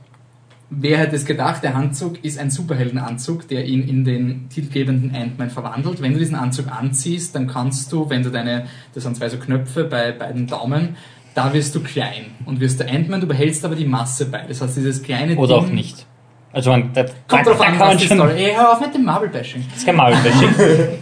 wer 0.71 0.99
hätte 0.99 1.17
es 1.17 1.25
gedacht, 1.25 1.63
der 1.63 1.75
Anzug 1.75 2.25
ist 2.25 2.39
ein 2.39 2.51
Superheldenanzug, 2.51 3.49
der 3.49 3.67
ihn 3.67 3.87
in 3.87 4.05
den 4.05 4.49
titelgebenden 4.49 5.15
Ant-Man 5.15 5.51
verwandelt. 5.51 6.01
Wenn 6.01 6.13
du 6.13 6.19
diesen 6.19 6.37
Anzug 6.37 6.71
anziehst, 6.71 7.35
dann 7.35 7.47
kannst 7.47 7.93
du, 7.93 8.09
wenn 8.11 8.23
du 8.23 8.31
deine, 8.31 8.67
das 8.95 9.05
sind 9.05 9.17
zwei 9.17 9.29
so 9.29 9.39
Knöpfe 9.39 9.85
bei 9.85 10.13
beiden 10.13 10.47
Daumen, 10.47 10.97
da 11.35 11.53
wirst 11.53 11.75
du 11.75 11.81
klein 11.81 12.33
und 12.47 12.61
wirst 12.61 12.81
der 12.81 12.91
Ant-Man, 12.91 13.21
du 13.21 13.27
behältst 13.27 13.65
aber 13.65 13.77
die 13.77 13.87
Masse 13.87 14.27
bei. 14.27 14.45
Das 14.47 14.61
heißt, 14.61 14.77
dieses 14.77 15.03
kleine 15.03 15.37
Oder 15.37 15.61
Ding, 15.61 15.65
auch 15.65 15.73
nicht. 15.73 16.07
Also 16.53 16.71
man, 16.71 16.91
da, 16.95 17.05
Kommt 17.27 17.47
drauf 17.47 17.61
an, 17.61 17.77
kann 17.79 17.89
was 17.95 17.97
die. 17.99 18.07
Story. 18.07 18.33
Ey, 18.37 18.55
hör 18.55 18.73
auf 18.73 18.81
mit 18.81 18.95
dem 18.95 19.05
Marvel-Bashing. 19.05 19.65
Das 19.69 19.79
ist 19.79 19.87
kein 19.87 19.97
Marvel-Bashing. 19.97 20.49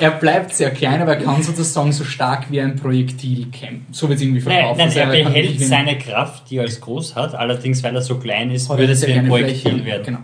Er 0.00 0.12
bleibt 0.12 0.54
sehr 0.54 0.70
klein, 0.70 1.02
aber 1.02 1.16
er 1.16 1.24
kann 1.24 1.42
sozusagen 1.42 1.90
so 1.92 2.04
stark 2.04 2.50
wie 2.50 2.60
ein 2.60 2.76
Projektil 2.76 3.46
campen. 3.50 3.86
So 3.90 4.08
wird 4.08 4.18
es 4.18 4.24
irgendwie 4.24 4.40
Nein, 4.42 4.54
verkauft. 4.58 4.78
nein, 4.78 4.86
Also 4.88 4.98
er 5.00 5.06
behält 5.06 5.60
seine 5.60 5.98
Kraft, 5.98 6.50
die 6.50 6.56
er 6.58 6.62
als 6.62 6.80
groß 6.80 7.16
hat, 7.16 7.34
allerdings 7.34 7.82
weil 7.82 7.96
er 7.96 8.02
so 8.02 8.16
klein 8.16 8.50
ist, 8.52 8.68
Hat 8.68 8.78
würde 8.78 8.92
er 8.92 8.96
es 8.96 9.06
wie 9.06 9.12
ein 9.12 9.26
Projektil 9.26 9.72
Fläche, 9.72 9.84
werden. 9.86 10.04
Genau. 10.04 10.18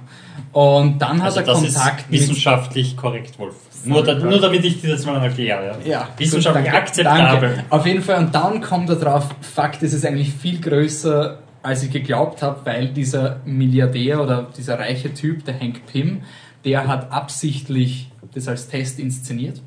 Und 0.52 0.98
dann 1.02 1.18
hat 1.18 1.24
Also 1.26 1.40
er 1.40 1.46
das 1.46 1.60
Kontakt 1.60 2.00
ist 2.02 2.10
mit 2.10 2.20
wissenschaftlich 2.20 2.96
korrekt, 2.96 3.36
Wolf. 3.38 3.54
Nur, 3.84 4.04
da, 4.04 4.14
nur 4.14 4.40
damit 4.40 4.64
ich 4.64 4.80
dir 4.80 4.90
das 4.90 5.04
mal 5.06 5.20
erkläre. 5.22 5.76
Ja. 5.84 5.90
Ja, 5.90 6.08
Wissenschaftlich 6.18 6.66
danke, 6.66 6.78
akzeptabel. 6.80 7.48
Danke. 7.50 7.64
Auf 7.70 7.84
jeden 7.86 8.02
Fall, 8.02 8.18
und 8.24 8.34
dann 8.34 8.60
kommt 8.60 8.88
er 8.90 8.96
drauf, 8.96 9.26
Fakt, 9.40 9.82
das 9.82 9.92
ist 9.92 10.06
eigentlich 10.06 10.32
viel 10.32 10.60
größer, 10.60 11.38
als 11.64 11.82
ich 11.82 11.90
geglaubt 11.90 12.42
habe, 12.42 12.60
weil 12.66 12.88
dieser 12.88 13.40
Milliardär 13.46 14.22
oder 14.22 14.50
dieser 14.56 14.78
reiche 14.78 15.14
Typ, 15.14 15.46
der 15.46 15.58
Hank 15.58 15.86
Pym, 15.86 16.20
der 16.64 16.86
hat 16.86 17.10
absichtlich 17.10 18.10
das 18.34 18.48
als 18.48 18.68
Test 18.68 19.00
inszeniert. 19.00 19.62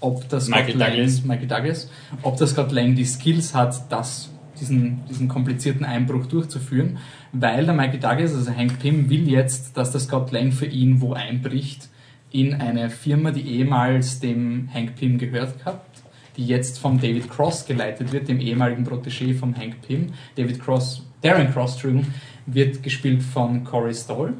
Ob 0.00 0.28
das 0.28 0.48
Michael 0.48 0.70
Scott 0.70 0.80
Lang, 0.80 0.90
Douglas. 0.90 1.24
Michael 1.24 1.46
Douglas, 1.46 1.90
ob 2.22 2.36
das 2.36 2.50
Scott 2.50 2.72
Lang 2.72 2.96
die 2.96 3.04
Skills 3.04 3.54
hat, 3.54 3.90
das, 3.92 4.30
diesen, 4.60 5.04
diesen 5.08 5.28
komplizierten 5.28 5.84
Einbruch 5.84 6.26
durchzuführen, 6.26 6.98
weil 7.32 7.64
der 7.64 7.74
Michael 7.74 8.00
Douglas, 8.00 8.34
also 8.34 8.50
Hank 8.50 8.80
Pym, 8.80 9.08
will 9.08 9.28
jetzt, 9.28 9.76
dass 9.76 9.92
der 9.92 10.00
Scott 10.00 10.32
Lang 10.32 10.50
für 10.50 10.66
ihn 10.66 11.00
wo 11.00 11.12
einbricht, 11.12 11.88
in 12.32 12.54
eine 12.54 12.90
Firma, 12.90 13.30
die 13.30 13.42
ehemals 13.42 14.18
dem 14.18 14.68
Hank 14.74 14.96
Pym 14.96 15.16
gehört 15.16 15.60
gehabt, 15.60 16.02
die 16.36 16.44
jetzt 16.44 16.80
vom 16.80 17.00
David 17.00 17.30
Cross 17.30 17.66
geleitet 17.66 18.10
wird, 18.10 18.26
dem 18.26 18.40
ehemaligen 18.40 18.84
Protégé 18.84 19.32
vom 19.32 19.56
Hank 19.56 19.80
Pym. 19.82 20.12
David 20.34 20.60
Cross, 20.60 21.05
Darren 21.22 21.52
Cross, 21.52 21.72
Entschuldigung, 21.72 22.06
wird 22.46 22.82
gespielt 22.82 23.22
von 23.22 23.64
Corey 23.64 23.94
Stoll. 23.94 24.34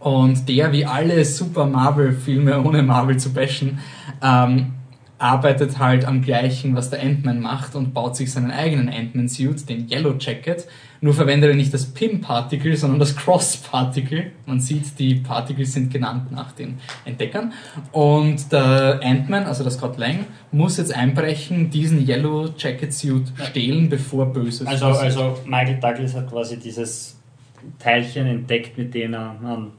Und 0.00 0.48
der, 0.48 0.72
wie 0.72 0.84
alle 0.84 1.24
Super 1.24 1.66
Marvel-Filme, 1.66 2.60
ohne 2.62 2.82
Marvel 2.82 3.16
zu 3.18 3.32
bashen, 3.32 3.78
ähm, 4.20 4.72
arbeitet 5.18 5.78
halt 5.78 6.04
am 6.04 6.22
gleichen, 6.22 6.74
was 6.74 6.90
der 6.90 7.00
Ant-Man 7.00 7.40
macht 7.40 7.76
und 7.76 7.94
baut 7.94 8.16
sich 8.16 8.32
seinen 8.32 8.50
eigenen 8.50 8.88
Ant-Man-Suit, 8.88 9.68
den 9.68 9.88
Yellow 9.88 10.16
Jacket. 10.18 10.66
Nur 11.04 11.14
verwendet 11.14 11.50
er 11.50 11.56
nicht 11.56 11.74
das 11.74 11.86
Pym-Particle, 11.86 12.76
sondern 12.76 13.00
das 13.00 13.16
Cross-Particle. 13.16 14.30
Man 14.46 14.60
sieht, 14.60 14.98
die 15.00 15.16
Particles 15.16 15.72
sind 15.72 15.92
genannt 15.92 16.30
nach 16.30 16.52
den 16.52 16.78
Entdeckern. 17.04 17.52
Und 17.90 18.52
der 18.52 19.00
Ant-Man, 19.02 19.42
also 19.42 19.64
der 19.64 19.72
Scott 19.72 19.98
Lang, 19.98 20.26
muss 20.52 20.76
jetzt 20.76 20.94
einbrechen, 20.94 21.70
diesen 21.70 22.06
Yellow 22.06 22.50
Jacket-Suit 22.56 23.32
stehlen, 23.50 23.88
bevor 23.88 24.26
Böses 24.26 24.64
Also, 24.64 24.86
passiert. 24.86 25.04
also 25.04 25.38
Michael 25.44 25.80
Douglas 25.80 26.14
hat 26.14 26.30
quasi 26.30 26.56
dieses 26.56 27.18
Teilchen 27.80 28.28
entdeckt, 28.28 28.78
mit 28.78 28.94
dem 28.94 29.14
er 29.14 29.34
man 29.42 29.72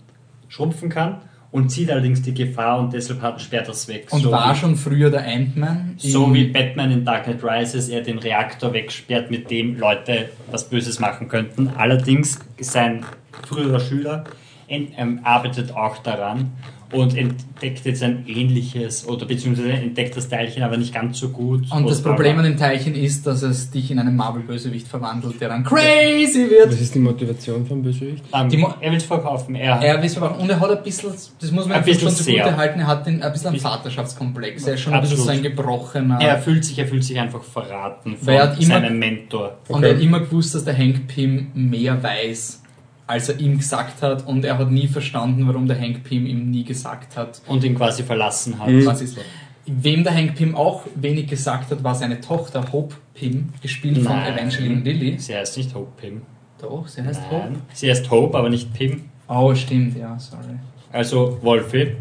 schrumpfen 0.49 0.89
kann 0.89 1.21
und 1.53 1.71
sieht 1.71 1.91
allerdings 1.91 2.23
die 2.23 2.33
Gefahr 2.33 2.79
und 2.79 2.93
deshalb 2.93 3.21
hat, 3.21 3.39
sperrt 3.39 3.67
er 3.67 3.73
es 3.73 3.87
weg. 3.87 4.07
Und 4.09 4.21
so 4.21 4.31
war 4.31 4.55
schon 4.55 4.75
früher 4.75 5.11
der 5.11 5.23
Ant-Man. 5.23 5.93
so 5.97 6.33
wie 6.33 6.45
Batman 6.47 6.91
in 6.91 7.05
Dark 7.05 7.25
Knight 7.25 7.43
Rises 7.43 7.89
er 7.89 8.01
den 8.01 8.17
Reaktor 8.17 8.73
wegsperrt, 8.73 9.29
mit 9.29 9.51
dem 9.51 9.77
Leute 9.77 10.31
was 10.49 10.67
Böses 10.67 10.99
machen 10.99 11.29
könnten. 11.29 11.67
Allerdings 11.77 12.39
sein 12.59 13.05
früherer 13.47 13.79
Schüler 13.79 14.23
ähm, 14.67 15.19
arbeitet 15.23 15.75
auch 15.75 15.99
daran 15.99 16.53
und 16.93 17.17
entdeckt 17.17 17.85
jetzt 17.85 18.03
ein 18.03 18.25
ähnliches 18.27 19.07
oder 19.07 19.25
beziehungsweise 19.25 19.71
entdeckt 19.73 20.15
das 20.15 20.29
Teilchen 20.29 20.63
aber 20.63 20.77
nicht 20.77 20.93
ganz 20.93 21.19
so 21.19 21.29
gut. 21.29 21.71
Und 21.71 21.89
das 21.89 22.01
Problem 22.01 22.37
an 22.37 22.43
dem 22.45 22.57
Teilchen 22.57 22.95
ist, 22.95 23.25
dass 23.27 23.41
es 23.41 23.71
dich 23.71 23.91
in 23.91 23.99
einen 23.99 24.15
Marvel-Bösewicht 24.15 24.87
verwandelt, 24.87 25.39
der 25.41 25.49
dann 25.49 25.63
crazy 25.63 26.49
wird. 26.49 26.67
Was 26.69 26.79
ist 26.81 26.95
die 26.95 26.99
Motivation 26.99 27.65
vom 27.65 27.81
Bösewicht? 27.83 28.23
ähm, 28.33 28.49
die 28.49 28.57
Mo- 28.57 28.73
er 28.79 28.91
will 28.91 28.97
es 28.97 29.03
verkaufen. 29.05 29.55
Er, 29.55 29.81
Er 29.81 30.01
will 30.01 30.11
und 30.39 30.49
er 30.49 30.59
hat 30.59 30.69
ein 30.71 30.83
bisschen, 30.83 31.11
das 31.39 31.51
muss 31.51 31.67
man 31.67 31.83
bisschen 31.83 32.01
schon 32.01 32.09
zugute 32.15 32.43
sehr. 32.43 32.57
halten, 32.57 32.79
er 32.79 32.87
hat 32.87 33.05
den, 33.05 33.21
ein 33.21 33.31
bisschen 33.31 33.49
einen 33.49 33.59
Vaterschaftskomplex. 33.59 34.67
Er 34.67 34.73
ist 34.75 34.81
schon 34.81 34.93
ein 34.93 35.01
bisschen 35.01 35.17
so 35.17 35.23
Absolut. 35.23 35.45
ein 35.45 35.55
gebrochener. 35.55 36.19
Er 36.21 36.37
fühlt 36.39 36.63
sich, 36.65 36.77
er 36.79 36.87
fühlt 36.87 37.03
sich 37.03 37.19
einfach 37.19 37.43
verraten 37.43 38.15
von 38.17 38.27
Weil 38.27 38.35
er 38.37 38.43
hat 38.43 38.59
immer- 38.59 38.73
seinem 38.81 38.99
Mentor. 38.99 39.57
Und 39.67 39.75
Okay. 39.77 39.87
er 39.89 39.95
hat 39.95 40.01
immer 40.01 40.19
gewusst, 40.19 40.55
dass 40.55 40.63
der 40.65 40.77
Hank 40.77 41.07
Pym 41.07 41.47
mehr 41.53 42.01
weiß, 42.01 42.61
als 43.07 43.29
er 43.29 43.39
ihm 43.39 43.57
gesagt 43.57 44.01
hat. 44.01 44.25
Und 44.25 44.45
er 44.45 44.57
hat 44.57 44.71
nie 44.71 44.87
verstanden, 44.87 45.47
warum 45.47 45.67
der 45.67 45.79
Hank 45.79 46.03
Pym 46.03 46.25
ihm 46.25 46.49
nie 46.49 46.63
gesagt 46.63 47.17
hat, 47.17 47.41
Und 47.47 47.63
ihn 47.63 47.75
quasi 47.75 48.03
verlassen 48.03 48.59
hat. 48.59 48.69
Mhm. 48.69 48.87
ist. 48.89 49.17
Wem 49.65 50.03
der 50.03 50.13
Hank 50.13 50.35
Pym 50.35 50.55
auch 50.55 50.83
wenig 50.95 51.27
gesagt 51.27 51.71
hat, 51.71 51.83
war 51.83 51.95
seine 51.95 52.19
Tochter 52.19 52.71
Hope 52.71 52.95
Pym, 53.13 53.49
gespielt 53.61 53.99
von 53.99 54.15
Nein. 54.15 54.33
Evangeline 54.33 54.81
Lilly. 54.81 55.19
Sie 55.19 55.35
heißt 55.35 55.57
nicht 55.57 55.73
Hope 55.73 55.91
Pim. 56.01 56.21
Doch, 56.61 56.87
sie 56.87 57.01
heißt 57.01 57.21
Hope. 57.29 57.49
Nein. 57.51 57.61
Sie 57.73 57.89
heißt 57.89 58.09
Hope, 58.11 58.37
aber 58.37 58.49
nicht 58.49 58.73
Pim. 58.73 59.03
Oh, 59.27 59.53
stimmt, 59.55 59.97
ja, 59.97 60.17
sorry. 60.19 60.55
Also 60.91 61.39
Wolfi. 61.41 61.95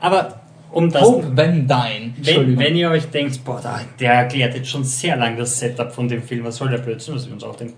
Aber 0.00 0.40
um 0.70 0.90
das. 0.90 1.02
Hope 1.02 1.36
Van 1.36 1.66
Dyne. 1.66 2.12
Wenn, 2.18 2.58
wenn 2.58 2.76
ihr 2.76 2.90
euch 2.90 3.06
denkt, 3.06 3.44
boah, 3.44 3.60
der 3.98 4.12
erklärt 4.12 4.54
jetzt 4.54 4.68
schon 4.68 4.84
sehr 4.84 5.16
lang 5.16 5.36
das 5.36 5.58
Setup 5.58 5.92
von 5.92 6.08
dem 6.08 6.22
Film, 6.22 6.44
was 6.44 6.56
soll 6.56 6.68
der 6.68 6.78
Blödsinn, 6.78 7.14
was 7.14 7.26
wir 7.26 7.34
uns 7.34 7.44
auch 7.44 7.56
denken. 7.56 7.74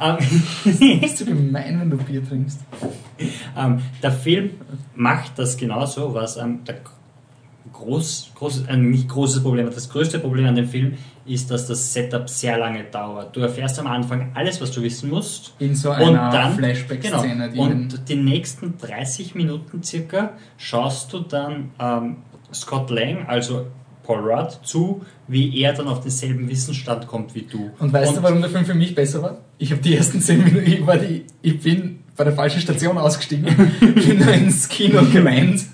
Ähm, 0.00 0.16
bist 1.00 1.20
du 1.20 1.24
gemein, 1.24 1.80
wenn 1.80 1.90
du 1.90 1.96
Bier 1.96 2.26
trinkst? 2.26 2.60
ähm, 3.56 3.80
der 4.02 4.12
Film 4.12 4.50
macht 4.94 5.38
das 5.38 5.56
genauso, 5.56 6.14
was 6.14 6.36
ähm, 6.36 6.64
der 6.64 6.80
groß, 7.72 8.32
groß, 8.34 8.68
ein 8.68 8.90
nicht 8.90 9.08
großes 9.08 9.42
Problem. 9.42 9.66
Das 9.66 9.88
größte 9.88 10.18
Problem 10.18 10.46
an 10.46 10.54
dem 10.54 10.68
Film 10.68 10.94
ist, 11.24 11.50
dass 11.50 11.66
das 11.66 11.92
Setup 11.92 12.28
sehr 12.28 12.58
lange 12.58 12.84
dauert. 12.84 13.34
Du 13.34 13.40
erfährst 13.40 13.78
am 13.78 13.86
Anfang 13.86 14.32
alles, 14.34 14.60
was 14.60 14.70
du 14.72 14.82
wissen 14.82 15.10
musst. 15.10 15.54
In 15.58 15.74
so 15.74 15.90
Und 15.90 15.96
einer 15.96 16.30
dann, 16.30 16.54
Flashback-Szene. 16.54 17.50
genau, 17.50 17.62
und 17.62 18.08
die 18.08 18.16
nächsten 18.16 18.76
30 18.78 19.34
Minuten 19.34 19.82
circa 19.82 20.30
schaust 20.56 21.12
du 21.12 21.20
dann 21.20 21.70
ähm, 21.78 22.16
Scott 22.52 22.90
Lang, 22.90 23.26
also 23.26 23.66
Paul 24.02 24.18
Rudd, 24.18 24.58
zu, 24.62 25.04
wie 25.32 25.60
er 25.60 25.72
dann 25.72 25.88
auf 25.88 26.00
denselben 26.00 26.48
Wissensstand 26.48 27.06
kommt 27.06 27.34
wie 27.34 27.42
du. 27.42 27.70
Und 27.78 27.92
weißt 27.92 28.16
du, 28.16 28.22
warum 28.22 28.40
der 28.40 28.50
Film 28.50 28.64
für 28.64 28.74
mich 28.74 28.94
besser 28.94 29.22
war? 29.22 29.38
Ich 29.58 29.72
habe 29.72 29.80
die 29.80 29.96
ersten 29.96 30.20
10 30.20 30.44
Minuten, 30.44 30.70
ich, 30.70 30.86
war 30.86 30.98
die, 30.98 31.24
ich 31.40 31.60
bin 31.60 32.00
bei 32.16 32.24
der 32.24 32.34
falschen 32.34 32.60
Station 32.60 32.98
ausgestiegen, 32.98 33.46
bin 33.80 34.20
da 34.20 34.30
ins 34.30 34.68
Kino 34.68 35.02
gemeint 35.10 35.64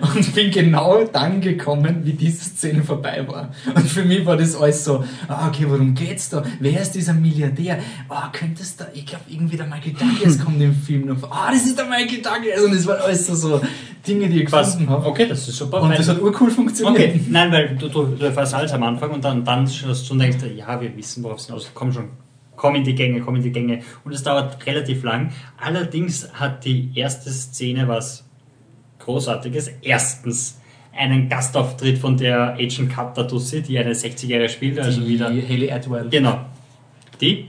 und 0.00 0.34
bin 0.34 0.50
genau 0.50 1.04
dann 1.04 1.40
gekommen, 1.40 2.00
wie 2.04 2.12
diese 2.12 2.44
Szene 2.44 2.82
vorbei 2.82 3.26
war. 3.26 3.50
Und 3.74 3.88
für 3.88 4.04
mich 4.04 4.24
war 4.24 4.36
das 4.36 4.56
alles 4.56 4.84
so, 4.84 5.04
ah, 5.28 5.48
okay, 5.48 5.66
worum 5.68 5.94
geht's 5.94 6.30
da? 6.30 6.42
Wer 6.60 6.80
ist 6.80 6.92
dieser 6.92 7.12
Milliardär? 7.12 7.78
Ah, 8.08 8.30
könnte 8.32 8.62
es 8.62 8.76
da, 8.76 8.86
ich 8.94 9.06
glaube 9.06 9.24
irgendwie 9.28 9.56
der 9.56 9.66
Michael 9.66 9.92
Douglas 9.92 10.38
kommt 10.38 10.60
im 10.60 10.74
Film 10.74 11.06
noch. 11.06 11.30
Ah, 11.30 11.50
das 11.52 11.64
ist 11.64 11.78
der 11.78 11.86
Michael 11.86 12.22
Douglas 12.22 12.62
und 12.64 12.74
das 12.74 12.86
waren 12.86 13.00
alles 13.00 13.26
so, 13.26 13.34
so 13.34 13.60
Dinge, 14.06 14.28
die 14.28 14.42
ich 14.42 14.52
Was? 14.52 14.72
gefunden 14.72 14.90
habe. 14.90 15.06
Okay, 15.06 15.26
das 15.26 15.48
ist 15.48 15.56
super. 15.56 15.82
Und 15.82 15.98
das 15.98 16.08
hat 16.08 16.20
urcool 16.20 16.50
funktioniert. 16.50 16.94
Okay, 16.94 17.20
nein, 17.28 17.50
weil 17.52 17.76
du, 17.76 17.88
du, 17.88 18.06
du 18.06 18.24
erfährst 18.24 18.54
alles 18.54 18.72
am 18.72 18.82
Anfang 18.82 19.10
und 19.10 19.24
dann, 19.24 19.44
dann 19.44 19.66
schaust 19.66 20.08
du 20.08 20.14
und 20.14 20.20
denkst, 20.20 20.38
ja, 20.56 20.80
wir 20.80 20.96
wissen, 20.96 21.22
worauf 21.24 21.38
es 21.38 21.46
hinaus 21.46 21.70
Komm 21.74 21.92
schon, 21.92 22.10
komm 22.56 22.74
in 22.76 22.84
die 22.84 22.94
Gänge, 22.94 23.20
komm 23.20 23.36
in 23.36 23.42
die 23.42 23.52
Gänge. 23.52 23.80
Und 24.04 24.12
es 24.12 24.22
dauert 24.22 24.64
relativ 24.66 25.02
lang. 25.02 25.32
Allerdings 25.58 26.32
hat 26.34 26.64
die 26.64 26.90
erste 26.94 27.30
Szene 27.30 27.88
was 27.88 28.24
Großartiges. 28.98 29.70
Erstens 29.82 30.60
einen 30.96 31.28
Gastauftritt 31.28 31.98
von 31.98 32.16
der 32.16 32.54
Agent 32.54 32.90
Carter 32.90 33.24
Dussi, 33.24 33.62
die 33.62 33.78
eine 33.78 33.92
60-Jährige 33.92 34.48
spielt, 34.48 34.78
also 34.78 35.00
die 35.00 35.08
wieder. 35.08 35.26
Haley 35.26 35.70
Atwell. 35.70 36.08
Genau. 36.08 36.40
Die. 37.20 37.48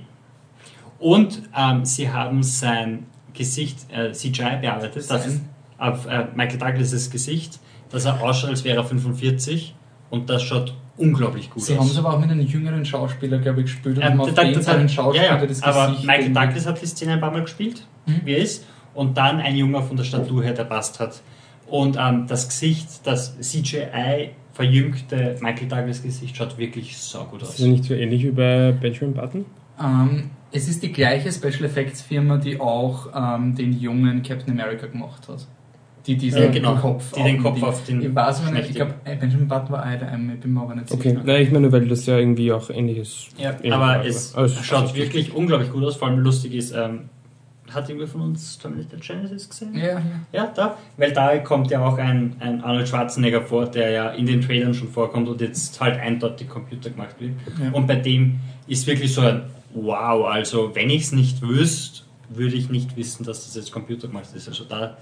Und 1.00 1.44
ähm, 1.56 1.86
sie 1.86 2.10
haben 2.10 2.42
sein 2.42 3.06
Gesicht 3.34 3.92
äh, 3.92 4.12
CGI 4.12 4.58
bearbeitet, 4.62 4.96
das 4.96 5.08
Sein? 5.08 5.30
ist 5.30 5.42
auf 5.78 6.06
äh, 6.08 6.26
Michael 6.36 6.58
Douglas' 6.60 7.10
Gesicht, 7.10 7.60
dass 7.90 8.06
er 8.06 8.22
ausschaut, 8.22 8.50
als 8.52 8.64
wäre 8.64 8.78
er 8.78 8.84
45 8.86 9.76
und 10.10 10.30
das 10.30 10.44
schaut 10.44 10.74
unglaublich 10.98 11.50
gut 11.50 11.64
Sie 11.64 11.74
aus. 11.74 11.80
haben 11.80 11.88
es 11.90 11.98
aber 11.98 12.14
auch 12.14 12.20
mit 12.20 12.30
einem 12.32 12.46
jüngeren 12.46 12.86
Schauspieler, 12.86 13.40
glaube 13.40 13.60
ich, 13.62 13.66
gespielt 13.66 13.98
und 13.98 14.04
Ähm, 14.04 14.10
haben 14.12 14.22
auf 14.22 14.28
da- 14.30 14.34
da- 14.36 14.44
den 14.46 14.54
da- 14.54 14.62
seinen 14.62 14.88
Schauspieler 14.90 15.26
ja, 15.26 15.38
ja, 15.40 15.46
das 15.46 15.62
aber 15.64 15.88
Gesicht 15.88 16.06
Michael 16.06 16.22
irgendwie- 16.28 16.40
Douglas 16.48 16.66
hat 16.66 16.82
die 16.82 16.86
Szene 16.86 17.14
ein 17.14 17.20
paar 17.20 17.32
Mal 17.32 17.42
gespielt, 17.42 17.86
Mhm. 18.06 18.22
wie 18.24 18.32
er 18.34 18.38
ist, 18.40 18.66
und 18.94 19.18
dann 19.18 19.40
ein 19.40 19.56
Junger 19.56 19.82
von 19.84 19.98
der 19.98 20.04
Statur 20.06 20.44
her, 20.44 20.54
der 20.54 20.64
passt 20.64 21.00
hat. 21.00 21.22
Und 21.68 21.98
ähm, 22.00 22.26
das 22.28 22.48
Gesicht, 22.48 22.88
das 23.06 23.36
CGI 23.42 24.30
verjüngte 24.54 25.36
Michael 25.42 25.68
Douglas 25.68 26.02
Gesicht 26.02 26.38
schaut 26.38 26.58
wirklich 26.58 26.98
so 26.98 27.20
gut 27.26 27.42
Ist 27.42 27.50
aus. 27.50 27.56
das 27.58 27.66
nicht 27.66 27.84
so 27.84 27.94
ähnlich 27.94 28.24
wie 28.24 28.32
bei 28.32 28.72
Benjamin 28.72 29.14
Button? 29.14 29.46
Ähm, 29.82 30.30
es 30.54 30.70
ist 30.70 30.82
die 30.82 30.92
gleiche 30.94 31.32
Special 31.32 31.66
Effects 31.66 32.02
Firma, 32.02 32.38
die 32.38 32.60
auch 32.60 33.08
ähm, 33.14 33.54
den 33.56 33.78
jungen 33.78 34.24
Captain 34.24 34.52
America 34.58 34.88
gemacht 34.88 35.28
hat. 35.28 35.46
Die 36.08 36.16
diesen 36.18 36.42
Ja, 36.44 36.50
genau. 36.52 36.76
Kopf, 36.76 37.14
Die 37.14 37.24
den 37.24 37.42
Kopf 37.42 37.64
auf 37.64 37.84
den 37.86 38.02
Ich 38.02 38.14
weiß 38.14 38.52
nicht, 38.52 38.70
ich 38.70 38.76
glaube, 38.76 38.94
Benjamin 39.04 39.48
Button 39.48 39.72
war 39.72 39.84
einer, 39.84 40.12
ähm, 40.14 40.32
ich 40.36 40.40
bin 40.40 40.54
mir 40.54 40.62
aber 40.62 40.76
nicht 40.76 40.92
Okay, 40.92 41.10
sicher. 41.10 41.22
nein, 41.26 41.42
ich 41.42 41.52
meine, 41.52 41.72
weil 41.72 41.88
das 41.88 42.06
ja 42.06 42.18
irgendwie 42.20 42.52
auch 42.52 42.70
ähnliches. 42.70 43.28
Ja, 43.38 43.52
ähnlich 43.56 43.74
aber 43.74 44.06
es 44.06 44.36
Aber 44.36 44.46
es- 44.46 44.64
schaut 44.66 44.94
wirklich 44.96 45.34
unglaublich 45.34 45.72
gut 45.72 45.84
aus. 45.84 45.96
Vor 45.96 46.08
allem 46.10 46.20
lustig 46.20 46.54
ist, 46.54 46.74
ähm, 46.76 47.10
hat 47.74 47.90
irgendwer 47.90 48.08
von 48.08 48.22
uns 48.22 48.60
Terminator 48.60 49.00
Genesis 49.00 49.50
gesehen? 49.50 49.76
Ja, 49.76 49.84
ja. 49.88 50.02
Ja, 50.32 50.52
da. 50.56 50.78
Weil 50.98 51.12
da 51.12 51.36
kommt 51.40 51.72
ja 51.72 51.84
auch 51.84 51.98
ein, 51.98 52.36
ein 52.40 52.62
Arnold 52.62 52.88
Schwarzenegger 52.88 53.42
vor, 53.42 53.66
der 53.66 53.90
ja 53.90 54.10
in 54.12 54.28
den 54.28 54.42
Trailern 54.42 54.76
schon 54.76 54.90
vorkommt 54.90 55.28
und 55.28 55.42
jetzt 55.42 55.82
halt 55.82 56.00
eindeutig 56.00 56.48
Computer 56.48 56.92
gemacht 56.92 57.16
wird. 57.18 57.32
Ja. 57.60 57.72
Und 57.72 57.88
bei 57.88 57.96
dem 57.96 58.40
ist 58.68 58.86
wirklich 58.86 59.12
so 59.14 59.22
ein 59.22 59.42
Wow, 59.74 60.28
also 60.28 60.72
wenn 60.76 60.90
ich 60.92 61.02
es 61.02 61.12
nicht 61.12 61.42
wüsste, 61.42 62.04
würde 62.30 62.56
ich 62.56 62.70
nicht 62.70 62.96
wissen, 62.96 63.24
dass 63.26 63.46
das 63.46 63.56
jetzt 63.56 63.72
Computer 63.72 64.08
gemacht 64.08 64.30
ist. 64.36 64.48
Also 64.48 64.64
da 64.64 64.96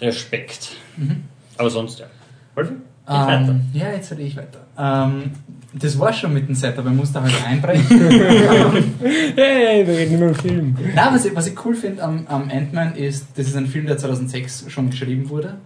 Respekt. 0.00 0.76
Mhm. 0.96 1.24
Aber 1.56 1.70
sonst 1.70 1.98
ja. 1.98 2.06
Wolfi? 2.54 2.74
Ähm, 3.08 3.60
ja, 3.72 3.92
jetzt 3.92 4.10
rede 4.12 4.22
ich 4.22 4.36
weiter. 4.36 4.66
Ähm, 4.76 5.30
das 5.72 5.98
war 5.98 6.12
schon 6.12 6.32
mit 6.32 6.48
dem 6.48 6.54
Setup, 6.54 6.84
ich 6.86 6.92
musste 6.92 7.22
halt 7.22 7.34
einbrechen. 7.46 7.86
Hey, 9.36 9.86
wir 9.86 9.94
reden 9.94 10.16
über 10.16 10.26
einen 10.26 10.34
Film. 10.34 10.76
Nein, 10.94 11.08
was 11.12 11.24
ich, 11.24 11.34
was 11.34 11.46
ich 11.46 11.64
cool 11.64 11.74
finde 11.74 12.02
am, 12.02 12.26
am 12.26 12.50
Ant-Man 12.50 12.94
ist, 12.94 13.28
das 13.36 13.46
ist 13.46 13.56
ein 13.56 13.66
Film, 13.66 13.86
der 13.86 13.98
2006 13.98 14.66
schon 14.68 14.90
geschrieben 14.90 15.28
wurde, 15.28 15.56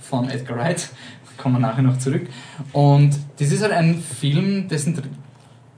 von 0.00 0.30
Edgar 0.30 0.58
Wright. 0.58 0.88
Kommen 1.36 1.56
wir 1.56 1.60
nachher 1.60 1.82
noch 1.82 1.98
zurück. 1.98 2.28
Und 2.72 3.10
das 3.38 3.52
ist 3.52 3.62
halt 3.62 3.72
ein 3.72 3.98
Film, 4.00 4.68
dessen, 4.68 5.02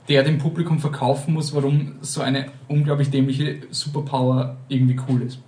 der 0.08 0.22
dem 0.22 0.38
Publikum 0.38 0.78
verkaufen 0.78 1.34
muss, 1.34 1.52
warum 1.52 1.96
so 2.00 2.20
eine 2.20 2.46
unglaublich 2.68 3.10
dämliche 3.10 3.62
Superpower 3.70 4.56
irgendwie 4.68 5.00
cool 5.08 5.22
ist. 5.22 5.40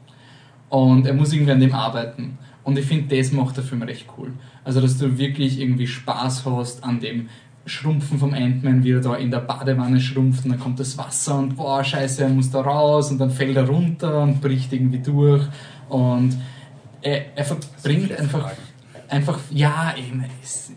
Und 0.68 1.06
er 1.06 1.14
muss 1.14 1.32
irgendwie 1.32 1.52
an 1.52 1.60
dem 1.60 1.74
arbeiten. 1.74 2.38
Und 2.62 2.78
ich 2.78 2.84
finde, 2.84 3.16
das 3.16 3.32
macht 3.32 3.56
der 3.56 3.64
Film 3.64 3.82
recht 3.82 4.06
cool. 4.18 4.32
Also, 4.64 4.80
dass 4.80 4.98
du 4.98 5.18
wirklich 5.18 5.60
irgendwie 5.60 5.86
Spaß 5.86 6.44
hast 6.44 6.84
an 6.84 7.00
dem 7.00 7.28
Schrumpfen 7.66 8.18
vom 8.18 8.34
Ant-Man, 8.34 8.84
wie 8.84 8.92
er 8.92 9.00
da 9.00 9.14
in 9.14 9.30
der 9.30 9.40
Badewanne 9.40 10.00
schrumpft 10.00 10.44
und 10.44 10.52
dann 10.52 10.60
kommt 10.60 10.80
das 10.80 10.96
Wasser 10.98 11.38
und 11.38 11.56
boah, 11.56 11.84
scheiße, 11.84 12.24
er 12.24 12.28
muss 12.30 12.50
da 12.50 12.60
raus 12.60 13.10
und 13.10 13.18
dann 13.18 13.30
fällt 13.30 13.56
er 13.56 13.68
runter 13.68 14.22
und 14.22 14.40
bricht 14.40 14.72
irgendwie 14.72 14.98
durch. 14.98 15.46
Und 15.88 16.36
er, 17.02 17.36
er 17.36 17.44
verbringt 17.44 18.12
einfach, 18.18 18.52
einfach, 19.08 19.38
ja, 19.50 19.94
eben, 19.96 20.24
ist. 20.42 20.72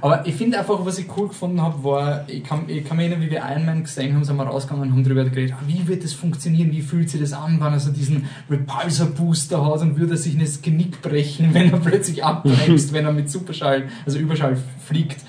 Aber 0.00 0.26
ich 0.26 0.34
finde 0.34 0.58
einfach, 0.58 0.84
was 0.84 0.98
ich 0.98 1.06
cool 1.16 1.28
gefunden 1.28 1.60
habe, 1.60 1.82
war, 1.84 2.28
ich 2.28 2.44
kann, 2.44 2.68
ich 2.68 2.84
kann 2.84 2.96
mich 2.96 3.06
erinnern, 3.06 3.26
wie 3.26 3.30
wir 3.30 3.42
Iron 3.48 3.66
Man 3.66 3.82
gesehen 3.84 4.14
haben, 4.14 4.24
sind 4.24 4.36
wir 4.36 4.44
rausgegangen 4.44 4.88
und 4.88 4.92
haben 4.92 5.04
darüber 5.04 5.24
geredet, 5.24 5.54
ah, 5.58 5.62
wie 5.66 5.86
wird 5.86 6.04
das 6.04 6.12
funktionieren, 6.12 6.72
wie 6.72 6.82
fühlt 6.82 7.10
sich 7.10 7.20
das 7.20 7.32
an, 7.32 7.60
wenn 7.60 7.72
er 7.72 7.80
so 7.80 7.90
diesen 7.90 8.28
Repulsor-Booster 8.50 9.64
hat 9.64 9.80
und 9.82 9.98
würde 9.98 10.14
er 10.14 10.18
sich 10.18 10.38
das 10.38 10.62
Genick 10.62 11.02
brechen, 11.02 11.50
wenn 11.54 11.72
er 11.72 11.78
plötzlich 11.78 12.24
abbremst, 12.24 12.92
wenn 12.92 13.04
er 13.04 13.12
mit 13.12 13.30
Superschall, 13.30 13.88
also 14.04 14.18
Überschall 14.18 14.56
fliegt. 14.84 15.20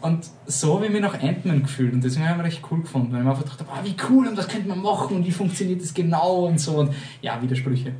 Und 0.00 0.26
so 0.46 0.76
habe 0.76 0.86
ich 0.86 0.92
mich 0.92 1.00
nach 1.00 1.20
Ant-Man 1.20 1.62
gefühlt 1.62 1.92
und 1.92 2.04
deswegen 2.04 2.28
habe 2.28 2.40
ich 2.42 2.54
recht 2.54 2.62
cool 2.70 2.82
gefunden, 2.82 3.12
weil 3.12 3.18
ich 3.18 3.24
mir 3.24 3.30
einfach 3.30 3.44
dachte, 3.44 3.64
ah, 3.68 3.80
wie 3.82 3.96
cool 4.08 4.28
und 4.28 4.36
was 4.36 4.46
könnte 4.46 4.68
man 4.68 4.80
machen 4.80 5.16
und 5.16 5.26
wie 5.26 5.32
funktioniert 5.32 5.82
das 5.82 5.92
genau 5.92 6.46
und 6.46 6.60
so 6.60 6.76
und 6.76 6.94
ja, 7.20 7.42
Widersprüche. 7.42 7.94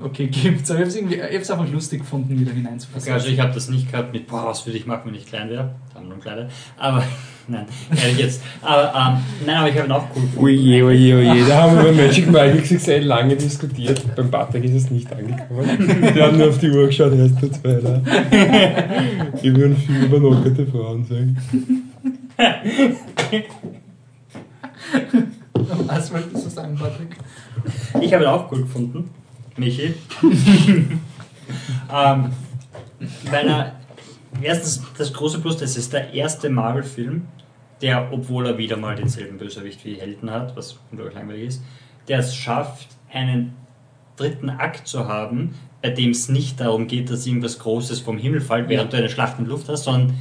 Okay, 0.00 0.26
gibt's, 0.30 0.70
aber 0.70 0.86
ich 0.86 0.96
habe 0.96 1.36
es 1.36 1.50
einfach 1.50 1.68
lustig 1.70 2.00
gefunden, 2.00 2.38
wieder 2.38 2.52
hineinzupassen. 2.52 3.08
Okay, 3.08 3.12
also 3.12 3.28
ich 3.28 3.40
habe 3.40 3.52
das 3.52 3.68
nicht 3.68 3.90
gehabt 3.90 4.12
mit, 4.12 4.26
boah, 4.28 4.46
was 4.46 4.64
würde 4.64 4.78
ich 4.78 4.86
machen, 4.86 5.02
wenn 5.06 5.14
ich 5.14 5.26
klein 5.26 5.50
wäre? 5.50 5.74
Damen 5.92 6.12
und 6.12 6.22
Kleider. 6.22 6.48
Aber, 6.76 7.02
nein, 7.48 7.66
ehrlich 7.90 8.18
jetzt. 8.18 8.42
Aber, 8.62 8.92
ähm, 8.94 9.24
nein, 9.44 9.56
aber 9.56 9.68
ich 9.68 9.76
habe 9.76 9.86
ihn 9.86 9.92
auch 9.92 10.04
cool 10.14 10.22
gefunden. 10.22 10.44
Oje, 10.44 10.84
oje, 10.84 11.16
oje. 11.16 11.44
Da 11.48 11.62
haben 11.62 11.76
wir 11.76 11.84
bei 11.84 11.92
Magic 11.92 12.30
Mike 12.30 12.62
XXL 12.62 13.02
lange 13.02 13.36
diskutiert. 13.36 14.02
Beim 14.14 14.30
Patrick 14.30 14.64
ist 14.64 14.74
es 14.74 14.90
nicht 14.90 15.12
angekommen. 15.12 16.14
Wir 16.14 16.26
haben 16.26 16.38
nur 16.38 16.48
auf 16.48 16.58
die 16.58 16.70
Uhr 16.70 16.86
geschaut, 16.86 17.12
er 17.12 17.26
ist 17.26 17.42
nur 17.42 17.52
zwei 17.52 17.74
da. 17.74 18.00
Ich 19.42 19.54
würde 19.54 19.74
viel 19.74 20.04
über 20.04 20.18
lockerte 20.18 20.66
Frauen 20.66 21.04
sagen. 21.04 21.36
Was 25.86 26.12
wolltest 26.12 26.46
du 26.46 26.50
sagen, 26.50 26.76
Patrick? 26.76 27.16
Ich 28.00 28.14
habe 28.14 28.24
ihn 28.24 28.30
auch 28.30 28.50
cool 28.52 28.60
gefunden, 28.60 29.10
Michi. 29.58 29.94
ähm, 31.92 32.30
weil 33.30 33.48
er, 33.48 33.76
erstens, 34.42 34.82
das 34.96 35.12
große 35.12 35.40
Plus, 35.40 35.56
das 35.56 35.76
ist 35.76 35.92
der 35.92 36.12
erste 36.12 36.50
Marvel-Film, 36.50 37.26
der, 37.80 38.12
obwohl 38.12 38.46
er 38.46 38.58
wieder 38.58 38.76
mal 38.76 38.96
denselben 38.96 39.38
Bösewicht 39.38 39.84
wie 39.84 39.94
Helden 39.94 40.30
hat, 40.30 40.56
was 40.56 40.78
unglaublich 40.90 41.16
langweilig 41.16 41.48
ist, 41.48 41.62
der 42.08 42.18
es 42.18 42.34
schafft, 42.34 42.88
einen 43.12 43.54
dritten 44.16 44.50
Akt 44.50 44.88
zu 44.88 45.06
haben, 45.06 45.54
bei 45.80 45.90
dem 45.90 46.10
es 46.10 46.28
nicht 46.28 46.60
darum 46.60 46.88
geht, 46.88 47.10
dass 47.10 47.26
irgendwas 47.26 47.58
Großes 47.60 48.00
vom 48.00 48.18
Himmel 48.18 48.40
fällt, 48.40 48.68
während 48.68 48.92
du 48.92 48.96
eine 48.96 49.08
Schlacht 49.08 49.38
in 49.38 49.44
der 49.44 49.52
Luft 49.52 49.68
hast, 49.68 49.84
sondern 49.84 50.18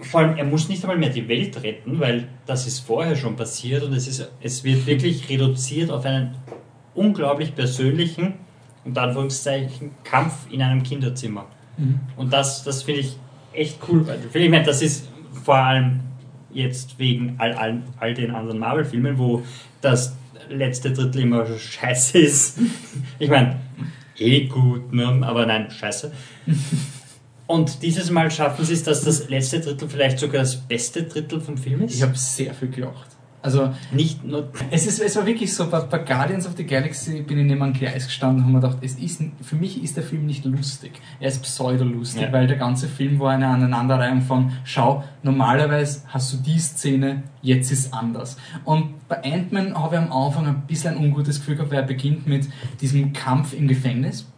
vor 0.00 0.20
allem, 0.20 0.36
er 0.36 0.44
muss 0.44 0.68
nicht 0.68 0.82
einmal 0.82 0.98
mehr 0.98 1.10
die 1.10 1.28
Welt 1.28 1.62
retten, 1.62 2.00
weil 2.00 2.28
das 2.44 2.66
ist 2.66 2.80
vorher 2.80 3.16
schon 3.16 3.36
passiert 3.36 3.82
und 3.84 3.92
es, 3.94 4.08
ist, 4.08 4.30
es 4.40 4.64
wird 4.64 4.86
wirklich 4.86 5.28
reduziert 5.28 5.90
auf 5.90 6.04
einen 6.04 6.34
unglaublich 6.94 7.54
persönlichen, 7.54 8.34
unter 8.84 9.02
Anführungszeichen, 9.02 9.90
Kampf 10.04 10.46
in 10.50 10.62
einem 10.62 10.82
Kinderzimmer. 10.82 11.46
Mhm. 11.76 12.00
Und 12.16 12.32
das, 12.32 12.64
das 12.64 12.82
finde 12.82 13.00
ich 13.00 13.16
echt 13.52 13.78
cool. 13.88 14.04
Ich 14.32 14.50
meine, 14.50 14.64
das 14.64 14.82
ist 14.82 15.08
vor 15.44 15.56
allem 15.56 16.00
jetzt 16.52 16.98
wegen 16.98 17.36
all, 17.38 17.54
all, 17.54 17.82
all 17.98 18.14
den 18.14 18.30
anderen 18.30 18.58
Marvel-Filmen, 18.58 19.18
wo 19.18 19.42
das 19.80 20.14
letzte 20.48 20.92
Drittel 20.92 21.22
immer 21.22 21.46
scheiße 21.46 22.18
ist. 22.18 22.58
Ich 23.18 23.30
meine, 23.30 23.60
eh 24.18 24.46
gut, 24.46 24.92
ne? 24.92 25.20
aber 25.22 25.46
nein, 25.46 25.70
scheiße. 25.70 26.12
Und 27.46 27.82
dieses 27.82 28.10
Mal 28.10 28.30
schaffen 28.30 28.64
sie 28.64 28.74
es, 28.74 28.82
dass 28.82 29.02
das 29.02 29.28
letzte 29.28 29.60
Drittel 29.60 29.88
vielleicht 29.88 30.18
sogar 30.18 30.42
das 30.42 30.56
beste 30.56 31.02
Drittel 31.04 31.40
vom 31.40 31.56
Film 31.56 31.82
ist. 31.82 31.94
Ich 31.94 32.02
habe 32.02 32.16
sehr 32.16 32.54
viel 32.54 32.68
gelacht. 32.68 33.11
Also, 33.42 33.74
nicht 33.90 34.24
nur. 34.24 34.50
es, 34.70 34.86
ist, 34.86 35.00
es 35.00 35.16
war 35.16 35.26
wirklich 35.26 35.52
so, 35.52 35.68
bei, 35.68 35.80
bei 35.80 35.98
Guardians 35.98 36.46
of 36.46 36.52
the 36.56 36.64
Galaxy 36.64 37.22
bin 37.22 37.38
ich 37.38 37.46
neben 37.46 37.60
einem 37.60 37.72
Gleis 37.72 38.06
gestanden 38.06 38.38
und 38.38 38.42
habe 38.44 38.52
mir 38.52 38.60
gedacht, 38.60 38.78
es 38.82 38.94
ist, 38.94 39.20
für 39.42 39.56
mich 39.56 39.82
ist 39.82 39.96
der 39.96 40.04
Film 40.04 40.26
nicht 40.26 40.44
lustig. 40.44 40.92
Er 41.18 41.28
ist 41.28 41.42
pseudo-lustig, 41.42 42.22
Ja. 42.22 42.32
weil 42.32 42.46
der 42.46 42.56
ganze 42.56 42.86
Film 42.88 43.18
war 43.18 43.32
eine 43.32 43.48
Aneinanderreihung 43.48 44.22
von, 44.22 44.52
schau, 44.64 45.02
normalerweise 45.24 46.02
hast 46.08 46.32
du 46.32 46.36
die 46.36 46.58
Szene, 46.60 47.24
jetzt 47.42 47.72
ist 47.72 47.92
anders. 47.92 48.36
Und 48.64 49.08
bei 49.08 49.22
Ant-Man 49.24 49.74
habe 49.76 49.96
ich 49.96 50.02
am 50.02 50.12
Anfang 50.12 50.46
ein 50.46 50.62
bisschen 50.68 50.96
ein 50.96 51.04
ungutes 51.04 51.38
Gefühl 51.40 51.56
gehabt, 51.56 51.72
weil 51.72 51.80
er 51.80 51.86
beginnt 51.86 52.26
mit 52.28 52.48
diesem 52.80 53.12
Kampf 53.12 53.54
im 53.54 53.66
Gefängnis. 53.66 54.28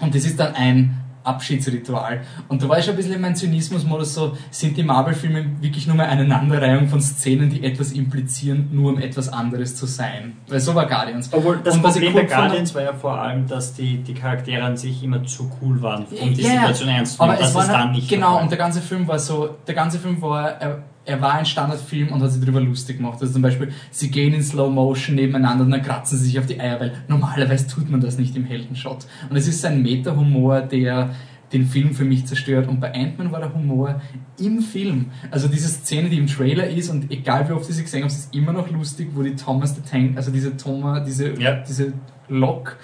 Und 0.00 0.14
das 0.14 0.24
ist 0.26 0.38
dann 0.38 0.54
ein 0.54 0.98
Abschiedsritual. 1.24 2.22
Und 2.48 2.62
da 2.62 2.68
war 2.68 2.78
ich 2.78 2.84
schon 2.84 2.94
ein 2.94 2.96
bisschen 2.96 3.14
in 3.14 3.20
meinem 3.20 3.34
Zynismus-Modus 3.34 4.14
so, 4.14 4.36
sind 4.50 4.76
die 4.76 4.82
Marvel-Filme 4.82 5.44
wirklich 5.60 5.86
nur 5.86 5.96
mehr 5.96 6.08
eine 6.08 6.22
Aneinanderreihung 6.22 6.88
von 6.88 7.00
Szenen, 7.00 7.50
die 7.50 7.64
etwas 7.64 7.92
implizieren, 7.92 8.68
nur 8.72 8.92
um 8.92 8.98
etwas 8.98 9.28
anderes 9.28 9.76
zu 9.76 9.86
sein? 9.86 10.36
Weil 10.48 10.60
so 10.60 10.74
war 10.74 10.86
Guardians. 10.86 11.28
Obwohl 11.32 11.58
das 11.62 11.74
Und 11.74 11.82
Problem 11.82 12.12
bei 12.14 12.24
Guardians 12.24 12.74
war 12.74 12.82
ja 12.82 12.92
vor 12.92 13.18
allem, 13.18 13.46
dass 13.46 13.74
die, 13.74 13.98
die 13.98 14.14
Charaktere 14.14 14.62
an 14.62 14.76
sich 14.76 15.02
immer 15.02 15.24
zu 15.24 15.50
cool 15.60 15.80
waren, 15.82 16.04
um 16.04 16.34
die 16.34 16.42
ja. 16.42 16.50
Situation 16.50 16.88
ernst 16.88 17.16
zu 17.16 17.22
Aber 17.22 17.32
nehmen. 17.32 17.44
es 17.44 17.52
Das 17.52 17.68
war 17.68 17.78
dann 17.78 17.92
nicht 17.92 18.08
Genau, 18.08 18.40
und 18.40 18.50
der 18.50 18.58
ganze 18.58 18.80
Film 18.80 19.06
war 19.08 19.18
so, 19.18 19.56
der 19.66 19.74
ganze 19.74 19.98
Film 19.98 20.20
war, 20.20 20.50
er, 20.60 20.82
er 21.04 21.20
war 21.20 21.34
ein 21.34 21.46
Standardfilm 21.46 22.12
und 22.12 22.22
hat 22.22 22.30
sich 22.30 22.40
darüber 22.40 22.60
lustig 22.60 22.98
gemacht. 22.98 23.18
Also 23.20 23.32
zum 23.32 23.42
Beispiel, 23.42 23.72
sie 23.90 24.10
gehen 24.10 24.34
in 24.34 24.42
Slow 24.42 24.70
Motion 24.70 25.16
nebeneinander 25.16 25.64
und 25.64 25.70
dann 25.70 25.82
kratzen 25.82 26.16
sie 26.18 26.26
sich 26.26 26.38
auf 26.38 26.46
die 26.46 26.60
Eier, 26.60 26.78
weil 26.80 26.92
normalerweise 27.08 27.66
tut 27.66 27.90
man 27.90 28.00
das 28.00 28.18
nicht 28.18 28.36
im 28.36 28.44
Heldenshot. 28.44 29.06
Und 29.28 29.36
es 29.36 29.48
ist 29.48 29.64
ein 29.64 29.82
Meta-Humor, 29.82 30.60
der 30.62 31.14
den 31.52 31.66
Film 31.66 31.92
für 31.94 32.04
mich 32.04 32.24
zerstört. 32.26 32.68
Und 32.68 32.80
bei 32.80 32.94
Ant-Man 32.94 33.30
war 33.30 33.40
der 33.40 33.52
Humor 33.52 34.00
im 34.40 34.60
Film. 34.60 35.06
Also 35.30 35.48
diese 35.48 35.68
Szene, 35.68 36.08
die 36.08 36.18
im 36.18 36.26
Trailer 36.26 36.68
ist 36.68 36.88
und 36.88 37.10
egal 37.10 37.48
wie 37.48 37.52
oft 37.52 37.68
ich 37.68 37.76
sie 37.76 37.82
gesehen 37.82 38.02
habe, 38.04 38.12
es 38.12 38.20
ist 38.20 38.34
immer 38.34 38.52
noch 38.52 38.70
lustig, 38.70 39.08
wo 39.14 39.22
die 39.22 39.34
Thomas 39.36 39.74
the 39.74 39.82
Tank, 39.82 40.16
also 40.16 40.30
diese 40.30 40.56
Thomas, 40.56 41.04
diese, 41.04 41.38
Ja. 41.38 41.56
diese 41.56 41.92
Lok, 42.28 42.78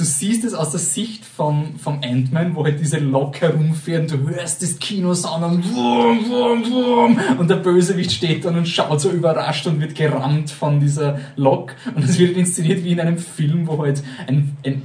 du 0.00 0.04
siehst 0.04 0.44
es 0.44 0.54
aus 0.54 0.70
der 0.70 0.80
Sicht 0.80 1.24
vom, 1.24 1.78
vom 1.78 2.00
Ant-Man, 2.02 2.56
wo 2.56 2.64
halt 2.64 2.80
diese 2.80 2.98
Lok 2.98 3.40
herumfährt 3.42 4.10
und 4.10 4.26
du 4.26 4.30
hörst 4.30 4.62
das 4.62 4.78
Kinosound 4.78 5.44
und 5.44 5.74
wurm, 5.74 6.30
wurm, 6.30 6.70
wurm 6.70 7.20
und 7.38 7.50
der 7.50 7.56
Bösewicht 7.56 8.10
steht 8.12 8.44
dann 8.46 8.56
und 8.56 8.66
schaut 8.66 9.00
so 9.00 9.10
überrascht 9.10 9.66
und 9.66 9.80
wird 9.80 9.94
gerammt 9.94 10.50
von 10.50 10.80
dieser 10.80 11.20
Lok 11.36 11.74
und 11.94 12.04
es 12.04 12.18
wird 12.18 12.36
inszeniert 12.36 12.82
wie 12.82 12.92
in 12.92 13.00
einem 13.00 13.18
Film, 13.18 13.66
wo 13.66 13.82
halt 13.82 14.02
ein, 14.26 14.56
ein 14.64 14.82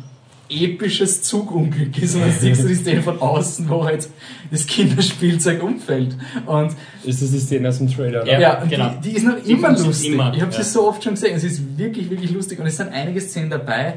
episches 0.49 1.23
Zugunglück 1.23 1.97
ist 1.97 2.15
und 2.15 2.21
dann 2.21 2.31
siehst 2.31 2.63
du 2.63 2.67
die 2.67 2.75
Szene 2.75 3.01
von 3.01 3.19
außen, 3.19 3.67
wo 3.67 3.83
halt 3.83 4.07
das 4.51 4.67
Kinderspielzeug 4.67 5.63
umfällt 5.63 6.15
und 6.45 6.75
Ist 7.03 7.21
das 7.21 7.31
die 7.31 7.39
Szene 7.39 7.69
aus 7.69 7.79
dem 7.79 7.91
Trailer? 7.91 8.21
oder? 8.21 8.31
Ja, 8.31 8.39
ja, 8.39 8.61
und 8.61 8.69
genau. 8.69 8.89
die, 9.03 9.09
die 9.09 9.15
ist 9.15 9.25
noch 9.25 9.41
Die 9.41 9.53
immer 9.53 9.71
lustig. 9.71 10.11
immer, 10.13 10.33
ich 10.35 10.41
habe 10.41 10.51
ja. 10.51 10.61
sie 10.61 10.69
so 10.69 10.87
oft 10.87 11.03
schon 11.03 11.13
gesehen. 11.13 11.35
Es 11.35 11.43
ist 11.43 11.77
wirklich, 11.77 12.09
wirklich 12.11 12.31
lustig. 12.31 12.59
Und 12.59 12.67
es 12.67 12.77
sind 12.77 12.89
einige 12.89 13.21
Szenen 13.21 13.49
dabei, 13.49 13.95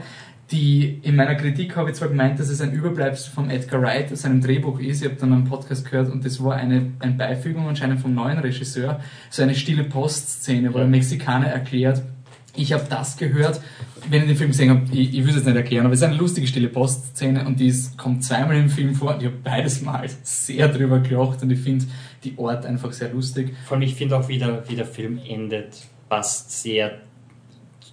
die 0.50 0.98
in 1.02 1.16
meiner 1.16 1.34
Kritik 1.34 1.76
habe 1.76 1.90
ich 1.90 1.96
zwar 1.96 2.08
gemeint, 2.08 2.40
dass 2.40 2.48
es 2.48 2.60
ein 2.60 2.72
Überbleibsel 2.72 3.32
von 3.32 3.50
Edgar 3.50 3.82
Wright 3.82 4.10
aus 4.12 4.22
seinem 4.22 4.40
Drehbuch 4.40 4.80
ist. 4.80 5.02
Ich 5.02 5.08
habe 5.08 5.20
dann 5.20 5.32
einen 5.32 5.44
Podcast 5.44 5.84
gehört 5.84 6.10
und 6.10 6.24
das 6.24 6.42
war 6.42 6.56
eine, 6.56 6.92
eine 7.00 7.12
Beifügung 7.12 7.68
anscheinend 7.68 8.00
vom 8.00 8.14
neuen 8.14 8.38
Regisseur. 8.38 9.00
So 9.28 9.42
eine 9.42 9.54
stille 9.54 9.84
Postszene, 9.84 10.72
wo 10.72 10.78
der 10.78 10.86
Mexikaner 10.86 11.48
erklärt, 11.48 12.02
ich 12.56 12.72
habe 12.72 12.84
das 12.88 13.16
gehört, 13.16 13.60
wenn 14.10 14.22
ich 14.22 14.28
den 14.28 14.36
Film 14.36 14.50
gesehen 14.50 14.70
habe, 14.70 14.82
ich, 14.90 15.14
ich 15.14 15.22
will 15.22 15.30
es 15.30 15.36
jetzt 15.36 15.46
nicht 15.46 15.56
erklären, 15.56 15.84
aber 15.84 15.94
es 15.94 16.00
ist 16.00 16.06
eine 16.06 16.16
lustige 16.16 16.46
stille 16.46 16.68
Postszene 16.68 17.46
und 17.46 17.60
die 17.60 17.68
ist, 17.68 17.96
kommt 17.96 18.24
zweimal 18.24 18.56
im 18.56 18.68
Film 18.68 18.94
vor 18.94 19.14
und 19.14 19.22
ich 19.22 19.26
habe 19.26 19.36
beides 19.44 19.82
Mal 19.82 20.08
sehr 20.22 20.68
drüber 20.68 20.98
gelacht 20.98 21.42
und 21.42 21.50
ich 21.50 21.60
finde 21.60 21.84
die 22.24 22.36
Ort 22.36 22.66
einfach 22.66 22.92
sehr 22.92 23.12
lustig. 23.12 23.54
Vor 23.66 23.76
allem, 23.76 23.86
ich 23.86 23.94
finde 23.94 24.16
auch, 24.16 24.28
wie 24.28 24.38
der, 24.38 24.68
wie 24.68 24.76
der 24.76 24.86
Film 24.86 25.20
endet, 25.24 25.76
passt 26.08 26.62
sehr 26.62 26.98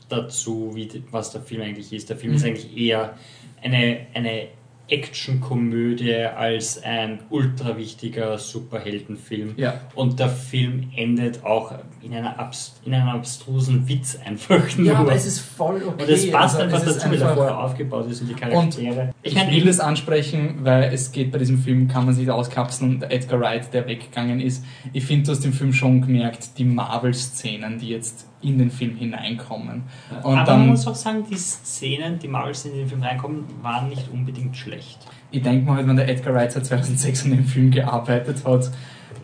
dazu, 0.10 0.72
wie, 0.76 0.90
was 1.12 1.32
der 1.32 1.42
Film 1.42 1.62
eigentlich 1.62 1.92
ist. 1.94 2.10
Der 2.10 2.18
Film 2.18 2.32
Mhm. 2.34 2.38
ist 2.38 2.46
eigentlich 2.46 2.78
eher 2.78 3.14
eine, 3.62 4.08
eine 4.14 4.48
Actionkomödie 4.88 6.14
als 6.16 6.84
ein 6.84 7.20
ultra 7.30 7.76
wichtiger 7.78 8.38
Superheldenfilm. 8.38 9.56
Ja. 9.58 9.82
Und 9.96 10.20
der 10.20 10.30
Film 10.30 10.92
endet 10.96 11.44
auch 11.44 11.74
in, 12.04 12.14
einer 12.14 12.40
abs 12.40 12.80
in 12.86 12.94
einem 12.94 13.10
abstrusen 13.10 13.88
Witz 13.88 14.20
einfach 14.24 14.78
nur. 14.78 14.88
Ja, 14.88 15.00
aber 15.00 15.14
es 15.14 15.26
ist 15.26 15.40
voll 15.40 15.82
okay. 15.84 16.04
und 16.04 16.10
es 16.10 16.30
passt 16.30 16.56
Also, 16.60 16.66
einfach 16.66 16.88
es 16.88 16.98
dazu, 16.98 17.12
wie 17.12 17.18
der 17.18 17.34
vorher 17.34 17.58
aufgebaut 17.58 18.10
ist 18.12 18.22
und 18.22 18.28
die 18.28 18.36
Charaktere. 18.36 19.12
Ich, 19.24 19.34
meine, 19.34 19.52
will 19.52 19.68
es 19.68 19.80
ansprechen, 19.80 20.60
weil 20.62 20.94
es 20.94 21.12
geht 21.12 21.32
bei 21.32 21.40
diesem 21.40 21.58
Film, 21.58 21.88
kann 21.88 22.06
man 22.06 22.14
sich 22.14 22.30
auskapseln, 22.30 23.00
der 23.00 23.12
Edgar 23.12 23.40
Wright, 23.40 23.74
der 23.74 23.88
weggegangen 23.88 24.40
ist. 24.40 24.64
Ich 24.94 25.06
finde, 25.06 25.26
du 25.26 25.32
hast 25.32 25.44
im 25.46 25.54
Film 25.54 25.74
schon 25.74 26.02
gemerkt, 26.02 26.60
die 26.60 26.66
Marvel-Szenen, 26.66 27.80
die 27.80 27.90
jetzt 27.90 28.28
in 28.46 28.58
den 28.60 28.70
Film 28.72 28.96
hineinkommen. 28.96 29.84
Und 30.12 30.18
aber 30.24 30.36
man 30.36 30.46
dann, 30.46 30.68
muss 30.68 30.86
auch 30.88 30.96
sagen, 30.96 31.26
die 31.30 31.36
Szenen, 31.38 32.20
die 32.20 32.28
Marvel-Szenen, 32.28 32.76
die 32.76 32.82
in 32.82 32.86
den 32.88 32.90
Film 32.90 33.04
reinkommen, 33.04 33.44
waren 33.62 33.90
nicht 33.90 34.10
unbedingt 34.12 34.56
schlecht. 34.56 35.00
ich 35.32 35.42
denke 35.42 35.66
mal, 35.66 35.78
halt, 35.78 35.88
wenn 35.88 35.96
der 35.96 36.08
Edgar 36.08 36.34
Wright 36.34 36.52
seit 36.52 36.66
2006 36.66 37.26
an 37.26 37.32
dem 37.32 37.46
Film 37.46 37.72
gearbeitet 37.72 38.46
hat, 38.46 38.72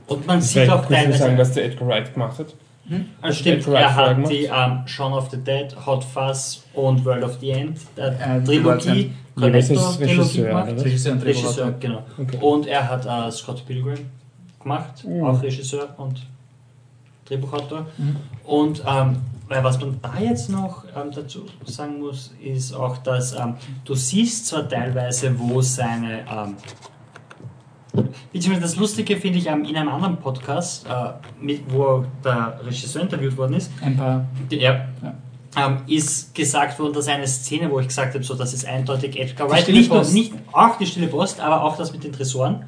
Und 0.08 0.28
man 0.28 0.42
sieht 0.42 0.70
auch 0.70 0.90
mal 0.90 1.04
sagen, 1.04 1.12
teilweise. 1.14 1.38
was 1.38 1.52
der 1.54 1.66
Edgar 1.66 1.88
Wright 1.88 2.14
gemacht 2.14 2.40
hat. 2.40 2.56
Also 3.22 3.38
stimmt, 3.40 3.66
er 3.68 3.96
hat 3.96 4.16
gemacht? 4.16 4.32
die 4.34 4.44
ähm, 4.46 4.82
Shaun 4.86 5.14
of 5.14 5.30
the 5.30 5.38
Dead, 5.38 5.74
Hot 5.86 6.04
Fuzz 6.04 6.64
und 6.74 7.06
World 7.06 7.24
of 7.24 7.38
the 7.40 7.52
End, 7.52 7.80
der 7.96 8.08
Äh, 8.20 8.44
Trilogie, 8.44 9.12
Cornetto-Trilogie 9.36 10.04
Regisseur, 10.04 10.48
gemacht. 10.48 10.70
Regisseur 10.84 11.14
und 11.14 11.24
Regisseur, 11.24 11.74
genau. 11.80 12.04
Okay. 12.20 12.38
Und 12.42 12.68
er 12.68 12.90
hat 12.90 13.06
äh, 13.06 13.32
Scott 13.32 13.66
Pilgrim 13.66 14.00
gemacht, 14.62 15.06
Mhm. 15.08 15.24
auch 15.24 15.42
Regisseur 15.42 15.88
und 15.98 16.22
Drehbuchautor. 17.32 17.88
Mhm. 17.98 18.18
Und 18.44 18.84
ähm, 18.86 19.18
weil 19.48 19.64
was 19.64 19.80
man 19.80 20.00
da 20.02 20.20
jetzt 20.20 20.50
noch 20.50 20.86
ähm, 20.96 21.12
dazu 21.14 21.46
sagen 21.66 22.00
muss, 22.00 22.34
ist 22.42 22.74
auch, 22.74 22.98
dass 22.98 23.34
ähm, 23.34 23.56
du 23.84 23.96
siehst 23.96 24.48
zwar 24.48 24.68
teilweise, 24.68 25.38
wo 25.38 25.62
seine 25.62 26.20
ähm, 26.22 26.56
Beziehungsweise 28.32 28.62
das 28.62 28.76
Lustige 28.78 29.18
finde 29.18 29.40
ich 29.40 29.48
ähm, 29.48 29.66
in 29.66 29.76
einem 29.76 29.90
anderen 29.90 30.18
Podcast, 30.18 30.86
äh, 30.88 31.12
mit, 31.42 31.64
wo 31.68 32.06
der 32.24 32.60
Regisseur 32.64 33.02
interviewt 33.02 33.36
worden 33.36 33.56
ist, 33.56 33.70
Empire. 33.82 34.26
ja. 34.50 34.86
Ja. 35.02 35.16
Ähm, 35.58 35.80
ist 35.88 36.34
gesagt 36.34 36.80
worden, 36.80 36.94
dass 36.94 37.10
eine 37.10 37.28
Szene, 37.28 37.70
wo 37.70 37.82
ich 37.82 37.90
gesagt 37.90 38.14
habe, 38.14 38.24
so, 38.24 38.36
das 38.36 38.54
ist 38.54 38.66
eindeutig 38.66 39.20
Edgar 39.20 39.50
Wright, 39.50 39.68
nicht, 39.68 39.92
nur, 39.92 40.06
nicht 40.06 40.34
auch 40.54 40.78
die 40.78 40.86
Stille 40.86 41.08
Post, 41.08 41.42
aber 41.42 41.66
auch 41.66 41.76
das 41.76 41.92
mit 41.92 42.06
den 42.06 42.14
Tresoren, 42.14 42.64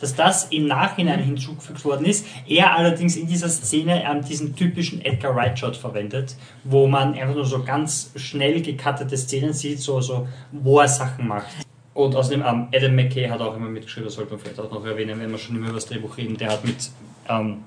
dass 0.00 0.14
das 0.14 0.44
im 0.44 0.66
Nachhinein 0.66 1.22
hinzugefügt 1.22 1.84
worden 1.84 2.06
ist. 2.06 2.26
Er 2.46 2.76
allerdings 2.76 3.16
in 3.16 3.26
dieser 3.26 3.48
Szene 3.48 4.02
ähm, 4.04 4.24
diesen 4.24 4.56
typischen 4.56 5.04
Edgar 5.04 5.36
Wright-Shot 5.36 5.76
verwendet, 5.76 6.36
wo 6.64 6.86
man 6.86 7.14
einfach 7.14 7.34
nur 7.34 7.44
so 7.44 7.62
ganz 7.62 8.10
schnell 8.16 8.62
gekattete 8.62 9.16
Szenen 9.16 9.52
sieht, 9.52 9.80
so, 9.80 10.00
so, 10.00 10.26
wo 10.50 10.80
er 10.80 10.88
Sachen 10.88 11.28
macht. 11.28 11.50
Und 11.92 12.16
außerdem, 12.16 12.42
ähm, 12.46 12.68
Adam 12.74 12.94
McKay 12.94 13.28
hat 13.28 13.40
auch 13.40 13.56
immer 13.56 13.68
mitgeschrieben, 13.68 14.06
das 14.06 14.14
sollte 14.14 14.32
man 14.32 14.40
vielleicht 14.40 14.60
auch 14.60 14.70
noch 14.70 14.84
erwähnen, 14.84 15.20
wenn 15.20 15.30
wir 15.30 15.38
schon 15.38 15.56
immer 15.56 15.66
über 15.66 15.74
das 15.74 15.86
Drehbuch 15.86 16.16
reden, 16.16 16.36
der 16.36 16.50
hat 16.50 16.64
mit, 16.64 16.90
ähm, 17.28 17.58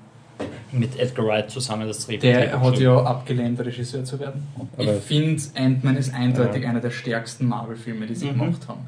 mit 0.72 0.98
Edgar 0.98 1.26
Wright 1.26 1.50
zusammen 1.50 1.86
das 1.86 2.04
Drehbuch 2.06 2.22
Der 2.22 2.60
hat 2.60 2.78
ja 2.80 2.96
abgelehnt, 3.04 3.60
Regisseur 3.60 4.04
zu 4.04 4.18
werden. 4.18 4.46
Aber- 4.76 4.96
ich 4.96 5.02
finde, 5.02 5.40
Ant-Man 5.54 5.96
ist 5.96 6.12
eindeutig 6.12 6.62
Ja. 6.64 6.70
einer 6.70 6.80
der 6.80 6.90
stärksten 6.90 7.46
Marvel-Filme, 7.46 8.06
die 8.06 8.14
sie 8.16 8.26
Mhm. 8.32 8.38
gemacht 8.40 8.68
haben. 8.68 8.86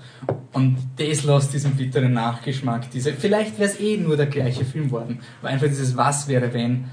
Und 0.52 0.78
das 0.96 1.22
lässt 1.22 1.52
diesen 1.52 1.76
bitteren 1.76 2.12
Nachgeschmack. 2.12 2.90
Diese, 2.90 3.12
vielleicht 3.12 3.58
wäre 3.58 3.70
es 3.70 3.78
eh 3.78 3.96
nur 3.98 4.16
der 4.16 4.26
gleiche 4.26 4.64
Film 4.64 4.90
worden. 4.90 5.20
Aber 5.40 5.50
einfach 5.50 5.68
dieses 5.68 5.96
Was 5.96 6.26
wäre, 6.26 6.52
wenn, 6.52 6.86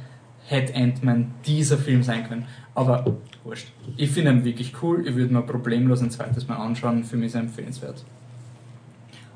hätte 0.45 0.75
Ant-Man 0.75 1.31
dieser 1.45 1.77
Film 1.79 2.03
sein 2.03 2.27
können. 2.27 2.45
Aber 2.75 3.05
wurscht. 3.43 3.69
Ich 3.97 4.11
finde 4.11 4.31
ihn 4.31 4.43
wirklich 4.45 4.73
cool. 4.83 5.07
Ich 5.07 5.15
würde 5.15 5.33
mir 5.33 5.41
problemlos 5.41 6.01
ein 6.01 6.11
zweites 6.11 6.47
Mal 6.47 6.57
anschauen. 6.57 7.03
Für 7.03 7.17
mich 7.17 7.27
ist 7.27 7.35
er 7.35 7.41
empfehlenswert. 7.41 8.03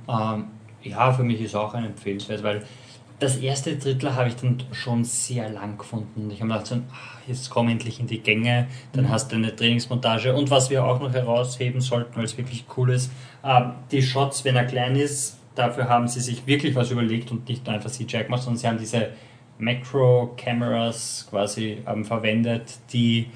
Ähm, 0.07 0.45
ja, 0.84 1.11
für 1.13 1.24
mich 1.24 1.41
ist 1.41 1.55
auch 1.55 1.74
ein 1.74 1.86
empfehlenswert, 1.86 2.43
weil 2.43 2.63
das 3.20 3.38
erste 3.38 3.76
Drittel 3.78 4.15
habe 4.15 4.30
ich 4.30 4.36
dann 4.36 4.61
schon 4.72 5.03
sehr 5.03 5.49
lang 5.49 5.78
gefunden. 5.78 6.30
Ich 6.30 6.39
habe 6.41 6.51
gedacht, 6.51 6.68
so, 6.68 6.76
ah, 6.76 7.18
jetzt 7.28 7.49
komm 7.49 7.68
endlich 7.70 7.99
in 7.99 8.05
die 8.07 8.20
Gänge, 8.20 8.68
dann 8.93 9.05
Mhm. 9.05 9.09
hast 9.09 9.32
du 9.32 9.36
eine 9.38 9.55
Trainingsmontage. 9.55 10.36
Und 10.36 10.51
was 10.51 10.70
wir 10.70 10.86
auch 10.86 10.99
noch 10.99 11.11
herausheben 11.11 11.82
sollten, 11.82 12.15
weil 12.15 12.26
es 12.26 12.38
wirklich 12.38 12.65
cool 12.77 12.91
ist, 12.91 13.11
ähm, 13.44 13.72
die 13.91 14.03
Shots, 14.03 14.45
wenn 14.45 14.56
er 14.56 14.65
klein 14.65 14.95
ist, 14.95 15.39
dafür 15.56 15.89
haben 15.89 16.07
sie 16.07 16.19
sich 16.19 16.45
wirklich 16.45 16.76
was 16.76 16.91
überlegt 16.91 17.31
und 17.31 17.49
nicht 17.49 17.65
nur 17.65 17.73
einfach 17.73 17.89
CGI 17.89 18.26
gemacht, 18.26 18.44
sondern 18.44 18.60
sie 18.60 18.68
haben 18.68 18.77
diese 18.77 19.10
Macro-Cameras 19.57 21.27
quasi 21.30 21.80
ähm, 21.88 22.06
verwendet, 22.06 22.76
die 22.94 23.27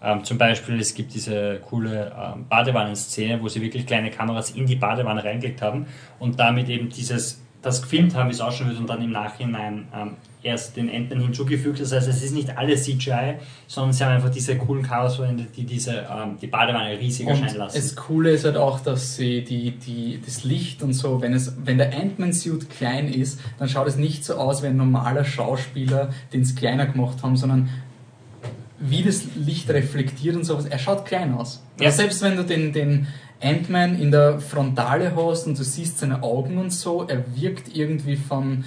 ähm, 0.00 0.22
zum 0.22 0.38
Beispiel, 0.38 0.78
es 0.78 0.94
gibt 0.94 1.12
diese 1.12 1.58
coole 1.68 2.12
ähm, 2.16 2.46
Badewannenszene, 2.48 3.42
wo 3.42 3.48
sie 3.48 3.60
wirklich 3.60 3.84
kleine 3.84 4.10
Kameras 4.10 4.50
in 4.50 4.66
die 4.66 4.76
Badewanne 4.76 5.24
reingelegt 5.24 5.60
haben 5.60 5.86
und 6.20 6.38
damit 6.38 6.68
eben 6.68 6.88
dieses, 6.88 7.42
das 7.62 7.82
gefilmt 7.82 8.14
haben, 8.14 8.28
wie 8.28 8.34
es 8.34 8.40
ausschauen 8.40 8.68
wird 8.68 8.78
und 8.78 8.88
dann 8.88 9.02
im 9.02 9.10
Nachhinein 9.10 9.88
ähm, 9.94 10.16
erst 10.42 10.76
den 10.76 10.88
Enden 10.88 11.20
hinzugefügt. 11.20 11.80
Das 11.80 11.92
heißt, 11.92 12.06
es 12.06 12.22
ist 12.22 12.32
nicht 12.32 12.56
alles 12.56 12.84
CGI, 12.84 13.34
sondern 13.66 13.92
sie 13.92 14.04
haben 14.04 14.14
einfach 14.14 14.30
diese 14.30 14.56
coolen 14.56 14.84
Kameras 14.84 15.16
verwendet, 15.16 15.48
die 15.56 15.64
diese, 15.64 16.06
ähm, 16.10 16.38
die 16.40 16.46
Badewanne 16.46 16.98
riesig 16.98 17.26
Und 17.26 17.32
erscheinen 17.32 17.58
lassen. 17.58 17.76
das 17.76 17.96
Coole 17.96 18.30
ist 18.30 18.44
halt 18.44 18.56
auch, 18.56 18.80
dass 18.80 19.16
sie 19.16 19.42
die, 19.42 19.72
die, 19.72 20.20
das 20.24 20.44
Licht 20.44 20.82
und 20.82 20.92
so, 20.92 21.20
wenn, 21.20 21.34
es, 21.34 21.54
wenn 21.64 21.78
der 21.78 21.92
Ant-Man-Suit 21.98 22.70
klein 22.70 23.08
ist, 23.08 23.40
dann 23.58 23.68
schaut 23.68 23.88
es 23.88 23.96
nicht 23.96 24.24
so 24.24 24.34
aus 24.34 24.62
wie 24.62 24.68
ein 24.68 24.76
normaler 24.76 25.24
Schauspieler, 25.24 26.10
den 26.32 26.42
es 26.42 26.54
kleiner 26.54 26.86
gemacht 26.86 27.22
haben, 27.22 27.36
sondern 27.36 27.68
wie 28.80 29.02
das 29.02 29.24
Licht 29.34 29.68
reflektiert 29.70 30.36
und 30.36 30.44
sowas. 30.44 30.66
Er 30.66 30.78
schaut 30.78 31.04
klein 31.04 31.34
aus. 31.34 31.62
Ja. 31.80 31.86
Also 31.86 31.98
selbst 31.98 32.22
wenn 32.22 32.36
du 32.36 32.44
den, 32.44 32.72
den 32.72 33.08
Ant-Man 33.40 34.00
in 34.00 34.10
der 34.10 34.40
Frontale 34.40 35.14
hast 35.14 35.46
und 35.46 35.58
du 35.58 35.62
siehst 35.62 35.98
seine 35.98 36.22
Augen 36.22 36.58
und 36.58 36.72
so, 36.72 37.04
er 37.06 37.24
wirkt 37.34 37.74
irgendwie 37.74 38.16
von. 38.16 38.64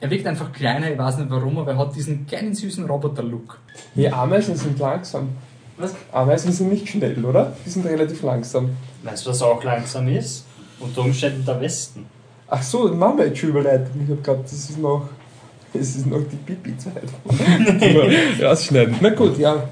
Er 0.00 0.10
wirkt 0.10 0.26
einfach 0.26 0.52
kleiner, 0.52 0.90
ich 0.90 0.98
weiß 0.98 1.18
nicht 1.18 1.30
warum, 1.30 1.58
aber 1.58 1.72
er 1.72 1.78
hat 1.78 1.94
diesen 1.94 2.26
kleinen 2.26 2.54
süßen 2.54 2.86
Roboter-Look. 2.86 3.60
Die 3.94 4.08
Ameisen 4.08 4.56
sind 4.56 4.78
langsam. 4.80 5.28
Was? 5.76 5.94
Ameisen 6.10 6.50
sind 6.50 6.70
nicht 6.70 6.88
schnell, 6.88 7.24
oder? 7.24 7.56
Die 7.64 7.70
sind 7.70 7.86
relativ 7.86 8.22
langsam. 8.22 8.70
Weißt 9.04 9.24
du, 9.24 9.30
was 9.30 9.42
auch 9.42 9.62
langsam 9.62 10.08
ist? 10.08 10.44
Unter 10.80 11.02
Umständen 11.02 11.44
der 11.44 11.60
Westen. 11.60 12.06
Ach 12.48 12.62
so, 12.62 12.92
Mama 12.92 13.22
hat 13.22 13.38
schon 13.38 13.50
überleitet. 13.50 13.88
Ich 13.94 14.02
habe 14.02 14.16
geglaubt, 14.16 14.44
das 14.44 14.52
ist 14.52 14.78
noch, 14.78 15.08
das 15.72 15.96
ist 15.96 16.06
noch 16.06 16.20
die 16.30 16.36
Pipi-Zeit. 16.36 17.04
Rausschneiden. 18.42 18.96
Na 19.00 19.10
gut, 19.10 19.38
ja. 19.38 19.68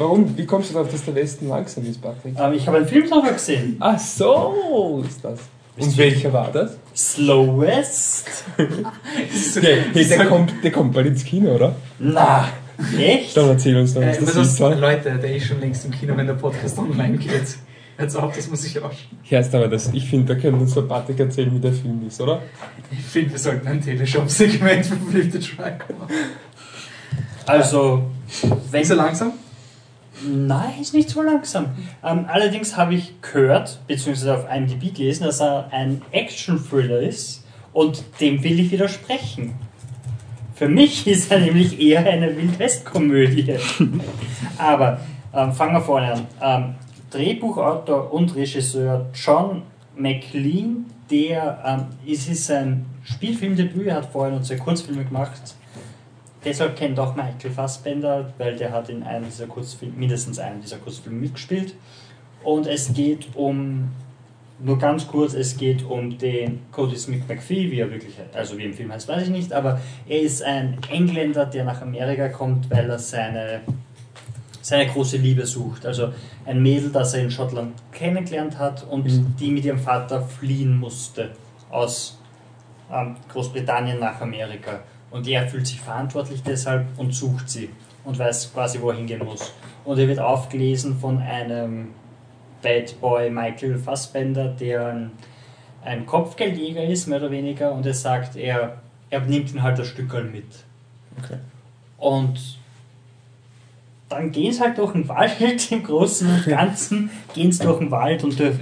Warum? 0.00 0.34
Wie 0.34 0.46
kommst 0.46 0.70
du 0.70 0.74
darauf, 0.74 0.90
dass 0.90 1.04
der 1.04 1.14
Westen 1.14 1.46
langsam 1.48 1.84
ist, 1.84 2.00
Patrick? 2.00 2.34
Ähm, 2.38 2.54
ich 2.54 2.66
habe 2.66 2.78
einen 2.78 2.86
Film 2.86 3.06
nochmal 3.10 3.34
gesehen. 3.34 3.76
Ach 3.80 3.98
so, 3.98 5.04
ist 5.06 5.22
das. 5.22 5.40
Und 5.78 5.96
welcher 5.98 6.32
war 6.32 6.50
das? 6.50 6.78
Slowest? 6.96 8.44
Okay, 9.56 9.84
hey, 9.92 10.08
der, 10.08 10.26
kommt, 10.26 10.54
der 10.64 10.70
kommt 10.72 10.94
bald 10.94 11.06
ins 11.06 11.22
Kino, 11.24 11.54
oder? 11.54 11.76
Na, 11.98 12.48
echt? 12.98 13.36
Dann 13.36 13.50
erzähl 13.50 13.76
uns 13.76 13.94
noch, 13.94 14.02
was 14.02 14.16
Äh, 14.16 14.20
das 14.24 14.36
ist. 14.36 14.58
Leute, 14.58 15.18
der 15.18 15.36
ist 15.36 15.46
schon 15.46 15.60
längst 15.60 15.84
im 15.84 15.90
Kino, 15.90 16.16
wenn 16.16 16.26
der 16.26 16.34
Podcast 16.34 16.78
online 16.78 17.18
geht. 17.18 17.58
Jetzt 17.98 18.16
auf, 18.16 18.34
das 18.34 18.48
muss 18.48 18.64
ich 18.64 18.82
auch. 18.82 18.90
Erst 19.28 19.54
aber 19.54 19.68
das, 19.68 19.90
ich 19.92 20.08
finde, 20.08 20.34
da 20.34 20.40
könnte 20.40 20.58
uns 20.60 20.72
der 20.72 20.82
Patrick 20.82 21.20
erzählen, 21.20 21.54
wie 21.54 21.60
der 21.60 21.74
Film 21.74 22.06
ist, 22.06 22.18
oder? 22.22 22.40
Ich 22.90 23.00
finde, 23.00 23.32
wir 23.32 23.38
sollten 23.38 23.68
ein 23.68 23.82
Teleshop-Segment 23.82 24.86
für 24.86 24.96
Flip 24.96 25.30
Try 25.32 25.72
machen. 25.98 26.14
Also, 27.44 28.04
wenn 28.70 28.80
Ist 28.82 28.90
er 28.90 28.96
langsam? 28.96 29.32
Nein, 30.26 30.74
ist 30.80 30.94
nicht 30.94 31.08
so 31.08 31.22
langsam. 31.22 31.66
Ähm, 32.04 32.26
allerdings 32.28 32.76
habe 32.76 32.94
ich 32.94 33.20
gehört, 33.22 33.80
beziehungsweise 33.86 34.34
auf 34.34 34.46
IMDb 34.52 34.94
gelesen, 34.94 35.24
dass 35.24 35.40
er 35.40 35.68
ein 35.72 36.02
Action-Thriller 36.12 37.00
ist 37.00 37.44
und 37.72 38.02
dem 38.20 38.42
will 38.42 38.60
ich 38.60 38.70
widersprechen. 38.70 39.54
Für 40.54 40.68
mich 40.68 41.06
ist 41.06 41.30
er 41.30 41.40
nämlich 41.40 41.80
eher 41.80 42.04
eine 42.06 42.36
Wildwest-Komödie. 42.36 43.56
Aber 44.58 45.00
ähm, 45.34 45.52
fangen 45.52 45.74
wir 45.74 45.80
vorne 45.80 46.12
an. 46.12 46.26
Ähm, 46.42 46.74
Drehbuchautor 47.10 48.12
und 48.12 48.34
Regisseur 48.36 49.06
John 49.14 49.62
McLean, 49.96 50.86
der 51.10 51.62
ähm, 51.64 52.12
es 52.12 52.28
ist 52.28 52.46
sein 52.46 52.86
Spielfilmdebüt, 53.04 53.86
er 53.86 53.96
hat 53.96 54.12
vorher 54.12 54.36
noch 54.36 54.42
zwei 54.42 54.56
Kurzfilme 54.56 55.04
gemacht. 55.04 55.54
Deshalb 56.44 56.76
kennt 56.76 56.98
auch 56.98 57.14
Michael 57.14 57.50
Fassbender, 57.50 58.32
weil 58.38 58.56
der 58.56 58.72
hat 58.72 58.88
in 58.88 59.02
einem 59.02 59.26
dieser 59.26 59.46
Kurzfilme, 59.46 59.94
mindestens 59.96 60.38
einem 60.38 60.60
dieser 60.60 60.78
Kurzfilme 60.78 61.18
mitgespielt. 61.18 61.74
Und 62.42 62.66
es 62.66 62.94
geht 62.94 63.28
um, 63.34 63.90
nur 64.58 64.78
ganz 64.78 65.06
kurz, 65.06 65.34
es 65.34 65.56
geht 65.56 65.82
um 65.84 66.16
den 66.16 66.60
Cody 66.72 66.96
Smith 66.96 67.22
McPhee, 67.28 67.70
wie 67.70 67.80
er 67.80 67.90
wirklich, 67.90 68.14
also 68.32 68.56
wie 68.56 68.64
im 68.64 68.72
Film 68.72 68.90
heißt, 68.90 69.06
weiß 69.08 69.24
ich 69.24 69.28
nicht, 69.28 69.52
aber 69.52 69.80
er 70.08 70.20
ist 70.20 70.42
ein 70.42 70.78
Engländer, 70.90 71.44
der 71.44 71.64
nach 71.64 71.82
Amerika 71.82 72.28
kommt, 72.28 72.70
weil 72.70 72.88
er 72.88 72.98
seine, 72.98 73.60
seine 74.62 74.86
große 74.86 75.18
Liebe 75.18 75.44
sucht. 75.44 75.84
Also 75.84 76.14
ein 76.46 76.62
Mädel, 76.62 76.90
das 76.90 77.12
er 77.12 77.22
in 77.22 77.30
Schottland 77.30 77.74
kennengelernt 77.92 78.58
hat 78.58 78.82
und 78.88 79.04
Mhm. 79.04 79.34
die 79.38 79.50
mit 79.50 79.64
ihrem 79.66 79.78
Vater 79.78 80.22
fliehen 80.22 80.78
musste 80.78 81.32
aus 81.70 82.18
ähm, 82.90 83.16
Großbritannien 83.28 84.00
nach 84.00 84.20
Amerika. 84.22 84.80
Und 85.10 85.26
er 85.26 85.48
fühlt 85.48 85.66
sich 85.66 85.80
verantwortlich 85.80 86.42
deshalb 86.42 86.86
und 86.96 87.14
sucht 87.14 87.48
sie 87.48 87.70
und 88.04 88.18
weiß 88.18 88.52
quasi, 88.52 88.80
wo 88.80 88.90
er 88.90 88.96
hingehen 88.96 89.24
muss. 89.24 89.52
Und 89.84 89.98
er 89.98 90.08
wird 90.08 90.20
aufgelesen 90.20 90.98
von 90.98 91.18
einem 91.18 91.88
Bad 92.62 93.00
Boy 93.00 93.30
Michael 93.30 93.78
Fassbender, 93.78 94.48
der 94.48 94.86
ein, 94.86 95.10
ein 95.84 96.06
Kopfgeldjäger 96.06 96.84
ist, 96.84 97.06
mehr 97.06 97.18
oder 97.18 97.30
weniger, 97.30 97.72
und 97.72 97.86
er 97.86 97.94
sagt, 97.94 98.36
er, 98.36 98.80
er 99.08 99.20
nimmt 99.20 99.52
ihn 99.52 99.62
halt 99.62 99.78
das 99.78 99.88
Stückerl 99.88 100.24
mit. 100.24 100.46
Okay. 101.18 101.38
Und 101.98 102.58
dann 104.08 104.32
gehen 104.32 104.52
sie 104.52 104.60
halt 104.60 104.78
durch 104.78 104.92
den 104.92 105.08
Wald, 105.08 105.38
im 105.70 105.82
Großen 105.82 106.28
und 106.28 106.44
Ganzen, 106.46 107.10
gehen 107.34 107.52
sie 107.52 107.64
durch 107.64 107.78
den 107.78 107.90
Wald 107.90 108.24
und 108.24 108.38
du 108.38 108.58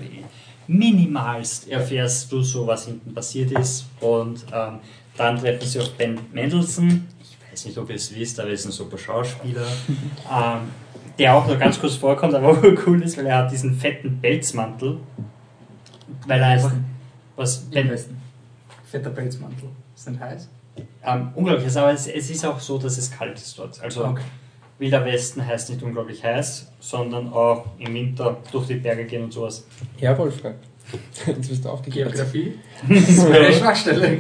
minimalst 0.68 1.68
erfährst 1.68 2.30
du 2.30 2.42
so, 2.42 2.66
was 2.66 2.84
hinten 2.86 3.14
passiert 3.14 3.50
ist. 3.52 3.86
Und 4.00 4.44
ähm, 4.52 4.80
dann 5.18 5.38
treffen 5.38 5.66
sie 5.66 5.80
auf 5.80 5.92
Ben 5.94 6.18
Mendelssohn. 6.32 7.06
Ich 7.20 7.52
weiß 7.52 7.66
nicht, 7.66 7.78
ob 7.78 7.90
ihr 7.90 7.96
es 7.96 8.14
wisst, 8.14 8.38
aber 8.40 8.48
er 8.48 8.54
ist 8.54 8.64
ein 8.64 8.72
super 8.72 8.96
Schauspieler. 8.96 9.66
ähm, 10.32 10.60
der 11.18 11.34
auch 11.34 11.46
nur 11.46 11.56
ganz 11.56 11.80
kurz 11.80 11.96
vorkommt, 11.96 12.34
aber 12.34 12.48
auch 12.50 12.62
cool 12.86 13.02
ist, 13.02 13.18
weil 13.18 13.26
er 13.26 13.38
hat 13.38 13.52
diesen 13.52 13.74
fetten 13.76 14.20
Pelzmantel. 14.20 14.98
Weil 16.26 16.40
er 16.40 16.46
einfach. 16.46 16.72
Was? 17.36 17.58
Ben, 17.58 17.90
Westen. 17.90 18.20
Fetter 18.84 19.10
Pelzmantel. 19.10 19.68
Ist 19.94 20.08
nicht 20.08 20.20
heiß? 20.20 20.48
ähm, 21.04 21.28
unglaublich 21.34 21.66
ist, 21.66 21.76
aber 21.76 21.92
es, 21.92 22.06
es 22.06 22.30
ist 22.30 22.44
auch 22.44 22.58
so, 22.60 22.78
dass 22.78 22.98
es 22.98 23.10
kalt 23.10 23.36
ist 23.38 23.58
dort. 23.58 23.80
Also 23.80 24.04
Okay. 24.04 24.22
Wilder 24.78 25.04
Westen 25.04 25.44
heißt 25.44 25.70
nicht 25.70 25.82
unglaublich 25.82 26.22
heiß, 26.22 26.68
sondern 26.78 27.32
auch 27.32 27.66
im 27.78 27.92
Winter 27.94 28.36
durch 28.52 28.68
die 28.68 28.74
Berge 28.74 29.04
gehen 29.06 29.24
und 29.24 29.32
sowas. 29.32 29.66
Ja, 29.98 30.16
Wolfgang. 30.16 30.54
Jetzt 31.26 31.48
bist 31.48 31.64
du 31.64 31.68
aufgegeben. 31.68 32.10
Geografie? 32.10 32.54
Das 32.88 33.08
ist 33.08 33.28
meine 33.28 33.52
Schwachstelle. 33.52 34.18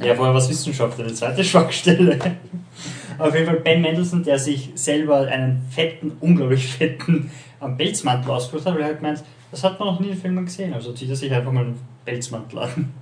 Ja, 0.00 0.14
vorher 0.14 0.34
was 0.34 0.48
Wissenschaftler, 0.48 1.06
die 1.06 1.14
zweite 1.14 1.42
Schwachstelle. 1.42 2.18
Auf 3.18 3.34
jeden 3.34 3.46
Fall 3.46 3.56
Ben 3.56 3.82
Mendelssohn, 3.82 4.22
der 4.22 4.38
sich 4.38 4.70
selber 4.76 5.26
einen 5.26 5.66
fetten, 5.70 6.12
unglaublich 6.20 6.68
fetten 6.68 7.30
ähm, 7.60 7.76
Pelzmantel 7.76 8.30
ausgesucht 8.30 8.66
hat, 8.66 8.74
weil 8.74 8.82
er 8.82 8.86
halt 8.88 9.02
meint, 9.02 9.24
das 9.50 9.64
hat 9.64 9.78
man 9.80 9.88
noch 9.88 10.00
nie 10.00 10.10
in 10.10 10.16
Filmen 10.16 10.44
gesehen, 10.44 10.72
also 10.72 10.92
zieht 10.92 11.10
er 11.10 11.16
sich 11.16 11.32
einfach 11.32 11.50
mal 11.50 11.64
einen 11.64 11.80
Pelzmantel 12.04 12.58
an. 12.60 12.92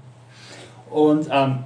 Und 0.91 1.29
ähm, 1.31 1.59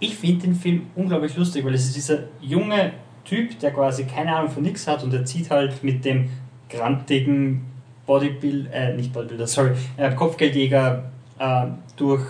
ich 0.00 0.16
finde 0.16 0.46
den 0.46 0.54
Film 0.54 0.86
unglaublich 0.96 1.36
lustig, 1.36 1.64
weil 1.64 1.74
es 1.74 1.84
ist 1.84 1.96
dieser 1.96 2.18
junge 2.40 2.92
Typ, 3.24 3.58
der 3.60 3.70
quasi 3.70 4.04
keine 4.04 4.34
Ahnung 4.34 4.50
von 4.50 4.62
nichts 4.62 4.86
hat 4.86 5.02
und 5.04 5.12
der 5.12 5.24
zieht 5.24 5.50
halt 5.50 5.82
mit 5.84 6.04
dem 6.04 6.30
grantigen 6.68 7.64
Bodybuilder, 8.06 8.72
äh, 8.72 8.94
nicht 8.94 9.12
Bodybuilder, 9.12 9.46
sorry, 9.46 9.70
äh, 9.96 10.14
Kopfgeldjäger 10.14 11.10
äh, 11.38 11.66
durch, 11.96 12.24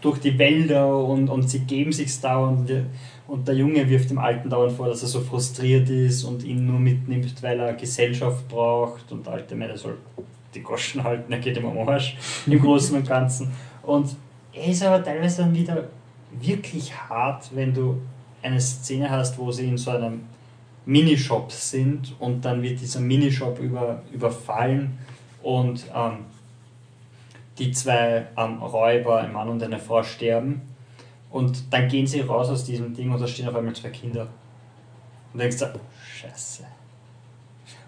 durch 0.00 0.18
die 0.18 0.38
Wälder 0.38 0.96
und, 0.96 1.28
und 1.28 1.48
sie 1.48 1.60
geben 1.60 1.92
sich's 1.92 2.20
dauernd. 2.20 2.60
Und 2.60 2.68
der, 2.68 2.84
und 3.28 3.46
der 3.46 3.54
Junge 3.54 3.88
wirft 3.88 4.10
dem 4.10 4.18
Alten 4.18 4.50
dauernd 4.50 4.72
vor, 4.72 4.88
dass 4.88 5.02
er 5.02 5.08
so 5.08 5.20
frustriert 5.20 5.88
ist 5.88 6.24
und 6.24 6.42
ihn 6.42 6.66
nur 6.66 6.80
mitnimmt, 6.80 7.42
weil 7.42 7.60
er 7.60 7.74
Gesellschaft 7.74 8.48
braucht. 8.48 9.10
Und 9.12 9.26
der 9.26 9.34
alte 9.34 9.54
Mann, 9.54 9.68
der 9.68 9.78
soll 9.78 9.96
die 10.54 10.62
Goschen 10.62 11.04
halten, 11.04 11.32
er 11.32 11.38
geht 11.38 11.56
ihm 11.56 11.66
am 11.66 11.88
Arsch 11.88 12.16
im 12.46 12.58
Großen 12.62 12.96
und 12.96 13.06
Ganzen. 13.06 13.50
Und 13.82 14.16
er 14.52 14.66
ist 14.66 14.82
aber 14.82 15.02
teilweise 15.02 15.42
dann 15.42 15.54
wieder 15.54 15.88
wirklich 16.40 16.92
hart, 16.92 17.50
wenn 17.54 17.72
du 17.72 18.00
eine 18.42 18.60
Szene 18.60 19.10
hast, 19.10 19.38
wo 19.38 19.52
sie 19.52 19.68
in 19.68 19.78
so 19.78 19.90
einem 19.90 20.22
Minishop 20.86 21.52
sind 21.52 22.16
und 22.18 22.44
dann 22.44 22.62
wird 22.62 22.80
dieser 22.80 23.00
Minishop 23.00 23.58
über, 23.60 24.02
überfallen 24.12 24.98
und 25.42 25.84
ähm, 25.94 26.24
die 27.60 27.70
zwei 27.72 28.26
ähm, 28.36 28.62
Räuber, 28.62 29.20
ein 29.20 29.32
Mann 29.32 29.48
und 29.48 29.62
eine 29.62 29.78
Frau, 29.78 30.02
sterben. 30.02 30.62
Und 31.30 31.72
dann 31.72 31.88
gehen 31.88 32.06
sie 32.06 32.20
raus 32.20 32.48
aus 32.48 32.64
diesem 32.64 32.94
Ding 32.94 33.12
und 33.12 33.20
da 33.20 33.26
stehen 33.26 33.48
auf 33.48 33.54
einmal 33.54 33.74
zwei 33.74 33.90
Kinder. 33.90 34.26
Und 35.32 35.38
denkst 35.38 35.58
du, 35.58 35.66
Scheiße. 36.16 36.64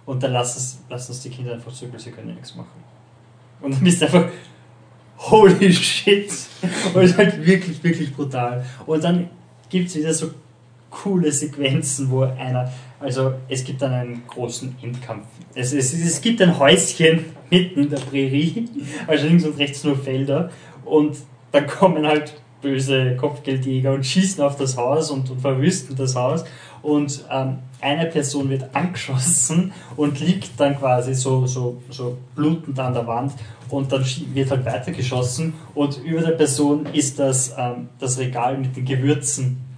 Und 0.06 0.22
dann 0.22 0.32
lass 0.32 0.56
es, 0.56 0.80
lass 0.88 1.08
uns 1.08 1.22
die 1.22 1.30
Kinder 1.30 1.54
einfach 1.54 1.72
zurück, 1.72 1.92
sie 1.96 2.10
können 2.10 2.28
ja 2.28 2.34
nichts 2.34 2.54
machen. 2.54 2.82
Und 3.60 3.74
dann 3.74 3.82
bist 3.82 4.00
du 4.00 4.06
einfach, 4.06 4.28
holy 5.18 5.72
shit. 5.72 6.30
Und 6.94 7.02
es 7.02 7.12
ist 7.12 7.18
halt 7.18 7.44
wirklich, 7.44 7.82
wirklich 7.82 8.14
brutal. 8.14 8.64
Und 8.86 9.02
dann 9.02 9.30
gibt 9.68 9.88
es 9.88 9.96
wieder 9.96 10.12
so 10.12 10.30
coole 10.90 11.32
Sequenzen, 11.32 12.10
wo 12.10 12.22
einer, 12.22 12.70
also 13.02 13.34
es 13.48 13.64
gibt 13.64 13.82
dann 13.82 13.92
einen 13.92 14.22
großen 14.26 14.76
Endkampf. 14.82 15.26
Es, 15.54 15.72
es, 15.72 15.92
es 15.92 16.20
gibt 16.20 16.40
ein 16.40 16.58
Häuschen 16.58 17.26
mitten 17.50 17.80
in 17.80 17.90
der 17.90 17.98
Prärie, 17.98 18.68
also 19.06 19.26
links 19.26 19.44
und 19.44 19.58
rechts 19.58 19.84
nur 19.84 19.96
Felder. 19.96 20.50
Und 20.84 21.18
dann 21.52 21.66
kommen 21.66 22.06
halt 22.06 22.34
böse 22.62 23.16
Kopfgeldjäger 23.16 23.92
und 23.92 24.06
schießen 24.06 24.42
auf 24.42 24.56
das 24.56 24.76
Haus 24.76 25.10
und, 25.10 25.30
und 25.30 25.40
verwüsten 25.40 25.96
das 25.96 26.14
Haus. 26.14 26.44
Und 26.80 27.24
ähm, 27.30 27.58
eine 27.80 28.06
Person 28.06 28.48
wird 28.48 28.74
angeschossen 28.74 29.72
und 29.96 30.20
liegt 30.20 30.58
dann 30.58 30.78
quasi 30.78 31.14
so, 31.14 31.46
so, 31.46 31.82
so 31.90 32.16
blutend 32.34 32.78
an 32.78 32.94
der 32.94 33.06
Wand 33.06 33.32
und 33.68 33.90
dann 33.92 34.04
wird 34.32 34.50
halt 34.50 34.64
weitergeschossen 34.64 35.54
und 35.74 35.98
über 36.04 36.20
der 36.20 36.32
Person 36.32 36.86
ist 36.92 37.18
das, 37.18 37.54
ähm, 37.56 37.88
das 37.98 38.18
Regal 38.18 38.58
mit 38.58 38.76
den 38.76 38.84
Gewürzen 38.84 39.71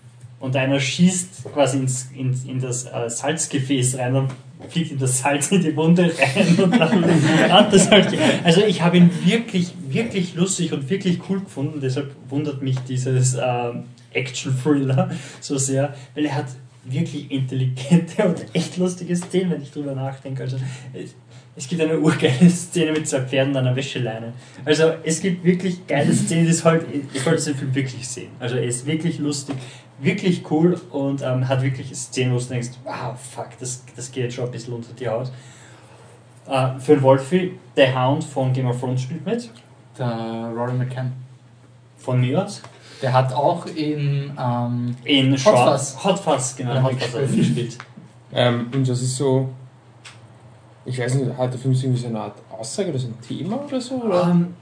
und 0.44 0.54
einer 0.56 0.78
schießt 0.78 1.44
quasi 1.54 1.78
ins, 1.78 2.10
ins, 2.14 2.44
in 2.44 2.60
das 2.60 2.84
äh, 2.84 3.08
Salzgefäß 3.08 3.96
rein 3.96 4.14
und 4.14 4.30
fliegt 4.68 4.92
ihm 4.92 4.98
das 4.98 5.20
Salz 5.20 5.50
in 5.50 5.62
die 5.62 5.74
Wunde 5.74 6.12
rein 6.18 6.62
und 6.62 6.78
dann 6.78 7.04
hat 7.50 7.72
das 7.72 7.90
halt. 7.90 8.14
Also 8.44 8.62
ich 8.62 8.82
habe 8.82 8.98
ihn 8.98 9.10
wirklich, 9.24 9.72
wirklich 9.88 10.34
lustig 10.34 10.74
und 10.74 10.90
wirklich 10.90 11.18
cool 11.30 11.40
gefunden, 11.40 11.80
deshalb 11.80 12.14
wundert 12.28 12.60
mich 12.60 12.78
dieses 12.80 13.38
ähm, 13.42 13.84
Action-Thriller 14.12 15.10
so 15.40 15.56
sehr, 15.56 15.94
weil 16.14 16.26
er 16.26 16.34
hat 16.34 16.46
wirklich 16.84 17.30
intelligente 17.30 18.28
und 18.28 18.44
echt 18.52 18.76
lustige 18.76 19.16
Szenen, 19.16 19.52
wenn 19.52 19.62
ich 19.62 19.72
drüber 19.72 19.94
nachdenke. 19.94 20.42
Also 20.42 20.58
es, 21.56 21.68
gibt 21.68 21.80
eine 21.80 21.98
urgeile 21.98 22.50
Szene 22.50 22.92
mit 22.92 23.08
zwei 23.08 23.22
Pferden 23.22 23.56
an 23.56 23.66
einer 23.66 23.76
Wäscheleine. 23.76 24.34
Also 24.66 24.92
es 25.02 25.22
gibt 25.22 25.42
wirklich 25.42 25.86
geile 25.86 26.12
Szenen, 26.12 26.46
das 26.46 26.64
halt, 26.64 26.84
ich 26.92 27.22
sollte 27.22 27.44
den 27.44 27.54
Film 27.54 27.74
wirklich 27.74 28.06
sehen. 28.06 28.28
Also 28.38 28.56
er 28.56 28.64
ist 28.64 28.84
wirklich 28.86 29.18
lustig, 29.18 29.56
wirklich 30.00 30.48
cool 30.50 30.80
und 30.90 31.22
ähm, 31.22 31.48
hat 31.48 31.62
wirklich 31.62 31.94
Szenen, 31.96 32.34
wo 32.34 32.38
du 32.38 32.44
denkst, 32.44 32.70
wow, 32.84 33.18
fuck, 33.18 33.50
das, 33.60 33.82
das 33.96 34.10
geht 34.10 34.24
jetzt 34.24 34.34
schon 34.34 34.46
ein 34.46 34.50
bisschen 34.50 34.74
unter 34.74 34.92
die 34.92 35.08
Haut. 35.08 35.30
Äh, 36.46 36.78
für 36.78 36.94
den 36.94 37.02
Wolfie, 37.02 37.58
der 37.76 37.94
Hound 37.98 38.24
von 38.24 38.52
Game 38.52 38.66
of 38.66 38.78
Thrones 38.80 39.02
spielt 39.02 39.24
mit, 39.24 39.50
Der 39.98 40.52
Rory 40.54 40.72
McCann. 40.72 41.12
von 41.96 42.20
mir 42.20 42.44
aus. 42.44 42.60
Der 43.02 43.12
hat 43.12 43.32
auch 43.32 43.66
in. 43.66 44.32
Ähm, 44.38 44.96
In 45.04 45.32
Hot 45.32 45.58
Fuzz. 45.58 45.96
Hot 46.04 46.18
Fuzz, 46.18 46.56
genau, 46.56 46.82
Hot 46.82 47.00
Fuzz 47.02 47.32
gespielt. 47.34 47.78
Ähm, 48.32 48.68
und 48.74 48.88
das 48.88 49.00
ist 49.00 49.16
so, 49.16 49.48
ich 50.84 50.98
weiß 50.98 51.14
nicht, 51.14 51.36
hat 51.36 51.52
der 51.52 51.58
Film 51.60 51.74
so 51.74 51.86
irgendwie 51.86 52.02
so 52.02 52.08
eine 52.08 52.20
Art 52.20 52.34
Aussage 52.50 52.90
oder 52.90 52.98
so 52.98 53.08
ein 53.08 53.20
Thema 53.20 53.56
oder 53.64 53.80
so? 53.80 54.02
Oder? 54.02 54.28
Ähm, 54.30 54.54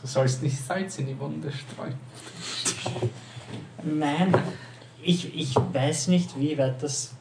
du 0.00 0.06
sollst 0.06 0.42
nicht 0.42 0.56
Salz 0.56 0.98
in 0.98 1.06
die 1.06 1.18
Wunde 1.20 1.50
streuen. 1.52 1.94
Nein, 3.96 4.34
ich, 5.02 5.34
ich 5.34 5.54
weiß 5.54 6.08
nicht, 6.08 6.38
wie 6.38 6.58
weit 6.58 6.82
das, 6.82 7.14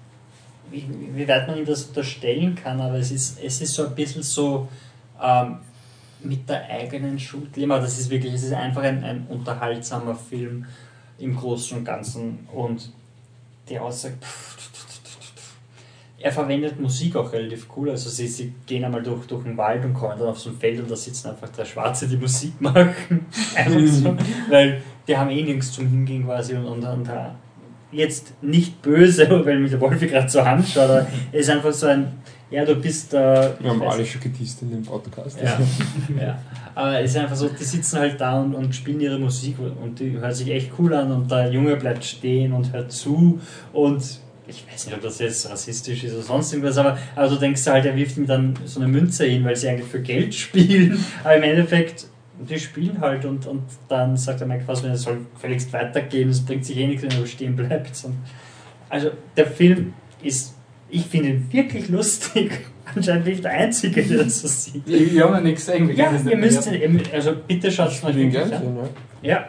wie, 0.71 0.85
wie 1.13 1.27
weit 1.27 1.47
man 1.47 1.57
ihm 1.57 1.65
das 1.65 1.85
unterstellen 1.85 2.55
kann, 2.55 2.81
aber 2.81 2.95
es 2.95 3.11
ist, 3.11 3.39
es 3.41 3.61
ist 3.61 3.73
so 3.73 3.87
ein 3.87 3.95
bisschen 3.95 4.23
so 4.23 4.67
ähm, 5.21 5.59
mit 6.23 6.49
der 6.49 6.69
eigenen 6.69 7.19
Schuld. 7.19 7.49
Das 7.55 7.99
ist 7.99 8.09
wirklich, 8.09 8.33
es 8.33 8.43
ist 8.43 8.53
einfach 8.53 8.83
ein, 8.83 9.03
ein 9.03 9.27
unterhaltsamer 9.27 10.15
Film 10.15 10.65
im 11.19 11.35
Großen 11.35 11.77
und 11.77 11.85
Ganzen 11.85 12.47
und 12.53 12.91
die 13.69 13.79
Aussage. 13.79 14.15
Er 16.19 16.31
verwendet 16.31 16.79
Musik 16.79 17.15
auch 17.15 17.31
relativ 17.31 17.67
cool. 17.75 17.91
Also 17.91 18.09
sie, 18.09 18.27
sie 18.27 18.53
gehen 18.65 18.83
einmal 18.83 19.03
durch, 19.03 19.27
durch 19.27 19.43
den 19.43 19.55
Wald 19.55 19.85
und 19.85 19.93
kommen 19.93 20.17
dann 20.17 20.29
auf 20.29 20.39
so 20.39 20.49
ein 20.49 20.57
Feld 20.57 20.79
und 20.79 20.89
da 20.89 20.95
sitzen 20.95 21.29
einfach 21.29 21.49
drei 21.49 21.63
Schwarze, 21.63 22.07
die 22.07 22.17
Musik 22.17 22.53
machen. 22.59 23.27
einfach 23.55 23.87
so. 23.87 24.17
Weil 24.49 24.81
die 25.07 25.17
haben 25.17 25.29
eh 25.29 25.41
nirgends 25.41 25.71
zum 25.71 25.87
Hingehen 25.87 26.25
quasi 26.25 26.55
und, 26.55 26.65
und, 26.65 26.83
und 26.83 27.07
äh, 27.07 27.29
jetzt 27.91 28.33
nicht 28.41 28.81
böse, 28.81 29.29
weil 29.45 29.59
mich 29.59 29.71
der 29.71 29.81
Wolfi 29.81 30.07
gerade 30.07 30.29
so 30.29 30.41
anschaut, 30.41 30.83
aber 30.83 31.07
es 31.31 31.41
ist 31.41 31.49
einfach 31.49 31.73
so 31.73 31.87
ein, 31.87 32.11
ja, 32.49 32.63
du 32.63 32.75
bist 32.75 33.11
da. 33.13 33.55
Wir 33.59 33.69
haben 33.69 33.81
alle 33.81 34.05
schon 34.05 34.21
in 34.21 34.71
dem 34.71 34.83
Podcast. 34.83 35.37
ja, 35.43 35.59
ja. 36.21 36.39
Aber 36.75 37.01
es 37.01 37.11
ist 37.11 37.17
einfach 37.17 37.35
so, 37.35 37.49
die 37.49 37.63
sitzen 37.63 37.99
halt 37.99 38.21
da 38.21 38.39
und, 38.39 38.55
und 38.55 38.73
spielen 38.73 39.01
ihre 39.01 39.19
Musik 39.19 39.57
und 39.59 39.99
die 39.99 40.11
hört 40.11 40.35
sich 40.35 40.49
echt 40.49 40.71
cool 40.79 40.93
an 40.93 41.11
und 41.11 41.29
der 41.29 41.51
Junge 41.51 41.75
bleibt 41.75 42.05
stehen 42.05 42.53
und 42.53 42.71
hört 42.71 42.91
zu 42.91 43.39
und 43.73 44.21
ich 44.47 44.65
weiß 44.71 44.85
nicht, 44.85 44.95
ob 44.95 45.01
das 45.01 45.19
jetzt 45.19 45.49
rassistisch 45.49 46.05
ist 46.05 46.13
oder 46.13 46.23
sonst 46.23 46.53
irgendwas, 46.53 46.77
aber, 46.77 46.97
aber 47.15 47.27
du 47.27 47.35
denkst 47.35 47.65
halt, 47.67 47.85
er 47.85 47.95
wirft 47.97 48.15
ihm 48.15 48.27
dann 48.27 48.53
so 48.63 48.79
eine 48.79 48.87
Münze 48.87 49.25
hin, 49.25 49.43
weil 49.43 49.55
sie 49.55 49.67
eigentlich 49.67 49.87
für 49.87 50.01
Geld 50.01 50.33
spielen, 50.35 51.03
aber 51.23 51.35
im 51.35 51.43
Endeffekt, 51.43 52.05
die 52.39 52.59
spielen 52.59 52.99
halt 53.01 53.25
und, 53.25 53.45
und 53.47 53.63
dann 53.89 54.15
sagt 54.17 54.39
der 54.41 54.47
Mike 54.47 54.63
Fassbender, 54.65 54.95
es 54.95 55.01
soll 55.03 55.25
gefälligst 55.33 55.71
weitergehen, 55.73 56.29
es 56.29 56.45
bringt 56.45 56.65
sich 56.65 56.77
eh 56.77 56.87
nichts, 56.87 57.03
wenn 57.03 57.11
er 57.11 57.25
stehen 57.25 57.55
bleibt. 57.55 58.03
Und 58.05 58.15
also 58.89 59.09
der 59.35 59.47
Film 59.47 59.93
ist, 60.21 60.55
ich 60.89 61.05
finde 61.05 61.29
ihn 61.29 61.47
wirklich 61.51 61.89
lustig. 61.89 62.51
Anscheinend 62.95 63.25
bin 63.25 63.33
ich 63.33 63.41
der 63.41 63.51
Einzige, 63.51 64.01
der 64.03 64.23
das 64.23 64.41
so 64.41 64.47
sieht. 64.47 64.87
Wir, 64.87 65.23
haben 65.25 65.33
ja 65.33 65.41
nichts 65.41 65.65
gesehen. 65.65 65.89
Ja, 65.95 66.11
ihr 66.29 66.37
müsst, 66.37 66.65
ihn- 66.71 67.01
also 67.13 67.33
bitte 67.47 67.69
schaut 67.71 67.89
es 67.91 68.03
euch 68.03 68.15
wirklich 68.15 68.41
an. 68.53 68.63
Ja, 69.21 69.47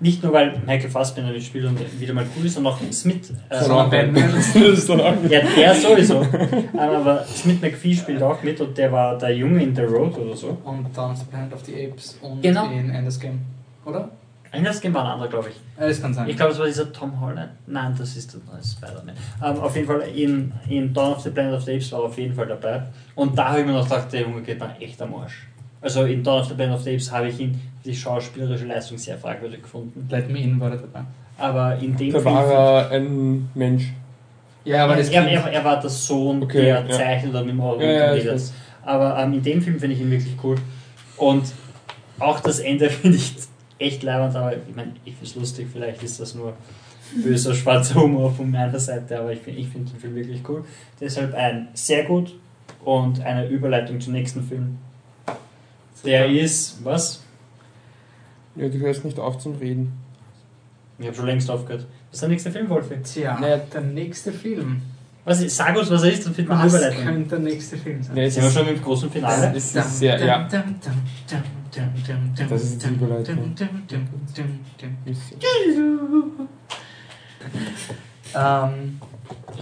nicht 0.00 0.22
nur 0.22 0.32
weil 0.32 0.58
Michael 0.66 0.90
Fassbender 0.90 1.32
das 1.32 1.44
spielt 1.44 1.64
und 1.64 1.78
wieder 2.00 2.12
mal 2.12 2.26
cool 2.36 2.46
ist, 2.46 2.54
sondern 2.54 2.74
auch 2.74 2.80
Smith. 2.92 3.32
Äh, 3.48 3.68
mal 3.68 3.88
Batman. 3.88 4.30
Ja, 5.28 5.40
der 5.56 5.74
sowieso. 5.74 6.22
Ähm, 6.22 6.78
aber 6.78 7.24
Smith 7.24 7.60
McPhee 7.62 7.94
spielt 7.94 8.22
auch 8.22 8.42
mit 8.42 8.60
und 8.60 8.76
der 8.76 8.92
war 8.92 9.16
der 9.16 9.34
Junge 9.34 9.62
in 9.62 9.74
The 9.74 9.82
Road 9.82 10.16
oder 10.18 10.36
so. 10.36 10.58
Und 10.64 10.86
dann 10.94 11.16
The 11.16 11.24
Planet 11.24 11.52
of 11.54 11.64
the 11.64 11.72
Apes 11.86 12.18
und 12.20 12.42
Genau. 12.42 12.70
in 12.70 12.90
Endless 12.90 13.18
Game. 13.18 13.40
Oder? 13.84 14.10
Anders 14.52 14.80
Game 14.80 14.94
war 14.94 15.04
ein 15.04 15.10
anderer, 15.12 15.28
glaube 15.28 15.48
ich. 15.50 15.56
Ja, 15.78 15.88
das 15.88 16.00
kann 16.00 16.14
sein. 16.14 16.28
Ich 16.28 16.36
glaube, 16.36 16.52
es 16.52 16.58
war 16.58 16.66
dieser 16.66 16.90
Tom 16.92 17.20
Holland. 17.20 17.50
Nein, 17.66 17.94
das 17.98 18.16
ist 18.16 18.32
der 18.32 18.40
neue 18.50 18.62
Spider-Man. 18.62 19.14
Ähm, 19.44 19.60
auf 19.62 19.74
jeden 19.74 19.86
Fall 19.86 20.00
in, 20.14 20.52
in 20.68 20.94
Dawn 20.94 21.12
of 21.12 21.20
the 21.20 21.30
Planet 21.30 21.54
of 21.54 21.64
the 21.64 21.72
Apes 21.74 21.92
war 21.92 22.00
er 22.00 22.04
auf 22.06 22.16
jeden 22.18 22.34
Fall 22.34 22.46
dabei. 22.46 22.82
Und 23.14 23.36
da 23.36 23.48
habe 23.50 23.60
ich 23.60 23.66
mir 23.66 23.72
noch 23.72 23.84
gedacht, 23.84 24.12
der 24.12 24.22
Junge 24.22 24.42
geht 24.42 24.58
mir 24.60 24.74
echt 24.80 25.00
am 25.02 25.14
Arsch. 25.14 25.46
Also 25.80 26.04
in 26.04 26.22
Dawn 26.22 26.40
of 26.40 26.48
the 26.48 26.54
Planet 26.54 26.76
of 26.76 26.82
the 26.82 26.90
Apes 26.90 27.12
habe 27.12 27.28
ich 27.28 27.38
ihn, 27.40 27.60
die 27.86 27.94
schauspielerische 27.94 28.66
Leistung 28.66 28.98
sehr 28.98 29.16
fragwürdig 29.18 29.62
gefunden. 29.62 30.06
Let 30.10 30.30
Me 30.30 30.40
In 30.40 30.60
war 30.60 30.70
er 30.70 30.78
dabei. 30.78 31.00
Aber 31.38 31.76
in 31.76 31.96
dem 31.96 32.12
Da 32.12 32.20
Film. 32.20 32.34
war 32.34 32.82
er 32.82 32.90
ein 32.90 33.50
Mensch. 33.54 33.92
Ja, 34.64 34.84
aber 34.84 34.96
das 34.96 35.10
er, 35.10 35.26
er, 35.26 35.52
er 35.52 35.64
war 35.64 35.80
der 35.80 35.90
Sohn, 35.90 36.42
Okay, 36.42 36.62
der 36.62 36.80
ja. 36.80 36.90
zeichnet 36.90 37.34
und 37.34 37.46
mit 37.46 37.54
dem 37.54 37.60
Auge 37.60 37.84
Ja, 37.84 38.14
ja. 38.14 38.34
Aber 38.84 39.18
ähm, 39.18 39.34
in 39.34 39.42
dem 39.42 39.62
Film 39.62 39.78
finde 39.78 39.94
ich 39.94 40.00
ihn 40.02 40.10
wirklich 40.10 40.34
cool. 40.42 40.56
Und 41.16 41.44
auch 42.18 42.40
das 42.40 42.58
Ende 42.58 42.90
finde 42.90 43.16
ich 43.16 43.34
echt 43.78 44.02
leibend, 44.02 44.34
aber 44.34 44.54
ich 44.54 44.74
meine, 44.74 44.92
ich 45.04 45.14
finde 45.14 45.26
es 45.26 45.34
lustig, 45.36 45.68
vielleicht 45.72 46.02
ist 46.02 46.18
das 46.18 46.34
nur 46.34 46.54
böser 47.22 47.54
schwarzer 47.54 48.00
Humor 48.00 48.32
von 48.32 48.50
meiner 48.50 48.78
Seite, 48.80 49.18
aber 49.20 49.32
ich 49.32 49.40
finde 49.40 49.60
ich 49.60 49.68
find 49.68 49.90
den 49.92 49.98
Film 49.98 50.14
wirklich 50.14 50.40
cool. 50.48 50.64
Deshalb 51.00 51.34
ein 51.34 51.68
sehr 51.74 52.04
gut 52.04 52.34
und 52.84 53.20
eine 53.22 53.46
Überleitung 53.48 54.00
zum 54.00 54.14
nächsten 54.14 54.42
Film. 54.42 54.78
Der 56.04 56.26
ist, 56.26 56.84
was? 56.84 57.22
Ja, 58.56 58.68
du 58.68 58.78
hörst 58.78 59.04
nicht 59.04 59.18
auf 59.18 59.38
zum 59.38 59.56
Reden. 59.56 59.92
Ich 60.98 61.06
habe 61.06 61.16
schon 61.16 61.26
längst 61.26 61.50
aufgehört. 61.50 61.86
Was 62.10 62.14
ist 62.16 62.20
der 62.22 62.28
nächste 62.30 62.50
Film, 62.50 62.68
Wolfi? 62.70 62.96
Tja, 63.02 63.38
Naja. 63.38 63.58
der 63.58 63.80
nächste 63.82 64.32
Film. 64.32 64.80
Was 65.24 65.40
ist, 65.42 65.56
sag 65.56 65.76
uns, 65.76 65.90
was 65.90 66.04
er 66.04 66.12
ist, 66.12 66.24
dann 66.24 66.34
finden 66.34 66.50
wir 66.52 66.56
eine 66.58 66.64
Was 66.72 66.74
Überleitung. 66.74 67.04
könnte 67.04 67.28
der 67.30 67.38
nächste 67.40 67.76
Film 67.76 68.02
sein? 68.02 68.14
Nee, 68.14 68.24
es 68.26 68.34
Sind 68.34 68.44
wir 68.44 68.48
ist, 68.48 68.54
schon 68.56 68.68
im 68.68 68.80
großen 68.82 69.10
Finale? 69.10 69.52
es 69.56 69.74
ist 69.74 69.98
sehr, 69.98 70.24
ja. 70.24 70.48
Das 72.48 72.62
ist 72.62 72.82
die 72.84 72.88
Überleitung. 72.94 73.54
Ähm, 78.34 79.00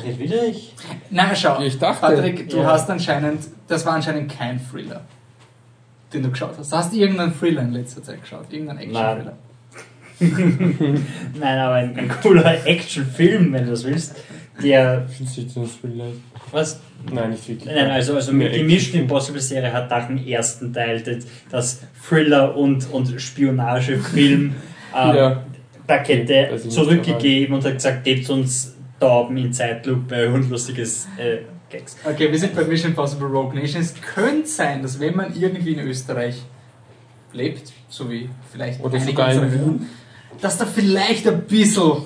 Red 0.03 0.19
wieder 0.19 0.45
ich. 0.47 0.75
na, 1.11 1.35
schau. 1.35 1.61
Ich 1.61 1.79
dachte, 1.79 2.01
Patrick, 2.01 2.49
du 2.51 2.59
Ja. 2.59 2.73
hast 2.73 2.91
anscheinend, 2.91 3.45
das 3.69 3.87
war 3.87 3.95
anscheinend 3.95 4.31
kein 4.37 4.61
Thriller, 4.71 5.03
den 6.15 6.23
du 6.23 6.31
geschaut 6.31 6.57
hast. 6.59 6.73
Hast 6.73 6.93
du 6.93 6.97
irgendeinen 6.97 7.39
Thriller 7.39 7.63
in 7.63 7.73
letzter 7.73 8.03
Zeit 8.03 8.23
geschaut? 8.23 8.47
Irgendeinen 8.51 8.79
Action-Thriller? 8.81 9.37
Nein, 11.41 11.59
aber 11.59 11.75
ein, 11.75 11.99
ein 11.99 12.09
cooler 12.23 12.67
Actionfilm, 12.67 13.53
wenn 13.53 13.65
du 13.65 13.71
das 13.73 13.85
willst. 13.85 14.15
Der, 14.63 15.07
findest 15.09 15.37
du 15.37 15.41
jetzt 15.41 15.57
das 15.57 15.71
vielleicht? 15.81 16.21
was? 16.55 16.81
Nein, 17.13 17.31
nicht 17.31 17.49
wirklich. 17.49 17.75
Nein, 17.75 17.91
also, 17.91 18.15
also 18.15 18.33
die 18.33 18.39
Mission 18.39 18.71
Action. 18.71 19.01
Impossible 19.01 19.41
Serie 19.41 19.73
hat 19.73 19.91
nach 19.91 20.07
dem 20.07 20.25
ersten 20.27 20.73
Teil 20.73 21.03
das, 21.51 21.83
Thriller- 22.09 22.57
und, 22.57 22.91
und 22.93 23.21
Spionagefilm 23.21 24.55
ähm, 24.97 25.17
Ja. 25.17 25.43
Nicht 25.87 26.73
zurückgegeben 26.73 27.55
und 27.55 27.65
hat 27.65 27.75
gesagt, 27.75 28.05
gebt 28.05 28.31
uns 28.31 28.75
Tauben 28.99 29.37
in 29.37 29.53
Zeitlupe 29.53 30.31
und 30.31 30.49
lustiges 30.49 31.07
äh, 31.19 31.41
Gags. 31.75 31.97
Okay, 32.05 32.31
wir 32.31 32.39
sind 32.39 32.55
bei 32.55 32.65
Mission 32.65 32.91
Impossible 32.91 33.27
Rogue 33.27 33.55
Nation. 33.55 33.83
Es 33.83 33.95
könnte 34.01 34.47
sein, 34.47 34.83
dass 34.83 35.01
wenn 35.01 35.17
man 35.17 35.35
irgendwie 35.35 35.73
in 35.73 35.81
Österreich 35.81 36.43
lebt, 37.33 37.73
so 37.89 38.11
wie 38.11 38.29
vielleicht 38.51 38.81
Oder 38.81 39.01
sogar 39.01 39.33
in 39.33 39.53
Wien. 39.53 39.87
dass 40.41 40.59
da 40.59 40.67
vielleicht 40.67 41.27
ein 41.27 41.43
bisschen 41.43 42.03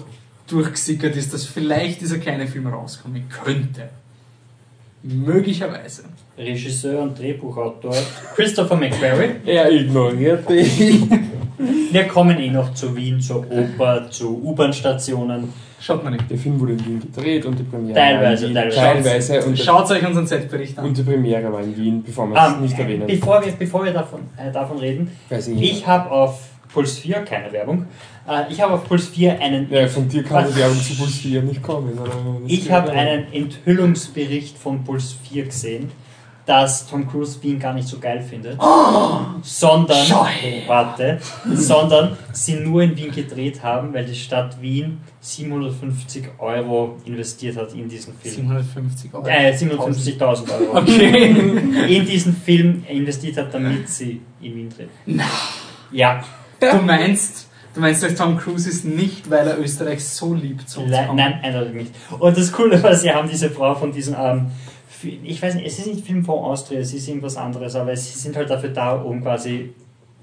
durchgesickert 0.46 1.14
ist, 1.16 1.34
dass 1.34 1.44
vielleicht 1.44 2.00
dieser 2.00 2.18
kleine 2.18 2.46
Film 2.46 2.66
rauskommen 2.66 3.28
könnte. 3.28 3.90
Möglicherweise. 5.02 6.04
Regisseur 6.36 7.02
und 7.02 7.18
Drehbuchautor 7.18 7.94
Christopher 8.34 8.76
McQuarrie. 8.76 9.36
Er 9.44 9.70
ignoriert 9.70 10.48
dich. 10.48 11.02
Wir 11.90 12.04
kommen 12.04 12.38
eh 12.38 12.50
noch 12.50 12.72
zu 12.74 12.94
Wien, 12.96 13.20
zur 13.20 13.44
Oper, 13.50 14.10
zu 14.10 14.40
U-Bahn-Stationen. 14.44 15.52
Schaut 15.80 16.02
mal 16.04 16.10
nicht. 16.10 16.28
Der 16.30 16.38
Film 16.38 16.58
wurde 16.60 16.72
in 16.72 16.84
Wien 16.86 17.00
gedreht 17.00 17.44
und 17.46 17.58
die 17.58 17.62
Premiere 17.62 17.94
Teilweise, 17.94 18.42
war 18.42 18.48
in 18.50 18.54
Wien. 18.68 18.72
teilweise. 18.74 19.32
teilweise 19.32 19.46
und, 19.48 19.58
Schaut 19.58 19.90
euch 19.90 20.06
unseren 20.06 20.26
Setbericht 20.26 20.78
an. 20.78 20.86
und 20.86 20.96
die 20.98 21.02
Premiere 21.02 21.52
war 21.52 21.60
in 21.62 21.76
Wien, 21.76 22.02
bevor 22.04 22.28
wir 22.28 22.36
es 22.36 22.52
Ähm, 22.54 22.60
nicht 22.62 22.78
erwähnen. 22.78 23.06
bevor 23.06 23.44
wir, 23.44 23.52
bevor 23.52 23.84
wir 23.84 23.92
davon, 23.92 24.20
äh, 24.36 24.50
davon 24.52 24.78
reden, 24.78 25.10
Weiß 25.28 25.48
ich 25.48 25.60
ich 25.62 25.86
habe 25.86 26.10
auf 26.10 26.48
Puls 26.72 26.98
4, 26.98 27.20
keine 27.20 27.50
Werbung, 27.52 27.86
äh, 28.28 28.50
ich 28.52 28.60
habe 28.60 28.74
auf 28.74 28.84
Puls 28.88 29.08
4 29.08 29.40
einen, 29.40 29.72
ja, 29.72 29.86
von 29.88 30.08
dir 30.08 30.22
kann 30.24 30.46
die 30.48 30.56
Werbung 30.56 30.78
zu 30.80 30.94
Puls 30.96 31.14
4 31.16 31.42
nicht 31.42 31.62
kommen. 31.62 31.90
Ich 32.46 32.70
habe 32.70 32.90
einen 32.92 33.32
Enthüllungsbericht 33.32 34.58
von 34.58 34.84
Puls 34.84 35.16
4 35.30 35.44
gesehen, 35.46 35.90
dass 36.48 36.86
Tom 36.86 37.06
Cruise 37.06 37.42
Wien 37.42 37.58
gar 37.58 37.74
nicht 37.74 37.86
so 37.86 37.98
geil 37.98 38.22
findet, 38.22 38.58
sondern, 39.42 40.06
Schau 40.06 40.24
her. 40.24 40.62
warte, 40.66 41.18
sondern 41.52 42.16
sie 42.32 42.54
nur 42.54 42.82
in 42.82 42.96
Wien 42.96 43.10
gedreht 43.12 43.62
haben, 43.62 43.92
weil 43.92 44.06
die 44.06 44.14
Stadt 44.14 44.60
Wien 44.62 44.98
750 45.20 46.24
Euro 46.38 46.96
investiert 47.04 47.58
hat 47.58 47.74
in 47.74 47.88
diesen 47.88 48.14
Film. 48.14 48.34
750 48.34 49.12
Euro. 49.14 49.26
Äh, 49.26 49.52
750.000 49.52 50.60
Euro. 50.60 50.78
Okay. 50.78 51.26
in 51.98 52.06
diesen 52.06 52.34
Film 52.34 52.82
investiert 52.88 53.36
hat, 53.36 53.52
damit 53.52 53.86
sie 53.88 54.22
in 54.40 54.56
Wien 54.56 54.70
drehen. 54.70 54.88
Na. 55.04 55.24
Ja, 55.92 56.24
Du 56.60 56.78
meinst, 56.78 57.46
du 57.74 57.80
meinst, 57.80 58.02
dass 58.02 58.14
Tom 58.14 58.36
Cruise 58.36 58.68
ist 58.68 58.84
nicht, 58.84 59.30
weil 59.30 59.46
er 59.46 59.60
Österreich 59.60 60.04
so 60.04 60.34
liebt, 60.34 60.68
so 60.68 60.80
kommen. 60.80 60.90
nein, 61.14 61.38
eindeutig 61.42 61.74
nicht. 61.74 61.94
Und 62.18 62.36
das 62.36 62.50
Coole 62.50 62.82
war, 62.82 62.94
sie 62.94 63.12
haben 63.12 63.28
diese 63.28 63.48
Frau 63.50 63.74
von 63.74 63.92
diesem, 63.92 64.16
ähm, 64.18 64.46
ich 65.02 65.42
weiß 65.42 65.54
nicht, 65.54 65.66
es 65.66 65.78
ist 65.78 65.86
nicht 65.86 66.06
Filmfonds 66.06 66.44
Austria, 66.44 66.80
es 66.80 66.92
ist 66.92 67.08
irgendwas 67.08 67.36
anderes, 67.36 67.74
aber 67.76 67.96
sie 67.96 68.18
sind 68.18 68.36
halt 68.36 68.50
dafür 68.50 68.70
da, 68.70 68.92
um 68.96 69.22
quasi 69.22 69.70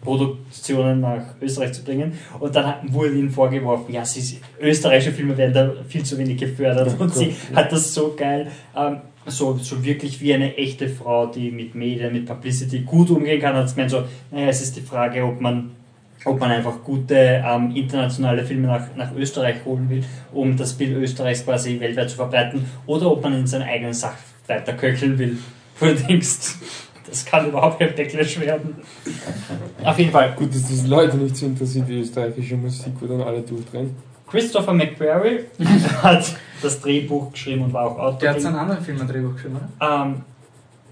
Produktionen 0.02 1.02
nach 1.02 1.24
Österreich 1.42 1.74
zu 1.74 1.84
bringen. 1.84 2.14
Und 2.40 2.56
dann 2.56 2.76
wurde 2.88 3.16
ihnen 3.16 3.30
vorgeworfen, 3.30 3.94
ja, 3.94 4.06
sie, 4.06 4.40
österreichische 4.62 5.12
Filme 5.12 5.36
werden 5.36 5.54
da 5.54 5.72
viel 5.88 6.04
zu 6.04 6.18
wenig 6.18 6.38
gefördert. 6.38 7.00
Und 7.00 7.14
sie 7.14 7.36
hat 7.54 7.72
das 7.72 7.94
so 7.94 8.14
geil, 8.16 8.48
ähm, 8.76 8.98
so, 9.26 9.58
so 9.58 9.84
wirklich 9.84 10.22
wie 10.22 10.34
eine 10.34 10.56
echte 10.56 10.88
Frau, 10.88 11.26
die 11.26 11.50
mit 11.50 11.74
Medien, 11.74 12.14
mit 12.14 12.28
Publicity 12.28 12.82
gut 12.82 13.10
umgehen 13.10 13.42
kann, 13.42 13.56
hat 13.56 13.74
gemeint 13.74 13.92
so, 13.92 14.04
naja, 14.32 14.48
es 14.48 14.62
ist 14.62 14.78
die 14.78 14.82
Frage, 14.82 15.24
ob 15.24 15.42
man 15.42 15.72
ob 16.24 16.40
man 16.40 16.50
einfach 16.50 16.84
gute 16.84 17.44
ähm, 17.46 17.76
internationale 17.76 18.44
Filme 18.44 18.66
nach, 18.66 18.96
nach 18.96 19.14
Österreich 19.16 19.58
holen 19.64 19.88
will, 19.92 20.04
um 20.34 20.58
das 20.58 20.74
Bild 20.74 20.98
Österreichs 20.98 21.46
quasi 21.46 21.80
weltweit 21.80 22.10
zu 22.10 22.16
verbreiten, 22.16 22.66
oder 22.88 23.12
ob 23.12 23.22
man 23.22 23.34
in 23.34 23.46
seiner 23.46 23.66
eigenen 23.66 23.94
Sache 23.94 24.16
weiter 24.48 24.74
köcheln 24.74 25.18
will. 25.18 25.38
Wo 25.80 25.88
du 25.88 25.96
denkst, 25.96 26.56
das 27.08 27.26
kann 27.26 27.48
überhaupt 27.48 27.80
kein 27.80 27.96
Backlash 27.96 28.40
werden. 28.40 28.76
Auf 29.84 30.00
jeden 30.00 30.12
Fall, 30.12 30.34
Gut, 30.36 30.54
dass 30.54 30.70
das 30.70 30.88
Leute 30.88 31.18
nicht 31.18 31.36
so 31.36 31.46
interessiert 31.46 31.88
wie 31.88 32.00
österreichische 32.00 32.56
Musik, 32.56 32.94
wo 33.00 33.06
dann 33.08 33.22
alle 33.22 33.42
durchdrehen. 33.42 33.96
Christopher 34.30 34.74
McQuarrie 34.74 35.42
hat 36.04 36.36
das 36.62 36.82
Drehbuch 36.82 37.32
geschrieben 37.32 37.64
und 37.64 37.74
war 37.74 37.86
auch 37.86 38.00
Autor. 38.00 38.20
Der 38.20 38.32
hat 38.32 38.42
so 38.42 38.48
einen 38.48 38.58
anderen 38.58 38.84
Film 38.84 39.00
ein 39.02 39.08
Drehbuch 39.08 39.34
geschrieben, 39.36 39.58
oder? 39.80 40.04
ähm, 40.06 40.22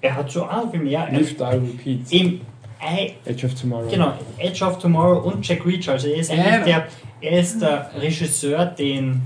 er 0.02 0.16
hat 0.16 0.32
schon 0.32 0.48
andere 0.50 0.72
Filme, 0.72 0.90
ja. 0.90 1.08
Live, 1.10 1.36
Die, 1.36 1.44
Repeat. 1.44 2.12
Im, 2.12 2.42
I, 2.82 3.14
Edge 3.26 3.46
of 3.48 3.54
Tomorrow. 3.56 3.90
Genau, 3.90 4.14
Edge 4.38 4.66
of 4.66 4.78
Tomorrow 4.78 5.20
und 5.28 5.48
Jack 5.48 5.66
Reacher. 5.66 5.94
Also 5.94 6.10
er 6.10 6.18
ist 6.18 6.30
eigentlich 6.30 6.64
der, 6.66 6.88
er 7.22 7.40
ist 7.40 7.62
der 7.62 7.90
Regisseur, 8.00 8.66
den 8.66 9.22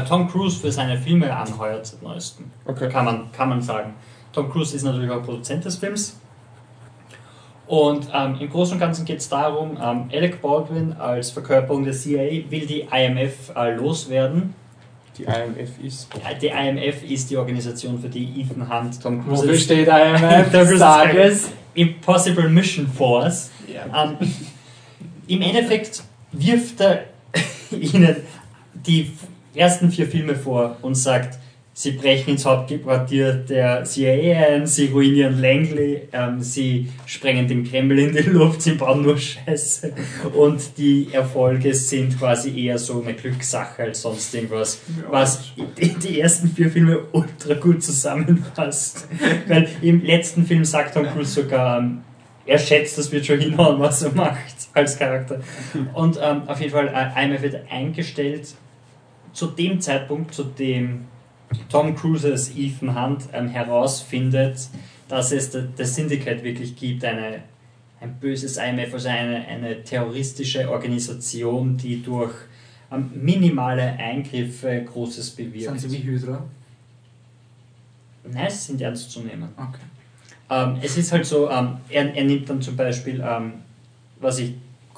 Tom 0.00 0.28
Cruise 0.28 0.58
für 0.60 0.70
seine 0.72 0.98
Filme 0.98 1.34
anheuert 1.34 1.86
seit 1.86 2.02
neuestem. 2.02 2.50
Okay. 2.64 2.88
Kann 2.88 3.04
man, 3.04 3.32
kann 3.32 3.48
man 3.48 3.62
sagen. 3.62 3.94
Tom 4.32 4.50
Cruise 4.50 4.74
ist 4.74 4.82
natürlich 4.82 5.10
auch 5.10 5.22
Produzent 5.22 5.64
des 5.64 5.76
Films. 5.76 6.16
Und 7.66 8.08
ähm, 8.12 8.36
im 8.40 8.50
Großen 8.50 8.74
und 8.74 8.80
Ganzen 8.80 9.04
geht 9.06 9.18
es 9.18 9.28
darum, 9.28 9.78
ähm, 9.82 10.10
Alec 10.12 10.42
Baldwin 10.42 10.92
als 10.92 11.30
Verkörperung 11.30 11.84
der 11.84 11.94
CIA 11.94 12.50
will 12.50 12.66
die 12.66 12.86
IMF 12.92 13.52
äh, 13.56 13.74
loswerden. 13.74 14.54
Die 15.16 15.22
IMF 15.24 15.78
ist. 15.82 16.08
Äh, 16.16 16.38
Die 16.38 16.48
IMF 16.48 17.02
ist 17.04 17.30
die 17.30 17.36
Organisation, 17.36 17.98
für 17.98 18.08
die 18.08 18.40
Ethan 18.40 18.68
Hunt 18.68 19.00
Tom 19.02 19.24
Cruise 19.24 19.42
Wofür 19.42 19.54
ist. 19.54 19.64
steht 19.64 19.88
IMF 19.88 20.50
des 20.50 20.78
Tages? 20.78 21.48
Impossible 21.74 22.48
Mission 22.48 22.86
Force. 22.86 23.50
Ja. 23.72 24.04
Ähm, 24.04 24.16
Im 25.26 25.40
Endeffekt 25.40 26.02
wirft 26.32 26.80
er 26.80 27.04
ihnen 27.70 28.16
die 28.74 29.10
ersten 29.54 29.90
vier 29.90 30.06
Filme 30.06 30.34
vor 30.34 30.76
und 30.82 30.94
sagt, 30.94 31.38
sie 31.74 31.90
brechen 31.90 32.30
ins 32.30 32.46
Hauptquartier 32.46 33.32
der 33.34 33.84
CIA 33.84 34.46
ein, 34.46 34.66
sie 34.66 34.86
ruinieren 34.86 35.40
Langley, 35.40 36.02
ähm, 36.12 36.40
sie 36.40 36.88
sprengen 37.04 37.48
den 37.48 37.64
Kreml 37.64 37.98
in 37.98 38.12
die 38.14 38.20
Luft, 38.22 38.62
sie 38.62 38.72
bauen 38.72 39.02
nur 39.02 39.18
Scheiße 39.18 39.92
und 40.34 40.78
die 40.78 41.08
Erfolge 41.12 41.74
sind 41.74 42.16
quasi 42.18 42.66
eher 42.66 42.78
so 42.78 43.02
eine 43.02 43.14
Glückssache 43.14 43.82
als 43.82 44.02
sonst 44.02 44.32
irgendwas, 44.34 44.80
was 45.10 45.52
die, 46.02 46.20
ersten 46.20 46.48
vier 46.48 46.70
Filme 46.70 47.00
ultra 47.12 47.54
gut 47.54 47.82
zusammenfasst. 47.82 49.08
Weil 49.48 49.68
im 49.82 50.04
letzten 50.04 50.46
Film 50.46 50.64
sagt 50.64 50.94
Tom 50.94 51.06
Cruise 51.06 51.42
sogar, 51.42 51.78
ähm, 51.78 52.02
er 52.46 52.58
schätzt, 52.58 52.98
das 52.98 53.10
wird 53.10 53.26
schon 53.26 53.40
hinhauen, 53.40 53.80
was 53.80 54.02
er 54.02 54.12
macht 54.12 54.54
als 54.74 54.98
Charakter. 54.98 55.40
Und 55.94 56.18
ähm, 56.22 56.42
auf 56.46 56.60
jeden 56.60 56.72
Fall, 56.72 56.88
äh, 56.88 57.24
IMF 57.24 57.42
wird 57.42 57.56
eingestellt 57.70 58.54
zu 59.34 59.48
dem 59.48 59.80
Zeitpunkt, 59.80 60.32
zu 60.34 60.44
dem 60.44 61.04
Tom 61.68 61.94
Cruises 61.94 62.56
Ethan 62.56 62.94
Hunt 63.00 63.28
ähm, 63.32 63.48
herausfindet, 63.48 64.68
dass 65.08 65.30
es 65.32 65.50
da- 65.50 65.64
das 65.76 65.94
Syndicate 65.94 66.42
wirklich 66.42 66.74
gibt, 66.74 67.04
eine, 67.04 67.42
ein 68.00 68.14
böses 68.20 68.56
IMF, 68.56 68.94
also 68.94 69.08
eine, 69.08 69.46
eine 69.46 69.82
terroristische 69.84 70.70
Organisation, 70.70 71.76
die 71.76 72.02
durch 72.02 72.32
ähm, 72.90 73.10
minimale 73.14 73.82
Eingriffe 73.82 74.82
Großes 74.84 75.30
bewirkt. 75.32 75.78
Sind 75.80 75.90
sie 75.90 75.98
wie 75.98 76.02
Hydra? 76.10 76.42
Nein, 78.24 78.50
sie 78.50 78.56
sind 78.58 78.80
ernst 78.80 79.10
zu 79.10 79.20
nehmen. 79.20 79.48
Okay. 79.56 79.80
Ähm, 80.50 80.78
es 80.82 80.96
ist 80.96 81.12
halt 81.12 81.26
so, 81.26 81.50
ähm, 81.50 81.76
er, 81.88 82.14
er 82.14 82.24
nimmt 82.24 82.48
dann 82.48 82.60
zum 82.62 82.76
Beispiel, 82.76 83.22
ähm, 83.26 83.54
was 84.20 84.38
ich 84.38 84.54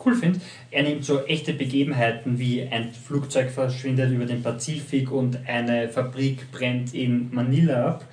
cool 0.06 0.14
finde, 0.14 0.40
er 0.70 0.84
nimmt 0.84 1.04
so 1.04 1.24
echte 1.24 1.52
Begebenheiten 1.52 2.38
wie 2.38 2.62
ein 2.62 2.92
Flugzeug 2.92 3.50
verschwindet 3.50 4.12
über 4.12 4.24
den 4.24 4.42
Pazifik 4.42 5.10
und 5.10 5.38
eine 5.46 5.88
Fabrik 5.88 6.50
brennt 6.52 6.94
in 6.94 7.28
Manila 7.34 7.88
ab. 7.88 8.04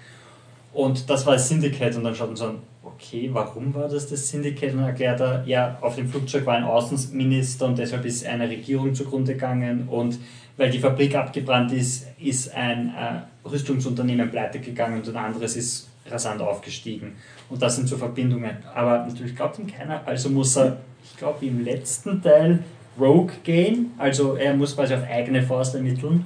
Und 0.74 1.10
das 1.10 1.26
war 1.26 1.34
das 1.34 1.48
Syndicate 1.48 1.96
und 1.96 2.04
dann 2.04 2.16
schaut 2.16 2.30
man 2.30 2.36
so 2.36 2.46
an, 2.46 2.60
okay, 2.84 3.30
warum 3.32 3.74
war 3.76 3.88
das 3.88 4.08
das 4.08 4.28
Syndicate? 4.28 4.74
Und 4.74 4.80
dann 4.80 4.90
erklärt 4.90 5.22
er, 5.22 5.44
ja, 5.46 5.78
auf 5.82 5.96
dem 5.96 6.10
Flugzeug 6.10 6.46
war 6.48 6.56
ein 6.56 6.64
Außenminister 6.64 7.68
und 7.68 7.78
deshalb 7.78 8.06
ist 8.06 8.26
eine 8.26 8.50
Regierung 8.50 8.96
zugrunde 8.96 9.34
gegangen 9.34 9.88
und 9.88 10.20
weil 10.58 10.70
die 10.70 10.80
Fabrik 10.80 11.16
abgebrannt 11.16 11.72
ist, 11.72 12.08
ist 12.20 12.54
ein 12.54 12.90
äh, 12.90 13.48
Rüstungsunternehmen 13.48 14.30
pleite 14.30 14.60
gegangen 14.60 15.00
und 15.00 15.10
ein 15.10 15.16
anderes 15.16 15.56
ist 15.56 15.90
rasant 16.10 16.42
aufgestiegen. 16.42 17.16
Und 17.50 17.62
das 17.62 17.76
sind 17.76 17.88
so 17.88 17.98
Verbindungen. 17.98 18.58
Aber 18.74 19.06
natürlich 19.06 19.36
glaubt 19.36 19.58
ihm 19.60 19.68
keiner, 19.68 20.06
also 20.06 20.30
muss 20.30 20.56
er, 20.58 20.78
ich 21.04 21.18
glaube, 21.18 21.46
im 21.46 21.64
letzten 21.64 22.22
Teil 22.22 22.64
Rogue 23.00 23.34
gehen, 23.44 23.92
also 23.98 24.36
er 24.36 24.54
muss 24.54 24.76
quasi 24.76 24.94
auf 24.94 25.04
eigene 25.10 25.42
Faust 25.42 25.76
ermitteln 25.76 26.26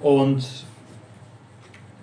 und 0.00 0.46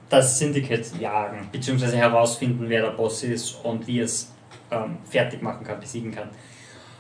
das 0.10 0.40
Syndicate 0.40 1.00
jagen, 1.00 1.50
beziehungsweise 1.52 1.98
herausfinden, 1.98 2.66
wer 2.70 2.84
der 2.84 2.92
Boss 2.92 3.24
ist 3.24 3.54
und 3.64 3.86
wie 3.88 4.00
es 4.00 4.32
ähm, 4.72 4.98
fertig 5.06 5.42
machen 5.42 5.66
kann, 5.66 5.80
besiegen 5.80 6.12
kann. 6.12 6.30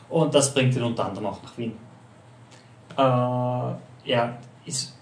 Und 0.09 0.34
das 0.34 0.53
bringt 0.53 0.75
ihn 0.75 0.84
unter 0.84 1.05
anderem 1.05 1.27
auch 1.27 1.43
nach 1.43 1.57
Wien. 1.57 1.73
Äh, 2.97 4.09
ja, 4.09 4.38
ist, 4.65 4.97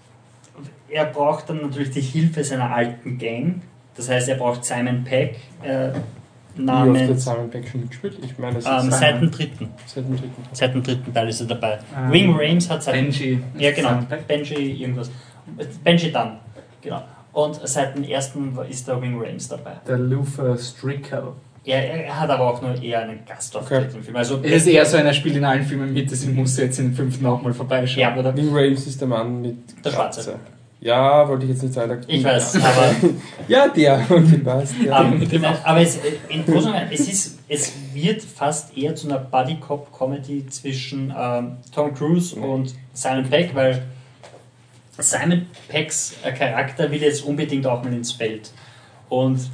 er 0.88 1.06
braucht 1.06 1.48
dann 1.48 1.62
natürlich 1.62 1.90
die 1.90 2.00
Hilfe 2.00 2.44
seiner 2.44 2.70
alten 2.70 3.18
Gang. 3.18 3.62
Das 3.96 4.08
heißt, 4.08 4.28
er 4.28 4.36
braucht 4.36 4.64
Simon 4.64 5.04
Peck, 5.04 5.38
äh, 5.62 5.90
Wie 6.56 6.62
oft 6.62 6.70
hat 6.78 6.86
namens 6.86 7.24
Simon 7.24 7.50
Peck 7.50 7.68
schon 7.68 7.80
mitgespielt? 7.80 8.18
Ich 8.22 8.38
meine, 8.38 8.54
das 8.60 8.64
ähm, 8.84 8.88
ist 8.90 8.98
seit 8.98 9.20
dem 9.20 9.30
dritten. 9.30 9.68
seit 9.86 10.04
dem 10.04 10.16
dritten. 10.16 10.42
Seit 10.52 10.74
dem 10.74 10.82
dritten 10.82 11.14
Teil 11.14 11.28
ist 11.28 11.40
er 11.40 11.46
dabei. 11.46 11.78
Ähm, 11.96 12.12
Wing 12.12 12.34
Rames 12.36 12.70
hat 12.70 12.82
seit 12.82 12.94
Benji. 12.94 13.40
ja, 13.58 13.72
genau. 13.72 13.98
Benji 14.26 14.54
irgendwas. 14.82 15.10
Benji 15.84 16.10
Dunn. 16.12 16.32
Genau. 16.82 17.02
Und 17.32 17.60
seit 17.64 17.94
dem 17.96 18.04
ersten 18.04 18.56
ist 18.68 18.88
der 18.88 19.00
Wing 19.02 19.20
Rames 19.20 19.48
dabei. 19.48 19.72
Der 19.86 19.98
Luther 19.98 20.56
Strickle. 20.56 21.32
Er, 21.64 22.04
er 22.06 22.20
hat 22.20 22.30
aber 22.30 22.44
auch 22.44 22.62
nur 22.62 22.80
eher 22.80 23.00
einen 23.00 23.18
Gastauftritt 23.26 23.88
Okay. 23.88 23.96
im 23.98 24.02
Film. 24.04 24.16
Also 24.16 24.38
Es 24.42 24.52
ist 24.62 24.66
eher 24.68 24.86
so 24.86 24.96
einer, 24.96 25.12
spielt 25.12 25.34
in 25.36 25.44
allen 25.44 25.64
Filmen 25.64 25.92
mit, 25.92 26.08
deswegen 26.10 26.36
muss 26.36 26.56
er 26.58 26.66
jetzt 26.66 26.78
in 26.78 26.90
den 26.90 26.94
fünften 26.94 27.26
auch 27.26 27.42
mal 27.42 27.52
vorbeischauen, 27.52 28.00
Ja. 28.00 28.16
oder? 28.16 28.34
Wing 28.36 28.50
Rames 28.52 28.86
ist 28.86 29.00
der 29.00 29.08
Mann 29.08 29.42
mit 29.42 29.56
Der 29.84 29.90
Schwarze. 29.90 30.22
Glatze. 30.22 30.38
Ja, 30.80 31.26
wollte 31.26 31.44
ich 31.44 31.52
jetzt 31.52 31.62
nicht 31.62 31.74
sagen. 31.74 32.02
ich 32.06 32.22
weiß, 32.22 32.56
aber, 32.62 32.94
Ja, 33.48 33.68
der. 33.68 34.04
Okay, 34.08 34.38
passt. 34.38 34.74
Ja. 34.84 35.02
dem 35.04 35.42
nein, 35.42 35.56
aber 35.64 35.80
es, 35.80 35.98
in 36.28 36.44
Großen 36.44 36.72
es, 36.90 37.00
ist, 37.08 37.38
es 37.48 37.72
wird 37.94 38.22
fast 38.22 38.76
eher 38.76 38.94
zu 38.94 39.08
einer 39.08 39.18
Buddy-Cop-Comedy 39.18 40.46
zwischen 40.48 41.14
ähm, 41.16 41.56
Tom 41.74 41.94
Cruise 41.94 42.36
und 42.36 42.74
Simon 42.92 43.28
Peck, 43.28 43.54
weil 43.54 43.86
Simon 44.98 45.46
Pecks 45.68 46.16
äh, 46.22 46.32
Charakter 46.32 46.90
will 46.90 47.02
jetzt 47.02 47.24
unbedingt 47.24 47.66
auch 47.66 47.82
mal 47.82 47.92
ins 47.92 48.12
Feld. 48.12 48.50
Und 49.08 49.50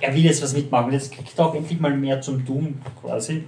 er 0.00 0.14
will 0.14 0.24
jetzt 0.24 0.42
was 0.42 0.54
mitmachen. 0.54 0.92
Jetzt 0.92 1.12
kriegt 1.12 1.38
er 1.38 1.46
auch 1.46 1.54
endlich 1.54 1.80
mal 1.80 1.94
mehr 1.94 2.20
zum 2.20 2.44
Tun 2.46 2.80
quasi. 3.00 3.44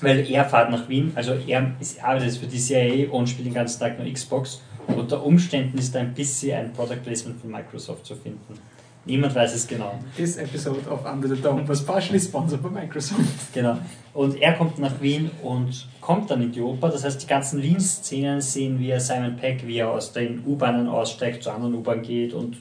Weil 0.00 0.30
er 0.30 0.44
fährt 0.44 0.70
nach 0.70 0.88
Wien, 0.88 1.12
also 1.14 1.34
er 1.34 1.72
ist, 1.78 2.02
arbeitet 2.02 2.28
jetzt 2.28 2.38
für 2.38 2.46
die 2.46 2.58
CIA 2.58 3.10
und 3.10 3.28
spielt 3.28 3.46
den 3.46 3.54
ganzen 3.54 3.80
Tag 3.80 3.98
nur 3.98 4.10
Xbox. 4.10 4.62
Unter 4.96 5.24
Umständen 5.24 5.78
ist 5.78 5.94
da 5.94 6.00
ein 6.00 6.14
bisschen 6.14 6.56
ein 6.56 6.72
Product 6.72 7.00
Placement 7.02 7.40
von 7.40 7.50
Microsoft 7.50 8.06
zu 8.06 8.14
finden. 8.14 8.58
Niemand 9.06 9.34
weiß 9.34 9.54
es 9.54 9.66
genau. 9.66 9.98
This 10.16 10.36
episode 10.36 10.88
of 10.90 11.06
Under 11.10 11.28
the 11.28 11.40
Dome 11.40 11.66
was 11.66 11.84
partially 11.84 12.20
sponsored 12.20 12.62
by 12.62 12.68
Microsoft. 12.68 13.52
Genau. 13.54 13.78
Und 14.12 14.40
er 14.40 14.52
kommt 14.52 14.78
nach 14.78 15.00
Wien 15.00 15.30
und 15.42 15.88
kommt 16.00 16.30
dann 16.30 16.42
in 16.42 16.52
die 16.52 16.60
Oper. 16.60 16.90
Das 16.90 17.04
heißt, 17.04 17.22
die 17.22 17.26
ganzen 17.26 17.62
Wien-Szenen 17.62 18.42
sehen 18.42 18.78
wir 18.78 19.00
Simon 19.00 19.36
Peck, 19.36 19.66
wie 19.66 19.78
er 19.78 19.90
aus 19.90 20.12
den 20.12 20.44
U-Bahnen 20.44 20.86
aussteigt, 20.86 21.42
zur 21.42 21.54
anderen 21.54 21.74
U-Bahn 21.76 22.02
geht 22.02 22.34
und 22.34 22.58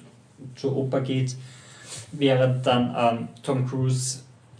zur 0.55 0.75
Oper 0.77 1.01
geht, 1.01 1.35
während 2.13 2.65
dann 2.65 2.95
ähm, 2.97 3.27
Tom 3.43 3.67
Cruise 3.67 4.19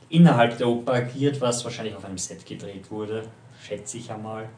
innerhalb 0.10 0.58
der 0.58 0.68
Oper 0.68 0.94
agiert, 0.94 1.40
was 1.40 1.64
wahrscheinlich 1.64 1.96
auf 1.96 2.04
einem 2.04 2.18
Set 2.18 2.46
gedreht 2.46 2.92
wurde, 2.92 3.24
schätze 3.64 3.98
ich 3.98 4.12
einmal, 4.12 4.50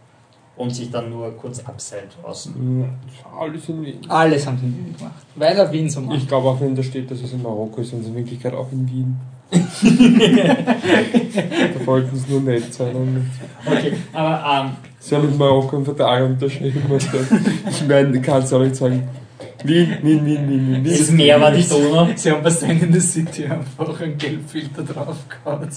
und 0.56 0.76
sich 0.76 0.92
dann 0.92 1.10
nur 1.10 1.32
kurz 1.38 1.60
abseilt 1.60 2.10
außen. 2.24 2.82
Ja, 2.82 2.90
Alles 3.40 3.70
in 3.70 3.82
Wien. 3.86 4.00
Alles 4.10 4.46
haben 4.46 4.58
sie 4.60 4.66
in 4.66 4.78
Wien 4.78 4.96
gemacht. 4.98 5.26
Weil 5.36 5.58
er 5.58 5.72
Wien 5.72 5.90
so 5.90 6.02
macht. 6.02 6.18
Ich 6.18 6.28
glaube 6.28 6.50
auch, 6.50 6.60
wenn 6.62 6.76
da 6.76 6.84
steht, 6.84 7.10
dass 7.10 7.22
es 7.22 7.34
in 7.34 7.42
Marokko 7.42 7.82
ist, 7.82 7.90
sind 7.92 8.02
es 8.02 8.08
in 8.08 8.16
Wirklichkeit 8.16 8.54
auch 8.54 8.72
in 8.72 8.88
Wien. 8.90 9.18
da 9.52 9.58
wollten 11.86 12.16
es 12.16 12.28
nur 12.28 12.42
nett 12.42 12.74
sein. 12.74 12.96
Und 12.96 13.30
Okay, 13.66 13.94
aber 14.14 14.66
ähm, 14.66 14.72
sie 15.00 15.16
haben 15.16 15.26
mit 15.28 15.38
Marokko 15.38 15.76
einen 15.78 15.86
Vertrag 15.86 16.24
unterschrieben. 16.24 16.82
Ich 17.70 17.88
meine, 17.88 18.12
du 18.12 18.22
kannst 18.22 18.54
auch 18.54 18.60
nicht 18.62 18.76
sagen, 18.76 19.10
Wien, 19.64 19.98
Wien, 20.02 20.26
Wien, 20.26 20.50
Wien, 20.50 20.84
Wien. 20.84 20.84
das 20.84 21.12
Meer 21.12 21.40
war 21.40 21.52
die 21.52 21.68
Donau. 21.68 22.08
Sie 22.16 22.32
haben 22.32 22.42
bei 22.44 22.50
Stand 22.50 22.82
in 22.82 22.94
the 22.94 23.00
City 23.00 23.46
einfach 23.46 24.00
einen 24.02 24.18
Gelbfilter 24.18 24.84
draufgehauen. 24.84 25.70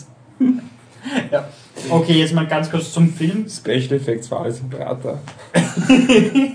ja. 1.31 1.49
Okay, 1.90 2.15
jetzt 2.15 2.35
mal 2.35 2.47
ganz 2.47 2.70
kurz 2.70 2.93
zum 2.93 3.12
Film. 3.12 3.47
Special 3.48 3.93
Effects 3.93 4.31
war 4.31 4.40
alles 4.43 4.61
im 4.61 4.70
Prater. 4.70 5.19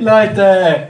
Leute! 0.00 0.88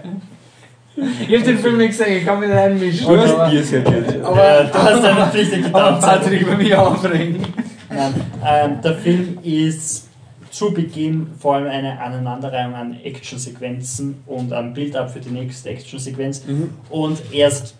Ich 0.96 1.36
hab 1.36 1.44
den 1.44 1.58
Film 1.58 1.76
nicht 1.76 1.88
gesehen, 1.88 2.18
ich 2.18 2.24
kann 2.24 2.40
mich 2.40 2.48
nicht 2.48 2.58
einmischen. 2.58 3.06
Du 3.06 3.16
hast 3.18 3.34
aber- 3.34 3.50
Bier 3.50 3.62
serviert. 3.62 4.22
Aber, 4.24 4.64
du 4.64 4.74
hast 4.78 5.02
deine 5.04 5.26
Pflicht 5.30 5.52
aber 5.72 5.94
getan. 5.96 6.00
Patrick 6.00 6.46
bei 6.46 6.56
mir 6.56 6.80
aufregen. 6.82 7.44
Nein, 7.90 8.14
ähm, 8.44 8.80
der 8.82 8.94
Film 8.94 9.38
ist 9.42 10.08
zu 10.50 10.72
Beginn 10.72 11.28
vor 11.38 11.56
allem 11.56 11.68
eine 11.68 12.00
Aneinanderreihung 12.00 12.74
an 12.74 12.96
Actionsequenzen 13.04 14.22
und 14.26 14.52
ein 14.54 14.72
Build-up 14.72 15.10
für 15.10 15.20
die 15.20 15.28
nächste 15.30 15.68
Actionsequenz. 15.68 16.46
Mhm. 16.46 16.70
Und 16.88 17.20
erst 17.30 17.74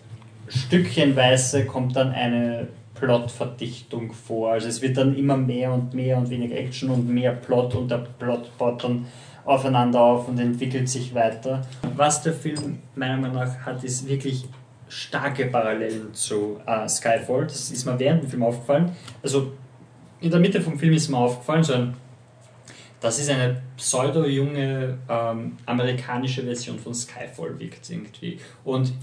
stückchenweise 0.47 1.65
kommt 1.65 1.95
dann 1.95 2.11
eine 2.11 2.67
Plotverdichtung 2.99 4.13
vor. 4.13 4.51
Also 4.51 4.67
es 4.67 4.81
wird 4.81 4.97
dann 4.97 5.15
immer 5.15 5.37
mehr 5.37 5.73
und 5.73 5.93
mehr 5.93 6.17
und 6.17 6.29
weniger 6.29 6.55
Action 6.55 6.89
und 6.89 7.07
mehr 7.07 7.33
Plot 7.33 7.75
und 7.75 7.89
der 7.89 8.05
Plot 8.19 8.57
baut 8.57 8.83
dann 8.83 9.05
aufeinander 9.45 10.01
auf 10.01 10.27
und 10.27 10.39
entwickelt 10.39 10.89
sich 10.89 11.15
weiter. 11.15 11.65
Was 11.95 12.21
der 12.21 12.33
Film 12.33 12.79
meiner 12.95 13.17
Meinung 13.17 13.37
nach 13.37 13.57
hat, 13.59 13.83
ist 13.83 14.07
wirklich 14.07 14.45
starke 14.89 15.45
Parallelen 15.45 16.13
zu 16.13 16.59
äh, 16.65 16.87
Skyfall. 16.87 17.43
Das 17.43 17.71
ist 17.71 17.85
mir 17.85 17.97
während 17.99 18.23
dem 18.23 18.29
Film 18.29 18.43
aufgefallen. 18.43 18.91
Also 19.23 19.53
in 20.19 20.31
der 20.31 20.39
Mitte 20.39 20.61
vom 20.61 20.77
Film 20.77 20.93
ist 20.93 21.09
mir 21.09 21.17
aufgefallen, 21.17 21.63
so 21.63 21.73
ein, 21.73 21.93
das 22.99 23.19
ist 23.19 23.29
eine 23.29 23.61
pseudo-junge 23.77 24.97
ähm, 25.09 25.57
amerikanische 25.65 26.43
Version 26.43 26.79
von 26.79 26.93
Skyfall 26.93 27.59
wirkt 27.59 27.89
irgendwie. 27.89 28.39
Und 28.63 28.93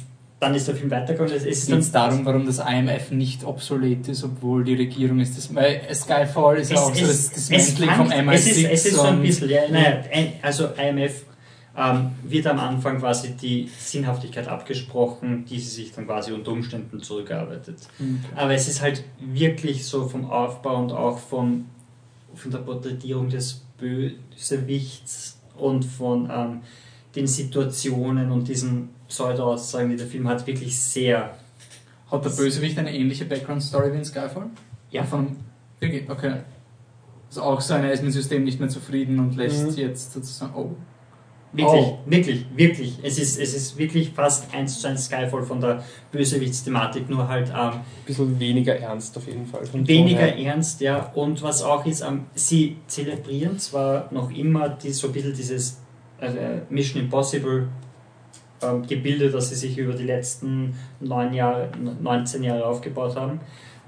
dann 0.45 0.55
ist 0.55 0.69
der 0.69 0.77
Film 0.77 0.91
weitergegangen. 0.91 1.33
Es 1.35 1.45
ist 1.45 1.67
Geht 1.69 1.79
es 1.81 1.91
darum, 1.91 2.25
warum 2.27 2.45
das 2.47 2.59
IMF 2.59 3.11
nicht 3.11 3.45
obsolet 3.45 4.07
ist, 4.09 4.23
obwohl 4.25 4.63
die 4.65 4.75
Regierung 4.75 5.19
ist 5.21 5.37
das. 5.37 5.55
Weil 5.55 5.81
Skyfall 5.93 6.59
ist 6.59 6.71
ja 6.73 6.79
auch 6.79 6.95
so 6.95 7.07
das, 7.07 7.31
das 7.33 7.51
Mantling 7.51 7.91
vom 7.91 8.09
fängt- 8.11 8.29
MI6. 8.29 8.33
es 8.35 8.47
ist, 8.47 8.65
es 8.65 8.87
ist 8.87 8.95
so 8.97 9.03
ein 9.03 9.23
bisschen, 9.23 9.49
ja, 9.51 9.63
naja, 9.71 10.03
also 10.43 10.69
IMF 10.77 11.25
ähm, 11.77 12.11
wird 12.23 12.47
am 12.47 12.59
Anfang 12.61 12.99
quasi 12.99 13.33
die 13.33 13.69
Sinnhaftigkeit 13.79 14.47
abgesprochen, 14.47 15.45
die 15.45 15.59
sie 15.59 15.71
sich 15.83 15.93
dann 15.93 16.07
quasi 16.07 16.33
unter 16.33 16.53
Umständen 16.53 17.01
zurückarbeitet. 17.03 17.79
Mhm. 17.99 18.21
Aber 18.37 18.53
es 18.55 18.69
ist 18.69 18.81
halt 18.83 19.03
wirklich 19.19 19.85
so 19.85 20.07
vom 20.07 20.31
Aufbau 20.31 20.77
und 20.77 20.93
auch 20.93 21.19
vom, 21.19 21.65
von 22.35 22.51
der 22.51 22.59
Porträtierung 22.59 23.29
des 23.29 23.63
Bösewichts 23.79 25.39
und 25.57 25.85
von 25.85 26.31
ähm, 26.31 26.61
den 27.17 27.27
Situationen 27.27 28.31
und 28.31 28.49
diesen 28.49 28.91
Pseudo-Aussagen, 29.09 29.91
die 29.91 29.97
der 29.97 30.07
Film 30.07 30.29
hat, 30.29 30.47
wirklich 30.47 30.79
sehr 30.79 31.35
Hat 32.11 32.25
der 32.25 32.31
Bösewicht 32.31 32.79
eine 32.79 32.95
ähnliche 32.95 33.25
Background-Story 33.25 33.93
wie 33.93 33.99
in 33.99 34.05
Skyfall? 34.05 34.47
Ja. 34.91 35.03
Von, 35.05 35.37
wirklich? 35.81 36.09
Okay. 36.09 36.35
Also 37.29 37.43
auch 37.43 37.61
so 37.61 37.75
einer, 37.75 37.87
er 37.89 37.93
ist 37.93 38.03
mit 38.03 38.13
dem 38.13 38.15
System 38.15 38.45
nicht 38.45 38.61
mehr 38.61 38.69
zufrieden 38.69 39.19
und 39.19 39.37
lässt 39.37 39.73
Mhm. 39.73 39.77
jetzt 39.77 40.13
sozusagen. 40.13 40.55
Oh. 40.55 40.71
Wirklich, 41.57 41.85
Oh. 41.85 41.99
wirklich, 42.07 42.47
wirklich. 42.57 42.99
Es 43.03 43.17
ist, 43.19 43.39
es 43.39 43.55
ist 43.55 43.79
wirklich 43.79 44.11
fast 44.11 44.53
eins 44.53 44.81
zu 44.81 44.89
eins 44.89 45.05
Skyfall 45.07 45.45
von 45.45 45.61
der 45.61 45.83
Bösewichtsthematik, 46.13 47.09
nur 47.09 47.29
halt 47.29 47.49
ähm, 47.51 47.55
Ein 47.57 47.81
bisschen 48.07 48.39
weniger 48.41 48.77
ernst 48.77 49.17
auf 49.17 49.27
jeden 49.27 49.47
Fall. 49.47 49.63
weniger 49.73 50.29
Ton 50.29 50.37
her. 50.37 50.53
ernst, 50.53 50.81
ja. 50.81 51.11
Und 51.15 51.43
was 51.43 51.63
auch 51.63 51.87
ist, 51.87 52.01
ähm, 52.03 52.27
sie 52.35 52.77
zelebrieren 52.89 53.59
zwar 53.59 54.09
noch 54.13 54.31
immer 54.33 54.69
die, 54.69 54.93
so 54.93 55.09
ein 55.09 55.13
bisschen 55.13 55.35
dieses 55.35 55.79
äh, 56.21 56.29
Mission 56.71 57.03
Impossible 57.03 57.69
ähm, 58.63 58.87
Gebilde, 58.87 59.31
das 59.31 59.49
sie 59.51 59.55
sich 59.57 59.77
über 59.79 59.93
die 59.95 60.05
letzten 60.05 60.75
neun 61.01 61.33
Jahre, 61.35 61.69
19 62.03 62.43
Jahre 62.43 62.65
aufgebaut 62.67 63.17
haben. 63.17 63.41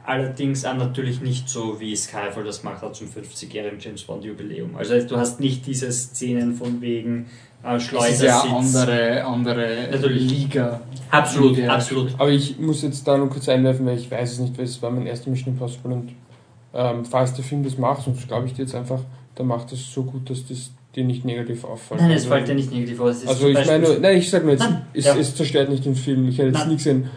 Allerdings 0.05 0.65
auch 0.65 0.77
natürlich 0.77 1.21
nicht 1.21 1.49
so, 1.49 1.81
wie 1.81 1.97
Skyfall 1.97 2.45
das 2.45 2.63
macht 2.63 2.81
hat 2.83 2.95
zum 2.95 3.09
50-jährigen 3.09 3.81
James 3.81 4.03
Bond 4.05 4.23
Jubiläum. 4.25 4.77
Also 4.77 5.01
du 5.01 5.17
hast 5.17 5.41
nicht 5.41 5.67
diese 5.67 5.91
Szenen 5.91 6.55
von 6.55 6.81
wegen 6.81 7.27
äh, 7.65 7.73
Das 7.73 7.83
ist 7.85 7.91
ja 8.23 8.41
Schleudersitz. 8.41 8.77
andere, 8.77 9.25
andere 9.25 9.89
Natürlich. 9.91 10.31
Liga. 10.31 10.81
Absolut, 11.11 11.59
Ja. 11.59 11.71
absolut. 11.75 12.15
Aber 12.19 12.31
ich 12.31 12.57
muss 12.61 12.83
jetzt 12.83 13.07
da 13.09 13.17
noch 13.19 13.29
kurz 13.31 13.49
einwerfen, 13.49 13.85
weil 13.85 13.99
ich 13.99 14.09
weiß 14.09 14.35
es 14.35 14.39
nicht, 14.39 14.57
weil 14.57 14.67
es 14.67 14.81
war 14.81 14.93
mein 14.93 15.07
erster 15.09 15.29
Mission 15.29 15.55
Impossible 15.55 15.93
und 15.93 16.13
ähm, 16.77 17.05
falls 17.05 17.33
der 17.35 17.45
Film 17.45 17.65
das 17.65 17.79
macht, 17.79 18.03
sonst 18.05 18.29
glaube 18.29 18.47
ich 18.47 18.53
dir 18.53 18.63
jetzt 18.63 18.75
einfach, 18.75 19.01
der 19.39 19.45
macht 19.45 19.73
das 19.73 19.81
so 19.93 20.03
gut, 20.05 20.29
dass 20.31 20.47
das 20.47 20.71
dir 20.95 21.05
nicht 21.05 21.25
negativ 21.25 21.65
auffällt. 21.65 22.01
Nein, 22.01 22.11
es 22.13 22.17
Also- 22.23 22.29
fällt 22.29 22.49
ja 22.49 22.55
nicht 22.55 22.71
negativ 22.71 23.01
aus. 23.01 23.27
Also 23.27 23.49
ich 23.49 23.67
meine, 23.67 23.99
nein, 24.01 24.17
ich 24.19 24.31
sage 24.31 24.45
nur 24.45 24.53
jetzt, 24.53 24.61
Nein, 24.63 24.87
es, 24.95 25.05
ja. 25.07 25.17
es 25.17 25.35
zerstört 25.35 25.69
nicht 25.71 25.85
den 25.85 25.95
Film. 25.97 26.29
Ich 26.29 26.39
hätte 26.39 26.49
jetzt 26.49 26.59
Nein. 26.61 26.69
nie 26.69 26.77
gesehen, 26.77 27.11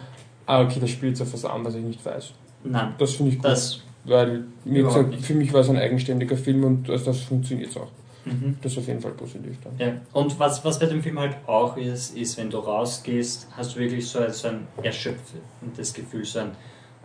ah 0.46 0.62
okay, 0.62 0.78
das 0.80 0.90
spielt 0.90 1.12
jetzt 1.12 1.22
auf 1.22 1.32
was 1.32 1.44
an, 1.44 1.64
was 1.64 1.74
ich 1.74 1.82
nicht 1.84 2.04
weiß. 2.04 2.32
Nein, 2.64 2.94
Das 2.98 3.12
finde 3.12 3.32
ich 3.32 3.38
gut, 3.38 3.44
das. 3.46 3.80
weil 4.04 4.44
Überhaupt 4.64 5.10
gesagt, 5.10 5.24
für 5.24 5.34
mich 5.34 5.52
war 5.52 5.60
es 5.60 5.70
ein 5.70 5.76
eigenständiger 5.78 6.36
Film 6.36 6.64
und 6.64 6.88
das, 6.88 7.04
das 7.04 7.20
funktioniert 7.20 7.74
auch. 7.76 7.88
Mhm. 8.26 8.56
Das 8.60 8.72
ist 8.72 8.78
auf 8.78 8.86
jeden 8.86 9.00
Fall 9.00 9.12
positiv 9.12 9.56
dann. 9.64 9.72
Ja. 9.78 9.94
Und 10.12 10.38
was, 10.38 10.62
was 10.62 10.78
bei 10.78 10.84
dem 10.86 11.02
Film 11.02 11.18
halt 11.18 11.36
auch 11.46 11.78
ist, 11.78 12.14
ist, 12.16 12.36
wenn 12.36 12.50
du 12.50 12.58
rausgehst, 12.58 13.48
hast 13.56 13.74
du 13.76 13.80
wirklich 13.80 14.06
so 14.06 14.18
ein, 14.18 14.30
so 14.30 14.48
ein 14.48 14.66
erschöpfendes 14.82 15.94
Gefühl, 15.94 16.24
so 16.26 16.40
ein 16.40 16.50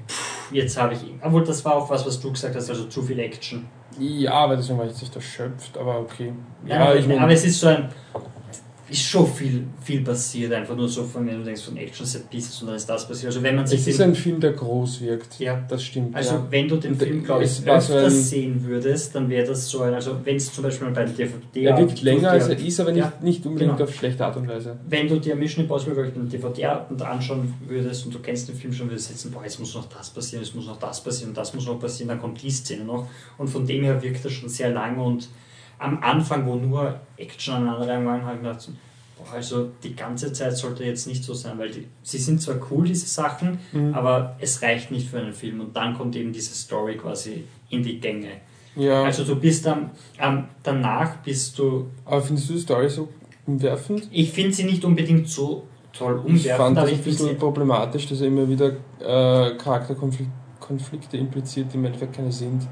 pff, 0.10 0.35
jetzt 0.52 0.78
habe 0.78 0.94
ich, 0.94 1.00
obwohl 1.22 1.44
das 1.44 1.64
war 1.66 1.76
auch 1.76 1.90
was, 1.90 2.06
was 2.06 2.20
du 2.20 2.32
gesagt 2.32 2.56
hast, 2.56 2.70
also 2.70 2.86
zu 2.86 3.02
viel 3.02 3.20
Action. 3.20 3.66
Ja, 4.00 4.34
aber 4.34 4.58
deswegen 4.58 4.78
war 4.78 4.86
ich 4.86 4.92
jetzt 4.92 5.02
nicht 5.02 5.16
erschöpft, 5.16 5.78
aber 5.78 6.00
okay. 6.00 6.34
Ja, 6.66 6.76
Ja, 6.76 6.86
aber, 6.86 6.96
ich 6.98 7.08
meine, 7.08 7.22
aber 7.22 7.32
es 7.32 7.46
ist 7.46 7.60
so 7.60 7.68
ein, 7.68 7.90
ist 8.88 9.02
schon 9.02 9.26
viel, 9.28 9.64
viel 9.84 10.02
passiert, 10.04 10.54
einfach 10.54 10.76
nur 10.76 10.88
so 10.88 11.04
von, 11.04 11.26
wenn 11.26 11.40
du 11.40 11.44
denkst, 11.44 11.64
von 11.64 11.76
Action 11.78 12.06
Set 12.06 12.30
Pieces 12.30 12.62
und 12.62 12.68
dann 12.68 12.76
ist 12.76 12.86
das 12.88 13.08
passiert. 13.08 13.28
Also 13.28 13.42
wenn 13.42 13.56
man 13.56 13.66
sich 13.66 13.80
es 13.80 13.88
ist 13.88 14.02
ein 14.02 14.14
Film, 14.14 14.40
der 14.40 14.52
groß 14.54 15.02
wirkt. 15.02 15.40
ja, 15.40 15.64
Das 15.68 15.84
stimmt. 15.84 16.16
Also 16.16 16.36
ja. 16.36 16.48
wenn 16.52 16.68
du 16.68 16.76
den 16.76 16.92
Und 16.94 17.00
Film, 17.02 17.24
glaube 17.24 17.44
ich, 17.46 17.50
es 17.50 17.66
war 17.66 17.82
so 17.82 17.94
öfters 17.94 18.14
ein- 18.14 18.20
sehen 18.22 18.64
würdest, 18.66 19.16
dann 19.16 19.28
wäre 19.30 19.48
das 19.48 19.68
so 19.68 19.82
ein, 19.82 19.94
also 19.94 20.18
wenn 20.24 20.36
es 20.36 20.54
zum 20.54 20.64
Beispiel 20.64 20.88
bei 20.90 21.04
der 21.06 21.14
DVD 21.14 21.64
er 21.64 21.78
wirkt 21.80 22.02
länger 22.04 22.30
als 22.32 22.48
er 22.48 22.60
ist, 22.60 22.80
aber 22.80 22.92
nicht, 22.92 23.02
Ja, 23.04 23.14
nicht 23.22 23.46
unbedingt 23.46 23.78
genau. 23.78 23.84
auf 23.90 23.96
schlechte 23.96 24.24
Art 24.26 24.38
und 24.38 24.48
Weise. 24.48 24.76
wenn 24.88 25.08
du 25.08 25.20
dir 25.20 25.36
Mission 25.36 25.64
Impossible 25.64 25.94
glaube 25.96 26.10
ich, 26.10 26.14
den 26.14 26.30
DVD-Abend 26.30 27.02
anschauen 27.02 27.54
würdest 27.68 28.06
und 28.06 28.14
du 28.14 28.20
kennst 28.20 28.48
den 28.50 28.56
Film 28.56 28.72
schon, 28.72 28.88
würdest 28.90 29.10
du 29.10 29.14
jetzt, 29.14 29.32
boah, 29.34 29.44
jetzt 29.44 29.60
muss 29.60 29.74
noch 29.74 29.86
das 29.90 30.12
passieren, 30.12 30.44
es 30.44 30.54
muss 30.54 30.68
noch 30.68 30.78
das 30.80 31.04
passieren, 31.04 31.34
das 31.34 31.54
muss 31.56 31.66
noch 31.66 31.80
passieren, 31.80 32.10
dann 32.10 32.20
kommt 32.22 32.42
die 32.42 32.52
Szene 32.52 32.84
noch 32.84 33.08
und 33.40 33.48
von 33.50 33.66
dem 33.66 33.84
her 33.84 34.02
wirkt 34.04 34.24
das 34.24 34.32
schon 34.34 34.48
sehr 34.50 34.70
lang 34.70 34.98
und 35.00 35.28
am 35.80 36.02
Anfang, 36.02 36.46
wo 36.46 36.56
nur 36.56 37.00
Action 37.18 37.54
aneinander 37.56 38.06
waren, 38.06 38.24
habe 38.26 38.36
ich 38.38 38.42
gedacht, 38.44 38.70
boah, 39.18 39.34
also 39.34 39.70
die 39.84 39.96
ganze 39.96 40.32
Zeit 40.34 40.56
sollte 40.58 40.84
jetzt 40.84 41.08
nicht 41.08 41.24
so 41.24 41.34
sein, 41.34 41.58
weil 41.58 41.70
die, 41.72 41.88
sie 42.04 42.18
sind 42.18 42.42
zwar 42.42 42.56
cool, 42.72 42.86
diese 42.88 43.08
Sachen, 43.08 43.60
Mhm. 43.72 43.94
aber 43.94 44.36
es 44.40 44.62
reicht 44.62 44.92
nicht 44.92 45.10
für 45.10 45.20
einen 45.20 45.34
Film 45.34 45.62
und 45.62 45.76
dann 45.76 45.96
kommt 45.98 46.16
eben 46.16 46.32
diese 46.34 46.54
Story 46.54 46.96
quasi 46.98 47.44
in 47.70 47.84
die 47.84 48.00
Gänge. 48.00 48.28
Ja, 48.76 49.04
Also 49.04 49.24
du 49.24 49.36
bist 49.38 49.66
am, 49.68 49.92
am 50.18 50.50
danach 50.64 51.18
bist 51.18 51.58
du, 51.60 51.88
aber 52.04 52.22
findest 52.22 52.50
du 52.50 52.54
die 52.54 52.60
Story 52.60 52.90
so 52.90 53.08
umwerfend? 53.48 54.08
ich 54.12 54.32
finde 54.32 54.54
sie 54.54 54.66
nicht 54.66 54.84
unbedingt 54.84 55.30
so 55.30 55.64
toll 55.94 56.20
Ich 56.20 56.26
umwerfend, 56.32 56.58
fand 56.58 56.78
das 56.78 56.90
ein 56.90 56.96
ich 56.96 57.02
bisschen 57.04 57.38
problematisch, 57.38 58.08
dass 58.08 58.20
er 58.20 58.28
immer 58.28 58.50
wieder 58.50 58.72
äh, 59.00 59.56
Charakterkonflikte 59.58 60.32
Konflikte 60.60 61.18
impliziert, 61.18 61.72
die 61.72 61.78
im 61.78 61.86
Endeffekt 61.86 62.16
keine 62.16 62.32
sind. 62.32 62.68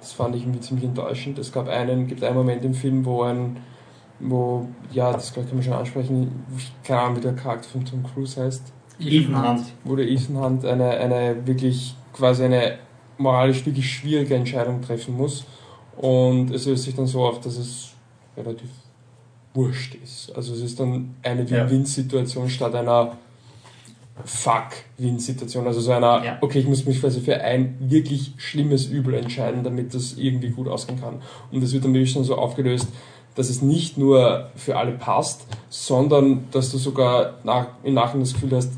Das 0.00 0.12
fand 0.12 0.34
ich 0.36 0.42
irgendwie 0.42 0.60
ziemlich 0.60 0.84
enttäuschend. 0.86 1.38
Es 1.38 1.52
gab 1.52 1.68
einen, 1.68 2.06
gibt 2.06 2.22
einen 2.22 2.36
Moment 2.36 2.64
im 2.64 2.74
Film, 2.74 3.04
wo 3.04 3.22
ein, 3.22 3.56
wo, 4.20 4.68
ja, 4.92 5.12
das 5.12 5.34
kann 5.34 5.44
man 5.52 5.62
schon 5.62 5.72
ansprechen, 5.72 6.44
ich- 6.56 6.72
keine 6.84 7.00
Ahnung, 7.00 7.16
wie 7.16 7.20
der 7.22 7.34
Charakter 7.34 7.68
von 7.68 7.84
Tom 7.84 8.02
Cruise 8.02 8.40
heißt, 8.42 8.72
Ethan 8.98 9.48
Hunt. 9.48 9.62
wo 9.84 9.96
der 9.96 10.08
Ethan 10.08 10.38
Hunt 10.38 10.64
eine, 10.64 10.88
eine 10.90 11.46
wirklich, 11.46 11.94
quasi 12.12 12.44
eine 12.44 12.78
moralisch 13.18 13.64
wirklich 13.66 13.90
schwierige 13.90 14.34
Entscheidung 14.34 14.80
treffen 14.82 15.16
muss. 15.16 15.44
Und 15.96 16.50
es 16.50 16.66
löst 16.66 16.84
sich 16.84 16.94
dann 16.94 17.06
so 17.06 17.24
auf, 17.26 17.40
dass 17.40 17.56
es 17.56 17.92
relativ 18.36 18.68
wurscht 19.54 19.94
ist. 19.96 20.34
Also 20.36 20.52
es 20.54 20.60
ist 20.60 20.78
dann 20.78 21.14
eine. 21.22 21.44
Win-Win-Situation 21.70 22.48
statt 22.50 22.74
einer 22.74 23.16
Fuck-Win-Situation. 24.24 25.66
Also 25.66 25.80
so 25.80 25.92
einer, 25.92 26.24
Ja. 26.24 26.38
okay, 26.40 26.58
ich 26.60 26.66
muss 26.66 26.84
mich 26.86 27.00
quasi 27.00 27.20
für 27.20 27.40
ein 27.40 27.76
wirklich 27.80 28.32
schlimmes 28.38 28.86
Übel 28.86 29.14
entscheiden, 29.14 29.62
damit 29.64 29.94
das 29.94 30.14
irgendwie 30.16 30.50
gut 30.50 30.68
ausgehen 30.68 31.00
kann. 31.00 31.22
Und 31.52 31.62
das 31.62 31.72
wird 31.72 31.84
dann 31.84 31.94
wirklich 31.94 32.12
schon 32.12 32.24
so 32.24 32.36
aufgelöst, 32.36 32.88
dass 33.34 33.50
es 33.50 33.60
nicht 33.60 33.98
nur 33.98 34.50
für 34.56 34.76
alle 34.78 34.92
passt, 34.92 35.46
sondern 35.68 36.46
dass 36.52 36.72
du 36.72 36.78
sogar 36.78 37.34
nach, 37.44 37.68
im 37.84 37.94
Nachhinein 37.94 38.24
das 38.24 38.32
Gefühl 38.32 38.56
hast, 38.56 38.72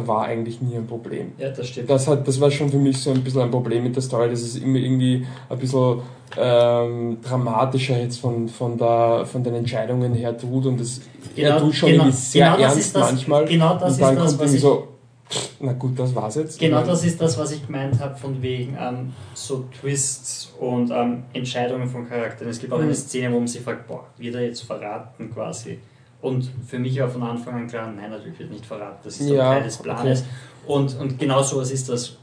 da 0.00 0.06
war 0.06 0.24
eigentlich 0.24 0.60
nie 0.60 0.76
ein 0.76 0.86
Problem. 0.86 1.32
Ja, 1.38 1.50
das 1.50 1.68
stimmt. 1.68 1.88
Das, 1.90 2.06
hat, 2.08 2.26
das 2.26 2.40
war 2.40 2.50
schon 2.50 2.70
für 2.70 2.78
mich 2.78 2.98
so 2.98 3.10
ein 3.10 3.22
bisschen 3.22 3.42
ein 3.42 3.50
Problem 3.50 3.84
mit 3.84 3.94
der 3.96 4.02
Story, 4.02 4.30
dass 4.30 4.40
es 4.42 4.56
immer 4.56 4.78
irgendwie 4.78 5.26
ein 5.48 5.58
bisschen 5.58 6.00
ähm, 6.36 7.18
dramatischer 7.22 7.98
jetzt 8.00 8.18
von, 8.20 8.48
von, 8.48 8.78
der, 8.78 9.24
von 9.26 9.42
den 9.42 9.54
Entscheidungen 9.54 10.14
her 10.14 10.36
tut 10.36 10.66
und 10.66 10.78
das, 10.80 11.00
er 11.36 11.58
tut 11.58 11.74
schon 11.74 11.88
irgendwie 11.90 12.12
sehr 12.12 12.52
das 12.52 12.60
ernst 12.60 12.78
ist 12.78 12.96
das, 12.96 13.10
manchmal 13.10 13.44
Genau 13.46 13.74
das 13.74 13.82
und 13.82 13.90
ist 13.90 14.00
dann 14.00 14.16
das, 14.16 14.26
kommt 14.28 14.40
was 14.42 14.54
ich, 14.54 14.60
so, 14.60 14.88
pff, 15.28 15.50
na 15.60 15.72
gut, 15.72 15.98
das 15.98 16.14
war's 16.14 16.36
jetzt. 16.36 16.58
genau 16.60 16.82
das 16.84 17.04
ist 17.04 17.20
das, 17.20 17.36
was 17.36 17.50
ich 17.52 17.66
gemeint 17.66 17.98
habe 18.00 18.16
von 18.16 18.40
wegen 18.42 18.76
ähm, 18.80 19.12
so 19.34 19.64
Twists 19.80 20.52
und 20.60 20.90
ähm, 20.92 21.24
Entscheidungen 21.32 21.88
von 21.88 22.08
Charakteren. 22.08 22.50
Es 22.50 22.60
gibt 22.60 22.72
auch 22.72 22.78
Mhm. 22.78 22.84
eine 22.84 22.94
Szene, 22.94 23.32
wo 23.34 23.38
man 23.38 23.48
sich 23.48 23.62
fragt, 23.62 23.88
boah, 23.88 24.04
wird 24.16 24.34
er 24.36 24.42
jetzt 24.42 24.60
verraten 24.62 25.30
quasi? 25.34 25.78
Und 26.22 26.50
für 26.66 26.78
mich 26.78 26.98
war 27.00 27.08
von 27.08 27.22
Anfang 27.22 27.54
an 27.62 27.66
klar, 27.66 27.90
nein, 27.96 28.10
natürlich 28.10 28.38
wird 28.38 28.50
nicht 28.50 28.66
verraten. 28.66 28.98
Das 29.04 29.18
ist 29.20 29.28
Ja, 29.30 29.54
Teil 29.54 29.62
des 29.62 29.78
Planes. 29.78 30.24
Und, 30.66 30.98
und 30.98 31.18
genau 31.18 31.42
sowas 31.42 31.70
ist 31.70 31.88
das. 31.88 32.16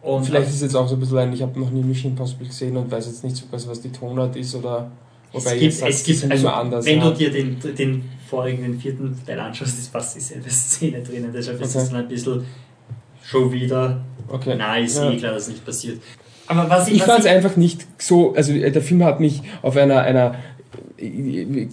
Und 0.00 0.24
Vielleicht 0.24 0.48
ist 0.48 0.56
es 0.56 0.62
jetzt 0.62 0.74
auch 0.74 0.88
so 0.88 0.94
ein 0.96 1.00
bisschen 1.00 1.18
ein, 1.18 1.32
ich 1.32 1.42
habe 1.42 1.58
noch 1.60 1.70
nie 1.70 1.82
Mission 1.82 2.12
Impossible 2.12 2.46
gesehen 2.46 2.76
und 2.76 2.90
weiß 2.90 3.06
jetzt 3.06 3.22
nicht 3.22 3.36
so 3.36 3.44
was, 3.50 3.68
was 3.68 3.80
die 3.80 3.92
Tonart 3.92 4.34
ist 4.36 4.54
oder 4.54 4.90
es 5.32 5.44
wobei 5.44 5.52
gibt, 5.52 5.62
jetzt 5.64 5.78
sagst, 5.80 5.94
es 6.00 6.04
gibt 6.20 6.32
also, 6.32 6.46
immer 6.48 6.56
anders. 6.56 6.84
wenn 6.86 6.98
ja. 6.98 7.10
du 7.10 7.16
dir 7.16 7.30
den, 7.30 7.58
den 7.76 8.04
vorigen, 8.28 8.62
den 8.62 8.80
vierten 8.80 9.16
Teil 9.24 9.38
anschaust, 9.38 9.78
ist 9.78 9.92
fast 9.92 10.16
dieselbe 10.16 10.50
Szene 10.50 11.02
drinnen. 11.02 11.30
Deshalb 11.32 11.60
ist 11.60 11.76
Okay. 11.76 11.84
es 11.84 11.90
dann 11.90 12.00
ein 12.00 12.08
bisschen 12.08 12.44
schon 13.22 13.52
wieder 13.52 14.00
okay. 14.28 14.54
Na, 14.58 14.76
ist 14.78 14.96
Ja. 14.96 15.10
eh 15.10 15.16
klar, 15.18 15.34
dass 15.34 15.48
nicht 15.48 15.64
passiert. 15.64 16.00
Aber 16.48 16.68
was 16.68 16.88
ich, 16.88 16.94
Ich 16.96 17.02
fand 17.04 17.20
es 17.20 17.26
einfach 17.26 17.56
nicht 17.56 17.86
so, 17.98 18.34
also 18.34 18.52
äh, 18.52 18.70
der 18.72 18.82
Film 18.82 19.04
hat 19.04 19.20
mich 19.20 19.42
auf 19.62 19.76
einer, 19.76 20.00
einer 20.00 20.34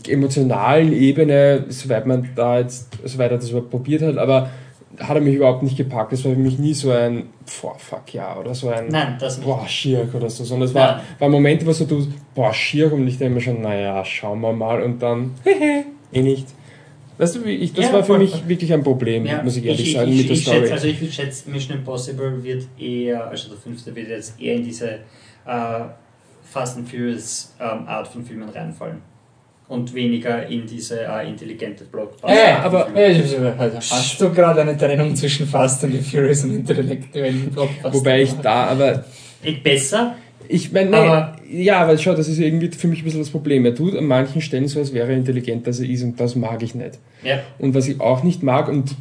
emotionalen 0.07 0.93
Ebene, 0.93 1.65
soweit 1.69 2.05
man 2.05 2.29
da 2.35 2.59
jetzt, 2.59 2.97
soweit 3.05 3.31
er 3.31 3.37
das 3.37 3.49
überhaupt 3.49 3.69
probiert 3.71 4.01
hat, 4.01 4.17
aber 4.17 4.49
hat 4.99 5.15
er 5.15 5.21
mich 5.21 5.35
überhaupt 5.35 5.63
nicht 5.63 5.77
gepackt. 5.77 6.11
Das 6.11 6.25
war 6.25 6.33
für 6.33 6.39
mich 6.39 6.59
nie 6.59 6.73
so 6.73 6.91
ein, 6.91 7.27
boah, 7.61 7.75
fuck 7.77 8.13
ja, 8.13 8.37
oder 8.37 8.53
so 8.53 8.69
ein, 8.69 8.87
Nein, 8.89 9.17
boah, 9.43 9.65
Schirk 9.67 10.13
oder 10.13 10.29
so, 10.29 10.43
sondern 10.43 10.67
es 10.67 10.73
war, 10.73 10.97
Nein. 10.97 11.05
war 11.19 11.29
Momente, 11.29 11.65
wo 11.65 11.71
so 11.71 11.85
du, 11.85 12.05
boah, 12.35 12.53
Schirk 12.53 12.91
und 12.93 13.07
ich 13.07 13.17
denke 13.17 13.35
mir 13.35 13.41
schon, 13.41 13.61
naja, 13.61 14.03
schauen 14.03 14.41
wir 14.41 14.51
mal 14.51 14.81
und 14.81 15.01
dann, 15.01 15.31
hehe, 15.43 15.85
eh 16.11 16.21
nicht. 16.21 16.47
Weißt 17.17 17.35
du, 17.35 17.43
ich, 17.45 17.73
das 17.73 17.85
Ja, 17.85 17.93
war 17.93 17.99
für 18.01 18.07
voll, 18.07 18.19
mich 18.19 18.31
voll. 18.31 18.47
wirklich 18.47 18.73
ein 18.73 18.83
Problem, 18.83 19.25
Ja, 19.25 19.43
muss 19.43 19.57
ich 19.57 19.65
ehrlich 19.65 19.87
ich, 19.87 19.93
sagen, 19.93 20.11
ich, 20.11 20.17
mit 20.19 20.29
der 20.29 20.35
Story. 20.37 20.57
Schätze, 20.59 20.73
also 20.73 20.87
ich 20.87 21.13
schätze, 21.13 21.49
Mission 21.49 21.77
Impossible 21.77 22.43
wird 22.43 22.63
eher, 22.79 23.27
also 23.27 23.49
der 23.49 23.57
fünfte 23.57 23.93
wird 23.95 24.07
jetzt 24.09 24.39
eher 24.39 24.55
in 24.55 24.63
diese 24.63 24.89
äh, 25.45 25.81
Fast 26.43 26.77
and 26.77 26.89
Furious 26.89 27.53
ähm, 27.59 27.87
Art 27.87 28.07
von 28.07 28.23
Filmen 28.23 28.49
reinfallen. 28.49 28.97
Und 29.69 29.93
weniger 29.93 30.45
in 30.47 30.65
diese 30.65 31.01
äh, 31.01 31.29
intelligente 31.29 31.83
Blockbuster. 31.85 32.27
Äh, 32.27 32.53
aber- 32.63 32.87
aber 32.87 33.71
hast 33.75 34.19
du 34.19 34.29
gerade 34.31 34.61
eine 34.61 34.75
Trennung 34.77 35.15
zwischen 35.15 35.45
Fast 35.47 35.83
and 35.83 35.93
the 35.93 35.99
Furious 36.01 36.43
und 36.43 36.55
intellektuellen 36.55 37.51
Blockbuster? 37.51 37.93
Wobei 37.93 38.23
ich 38.23 38.33
da 38.33 38.65
aber 38.65 39.05
Eh, 39.43 39.53
Besser, 39.63 40.15
Ich 40.51 40.71
meine, 40.73 40.89
nee, 40.89 40.95
Aber- 40.97 41.35
ja, 41.49 41.79
aber 41.83 41.95
schau, 41.99 42.13
das 42.15 42.27
ist 42.27 42.39
irgendwie 42.39 42.69
für 42.69 42.87
mich 42.87 43.01
ein 43.01 43.03
bisschen 43.05 43.19
das 43.21 43.29
Problem. 43.29 43.63
Er 43.65 43.75
tut 43.75 43.95
an 43.95 44.05
manchen 44.05 44.41
Stellen 44.41 44.67
so, 44.67 44.79
als 44.79 44.91
wäre 44.93 45.11
er 45.11 45.17
intelligent, 45.17 45.65
als 45.67 45.79
er 45.79 45.87
ist, 45.87 46.01
und 46.03 46.19
das 46.19 46.35
mag 46.35 46.61
ich 46.63 46.73
nicht. 46.73 46.97
ja. 47.23 47.39
Und 47.59 47.75
was 47.75 47.87
ich 47.87 48.01
auch 48.01 48.23
nicht 48.23 48.41
mag, 48.41 48.67
und 48.67 48.95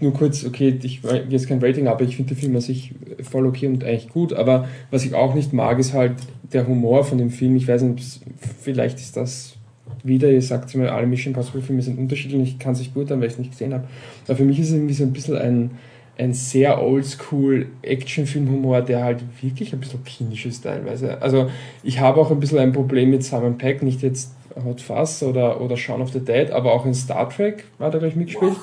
nur 0.00 0.12
kurz, 0.12 0.44
okay, 0.44 0.76
ich 0.82 1.02
will 1.04 1.24
jetzt 1.30 1.48
kein 1.48 1.60
Rating, 1.62 1.86
aber 1.86 2.02
ich 2.04 2.16
finde 2.16 2.34
den 2.34 2.40
Film 2.40 2.54
an 2.56 2.60
sich 2.60 2.92
voll 3.22 3.46
okay 3.46 3.68
und 3.68 3.82
eigentlich 3.84 4.08
gut, 4.10 4.32
aber 4.34 4.68
was 4.90 5.04
ich 5.06 5.14
auch 5.14 5.34
nicht 5.34 5.52
mag, 5.52 5.78
ist 5.78 5.92
halt 5.94 6.14
der 6.52 6.66
Humor 6.66 7.04
von 7.04 7.16
dem 7.18 7.30
Film. 7.30 7.54
Ich 7.56 7.66
weiß 7.68 7.82
nicht, 7.82 8.20
vielleicht 8.60 8.98
ist 8.98 9.16
das 9.16 9.54
wieder, 10.02 10.30
ihr 10.30 10.42
sagt 10.42 10.74
immer, 10.74 10.92
alle 10.92 11.06
Mission 11.06 11.32
Impossible 11.32 11.62
Filme 11.62 11.82
sind 11.82 11.98
unterschiedlich 11.98 12.38
und 12.38 12.42
ich 12.42 12.58
kann 12.58 12.72
es 12.72 12.78
nicht 12.78 12.94
beurteilen, 12.94 13.20
weil 13.20 13.28
ich 13.28 13.34
es 13.34 13.38
nicht 13.38 13.52
gesehen 13.52 13.74
habe. 13.74 13.84
Aber 14.26 14.36
für 14.36 14.44
mich 14.44 14.58
ist 14.58 14.68
es 14.68 14.74
irgendwie 14.74 14.94
so 14.94 15.04
ein 15.04 15.12
bisschen 15.12 15.36
ein, 15.36 15.70
ein 16.18 16.32
sehr 16.32 16.82
oldschool 16.82 17.66
Actionfilm-Humor, 17.82 18.82
der 18.82 19.02
halt 19.02 19.22
wirklich 19.42 19.72
ein 19.72 19.80
bisschen 19.80 20.04
kindisch 20.04 20.46
ist 20.46 20.62
teilweise. 20.62 21.20
Also 21.20 21.50
ich 21.82 22.00
habe 22.00 22.20
auch 22.20 22.30
ein 22.30 22.40
bisschen 22.40 22.58
ein 22.58 22.72
Problem 22.72 23.10
mit 23.10 23.24
Simon 23.24 23.58
Peck, 23.58 23.82
nicht 23.82 24.02
jetzt 24.02 24.34
Hot 24.64 24.80
Fuzz 24.80 25.22
oder, 25.22 25.60
oder 25.60 25.76
Shaun 25.76 26.00
of 26.00 26.12
the 26.12 26.20
Dead, 26.20 26.50
aber 26.50 26.72
auch 26.72 26.86
in 26.86 26.94
Star 26.94 27.28
Trek 27.28 27.64
war 27.78 27.90
der 27.90 28.00
gleich 28.00 28.16
mitgespielt, 28.16 28.56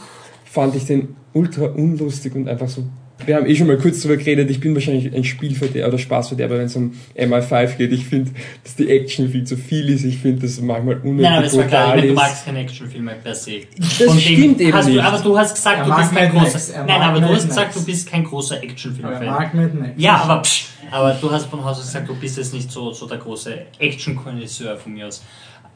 fand 0.45 0.75
ich 0.75 0.85
den 0.85 1.15
ultra 1.33 1.65
unlustig 1.65 2.35
und 2.35 2.47
einfach 2.47 2.69
so. 2.69 2.83
Wir 3.25 3.35
haben 3.35 3.45
eh 3.45 3.55
schon 3.55 3.67
mal 3.67 3.77
kurz 3.77 4.01
darüber 4.01 4.17
geredet, 4.17 4.49
ich 4.49 4.59
bin 4.59 4.73
wahrscheinlich 4.73 5.13
ein 5.13 5.23
Spielverderber 5.23 5.89
oder 5.89 5.97
Spaßverderber, 5.97 6.57
wenn 6.57 6.65
es 6.65 6.75
um 6.75 6.93
MI5 7.17 7.75
geht. 7.77 7.91
Ich 7.91 8.05
finde, 8.05 8.31
dass 8.63 8.75
die 8.75 8.89
Action 8.89 9.29
viel 9.29 9.43
zu 9.43 9.57
viel 9.57 9.89
ist. 9.89 10.03
Ich 10.03 10.17
finde, 10.17 10.41
dass 10.41 10.51
es 10.51 10.61
manchmal 10.61 10.95
unnötig 10.97 11.21
Nein, 11.21 11.37
aber 11.37 11.45
es 11.45 11.57
war 11.57 11.63
klar, 11.65 11.83
ich 11.83 11.89
meine, 11.89 12.01
du 12.01 12.13
ist. 12.13 12.15
magst 12.15 12.45
keine 12.45 12.59
Actionfilme 12.59 13.15
per 13.23 13.35
se. 13.35 13.61
Das 13.77 13.97
dem 13.97 14.19
stimmt 14.19 14.61
eben 14.61 14.73
hast 14.73 14.87
du, 14.87 14.91
nicht. 14.91 15.03
Aber 15.03 15.19
du 15.19 15.37
hast 15.37 15.55
gesagt, 15.55 15.79
Er 15.79 15.85
du 15.85 15.95
bist 15.95 16.15
kein 16.15 16.31
großer. 16.31 16.73
er 16.73 16.85
Nein, 16.85 16.99
mag 16.99 17.07
aber 17.09 17.19
du 17.21 17.27
hast 17.27 17.47
gesagt, 17.47 17.75
du 17.75 17.85
bist 17.85 18.09
kein 18.09 18.23
großer 18.23 18.57
er 18.57 18.63
Actionfilm-Fan. 18.63 19.93
Ja, 19.97 20.15
aber 20.17 20.41
psch, 20.41 20.65
aber 20.91 21.13
du 21.13 21.31
hast 21.31 21.45
von 21.45 21.63
Haus 21.63 21.77
aus 21.77 21.85
gesagt, 21.85 22.09
du 22.09 22.15
bist 22.15 22.37
jetzt 22.37 22.53
nicht 22.53 22.71
so, 22.71 22.91
so 22.91 23.07
der 23.07 23.17
große 23.17 23.53
Action-Konnoisseur 23.79 24.77
von 24.77 24.93
mir 24.93 25.07
aus. 25.07 25.23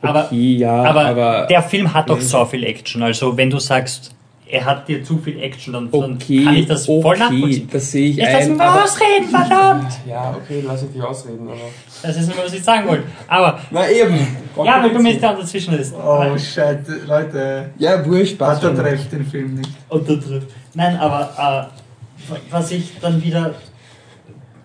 Aber, 0.02 0.26
okay, 0.26 0.58
ja, 0.58 0.84
aber, 0.84 1.06
aber, 1.06 1.48
der 1.50 1.64
Film 1.64 1.94
hat 1.94 2.10
doch 2.10 2.20
so 2.20 2.46
viel 2.46 2.64
Action. 2.64 3.02
Also 3.02 3.36
wenn 3.38 3.50
du 3.50 3.60
sagst, 3.60 4.15
er 4.56 4.66
hat 4.66 4.88
dir 4.88 5.04
zu 5.04 5.18
viel 5.18 5.40
Action, 5.42 5.74
dann, 5.74 5.92
dann 5.92 6.14
okay, 6.14 6.44
kann 6.44 6.56
ich 6.56 6.66
das 6.68 6.86
voll 6.86 6.98
okay, 7.06 7.20
nachvollziehen. 7.20 7.70
das 7.72 7.92
sehe 7.92 8.10
ich 8.10 8.16
Jetzt 8.18 8.32
lass 8.34 8.42
ein. 8.44 8.50
mich 8.50 8.58
mal 8.58 8.68
aber- 8.68 8.84
ausreden, 8.84 9.30
verdammt! 9.30 9.92
Ja, 10.08 10.36
okay, 10.42 10.64
lass 10.66 10.84
ich 10.84 10.92
dich 10.92 11.02
ausreden, 11.02 11.48
aber. 11.48 11.58
Das 12.02 12.16
ist 12.18 12.28
nicht 12.28 12.36
mehr, 12.36 12.46
was 12.46 12.54
ich 12.54 12.64
sagen 12.64 12.88
wollte. 12.88 13.04
Aber, 13.28 13.60
Na 13.72 13.90
eben. 13.90 14.16
ja, 14.64 14.82
weil 14.84 14.90
du 14.94 15.00
mir 15.00 15.20
da 15.20 15.34
dazwischen 15.34 15.74
ist. 15.78 15.94
Oh, 15.94 16.38
shit, 16.38 16.80
Leute. 17.08 17.70
Ja, 17.78 18.06
wurscht, 18.06 18.38
passt 18.38 18.62
Butter 18.62 18.76
schon. 18.76 18.84
trifft 18.86 19.12
den 19.12 19.26
Film 19.26 19.56
nicht. 19.56 19.70
untertrifft. 19.90 20.48
Nein, 20.74 20.98
aber 20.98 21.70
äh, 21.70 22.34
was 22.50 22.72
ich 22.72 22.92
dann 23.02 23.22
wieder 23.24 23.54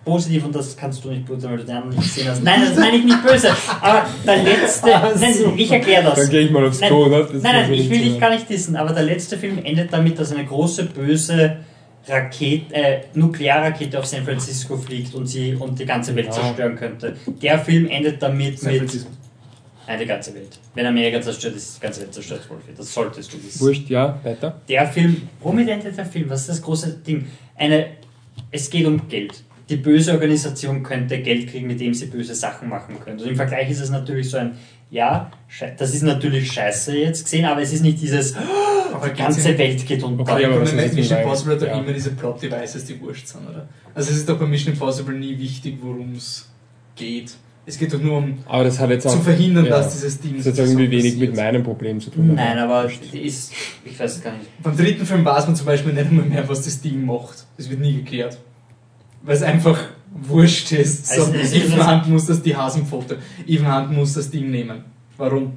positiv, 0.03 0.45
und 0.45 0.55
das 0.55 0.75
kannst 0.75 1.03
du 1.05 1.09
nicht 1.09 1.25
beurteilen, 1.25 1.51
weil 1.51 1.59
du 1.59 1.65
den 1.65 1.75
anderen 1.75 1.97
nicht 1.97 2.13
gesehen 2.15 2.29
hast. 2.29 2.43
Nein, 2.43 2.61
das 2.67 2.77
meine 2.77 2.97
ich 2.97 3.03
nicht 3.05 3.23
böse. 3.23 3.49
Aber 3.81 4.05
der 4.25 4.43
letzte, 4.43 4.87
nein, 5.19 5.53
ich 5.57 5.71
erkläre 5.71 6.03
das. 6.03 6.15
Dann 6.19 6.29
gehe 6.29 6.41
ich 6.41 6.51
mal 6.51 6.65
aufs 6.65 6.79
Nein, 6.79 6.89
Klo, 6.89 7.07
ne? 7.07 7.27
Nein, 7.31 7.41
nein, 7.43 7.61
man 7.69 7.73
ich 7.73 7.89
will 7.89 7.99
dich 7.99 8.13
so- 8.13 8.19
gar 8.19 8.29
nicht 8.31 8.49
dissen, 8.49 8.75
aber 8.75 8.93
der 8.93 9.03
letzte 9.03 9.37
Film 9.37 9.59
endet 9.63 9.93
damit, 9.93 10.17
dass 10.19 10.31
eine 10.31 10.45
große 10.45 10.85
böse 10.85 11.57
Rakete, 12.07 12.73
äh, 12.73 13.01
Nuklearrakete 13.13 13.99
auf 13.99 14.05
San 14.07 14.23
Francisco 14.25 14.75
fliegt 14.75 15.13
und 15.13 15.27
sie 15.27 15.53
und 15.55 15.77
die 15.79 15.85
ganze 15.85 16.15
Welt 16.15 16.33
zerstören 16.33 16.75
könnte. 16.75 17.15
Der 17.41 17.59
Film 17.59 17.87
endet 17.87 18.21
damit 18.21 18.59
San 18.59 18.71
mit 18.71 18.79
Francisco. 18.81 19.11
Nein, 19.87 19.99
die 19.99 20.05
ganze 20.05 20.33
Welt. 20.33 20.59
Wenn 20.73 20.85
Amerika 20.87 21.21
zerstört 21.21 21.55
ist, 21.55 21.77
die 21.77 21.81
ganze 21.81 22.01
Welt 22.01 22.13
zerstört, 22.13 22.41
Wolfi. 22.49 22.71
Das 22.75 22.91
solltest 22.93 23.33
du 23.33 23.37
wissen 23.43 23.59
Wurscht, 23.61 23.89
ja, 23.89 24.19
weiter. 24.23 24.59
der 24.67 24.87
Film, 24.87 25.27
womit 25.41 25.69
endet 25.69 25.97
der 25.97 26.05
Film? 26.05 26.29
Was 26.29 26.41
ist 26.41 26.49
das 26.49 26.61
große 26.61 26.91
Ding? 27.05 27.27
Eine, 27.55 27.87
es 28.51 28.69
geht 28.69 28.85
um 28.85 29.07
Geld. 29.07 29.43
Die 29.71 29.77
böse 29.77 30.11
Organisation 30.11 30.83
könnte 30.83 31.19
Geld 31.19 31.49
kriegen, 31.49 31.65
mit 31.65 31.79
dem 31.79 31.93
sie 31.93 32.07
böse 32.07 32.35
Sachen 32.35 32.69
machen 32.69 32.99
könnte. 33.03 33.23
Und 33.23 33.31
im 33.31 33.35
Vergleich 33.35 33.69
ist 33.69 33.79
es 33.79 33.89
natürlich 33.89 34.29
so 34.29 34.37
ein, 34.37 34.57
ja, 34.89 35.31
das 35.77 35.95
ist 35.95 36.03
natürlich 36.03 36.51
scheiße 36.51 36.97
jetzt 36.97 37.23
gesehen, 37.23 37.45
aber 37.45 37.61
es 37.61 37.71
ist 37.71 37.81
nicht 37.81 38.01
dieses, 38.01 38.35
Aber 38.93 39.09
die 39.09 39.17
ganze 39.17 39.57
Welt 39.57 39.85
geht 39.85 40.03
unter. 40.03 40.21
Okay, 40.21 40.45
aber 40.45 40.59
bei 40.59 40.83
ist 40.83 40.93
Mission 40.95 41.19
Impossible 41.19 41.55
hat 41.55 41.61
ja. 41.61 41.79
immer 41.79 41.93
diese 41.93 42.11
Plot-Devices, 42.11 42.85
die 42.85 42.99
wurscht 42.99 43.27
sind, 43.27 43.47
oder? 43.47 43.67
Also 43.95 44.11
es 44.11 44.17
ist 44.17 44.29
doch 44.29 44.37
bei 44.37 44.45
Mission 44.45 44.73
Impossible 44.73 45.15
nie 45.15 45.37
wichtig, 45.39 45.77
worum 45.81 46.13
es 46.15 46.49
geht. 46.95 47.31
Es 47.65 47.77
geht 47.77 47.93
doch 47.93 48.01
nur 48.01 48.17
um 48.17 48.39
Aber 48.47 48.63
das 48.63 48.79
hat 48.79 48.89
jetzt 48.89 49.07
auch. 49.07 49.13
zu 49.13 49.21
verhindern, 49.21 49.65
ja, 49.65 49.71
dass 49.71 49.93
dieses 49.93 50.19
Ding 50.19 50.35
Das 50.37 50.47
hat 50.47 50.57
irgendwie 50.57 50.85
sozusagen 50.85 50.91
wenig 50.91 51.17
mit 51.17 51.35
meinem 51.35 51.63
Problem 51.63 51.99
zu 51.99 52.09
tun. 52.09 52.33
Nein, 52.35 52.57
aber 52.57 52.89
die 53.13 53.19
ist, 53.19 53.53
ich 53.85 53.99
weiß 53.99 54.17
es 54.17 54.23
gar 54.23 54.33
nicht. 54.33 54.47
Beim 54.61 54.75
dritten 54.75 55.05
Film 55.05 55.23
weiß 55.23 55.45
man 55.45 55.55
zum 55.55 55.67
Beispiel 55.67 55.93
nicht 55.93 56.07
einmal 56.07 56.25
mehr, 56.25 56.47
was 56.49 56.63
das 56.63 56.81
Ding 56.81 57.05
macht. 57.05 57.45
Das 57.57 57.69
wird 57.69 57.79
nie 57.79 57.93
geklärt. 57.93 58.37
Weil 59.23 59.35
es 59.35 59.43
einfach 59.43 59.79
wurscht 60.27 60.71
ist. 60.71 61.07
So, 61.07 61.21
Also, 61.23 61.33
es 61.33 61.53
ist- 61.53 61.65
Ethan 61.73 61.87
Hunt 62.01 62.09
muss 62.09 62.25
das 62.25 62.41
die 62.41 62.55
Hasenpfote. 62.55 63.17
Ethan 63.47 63.75
Hunt 63.87 63.97
muss 63.97 64.13
das 64.13 64.29
Ding 64.29 64.49
nehmen. 64.51 64.83
Warum? 65.17 65.53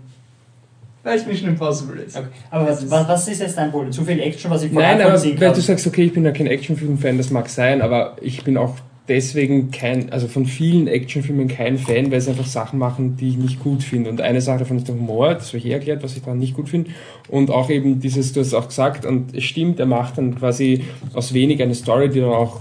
Weil 1.02 1.18
es 1.18 1.26
Mission 1.26 1.50
Impossible 1.50 2.00
ist. 2.00 2.16
Okay. 2.16 2.26
Aber 2.50 2.66
was, 2.68 2.90
was, 2.90 3.06
was 3.08 3.28
ist 3.28 3.40
jetzt 3.40 3.58
dein 3.58 3.70
Problem? 3.70 3.92
Zu 3.92 4.04
viel 4.04 4.20
Action, 4.20 4.50
was 4.50 4.62
ich 4.62 4.72
voll 4.72 4.82
Nein, 4.82 5.00
aber 5.02 5.22
weil 5.22 5.34
kann? 5.34 5.54
du 5.54 5.60
sagst, 5.60 5.86
okay, 5.86 6.04
ich 6.04 6.12
bin 6.14 6.24
ja 6.24 6.30
kein 6.30 6.46
Actionfilm-Fan, 6.46 7.18
das 7.18 7.30
mag 7.30 7.48
sein, 7.50 7.82
aber 7.82 8.16
ich 8.22 8.42
bin 8.42 8.56
auch 8.56 8.74
deswegen 9.06 9.70
kein, 9.70 10.10
also 10.12 10.28
von 10.28 10.46
vielen 10.46 10.86
Actionfilmen 10.88 11.46
kein 11.48 11.76
Fan, 11.76 12.10
weil 12.10 12.22
sie 12.22 12.30
einfach 12.30 12.46
Sachen 12.46 12.78
machen, 12.78 13.18
die 13.18 13.28
ich 13.28 13.36
nicht 13.36 13.62
gut 13.62 13.82
finde. 13.82 14.08
Und 14.08 14.22
eine 14.22 14.40
Sache 14.40 14.60
davon 14.60 14.78
ist 14.78 14.88
der 14.88 14.94
Humor, 14.94 15.34
das 15.34 15.48
habe 15.48 15.58
ich 15.58 15.66
eh 15.66 15.72
erklärt, 15.72 16.02
was 16.02 16.16
ich 16.16 16.22
daran 16.22 16.38
nicht 16.38 16.54
gut 16.54 16.70
finde. 16.70 16.90
Und 17.28 17.50
auch 17.50 17.68
eben 17.68 18.00
dieses, 18.00 18.32
du 18.32 18.40
hast 18.40 18.46
es 18.46 18.54
auch 18.54 18.68
gesagt, 18.68 19.04
und 19.04 19.34
es 19.36 19.44
stimmt, 19.44 19.78
er 19.80 19.86
macht 19.86 20.16
dann 20.16 20.34
quasi 20.38 20.84
aus 21.12 21.34
wenig 21.34 21.62
eine 21.62 21.74
Story, 21.74 22.08
die 22.08 22.20
dann 22.20 22.30
auch, 22.30 22.60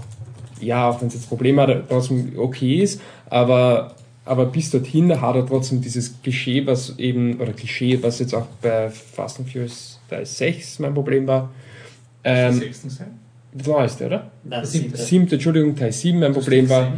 ja, 0.64 0.88
auch 0.88 1.00
wenn 1.00 1.08
es 1.08 1.14
jetzt 1.14 1.28
Probleme 1.28 1.62
hat, 1.62 1.88
trotzdem 1.88 2.32
okay 2.36 2.82
ist, 2.82 3.00
aber 3.30 3.94
aber 4.26 4.46
bis 4.46 4.70
dorthin 4.70 5.20
hat 5.20 5.36
er 5.36 5.46
trotzdem 5.46 5.82
dieses 5.82 6.14
Klischee, 6.22 6.66
was 6.66 6.98
eben, 6.98 7.40
oder 7.40 7.52
Klischee, 7.52 8.02
was 8.02 8.20
jetzt 8.20 8.34
auch 8.34 8.46
bei 8.62 8.88
Fast 8.88 9.38
and 9.38 9.50
Furious 9.50 10.00
Teil 10.08 10.24
6 10.24 10.78
mein 10.78 10.94
Problem 10.94 11.26
war. 11.26 11.50
Ähm, 12.24 12.62
das 13.52 13.66
neueste, 13.66 14.06
oder? 14.06 14.30
Nein, 14.42 14.62
das 14.62 14.72
Siebte. 14.72 15.34
Entschuldigung, 15.34 15.76
Teil 15.76 15.92
7 15.92 16.18
mein 16.18 16.32
Problem 16.32 16.68
war. 16.70 16.92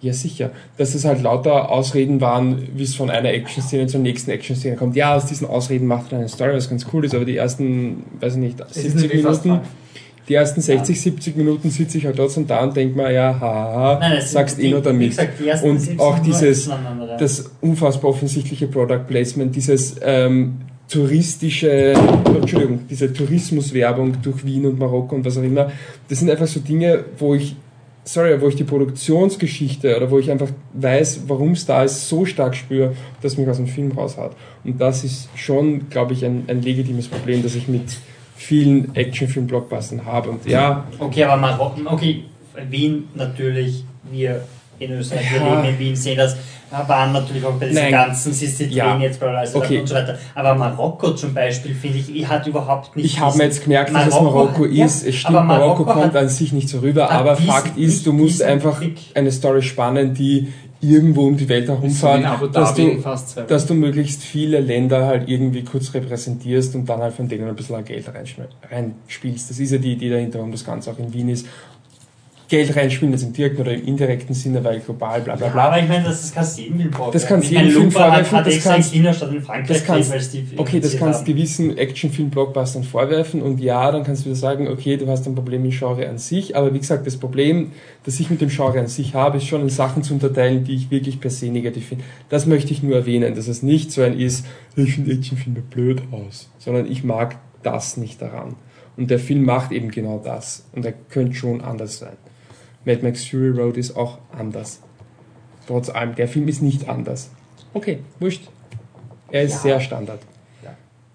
Ja, 0.00 0.12
sicher. 0.12 0.50
Dass 0.78 0.94
es 0.96 1.04
halt 1.04 1.22
lauter 1.22 1.70
Ausreden 1.70 2.20
waren, 2.20 2.68
wie 2.74 2.82
es 2.82 2.96
von 2.96 3.08
einer 3.08 3.28
Action-Szene 3.28 3.86
zur 3.86 4.00
nächsten 4.00 4.32
Action-Szene 4.32 4.74
kommt. 4.76 4.96
Ja, 4.96 5.14
aus 5.14 5.26
diesen 5.26 5.46
Ausreden 5.46 5.86
macht 5.86 6.10
er 6.10 6.18
eine 6.18 6.28
Story, 6.28 6.54
was 6.54 6.68
ganz 6.68 6.86
cool 6.92 7.04
ist, 7.04 7.14
aber 7.14 7.24
die 7.24 7.36
ersten, 7.36 8.02
weiß 8.18 8.34
ich 8.34 8.40
nicht, 8.40 8.60
Es 8.60 8.78
ist 8.78 8.82
70 8.98 9.02
nicht 9.02 9.12
wie 9.12 9.22
Fast 9.22 9.44
Minuten. 9.44 9.64
Die 10.32 10.36
ersten 10.36 10.62
60, 10.62 10.98
70 10.98 11.36
Minuten 11.36 11.68
sitze 11.68 11.98
ich 11.98 12.06
halt 12.06 12.16
trotzdem 12.16 12.46
da 12.46 12.62
und 12.64 12.74
denke 12.74 12.96
mir, 12.96 13.10
ja, 13.12 13.38
haha, 13.38 13.98
Nein, 14.00 14.18
sind 14.20 14.30
sagst 14.30 14.58
eh 14.58 14.70
nur 14.70 14.80
damit. 14.80 15.14
Und 15.62 15.78
17 15.78 16.00
auch 16.00 16.18
dieses- 16.20 16.70
das 17.18 17.50
unfassbar 17.60 18.10
offensichtliche 18.12 18.66
Product 18.66 19.04
Placement, 19.06 19.54
dieses 19.54 19.96
ähm, 20.02 20.54
touristische, 20.88 21.92
Entschuldigung, 22.40 22.80
diese 22.88 23.12
Tourismuswerbung 23.12 24.22
durch 24.22 24.44
Wien 24.46 24.64
und 24.66 24.78
Marokko 24.78 25.14
und 25.16 25.24
was 25.26 25.36
auch 25.36 25.42
immer, 25.42 25.70
das 26.08 26.18
sind 26.20 26.30
einfach 26.30 26.46
so 26.46 26.60
Dinge, 26.60 27.04
wo 27.18 27.34
ich, 27.34 27.54
sorry, 28.04 28.40
wo 28.40 28.48
ich 28.48 28.56
die 28.56 28.64
Produktionsgeschichte 28.64 29.96
oder 29.96 30.10
wo 30.10 30.18
ich 30.18 30.30
einfach 30.30 30.48
weiß, 30.74 31.22
warum 31.28 31.52
es 31.52 31.66
da 31.66 31.84
ist, 31.84 32.08
so 32.08 32.24
stark 32.24 32.54
spüre, 32.56 32.94
dass 33.20 33.36
mich 33.36 33.48
aus 33.48 33.58
dem 33.58 33.66
Film 33.66 33.92
raushaut. 33.92 34.32
Und 34.64 34.80
das 34.80 35.04
ist 35.04 35.28
schon, 35.36 35.88
glaube 35.90 36.14
ich, 36.14 36.24
ein, 36.24 36.44
ein 36.48 36.62
legitimes 36.62 37.08
Problem, 37.08 37.42
das 37.42 37.54
ich 37.54 37.68
mit 37.68 37.82
vielen 38.42 38.94
Actionfilm-Blockbustern 38.94 40.04
habe. 40.04 40.30
Und 40.30 40.46
ja, 40.46 40.84
Okay, 40.98 41.24
aber 41.24 41.36
Marokko, 41.40 41.80
okay, 41.86 42.24
Wien 42.68 43.04
natürlich, 43.14 43.84
wir 44.10 44.42
in 44.78 44.90
Österreich, 44.92 45.26
Ja. 45.34 45.44
wir 45.44 45.56
leben 45.62 45.68
in 45.74 45.78
Wien, 45.78 45.96
sehen 45.96 46.16
das, 46.16 46.36
waren 46.88 47.12
natürlich 47.12 47.44
auch 47.44 47.52
bei 47.52 47.66
diesen 47.66 47.82
Nein. 47.82 47.92
ganzen 47.92 48.32
Sizilien 48.32 48.76
Ja. 48.76 48.98
jetzt 48.98 49.20
bei 49.20 49.26
also 49.28 49.58
Okay. 49.58 49.78
und 49.80 49.86
so 49.86 49.94
weiter. 49.94 50.18
Aber 50.34 50.54
Marokko 50.54 51.12
zum 51.12 51.34
Beispiel, 51.34 51.74
finde 51.74 51.98
ich, 51.98 52.26
hat 52.26 52.46
überhaupt 52.46 52.96
nicht. 52.96 53.04
Ich 53.04 53.20
habe 53.20 53.36
mir 53.36 53.44
jetzt 53.44 53.62
gemerkt, 53.62 53.94
dass 53.94 54.06
es 54.08 54.14
Marokko 54.14 54.64
hat- 54.64 54.72
ja, 54.72 54.84
ist. 54.86 55.06
Es 55.06 55.14
stimmt, 55.16 55.34
Marokko, 55.46 55.84
Marokko 55.84 56.00
kommt 56.00 56.16
an 56.16 56.28
sich 56.28 56.52
nicht 56.52 56.68
so 56.68 56.78
rüber, 56.80 57.10
aber 57.10 57.36
Fakt 57.36 57.76
ist, 57.76 58.06
du 58.06 58.12
musst 58.12 58.42
einfach 58.42 58.78
Blick. 58.78 58.98
eine 59.14 59.30
Story 59.30 59.62
spannen, 59.62 60.14
die 60.14 60.48
irgendwo 60.82 61.26
um 61.28 61.36
die 61.36 61.48
Welt 61.48 61.68
herumfahren, 61.68 62.26
dass 62.52 62.74
du, 62.74 63.02
dass 63.46 63.66
du 63.66 63.74
möglichst 63.74 64.22
viele 64.22 64.58
Länder 64.58 65.06
halt 65.06 65.28
irgendwie 65.28 65.62
kurz 65.62 65.94
repräsentierst 65.94 66.74
und 66.74 66.88
dann 66.88 67.00
halt 67.00 67.14
von 67.14 67.28
denen 67.28 67.48
ein 67.48 67.54
bisschen 67.54 67.84
Geld 67.84 68.10
reinspielst. 68.68 69.48
Das 69.48 69.60
ist 69.60 69.70
ja 69.70 69.78
die 69.78 69.92
Idee 69.92 70.10
dahinter, 70.10 70.40
warum 70.40 70.50
das 70.50 70.64
Ganze 70.64 70.90
auch 70.90 70.98
in 70.98 71.14
Wien 71.14 71.28
ist. 71.28 71.46
Geld 72.52 72.76
reinspielen, 72.76 73.14
jetzt 73.14 73.22
im 73.22 73.32
direkten 73.32 73.62
oder 73.62 73.72
im 73.72 73.86
indirekten 73.86 74.34
Sinne, 74.34 74.62
weil 74.62 74.80
global, 74.80 75.22
bla 75.22 75.36
bla 75.36 75.46
Ja, 75.46 75.52
bla. 75.54 75.62
aber 75.68 75.80
ich 75.80 75.88
meine, 75.88 76.04
das 76.04 76.22
ist 76.22 76.34
kein 76.34 76.44
Film 76.44 76.92
vorwerfen. 76.92 77.12
Das 77.14 77.26
kannst 77.26 77.50
jedem 77.50 77.70
Film 77.70 77.84
Lupa 77.84 78.00
hat, 78.00 78.26
vorwerfen, 78.26 78.38
hat 78.38 78.46
das 78.46 78.62
kannst- 78.62 78.88
statt 79.16 79.32
in 79.32 79.40
Frankreich 79.42 79.68
das 79.68 79.84
kannst- 79.86 80.34
die 80.34 80.44
Okay, 80.58 80.78
das 80.80 80.96
kannst 80.98 81.20
haben. 81.20 81.24
gewissen 81.24 81.78
Actionfilm-Blockbustern 81.78 82.84
vorwerfen 82.84 83.40
und 83.40 83.58
ja, 83.58 83.90
dann 83.90 84.04
kannst 84.04 84.22
du 84.22 84.26
wieder 84.26 84.36
sagen, 84.36 84.68
okay, 84.68 84.98
du 84.98 85.06
hast 85.08 85.26
ein 85.26 85.34
Problem 85.34 85.62
mit 85.62 85.72
Genre 85.72 86.06
an 86.06 86.18
sich, 86.18 86.54
aber 86.54 86.74
wie 86.74 86.78
gesagt, 86.78 87.06
das 87.06 87.16
Problem, 87.16 87.72
das 88.04 88.20
ich 88.20 88.28
mit 88.28 88.42
dem 88.42 88.50
Genre 88.50 88.80
an 88.80 88.86
sich 88.86 89.14
habe, 89.14 89.38
ist 89.38 89.46
schon 89.46 89.62
in 89.62 89.70
Sachen 89.70 90.02
zu 90.02 90.12
unterteilen, 90.12 90.62
die 90.64 90.74
ich 90.74 90.90
wirklich 90.90 91.20
per 91.20 91.30
se 91.30 91.46
negativ 91.46 91.86
finde. 91.86 92.04
Das 92.28 92.44
möchte 92.46 92.72
ich 92.72 92.82
nur 92.82 92.96
erwähnen, 92.96 93.34
dass 93.34 93.48
es 93.48 93.62
nicht 93.62 93.92
so 93.92 94.02
ein 94.02 94.18
ist, 94.18 94.44
ich 94.76 94.94
finde 94.94 95.12
Actionfilme 95.12 95.60
blöd 95.62 96.02
aus, 96.10 96.50
sondern 96.58 96.90
ich 96.90 97.02
mag 97.02 97.36
das 97.62 97.96
nicht 97.96 98.20
daran. 98.20 98.56
Und 98.98 99.10
der 99.10 99.18
Film 99.18 99.42
macht 99.44 99.72
eben 99.72 99.90
genau 99.90 100.20
das 100.22 100.66
und 100.74 100.84
er 100.84 100.92
könnte 100.92 101.34
schon 101.34 101.62
anders 101.62 101.98
sein. 101.98 102.18
Mad 102.84 103.02
Max 103.02 103.24
Fury 103.24 103.50
Road 103.50 103.76
ist 103.76 103.96
auch 103.96 104.18
anders. 104.36 104.80
Trotz 105.66 105.88
allem, 105.88 106.14
der 106.14 106.28
Film 106.28 106.48
ist 106.48 106.62
nicht 106.62 106.88
anders. 106.88 107.30
Okay, 107.74 108.00
wurscht. 108.20 108.48
Er 109.30 109.42
ist 109.42 109.52
Ja. 109.54 109.58
sehr 109.60 109.80
Standard. 109.80 110.20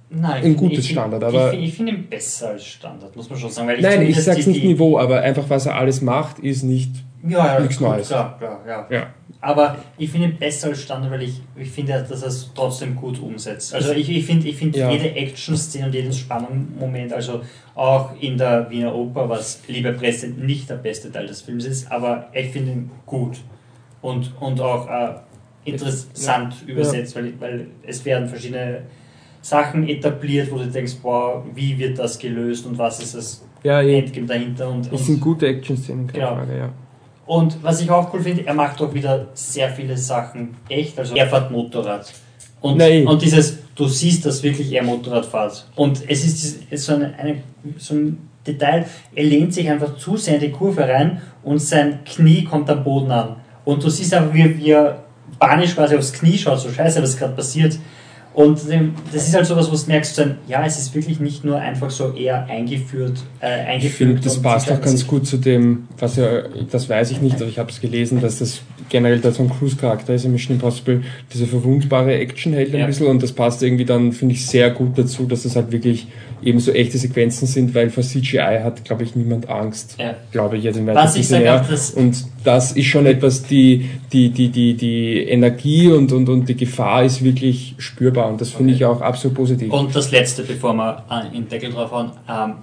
Nein, 0.09 0.41
ein 0.41 0.55
gutes 0.55 0.85
find- 0.85 0.91
Standard, 0.99 1.21
aber- 1.21 1.51
Ich, 1.53 1.63
ich 1.67 1.73
finde 1.75 1.91
ihn 1.91 2.07
besser 2.07 2.51
als 2.51 2.65
Standard, 2.65 3.13
muss 3.13 3.29
man 3.29 3.37
schon 3.37 3.49
sagen. 3.51 3.67
Weil 3.67 3.75
ich 3.75 3.81
Nein, 3.83 4.01
ich 4.03 4.23
sag's 4.23 4.45
die- 4.45 4.51
nicht 4.51 4.63
Niveau, 4.63 4.97
aber 4.97 5.19
einfach 5.19 5.49
was 5.49 5.65
er 5.65 5.75
alles 5.75 6.01
macht, 6.01 6.39
ist 6.39 6.63
nicht. 6.63 6.91
Ja, 7.27 7.53
ja, 7.55 7.59
nichts 7.59 7.77
gut, 7.77 7.87
Neues. 7.87 8.07
Klar, 8.07 8.37
klar, 8.37 8.61
ja. 8.67 8.87
Ja. 8.89 9.07
Aber 9.41 9.77
ich 9.97 10.09
finde 10.09 10.27
ihn 10.29 10.37
besser 10.37 10.69
als 10.69 10.81
Standard, 10.81 11.11
weil 11.11 11.23
ich, 11.23 11.41
ich 11.55 11.69
finde, 11.69 12.05
dass 12.07 12.21
er 12.21 12.27
es 12.27 12.51
trotzdem 12.55 12.95
gut 12.95 13.19
umsetzt. 13.21 13.73
Also 13.73 13.91
ich, 13.93 14.09
ich 14.09 14.25
finde 14.25 14.47
ich 14.47 14.55
find 14.55 14.75
Ja. 14.75 14.89
jede 14.91 15.11
Action-Szene 15.15 15.85
und 15.87 15.93
jeden 15.93 16.11
Spannungsmoment, 16.13 17.13
also 17.13 17.41
auch 17.75 18.11
in 18.19 18.37
der 18.37 18.69
Wiener 18.69 18.93
Oper, 18.95 19.29
was 19.29 19.61
liebe 19.67 19.93
Presse 19.93 20.29
nicht 20.29 20.69
der 20.69 20.75
beste 20.75 21.11
Teil 21.11 21.27
des 21.27 21.41
Films 21.41 21.65
ist, 21.65 21.91
aber 21.91 22.29
ich 22.33 22.49
finde 22.49 22.71
ihn 22.71 22.91
gut 23.05 23.37
und, 24.01 24.31
und 24.39 24.59
auch 24.59 24.87
äh, 24.89 25.13
interessant 25.65 26.55
übersetzt, 26.65 27.15
weil, 27.15 27.33
weil 27.39 27.67
es 27.85 28.03
werden 28.05 28.27
verschiedene 28.27 28.81
Sachen 29.41 29.87
etabliert, 29.87 30.51
wo 30.51 30.57
du 30.57 30.67
denkst, 30.67 30.95
boah, 31.01 31.43
wie 31.53 31.77
wird 31.77 31.99
das 31.99 32.17
gelöst 32.17 32.65
und 32.65 32.77
was 32.77 33.01
ist 33.01 33.15
das 33.15 33.45
Ja. 33.63 33.81
Endgame 33.81 34.25
dahinter 34.27 34.69
und, 34.69 34.85
Es 34.87 34.91
und 34.91 34.97
sind 34.97 35.21
gute 35.21 35.47
Action-Szenen, 35.47 36.07
keine 36.07 36.19
Genau. 36.25 36.35
Frage, 36.37 36.57
ja. 36.57 36.69
Und 37.27 37.61
was 37.63 37.81
ich 37.81 37.89
auch 37.91 38.11
cool 38.13 38.21
finde, 38.21 38.45
er 38.47 38.53
macht 38.53 38.81
auch 38.81 38.93
wieder 38.93 39.27
sehr 39.33 39.69
viele 39.69 39.97
Sachen 39.97 40.55
echt. 40.69 40.97
Also 40.97 41.15
er 41.15 41.27
fährt 41.27 41.51
Motorrad. 41.51 42.11
Und, 42.61 42.77
Nein. 42.77 43.05
und 43.05 43.21
dieses, 43.21 43.59
du 43.75 43.87
siehst, 43.87 44.25
dass 44.25 44.41
wirklich 44.41 44.71
er 44.73 44.83
Motorrad 44.83 45.25
fährt. 45.25 45.67
Und 45.75 46.01
es 46.09 46.25
ist, 46.25 46.41
dies- 46.43 46.59
es 46.71 46.79
ist 46.81 46.85
so, 46.87 46.95
eine, 46.95 47.13
eine, 47.19 47.43
so 47.77 47.93
ein 47.93 48.17
Detail, 48.45 48.85
er 49.13 49.23
lehnt 49.25 49.53
sich 49.53 49.69
einfach 49.69 49.95
zu 49.97 50.17
sehr 50.17 50.35
in 50.35 50.39
die 50.41 50.51
Kurve 50.51 50.81
rein 50.87 51.21
und 51.43 51.59
sein 51.59 51.99
Knie 52.05 52.43
kommt 52.45 52.69
am 52.69 52.83
Boden 52.83 53.11
an. 53.11 53.35
Und 53.65 53.83
du 53.83 53.89
siehst 53.89 54.13
einfach, 54.13 54.33
wie, 54.33 54.57
wie 54.57 54.71
er 54.71 55.03
panisch 55.37 55.75
quasi 55.75 55.95
aufs 55.97 56.13
Knie 56.13 56.37
schaut, 56.37 56.59
so 56.59 56.69
scheiße, 56.71 57.03
was 57.03 57.17
gerade 57.17 57.33
passiert. 57.35 57.77
Und 58.37 58.59
das 59.11 59.27
ist 59.27 59.33
halt 59.33 59.47
sowas, 59.47 59.67
wo 59.71 59.75
du 59.75 59.81
merkst, 59.91 60.15
so 60.15 60.21
ein, 60.21 60.35
ja, 60.47 60.63
es 60.63 60.77
ist 60.77 60.93
wirklich 60.93 61.19
nicht 61.19 61.43
nur 61.43 61.57
einfach 61.59 61.89
so 61.89 62.13
eher 62.13 62.45
eingeführt, 62.45 63.17
äh, 63.41 63.63
Ich 63.63 63.67
eingefügt. 63.67 63.95
finde, 63.95 64.21
das 64.21 64.39
passt 64.39 64.71
auch 64.71 64.79
ganz 64.79 65.07
gut 65.07 65.25
zu 65.25 65.37
dem, 65.37 65.87
was 65.97 66.17
ja, 66.17 66.43
das 66.69 66.87
weiß 66.87 67.09
ich 67.09 67.19
nicht, 67.19 67.37
aber 67.37 67.47
ich 67.47 67.57
habe 67.57 67.71
es 67.71 67.81
gelesen, 67.81 68.21
dass 68.21 68.37
das 68.37 68.61
generell 68.89 69.17
der 69.19 69.33
Tom 69.33 69.49
Cruise 69.49 69.75
Charakter 69.75 70.13
ist 70.13 70.23
in 70.25 70.33
Mission 70.33 70.55
Impossible, 70.57 71.01
diese 71.33 71.47
verwundbare 71.47 72.13
Actionheld 72.13 72.75
ein 72.75 72.81
Ja. 72.81 72.85
bisschen 72.85 73.07
und 73.07 73.23
das 73.23 73.31
passt 73.31 73.63
irgendwie 73.63 73.85
dann, 73.85 74.11
finde 74.11 74.35
ich, 74.35 74.45
sehr 74.45 74.69
gut 74.69 74.95
dazu, 74.99 75.25
dass 75.25 75.41
das 75.41 75.55
halt 75.55 75.71
wirklich 75.71 76.05
eben 76.43 76.59
so 76.59 76.71
echte 76.71 76.99
Sequenzen 76.99 77.47
sind, 77.47 77.73
weil 77.73 77.89
vor 77.89 78.03
CGI 78.03 78.59
hat, 78.63 78.85
glaube 78.85 79.03
ich, 79.03 79.15
niemand 79.15 79.49
Angst. 79.49 79.95
Ja. 79.97 80.13
Glaube 80.31 80.57
ich 80.57 80.63
jetzt 80.63 80.77
im 80.77 80.85
Was 80.85 81.15
ich 81.15 81.27
sage, 81.27 81.45
ja. 81.45 81.65
das- 81.67 81.89
Und 81.91 82.23
das 82.43 82.73
ist 82.73 82.85
schon 82.85 83.07
etwas, 83.07 83.41
die, 83.43 83.89
die, 84.13 84.29
die, 84.29 84.49
die, 84.49 84.75
die 84.75 85.23
Energie 85.23 85.87
und, 85.89 86.11
und, 86.11 86.29
und 86.29 86.47
die 86.47 86.55
Gefahr 86.55 87.03
ist 87.03 87.23
wirklich 87.23 87.73
spürbar 87.79 88.26
und 88.27 88.39
das 88.41 88.49
finde 88.51 88.73
Okay. 88.73 88.83
ich 88.83 88.85
auch 88.85 89.01
absolut 89.01 89.35
positiv. 89.37 89.71
Und 89.71 89.95
das 89.95 90.11
letzte, 90.11 90.43
bevor 90.43 90.73
wir 90.73 91.03
äh, 91.09 91.29
den 91.33 91.47
Deckel 91.47 91.71
drauf 91.71 91.91
hauen, 91.91 92.11
ähm, 92.29 92.53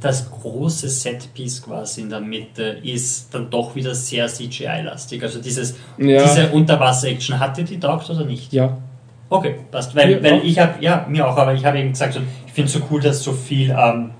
das 0.00 0.30
große 0.30 0.88
Setpiece 0.88 1.62
quasi 1.62 2.02
in 2.02 2.10
der 2.10 2.20
Mitte 2.20 2.62
ist 2.82 3.34
dann 3.34 3.50
doch 3.50 3.74
wieder 3.74 3.94
sehr 3.94 4.28
CGI-lastig. 4.28 5.22
Also 5.22 5.40
dieses, 5.40 5.74
Ja. 5.98 6.22
diese 6.22 6.48
Unterwasser-Action, 6.50 7.38
hat 7.38 7.56
dir 7.56 7.64
die 7.64 7.78
taugt 7.80 8.08
oder 8.10 8.24
nicht? 8.24 8.52
ja, 8.52 8.76
Okay, 9.30 9.56
passt. 9.70 9.94
Weil, 9.94 10.16
Mir 10.16 10.22
weil 10.22 10.40
auch. 10.40 10.44
ich 10.44 10.58
habe, 10.58 10.74
ja, 10.82 11.04
mir 11.08 11.28
auch, 11.28 11.36
aber 11.36 11.52
ich 11.52 11.62
habe 11.64 11.78
eben 11.78 11.90
gesagt, 11.90 12.18
ich 12.46 12.52
finde 12.52 12.68
es 12.68 12.72
so 12.72 12.80
cool, 12.90 12.98
dass 13.00 13.22
so 13.22 13.32
viel 13.32 13.70
ähm, 13.70 14.10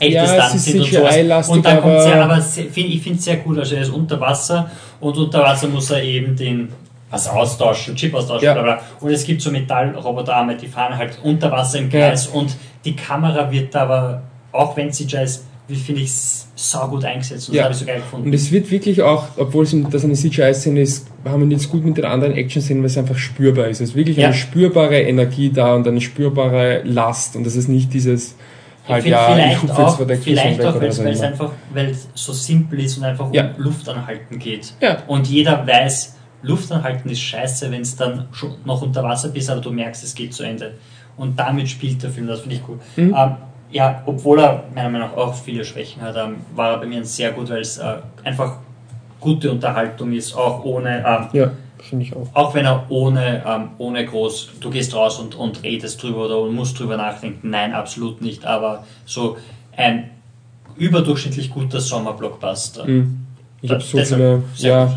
echte 0.00 0.14
Ja, 0.16 0.46
ist 0.48 0.64
sind 0.64 0.80
und 0.80 0.86
sowas. 0.92 1.48
Und 1.48 1.64
dann 1.64 1.80
kommt 1.80 2.00
sehr, 2.02 2.24
aber 2.24 2.40
sehr, 2.40 2.64
ich 2.76 3.00
finde 3.00 3.18
es 3.18 3.24
sehr 3.24 3.36
gut, 3.36 3.56
also 3.58 3.76
er 3.76 3.82
ist 3.82 3.90
unter 3.90 4.20
Wasser 4.20 4.68
und 4.98 5.16
unter 5.16 5.40
Wasser 5.42 5.68
muss 5.68 5.90
er 5.90 6.02
eben 6.02 6.34
den 6.34 6.70
was 7.10 7.28
austauschen, 7.28 7.96
Chip 7.96 8.14
austauschen, 8.14 8.44
Ja. 8.46 8.52
bla 8.54 8.62
bla. 8.62 8.80
Und 9.00 9.10
es 9.10 9.24
gibt 9.24 9.40
so 9.42 9.50
Metallroboterarme, 9.50 10.56
die 10.56 10.66
fahren 10.66 10.96
halt 10.96 11.18
unter 11.22 11.50
Wasser 11.50 11.78
im 11.78 11.88
Kreis 11.90 12.26
und 12.26 12.54
die 12.84 12.94
Kamera 12.94 13.50
wird 13.50 13.74
aber, 13.76 14.22
auch 14.52 14.76
wenn 14.76 14.92
CGI 14.92 15.22
ist, 15.24 15.44
wie 15.68 15.76
finde 15.76 16.00
ich, 16.02 16.10
saugut 16.54 17.04
eingesetzt 17.04 17.48
und 17.50 17.54
Ja. 17.54 17.62
das 17.62 17.64
habe 17.66 17.74
ich 17.74 17.80
so 17.80 17.86
geil 17.86 17.96
gefunden. 18.00 18.26
Und 18.28 18.34
es 18.34 18.50
wird 18.50 18.70
wirklich 18.70 19.02
auch, 19.02 19.24
obwohl 19.36 19.64
es 19.64 19.76
das 19.90 20.02
eine 20.04 20.14
CGI-Szene 20.14 20.80
ist, 20.80 21.06
haben 21.24 21.48
wir 21.48 21.54
jetzt 21.56 21.70
gut 21.70 21.84
mit 21.84 21.96
den 21.98 22.04
anderen 22.06 22.32
Action-Szenen, 22.34 22.82
weil 22.82 22.86
es 22.86 22.96
einfach 22.98 23.18
spürbar 23.18 23.66
ist. 23.68 23.80
Es 23.80 23.90
ist 23.90 23.94
wirklich 23.96 24.16
Ja. 24.16 24.28
eine 24.28 24.34
spürbare 24.34 25.00
Energie 25.00 25.50
da 25.52 25.74
und 25.74 25.86
eine 25.86 26.00
spürbare 26.00 26.82
Last 26.84 27.36
und 27.36 27.44
das 27.44 27.54
ist 27.54 27.68
nicht 27.68 27.92
dieses 27.92 28.34
halt, 28.88 29.04
ich 29.04 29.10
ja, 29.10 29.28
ich 29.28 29.34
vielleicht 29.34 29.62
jetzt 29.62 29.72
auch, 29.78 29.98
vielleicht 30.22 30.64
auch 30.64 30.80
weil 30.80 30.88
es 30.88 30.98
immer. 30.98 31.22
einfach 31.22 31.50
weil 31.74 31.90
es 31.90 32.08
so 32.14 32.32
simpel 32.32 32.80
ist 32.80 32.96
und 32.96 33.04
einfach 33.04 33.28
Ja. 33.32 33.50
um 33.56 33.62
Luftanhalten 33.62 34.38
geht. 34.38 34.72
Ja. 34.80 35.02
Und 35.06 35.28
jeder 35.28 35.66
weiß, 35.66 36.16
Luftanhalten 36.42 37.10
ist 37.10 37.20
scheiße, 37.20 37.70
wenn 37.70 37.82
es 37.82 37.96
dann 37.96 38.28
schon 38.32 38.56
noch 38.64 38.82
unter 38.82 39.02
Wasser 39.02 39.28
bist, 39.28 39.50
aber 39.50 39.60
du 39.60 39.70
merkst, 39.70 40.04
es 40.04 40.14
geht 40.14 40.32
zu 40.32 40.44
Ende. 40.44 40.74
Und 41.16 41.38
damit 41.38 41.68
spielt 41.68 42.02
der 42.02 42.10
Film, 42.10 42.28
das 42.28 42.40
finde 42.40 42.56
ich 42.56 42.62
cool. 42.68 42.78
Mhm. 42.96 43.14
Ähm, 43.16 43.36
ja, 43.70 44.02
obwohl 44.06 44.38
er 44.40 44.64
meiner 44.74 44.88
Meinung 44.88 45.08
nach 45.08 45.16
auch 45.16 45.34
viele 45.34 45.64
Schwächen 45.64 46.00
hat, 46.00 46.16
ähm, 46.16 46.36
war 46.54 46.72
er 46.72 46.78
bei 46.78 46.86
mir 46.86 47.04
sehr 47.04 47.32
gut, 47.32 47.50
weil 47.50 47.60
es 47.60 47.76
äh, 47.78 47.96
einfach 48.24 48.58
gute 49.20 49.50
Unterhaltung 49.50 50.12
ist, 50.12 50.34
auch 50.34 50.64
ohne, 50.64 51.04
ähm, 51.04 51.26
Ja, 51.32 51.50
finde 51.78 52.04
ich 52.04 52.14
auch. 52.16 52.28
auch 52.32 52.54
wenn 52.54 52.64
er 52.64 52.86
ohne, 52.88 53.42
ähm, 53.44 53.70
ohne 53.78 54.06
groß, 54.06 54.52
du 54.60 54.70
gehst 54.70 54.94
raus 54.94 55.18
und, 55.18 55.34
und 55.34 55.62
redest 55.64 56.02
drüber 56.02 56.26
oder 56.26 56.50
musst 56.50 56.78
drüber 56.78 56.96
nachdenken. 56.96 57.50
Nein, 57.50 57.74
absolut 57.74 58.22
nicht. 58.22 58.46
Aber 58.46 58.84
so 59.04 59.36
ein 59.76 60.10
überdurchschnittlich 60.76 61.50
guter 61.50 61.80
Sommerblockbuster. 61.80 62.86
Mhm. 62.86 63.26
Ich 63.60 63.70
habe 63.70 63.82
so 63.82 63.98
viele, 63.98 64.44
ja, 64.56 64.84
gut. 64.84 64.94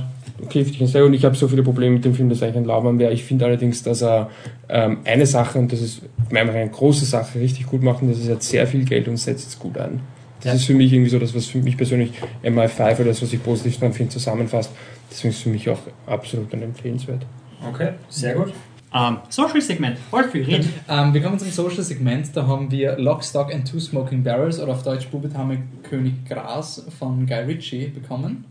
Ich 0.53 0.91
sehr 0.91 1.03
gut. 1.03 1.13
Ich 1.13 1.25
habe 1.25 1.35
so 1.35 1.47
viele 1.47 1.63
Probleme 1.63 1.95
mit 1.95 2.05
dem 2.05 2.13
Film, 2.13 2.29
dass 2.29 2.41
er 2.41 2.47
eigentlich 2.47 2.61
ein 2.63 2.65
Laubarm 2.65 2.99
wäre. 2.99 3.11
Ich 3.13 3.23
finde 3.23 3.45
allerdings, 3.45 3.83
dass 3.83 4.01
er 4.01 4.29
ähm, 4.69 4.99
eine 5.05 5.25
Sache, 5.25 5.59
und 5.59 5.71
das 5.71 5.81
ist 5.81 6.01
meiner 6.29 6.45
Meinung 6.45 6.53
nach 6.53 6.61
eine 6.61 6.69
große 6.71 7.05
Sache, 7.05 7.39
richtig 7.39 7.65
gut 7.67 7.83
macht, 7.83 8.01
und 8.01 8.09
das 8.09 8.19
ist, 8.19 8.27
er 8.27 8.35
hat 8.35 8.43
sehr 8.43 8.67
viel 8.67 8.85
Geld 8.85 9.07
und 9.07 9.17
setzt 9.17 9.47
es 9.47 9.59
gut 9.59 9.77
ein. 9.77 9.99
Das 10.39 10.45
Ja. 10.45 10.53
ist 10.53 10.65
für 10.65 10.73
mich 10.73 10.91
irgendwie 10.91 11.09
so 11.11 11.19
das, 11.19 11.35
was 11.35 11.45
für 11.45 11.59
mich 11.59 11.77
persönlich 11.77 12.11
MI5 12.43 12.95
oder 12.95 13.05
das, 13.05 13.21
was 13.21 13.31
ich 13.31 13.43
positiv 13.43 13.77
dran 13.77 13.93
finde, 13.93 14.11
zusammenfasst. 14.11 14.71
Deswegen 15.11 15.29
ist 15.29 15.37
es 15.37 15.43
für 15.43 15.49
mich 15.49 15.69
auch 15.69 15.79
absolut 16.07 16.51
ein 16.53 16.63
empfehlenswert. 16.63 17.25
Okay, 17.69 17.89
sehr 18.09 18.33
gut. 18.33 18.51
Ähm, 18.93 19.17
Social-Segment, 19.29 19.97
Wolfi, 20.09 20.41
red. 20.41 20.65
Ähm, 20.89 21.13
wir 21.13 21.21
kommen 21.21 21.37
zum 21.39 21.49
Social-Segment. 21.49 22.35
Da 22.35 22.45
haben 22.47 22.69
wir 22.71 22.97
Lock, 22.97 23.23
Stock 23.23 23.53
and 23.53 23.69
Two 23.69 23.79
Smoking 23.79 24.23
Barrels 24.23 24.59
oder 24.59 24.71
auf 24.73 24.83
Deutsch 24.83 25.07
Bubetame 25.07 25.59
König 25.83 26.25
Gras 26.27 26.85
von 26.99 27.25
Guy 27.25 27.43
Ritchie 27.43 27.87
bekommen. 27.87 28.45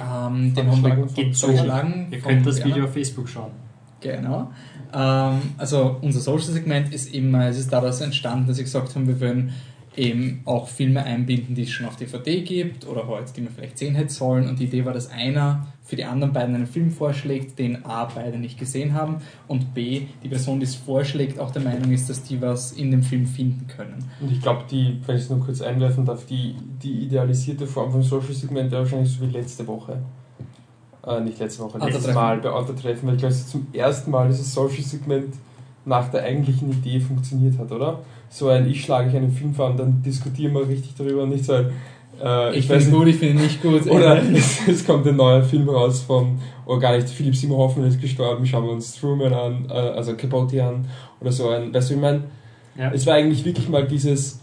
Ähm, 0.00 0.54
den 0.54 0.70
haben 0.70 0.82
wir 0.82 1.34
vorgeschlagen. 1.34 2.08
Ihr 2.10 2.20
könnt 2.20 2.46
das. 2.46 2.64
Video 2.64 2.84
auf 2.84 2.92
Facebook 2.92 3.28
schauen. 3.28 3.50
Genau. 4.00 4.50
Ähm, 4.94 5.40
also 5.58 5.98
unser 6.00 6.20
Social-Segment 6.20 6.92
ist 6.92 7.12
immer, 7.14 7.48
es 7.48 7.58
ist 7.58 7.72
daraus 7.72 8.00
entstanden, 8.00 8.46
dass 8.46 8.56
wir 8.56 8.64
gesagt 8.64 8.94
haben, 8.94 9.06
wir 9.06 9.20
wollen 9.20 9.52
eben 10.00 10.40
auch 10.46 10.68
Filme 10.68 11.04
einbinden, 11.04 11.54
die 11.54 11.62
es 11.62 11.70
schon 11.70 11.86
auf 11.86 11.96
DVD 11.96 12.40
gibt 12.40 12.86
oder 12.86 13.06
halt, 13.06 13.36
die 13.36 13.42
man 13.42 13.52
vielleicht 13.52 13.78
sehen 13.78 13.94
hätte 13.94 14.12
sollen. 14.12 14.48
Und 14.48 14.58
die 14.58 14.64
Idee 14.64 14.84
war, 14.84 14.94
dass 14.94 15.10
einer 15.10 15.66
für 15.84 15.96
die 15.96 16.04
anderen 16.04 16.32
beiden 16.32 16.54
einen 16.54 16.66
Film 16.66 16.90
vorschlägt, 16.90 17.58
den 17.58 17.84
A, 17.84 18.06
beide 18.06 18.38
nicht 18.38 18.58
gesehen 18.58 18.94
haben 18.94 19.16
und 19.48 19.74
B, 19.74 20.02
die 20.22 20.28
Person, 20.28 20.58
die 20.58 20.64
es 20.64 20.74
vorschlägt, 20.74 21.38
auch 21.38 21.50
der 21.50 21.62
Meinung 21.62 21.92
ist, 21.92 22.08
dass 22.08 22.22
die 22.22 22.40
was 22.40 22.72
in 22.72 22.90
dem 22.90 23.02
Film 23.02 23.26
finden 23.26 23.66
können. 23.66 24.04
Und 24.20 24.32
ich 24.32 24.40
glaube, 24.40 24.64
die, 24.70 25.00
wenn 25.06 25.16
ich 25.16 25.22
es 25.22 25.30
nur 25.30 25.40
kurz 25.44 25.60
einwerfen 25.60 26.06
darf, 26.06 26.24
die, 26.26 26.54
die 26.82 27.04
idealisierte 27.04 27.66
Form 27.66 27.90
von 27.92 28.02
Social 28.02 28.32
Segment 28.32 28.70
wäre 28.70 28.82
wahrscheinlich 28.82 29.12
so 29.12 29.20
wie 29.20 29.30
letzte 29.30 29.66
Woche. 29.66 29.98
äh, 31.06 31.20
nicht 31.20 31.38
letzte 31.38 31.62
Woche, 31.64 31.78
letztes 31.78 32.14
Mal 32.14 32.38
bei 32.38 32.50
Autotreffen, 32.50 33.08
weil 33.08 33.16
ich 33.16 33.20
glaube, 33.20 33.34
es 33.34 33.40
ist 33.40 33.50
zum 33.50 33.66
ersten 33.72 34.10
Mal 34.10 34.28
dieses 34.28 34.54
Social-Segment 34.54 35.34
nach 35.84 36.08
der 36.10 36.22
eigentlichen 36.22 36.70
Idee 36.70 37.00
funktioniert 37.00 37.58
hat, 37.58 37.72
oder? 37.72 38.00
So 38.32 38.48
ein, 38.48 38.68
ich 38.70 38.82
schlage 38.84 39.10
ich 39.10 39.16
einen 39.16 39.32
Film 39.32 39.52
vor 39.54 39.70
und 39.70 39.76
dann 39.78 40.02
diskutieren 40.02 40.54
wir 40.54 40.66
richtig 40.68 40.94
darüber 40.96 41.24
und 41.24 41.30
nicht 41.30 41.44
so 41.44 41.52
ein, 41.54 41.66
äh, 42.22 42.56
Ich 42.56 42.68
weiß 42.70 42.84
finde 42.84 42.98
gut, 42.98 43.08
ich 43.08 43.16
finde 43.16 43.42
nicht 43.42 43.60
gut. 43.60 43.86
oder 43.90 44.22
es, 44.34 44.60
es 44.68 44.86
kommt 44.86 45.06
ein 45.06 45.16
neuer 45.16 45.42
Film 45.42 45.68
raus 45.68 46.02
von, 46.02 46.38
oh 46.64 46.78
gar 46.78 46.96
nicht, 46.96 47.08
Philipp 47.08 47.34
Simon 47.34 47.58
Hoffmann 47.58 47.88
ist 47.88 48.00
gestorben, 48.00 48.46
schauen 48.46 48.64
wir 48.64 48.70
uns 48.72 48.94
Truman 48.98 49.32
an, 49.32 49.66
äh, 49.68 49.72
also 49.72 50.14
Capote 50.14 50.62
an 50.64 50.86
oder 51.20 51.32
so 51.32 51.48
ein, 51.48 51.74
weißt 51.74 51.90
du, 51.90 51.94
ich 51.94 52.00
meine, 52.00 52.22
Ja. 52.78 52.92
es 52.92 53.04
war 53.06 53.14
eigentlich 53.14 53.44
wirklich 53.44 53.68
mal 53.68 53.86
dieses, 53.86 54.40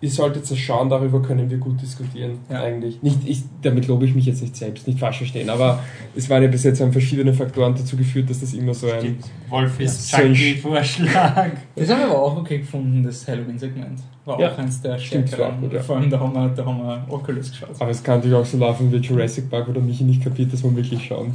ihr 0.00 0.10
solltet 0.10 0.48
das 0.50 0.56
schauen, 0.58 0.88
darüber 0.88 1.20
können 1.20 1.50
wir 1.50 1.58
gut 1.58 1.80
diskutieren, 1.82 2.38
Ja. 2.50 2.62
eigentlich. 2.62 3.02
Nicht, 3.02 3.18
ich, 3.26 3.42
damit 3.62 3.86
lobe 3.88 4.04
ich 4.04 4.14
mich 4.14 4.26
jetzt 4.26 4.40
nicht 4.42 4.54
selbst, 4.56 4.86
nicht 4.86 4.98
falsch 5.00 5.18
verstehen, 5.18 5.50
aber 5.50 5.82
es 6.14 6.30
waren 6.30 6.42
ja 6.42 6.48
bis 6.48 6.62
jetzt 6.64 6.80
haben 6.80 6.92
verschiedene 6.92 7.32
Faktoren 7.34 7.74
dazu 7.74 7.96
geführt, 7.96 8.30
dass 8.30 8.40
das 8.40 8.54
immer 8.54 8.74
so 8.74 8.90
ein, 8.90 9.00
Stimmt. 9.00 9.24
Wolf 9.48 9.80
ist 9.80 10.10
Ja, 10.12 10.18
so 10.18 10.24
ein 10.24 10.34
Junkie-Vorschlag. 10.34 11.50
Das 11.74 11.88
haben 11.90 11.98
wir 12.00 12.06
aber 12.10 12.22
auch 12.22 12.36
okay 12.36 12.58
gefunden, 12.58 13.02
das 13.02 13.26
Halloween-Segment. 13.26 13.98
War 14.24 14.38
Ja, 14.40 14.52
auch 14.52 14.58
eins 14.58 14.80
der 14.82 14.98
stimmt, 14.98 15.28
stärkeren. 15.28 15.54
war 15.54 15.60
gut, 15.62 15.72
ja. 15.72 15.80
Vor 15.82 15.96
allem 15.96 16.10
da 16.10 16.20
haben 16.20 16.32
wir, 16.34 16.48
da 16.50 16.64
haben 16.64 16.78
wir 16.78 17.04
Oculus 17.08 17.50
geschaut. 17.50 17.70
aber 17.78 17.90
es 17.90 18.02
kann 18.02 18.16
natürlich 18.18 18.36
auch 18.36 18.44
so 18.46 18.58
laufen 18.58 18.92
wie 18.92 18.96
Jurassic 18.96 19.50
Park, 19.50 19.68
wo 19.68 19.72
der 19.72 19.82
Michi 19.82 20.04
nicht 20.04 20.22
kapiert, 20.22 20.52
dass 20.52 20.62
man 20.62 20.76
wirklich 20.76 21.04
schauen. 21.04 21.32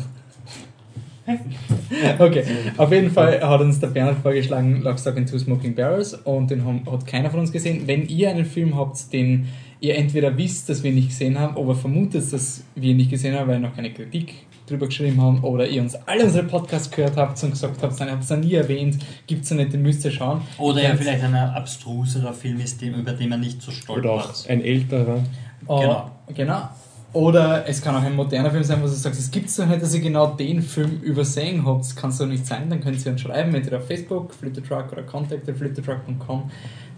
Okay, 2.19 2.43
auf 2.77 2.91
jeden 2.91 3.11
Fall 3.11 3.41
hat 3.41 3.61
uns 3.61 3.79
der 3.79 3.87
Bernhard 3.87 4.17
vorgeschlagen, 4.21 4.81
Lockstock 4.81 5.15
and 5.17 5.29
Two 5.29 5.37
Smoking 5.39 5.73
Barrels 5.75 6.13
und 6.13 6.51
den 6.51 6.65
haben- 6.65 6.81
hat 6.91 7.05
keiner 7.05 7.29
von 7.29 7.39
uns 7.39 7.51
gesehen. 7.51 7.83
Wenn 7.85 8.07
ihr 8.07 8.29
einen 8.29 8.45
Film 8.45 8.75
habt, 8.77 9.11
den 9.13 9.47
ihr 9.79 9.95
entweder 9.95 10.37
wisst, 10.37 10.69
dass 10.69 10.83
wir 10.83 10.91
nicht 10.91 11.09
gesehen 11.09 11.39
haben, 11.39 11.55
oder 11.55 11.75
vermutet, 11.75 12.31
dass 12.33 12.63
wir 12.75 12.91
ihn 12.91 12.97
nicht 12.97 13.09
gesehen 13.09 13.35
haben, 13.37 13.47
weil 13.47 13.61
wir 13.61 13.67
noch 13.67 13.75
keine 13.75 13.91
Kritik 13.91 14.33
drüber 14.67 14.87
geschrieben 14.87 15.21
haben, 15.21 15.39
oder 15.43 15.67
ihr 15.67 15.81
uns 15.81 15.95
alle 16.05 16.23
unsere 16.25 16.45
Podcasts 16.45 16.89
gehört 16.91 17.17
habt 17.17 17.41
und 17.43 17.51
gesagt 17.51 17.81
habt, 17.81 17.99
dann 17.99 18.09
habt 18.11 18.29
ihr 18.29 18.37
es 18.37 18.43
nie 18.45 18.53
erwähnt, 18.55 18.97
gibt 19.27 19.43
es 19.43 19.49
ja 19.49 19.55
nicht, 19.57 19.73
den 19.73 19.81
müsst 19.81 20.03
ihr 20.05 20.11
schauen. 20.11 20.41
Oder 20.57 20.81
ja 20.83 20.89
Ja. 20.89 20.95
vielleicht 20.95 21.23
ein 21.23 21.35
abstruserer 21.35 22.33
Film 22.33 22.59
ist, 22.61 22.81
über 22.81 23.11
den 23.11 23.29
man 23.29 23.39
nicht 23.41 23.61
so 23.61 23.71
Oder 23.71 23.77
stolpert. 23.77 24.11
auch 24.45 24.49
ein 24.49 24.61
älterer. 24.61 25.23
Oh, 25.67 25.79
Genau. 25.79 26.11
genau. 26.33 26.69
Oder 27.13 27.67
es 27.67 27.79
kann 27.79 27.95
auch 27.95 28.01
ein 28.01 28.15
moderner 28.15 28.49
Film 28.49 28.63
sein, 28.63 28.79
wo 28.81 28.85
du 28.85 28.91
sagst, 28.91 29.19
es 29.19 29.29
gibt 29.29 29.57
doch 29.57 29.67
nicht, 29.67 29.83
dass 29.83 29.93
ihr 29.93 30.01
genau 30.01 30.27
den 30.27 30.63
Film 30.63 30.99
übersehen 31.01 31.63
habt. 31.63 31.81
Das 31.81 31.95
kann 31.95 32.09
es 32.09 32.17
doch 32.17 32.25
nicht 32.25 32.45
sein. 32.45 32.69
Dann 32.69 32.81
könnt 32.81 33.05
ihr 33.05 33.11
uns 33.11 33.21
schreiben, 33.21 33.53
entweder 33.53 33.77
auf 33.77 33.87
Facebook, 33.87 34.33
Flittertruck 34.33 34.91
oder 34.91 35.03
contact.flittertruck.com. 35.03 36.49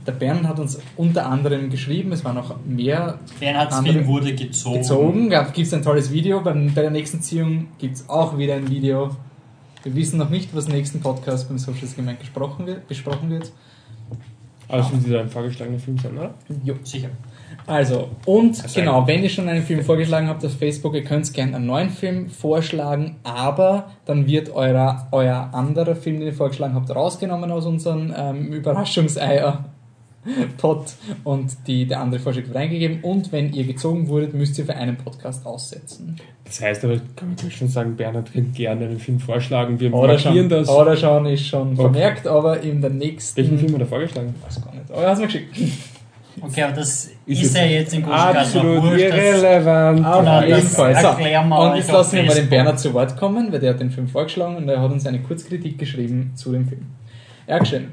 Der 0.08 0.12
Bernd 0.14 0.48
hat 0.48 0.60
uns 0.60 0.80
unter 0.96 1.26
anderem 1.26 1.70
geschrieben, 1.70 2.12
es 2.12 2.24
waren 2.24 2.36
noch 2.36 2.56
mehr 2.64 3.20
Bernhards 3.40 3.80
Film 3.80 4.06
wurde 4.06 4.36
gezogen. 4.36 4.78
gezogen. 4.78 5.30
Gibt 5.30 5.68
es 5.68 5.74
ein 5.74 5.82
tolles 5.82 6.12
Video. 6.12 6.42
Beim, 6.42 6.74
bei 6.74 6.82
der 6.82 6.92
nächsten 6.92 7.22
Ziehung 7.22 7.68
gibt 7.80 7.96
es 7.96 8.08
auch 8.08 8.38
wieder 8.38 8.56
ein 8.56 8.70
Video. 8.70 9.16
Wir 9.84 9.96
wissen 9.96 10.18
noch 10.18 10.30
nicht, 10.30 10.56
was 10.56 10.68
im 10.68 10.74
nächsten 10.74 11.02
Podcast 11.02 11.50
beim 11.50 11.58
Social 11.58 11.88
Segment 11.88 12.20
gesprochen 12.20 12.68
wird, 12.68 12.88
besprochen 12.88 13.30
wird. 13.32 13.52
Also 14.68 14.92
sind 14.92 15.12
da 15.12 15.22
ein 15.22 15.30
vorgeschlagener 15.30 15.80
Film 15.80 15.98
sein, 15.98 16.18
oder? 16.18 16.34
Jo. 16.64 16.76
Sicher. 16.84 17.10
Also, 17.68 18.10
und 18.26 18.62
Also 18.62 18.80
genau, 18.80 19.08
wenn 19.08 19.24
ihr 19.24 19.30
schon 19.30 19.50
einen 19.50 19.64
Film 19.64 19.84
vorgeschlagen 19.84 20.28
habt 20.28 20.46
auf 20.46 20.54
Facebook, 20.58 20.94
ihr 20.94 21.04
könnt 21.04 21.34
gerne 21.34 21.56
einen 21.56 21.66
neuen 21.66 21.90
Film 21.90 22.30
vorschlagen, 22.30 23.16
aber 23.24 23.92
dann 24.06 24.28
wird 24.28 24.54
euer, 24.54 25.08
euer 25.12 25.50
anderer 25.54 25.96
Film, 25.96 26.20
den 26.20 26.28
ihr 26.28 26.34
vorgeschlagen 26.34 26.76
habt, 26.76 26.94
rausgenommen 26.94 27.52
aus 27.52 27.66
unserem 27.66 28.14
ähm, 28.16 28.54
Überraschungseier. 28.54 29.66
Pot 30.58 30.94
und 31.24 31.56
die, 31.68 31.86
der 31.86 32.00
andere 32.00 32.20
Vorschlag 32.20 32.46
wird 32.46 32.56
reingegeben 32.56 33.02
und 33.04 33.32
wenn 33.32 33.54
ihr 33.54 33.64
gezogen 33.64 34.08
wurdet, 34.08 34.34
müsst 34.34 34.58
ihr 34.58 34.66
für 34.66 34.74
einen 34.76 34.98
Podcast 34.98 35.46
aussetzen. 35.46 36.16
Das 36.46 36.62
heißt 36.62 36.84
aber, 36.84 36.96
kann 37.16 37.36
man 37.40 37.52
schon 37.52 37.68
sagen, 37.68 37.96
Bernhard 37.96 38.34
wird 38.34 38.56
gerne 38.56 38.86
einen 38.86 39.00
Film 39.00 39.20
vorschlagen. 39.20 39.80
Wir 39.80 39.94
Oder 39.94 40.14
markieren 40.14 40.36
schon, 40.36 40.50
das. 40.50 40.70
oder 40.70 40.98
schon 40.98 41.26
ist 41.28 41.46
schon 41.46 41.74
Okay. 41.74 41.82
vermerkt, 41.82 42.28
aber 42.28 42.60
in 42.62 42.82
der 42.82 42.90
nächsten. 42.90 43.38
Welchen 43.38 43.60
Film 43.60 43.74
hat 43.74 43.82
er 43.82 43.88
vorgeschlagen? 43.88 44.34
weiß 44.44 44.64
gar 44.64 44.74
nicht. 44.74 44.92
Aber 44.92 45.02
er 45.04 45.10
hat 45.12 45.20
mir 45.20 45.26
geschickt. 45.26 45.56
Okay, 46.42 46.64
aber 46.64 46.74
das 46.74 47.12
Ist 47.26 47.44
ist, 47.44 47.56
ja 47.56 47.64
jetzt 47.64 47.94
im 47.94 48.04
Großen 48.04 48.18
Absolut. 48.18 48.94
Das, 48.94 49.00
irrelevant. 49.00 50.06
Auf 50.06 50.46
jeden 50.46 50.62
Fall. 50.68 51.72
Und 51.72 51.78
jetzt 51.78 51.92
lassen 51.92 52.16
wir 52.18 52.24
mal 52.24 52.36
den. 52.36 52.50
Bernhard 52.50 52.80
zu 52.80 52.94
Wort 52.94 53.16
kommen, 53.18 53.52
weil 53.52 53.60
der 53.60 53.74
hat 53.74 53.80
den 53.80 53.92
Film 53.92 54.08
vorgeschlagen 54.08 54.58
und 54.58 54.68
er 54.68 54.82
hat 54.82 54.92
uns 54.92 55.06
eine 55.06 55.22
Kurzkritik 55.22 55.78
geschrieben 55.78 56.34
zu 56.36 56.52
dem 56.52 56.68
Film. 56.68 56.86
Ja, 57.48 57.64
schön. 57.64 57.92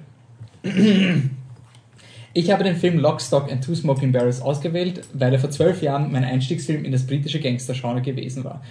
Ich 2.34 2.50
habe 2.50 2.64
den 2.64 2.76
Film 2.76 2.98
Lock, 2.98 3.20
Stock 3.20 3.52
and 3.52 3.62
Two 3.62 3.74
Smoking 3.74 4.10
Barrels 4.10 4.40
ausgewählt, 4.40 5.02
weil 5.12 5.32
er 5.34 5.38
vor 5.38 5.50
zwölf 5.50 5.82
Jahren 5.82 6.10
mein 6.10 6.24
Einstiegsfilm 6.24 6.84
in 6.84 6.92
das 6.92 7.06
britische 7.06 7.40
Gangster-Genre 7.40 8.00
gewesen 8.00 8.42
war. 8.44 8.62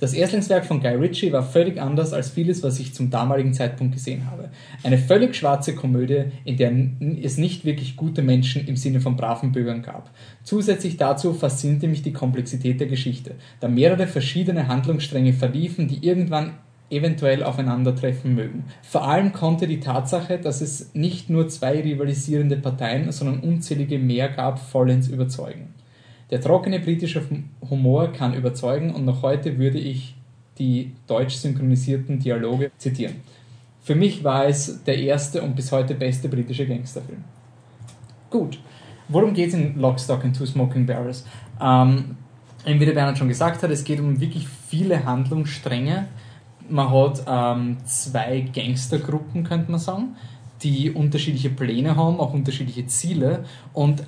Das 0.00 0.14
Erstlingswerk 0.14 0.64
von 0.64 0.80
Guy 0.80 0.94
Ritchie 0.94 1.30
war 1.30 1.42
völlig 1.42 1.78
anders 1.78 2.14
als 2.14 2.30
vieles, 2.30 2.62
was 2.62 2.80
ich 2.80 2.94
zum 2.94 3.10
damaligen 3.10 3.52
Zeitpunkt 3.52 3.92
gesehen 3.92 4.30
habe. 4.30 4.48
Eine 4.82 4.96
völlig 4.96 5.36
schwarze 5.36 5.74
Komödie, 5.74 6.24
in 6.44 6.56
der 6.56 6.72
es 7.22 7.36
nicht 7.36 7.66
wirklich 7.66 7.96
gute 7.96 8.22
Menschen 8.22 8.66
im 8.66 8.76
Sinne 8.76 9.02
von 9.02 9.16
braven 9.16 9.52
Bürgern 9.52 9.82
gab. 9.82 10.10
Zusätzlich 10.42 10.96
dazu 10.96 11.34
faszinierte 11.34 11.86
mich 11.86 12.00
die 12.00 12.14
Komplexität 12.14 12.80
der 12.80 12.86
Geschichte, 12.86 13.34
da 13.60 13.68
mehrere 13.68 14.06
verschiedene 14.06 14.68
Handlungsstränge 14.68 15.34
verliefen, 15.34 15.86
die 15.86 16.06
irgendwann 16.06 16.54
eventuell 16.88 17.42
aufeinandertreffen 17.42 18.34
mögen. 18.34 18.64
Vor 18.82 19.06
allem 19.06 19.32
konnte 19.32 19.66
die 19.66 19.80
Tatsache, 19.80 20.38
dass 20.38 20.62
es 20.62 20.94
nicht 20.94 21.28
nur 21.28 21.48
zwei 21.48 21.78
rivalisierende 21.78 22.56
Parteien, 22.56 23.12
sondern 23.12 23.40
unzählige 23.40 23.98
mehr 23.98 24.30
gab, 24.30 24.58
vollends 24.58 25.08
überzeugen. 25.08 25.74
Der 26.30 26.40
trockene 26.40 26.78
britische 26.78 27.22
Humor 27.68 28.12
kann 28.12 28.34
überzeugen 28.34 28.94
und 28.94 29.04
noch 29.04 29.22
heute 29.22 29.58
würde 29.58 29.78
ich 29.78 30.14
die 30.58 30.92
deutsch 31.06 31.34
synchronisierten 31.34 32.20
Dialoge 32.20 32.70
zitieren. 32.78 33.16
Für 33.82 33.94
mich 33.94 34.22
war 34.22 34.46
es 34.46 34.84
der 34.84 34.98
erste 34.98 35.42
und 35.42 35.56
bis 35.56 35.72
heute 35.72 35.94
beste 35.94 36.28
britische 36.28 36.66
Gangsterfilm. 36.66 37.24
Gut, 38.28 38.60
worum 39.08 39.34
geht 39.34 39.48
es 39.48 39.54
in 39.54 39.78
Lock, 39.78 39.98
Stock 39.98 40.24
and 40.24 40.36
Two 40.36 40.46
Smoking 40.46 40.86
Barrels? 40.86 41.26
Ähm, 41.60 42.16
wie 42.64 42.84
der 42.84 42.92
Bernhard 42.92 43.18
schon 43.18 43.28
gesagt 43.28 43.62
hat, 43.62 43.70
es 43.70 43.82
geht 43.82 43.98
um 43.98 44.20
wirklich 44.20 44.46
viele 44.46 45.04
Handlungsstränge. 45.04 46.06
Man 46.68 46.90
hat 46.90 47.24
ähm, 47.26 47.78
zwei 47.84 48.42
Gangstergruppen, 48.54 49.42
könnte 49.42 49.70
man 49.70 49.80
sagen, 49.80 50.16
die 50.62 50.90
unterschiedliche 50.90 51.50
Pläne 51.50 51.96
haben, 51.96 52.20
auch 52.20 52.34
unterschiedliche 52.34 52.86
Ziele 52.86 53.44
und 53.72 54.04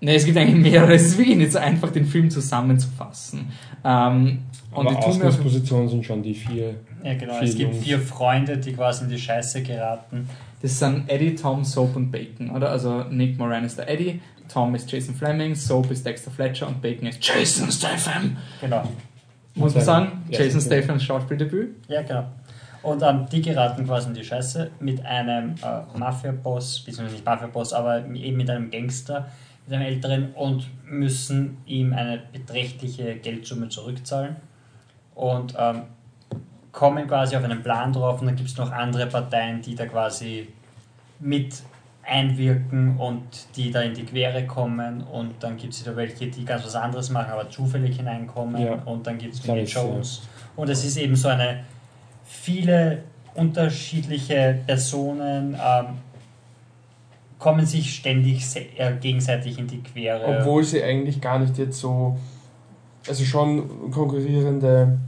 Ne, 0.00 0.14
es 0.14 0.24
gibt 0.24 0.36
eigentlich 0.36 0.72
mehrere. 0.72 0.94
Es 0.94 1.06
ist 1.06 1.18
wirklich 1.18 1.36
nicht 1.36 1.52
so 1.52 1.58
einfach, 1.58 1.90
den 1.90 2.04
Film 2.04 2.30
zusammenzufassen. 2.30 3.46
Ähm, 3.84 4.40
und 4.72 4.86
Aber 4.88 4.98
Ausgangspositionen 5.06 5.88
sind 5.88 6.04
schon 6.04 6.22
die 6.22 6.34
vier. 6.34 6.74
Ja, 7.02 7.14
genau. 7.14 7.34
Vier 7.34 7.48
Es 7.48 7.56
gibt 7.56 7.72
Jungs. 7.72 7.84
vier 7.84 7.98
Freunde, 7.98 8.58
die 8.58 8.72
quasi 8.72 9.04
in 9.04 9.10
die 9.10 9.18
Scheiße 9.18 9.62
geraten. 9.62 10.28
Das 10.60 10.78
sind 10.78 11.08
Eddie, 11.08 11.34
Tom, 11.34 11.64
Soap 11.64 11.96
und 11.96 12.10
Bacon, 12.10 12.50
oder? 12.50 12.70
Also 12.70 13.04
Nick 13.04 13.38
Moran 13.38 13.64
ist 13.64 13.78
der 13.78 13.88
Eddie, 13.88 14.20
Tom 14.52 14.74
ist 14.74 14.90
Jason 14.90 15.14
Fleming, 15.14 15.54
Soap 15.54 15.90
ist 15.90 16.04
Dexter 16.04 16.30
Fletcher 16.30 16.66
und 16.68 16.82
Bacon 16.82 17.06
ist 17.06 17.26
Jason 17.26 17.70
Statham. 17.70 18.36
Genau. 18.60 18.82
Muss 19.54 19.74
man 19.74 19.84
sagen, 19.84 20.12
Jason 20.30 20.60
Film. 20.60 20.82
Stathams 20.82 21.04
Schauspieldebüt. 21.04 21.76
Ja, 21.88 22.02
genau. 22.02 22.26
Und 22.82 23.02
ähm, 23.02 23.26
die 23.32 23.40
geraten 23.42 23.84
quasi 23.86 24.08
in 24.08 24.14
die 24.14 24.24
Scheiße 24.24 24.70
mit 24.80 25.04
einem 25.04 25.54
äh, 25.62 25.98
Mafia-Boss, 25.98 26.80
beziehungsweise 26.84 27.14
nicht 27.14 27.24
Mafia-Boss, 27.24 27.72
aber 27.72 28.06
eben 28.06 28.36
mit 28.36 28.48
einem 28.50 28.70
Gangster, 28.70 29.26
einem 29.72 29.82
Älteren 29.82 30.32
und 30.34 30.66
müssen 30.84 31.58
ihm 31.66 31.92
eine 31.92 32.18
beträchtliche 32.32 33.16
Geldsumme 33.16 33.68
zurückzahlen 33.68 34.36
und 35.14 35.54
ähm, 35.58 35.82
kommen 36.72 37.06
quasi 37.08 37.36
auf 37.36 37.44
einen 37.44 37.62
Plan 37.62 37.92
drauf 37.92 38.20
und 38.20 38.26
dann 38.26 38.36
gibt 38.36 38.48
es 38.50 38.56
noch 38.56 38.70
andere 38.70 39.06
Parteien, 39.06 39.62
die 39.62 39.74
da 39.74 39.86
quasi 39.86 40.48
mit 41.20 41.62
einwirken 42.04 42.96
und 42.98 43.22
die 43.56 43.70
da 43.72 43.80
in 43.80 43.94
die 43.94 44.04
Quere 44.04 44.46
kommen 44.46 45.02
und 45.02 45.34
dann 45.40 45.56
gibt 45.56 45.72
es 45.72 45.84
wieder 45.84 45.96
welche, 45.96 46.28
die 46.28 46.44
ganz 46.44 46.64
was 46.64 46.76
anderes 46.76 47.10
machen, 47.10 47.32
aber 47.32 47.50
zufällig 47.50 47.96
hineinkommen 47.96 48.62
Ja. 48.64 48.74
und 48.84 49.06
dann 49.06 49.18
gibt 49.18 49.34
es 49.34 49.44
Vinnie 49.46 49.62
ist, 49.62 49.74
ja. 49.74 49.82
Jones 49.82 50.22
und 50.54 50.68
es 50.68 50.84
ist 50.84 50.96
eben 50.98 51.16
so 51.16 51.28
eine 51.28 51.64
viele 52.24 53.02
unterschiedliche 53.34 54.58
Personen 54.66 55.54
ähm, 55.54 55.86
kommen 57.38 57.66
sich 57.66 57.94
ständig 57.94 58.44
äh, 58.54 58.92
gegenseitig 59.00 59.58
in 59.58 59.66
die 59.66 59.82
Quere. 59.82 60.24
Obwohl 60.26 60.64
sie 60.64 60.82
eigentlich 60.82 61.20
gar 61.20 61.38
nicht 61.38 61.58
jetzt 61.58 61.78
so, 61.78 62.16
also 63.06 63.24
schon 63.24 63.90
konkurrierende 63.90 64.98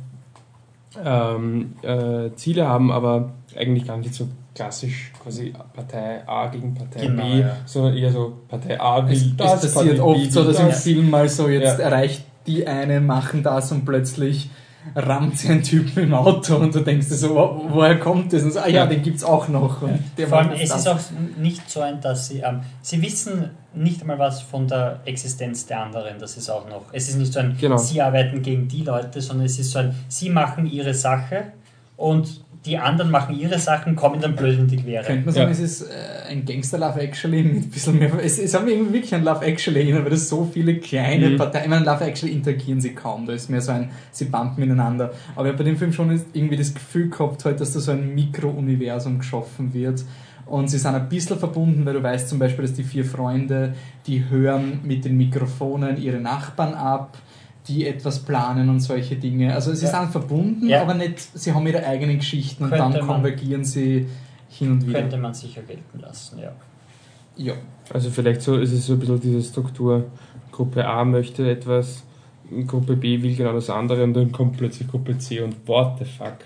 ähm, 1.05 1.75
äh, 1.83 2.31
Ziele 2.35 2.67
haben, 2.69 2.91
aber 2.93 3.33
eigentlich 3.57 3.87
gar 3.87 3.97
nicht 3.97 4.15
so 4.15 4.29
klassisch 4.55 5.13
quasi 5.23 5.55
Partei 5.73 6.27
A 6.27 6.49
gegen 6.49 6.75
Partei 6.75 7.07
Genau, 7.07 7.23
B, 7.23 7.41
ja. 7.41 7.57
sondern 7.65 7.97
eher 7.97 8.11
so 8.11 8.39
Partei 8.49 8.81
A 8.81 9.07
will 9.07 9.15
Es, 9.15 9.37
das, 9.37 9.65
es 9.65 9.75
passiert 9.75 9.99
Partei 9.99 10.13
B 10.15 10.25
oft 10.25 10.33
so, 10.33 10.41
will 10.47 10.53
dass 10.53 10.61
im. 10.61 10.73
Film 10.73 11.11
mal 11.11 11.29
so 11.29 11.49
jetzt 11.49 11.79
Ja. 11.79 11.85
erreicht 11.85 12.25
die 12.47 12.67
eine, 12.67 13.01
machen 13.01 13.43
das 13.43 13.71
und 13.73 13.85
plötzlich 13.85 14.51
rammt 14.95 15.39
sie 15.39 15.49
einen 15.49 15.63
Typen 15.63 16.05
im 16.05 16.15
Auto 16.15 16.57
und 16.57 16.75
du 16.75 16.81
denkst 16.81 17.09
dir 17.09 17.15
so, 17.15 17.35
wo, 17.35 17.67
woher 17.71 17.99
kommt 17.99 18.33
das? 18.33 18.43
Und 18.43 18.53
so, 18.53 18.61
ah 18.61 18.69
ja, 18.69 18.87
den 18.87 19.03
gibt's 19.03 19.25
auch 19.25 19.49
noch. 19.49 19.83
Und 19.83 19.99
der 20.17 20.29
Vor 20.29 20.39
allem, 20.39 20.53
es 20.53 20.71
das. 20.71 20.81
ist 20.81 20.89
auch 20.89 20.99
nicht 21.37 21.69
so 21.69 21.81
ein, 21.81 22.01
dass 22.01 22.29
sie, 22.29 22.39
ähm, 22.41 22.61
sie 22.83 23.01
wissen 23.03 23.51
nicht 23.75 24.01
einmal 24.01 24.19
was 24.19 24.41
von 24.43 24.67
der 24.67 25.01
Existenz 25.05 25.67
der 25.67 25.83
anderen. 25.83 26.19
Das 26.19 26.37
ist 26.37 26.49
auch 26.49 26.69
noch. 26.69 26.83
Es 26.93 27.09
ist 27.09 27.17
nicht 27.17 27.33
so 27.33 27.41
ein, 27.41 27.57
Genau. 27.61 27.77
sie 27.77 28.01
arbeiten 28.01 28.43
gegen 28.43 28.67
die 28.69 28.83
Leute, 28.83 29.21
sondern 29.21 29.47
es 29.47 29.59
ist 29.59 29.71
so 29.73 29.81
ein, 29.81 29.95
sie 30.09 30.31
machen 30.31 30.67
ihre 30.67 30.95
Sache 30.95 31.53
und 31.97 32.45
die 32.67 32.77
anderen 32.77 33.11
machen 33.11 33.39
ihre 33.39 33.59
Sachen, 33.59 33.95
kommen 33.97 34.21
dann 34.21 34.35
blöd 34.37 34.59
in 34.59 34.67
die 34.67 34.77
Quere. 34.77 35.05
Könnte 35.05 35.25
man 35.25 35.35
sagen, 35.35 35.47
Ja. 35.47 35.53
es 35.53 35.61
ist 35.61 35.83
äh, 35.83 36.31
ein 36.31 36.45
Gangster-Love 36.45 37.01
Actually 37.01 37.43
mit 37.43 37.55
ein 37.55 37.71
bisschen 37.71 37.99
mehr. 37.99 38.11
Es, 38.23 38.39
es 38.39 38.53
haben 38.55 38.67
wir 38.67 38.75
irgendwie 38.75 38.95
wirklich 38.95 39.15
an 39.15 39.25
Love 39.25 39.45
Actually 39.45 39.81
erinnert, 39.81 40.05
weil 40.05 40.11
das 40.11 40.29
so 40.29 40.45
viele 40.53 40.77
kleine 40.79 41.31
Mhm. 41.31 41.37
Parteien. 41.37 41.65
Ich 41.65 41.71
meine, 41.71 41.85
Love 41.85 42.05
Actually 42.05 42.33
interagieren 42.35 42.81
sie 42.81 42.91
kaum, 42.95 43.27
da 43.27 43.33
ist 43.33 43.49
mehr 43.49 43.61
so 43.61 43.73
ein, 43.73 43.91
sie 44.11 44.25
bumpen 44.27 44.61
miteinander. 44.65 45.13
Aber 45.37 45.47
ich 45.47 45.53
habe 45.53 45.63
bei 45.63 45.71
dem 45.71 45.77
Film 45.77 45.93
schon 45.93 46.11
irgendwie 46.33 46.57
das 46.57 46.75
Gefühl 46.75 47.09
gehabt, 47.09 47.45
halt, 47.45 47.61
dass 47.61 47.73
da 47.73 47.81
so 47.81 47.93
ein 47.93 48.15
Mikro-Universum 48.15 49.19
geschaffen 49.19 49.73
wird. 49.73 50.05
Und 50.47 50.69
sie 50.69 50.79
sind 50.79 50.95
ein 50.95 51.09
bisschen 51.11 51.39
verbunden, 51.39 51.85
weil 51.85 51.93
du 51.93 52.03
weißt 52.03 52.29
zum 52.29 52.39
Beispiel, 52.39 52.63
dass 52.63 52.73
die 52.75 52.83
vier 52.83 53.05
Freunde, 53.05 53.75
die 54.07 54.25
hören 54.31 54.81
mit 54.83 55.05
den 55.05 55.17
Mikrofonen 55.19 56.01
ihre 56.01 56.19
Nachbarn 56.21 56.73
ab, 56.75 57.19
die 57.69 57.87
etwas 57.87 58.21
planen 58.21 58.69
und 58.69 58.81
solche 58.81 59.17
Dinge. 59.17 59.55
Also 59.55 59.73
sie 59.75 59.87
Ja. 59.87 60.01
sind 60.01 60.11
verbunden, 60.11 60.67
Ja. 60.69 60.83
aber 60.83 60.95
nicht, 60.95 61.19
sie 61.21 61.53
haben 61.53 61.67
ihre 61.67 61.85
eigenen 61.87 62.19
Geschichten 62.19 62.65
und 62.65 62.71
Könnte 62.71 62.99
dann 62.99 63.07
man- 63.07 63.17
konvergieren 63.17 63.65
sie 63.65 64.07
hin 64.49 64.73
und 64.73 64.87
wieder. 64.87 65.01
Könnte 65.01 65.19
man 65.19 65.35
sicher 65.35 65.63
gelten 65.63 66.01
lassen, 66.01 66.39
ja. 66.39 66.53
Ja. 67.37 67.55
Also 67.93 68.11
vielleicht 68.11 68.43
so 68.43 68.57
ist 68.57 68.73
es 68.73 68.87
so 68.87 68.95
ein 68.95 68.99
bisschen 68.99 69.21
diese 69.21 69.43
Struktur, 69.43 70.07
Gruppe 70.51 70.87
A 70.87 71.05
möchte 71.05 71.49
etwas, 71.49 72.03
Gruppe 72.67 72.97
B 72.97 73.23
will 73.23 73.37
genau 73.37 73.53
das 73.53 73.71
andere 73.71 74.03
und 74.05 74.15
dann 74.15 74.33
kommt 74.33 74.57
plötzlich 74.57 74.89
Gruppe 74.89 75.17
C 75.19 75.41
und 75.41 75.55
what 75.69 75.99
the 75.99 76.05
fuck, 76.05 76.39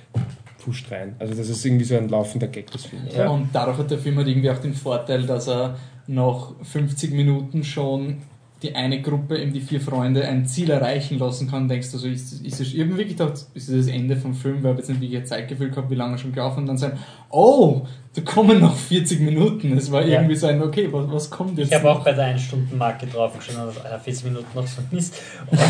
pusht 0.63 0.91
rein. 0.91 1.15
Also 1.19 1.35
das 1.35 1.49
ist 1.49 1.65
irgendwie 1.65 1.85
so 1.85 1.97
ein 1.97 2.09
laufender 2.09 2.49
Gag 2.49 2.71
des 2.71 2.85
Films. 2.87 3.15
Ja. 3.17 3.29
Und 3.29 3.49
dadurch 3.53 3.79
hat 3.79 3.91
der 3.91 3.99
Film 3.99 4.17
halt 4.19 4.29
irgendwie 4.29 4.51
auch 4.51 4.59
den 4.59 4.75
Vorteil, 4.75 5.25
dass 5.27 5.49
er 5.49 5.77
nach 6.09 6.53
50 6.63 7.13
Minuten 7.13 7.63
schon 7.65 8.19
die 8.63 8.75
eine 8.75 9.03
Gruppe, 9.03 9.39
eben 9.39 9.53
die 9.53 9.61
vier 9.61 9.81
Freunde, 9.81 10.27
ein 10.27 10.47
Ziel 10.47 10.71
erreichen 10.71 11.19
lassen 11.19 11.51
kann. 11.51 11.69
Denkst 11.69 11.91
du, 11.91 11.99
so 11.99 12.07
ist, 12.07 12.33
ist 12.45 12.61
es, 12.61 12.73
ich 12.73 12.81
habe 12.81 12.91
wirklich 12.97 13.17
gedacht, 13.17 13.33
ist 13.55 13.69
das 13.69 13.77
das 13.77 13.87
Ende 13.89 14.17
vom 14.17 14.35
Film, 14.35 14.63
weil 14.63 14.73
ich 14.73 14.79
jetzt 14.79 14.89
nicht 14.91 15.01
wirklich 15.01 15.25
Zeitgefühl 15.27 15.71
gehabt, 15.71 15.91
wie 15.91 15.95
lange 15.97 16.17
schon 16.19 16.33
gelaufen 16.33 16.61
und 16.61 16.67
dann 16.69 16.79
sagen, 16.79 16.99
oh, 17.31 17.83
da 18.15 18.21
kommen 18.23 18.61
noch 18.61 18.77
40 18.77 19.21
Minuten. 19.21 19.77
Es 19.77 19.91
war 19.91 20.03
Ja. 20.03 20.19
irgendwie 20.21 20.37
so 20.37 20.47
ein, 20.47 20.63
okay, 20.63 20.89
was, 20.93 21.11
was 21.11 21.31
kommt 21.31 21.59
jetzt? 21.59 21.69
Ich 21.73 21.75
habe 21.79 21.91
auch 21.91 22.05
bei 22.05 22.13
der 22.13 22.37
1-Stunden-Marke 22.37 23.07
draufgeschaut, 23.07 23.57
also 23.59 23.81
äh, 23.81 23.99
40 23.99 24.25
Minuten 24.25 24.47
noch 24.55 24.67
so 24.67 24.81
Mist. 24.91 25.15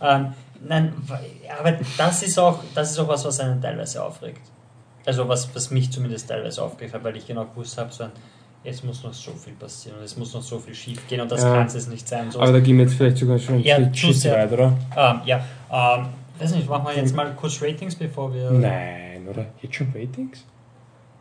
Ähm, 0.00 0.34
nein, 0.68 0.92
aber 1.58 1.78
das 1.96 2.22
ist, 2.22 2.38
auch, 2.38 2.58
das 2.74 2.90
ist 2.90 2.98
auch 2.98 3.08
was, 3.08 3.24
was 3.24 3.40
einen 3.40 3.62
teilweise 3.62 4.04
aufregt. 4.04 4.40
Also 5.06 5.26
was, 5.28 5.54
was 5.54 5.70
mich 5.70 5.90
zumindest 5.90 6.28
teilweise 6.28 6.62
aufgeregt 6.62 6.92
hat, 6.94 7.04
weil 7.04 7.16
ich 7.16 7.26
genau 7.26 7.44
gewusst 7.46 7.78
habe, 7.78 7.90
so 7.92 8.04
ein, 8.04 8.10
jetzt 8.64 8.84
muss 8.84 9.02
noch 9.04 9.12
so 9.12 9.30
viel 9.32 9.52
passieren 9.54 9.98
und 9.98 10.04
es 10.04 10.16
muss 10.16 10.32
noch 10.34 10.42
so 10.42 10.58
viel 10.58 10.74
schief 10.74 11.06
gehen 11.06 11.20
und 11.20 11.30
das 11.30 11.42
Ja. 11.42 11.52
kann 11.54 11.66
es 11.66 11.88
nicht 11.88 12.08
sein. 12.08 12.30
So, 12.30 12.40
Aber 12.40 12.52
da 12.52 12.60
gehen 12.60 12.76
wir 12.78 12.84
jetzt 12.84 12.94
vielleicht 12.94 13.18
sogar 13.18 13.38
schon 13.38 13.62
Ja, 13.62 13.92
zu 13.92 14.12
sehr. 14.12 14.34
weit, 14.36 14.52
oder? 14.52 14.72
ähm, 14.96 15.20
ja, 15.26 15.44
ähm, 15.70 16.06
weiß 16.38 16.54
nicht, 16.54 16.68
machen 16.68 16.86
wir 16.86 16.96
jetzt 16.96 17.14
mal 17.14 17.30
kurz 17.36 17.62
Ratings, 17.62 17.94
bevor 17.94 18.32
wir... 18.34 18.50
Nein, 18.50 19.26
oder? 19.30 19.46
Jetzt 19.60 19.74
schon 19.76 19.88
Ratings? 19.94 20.44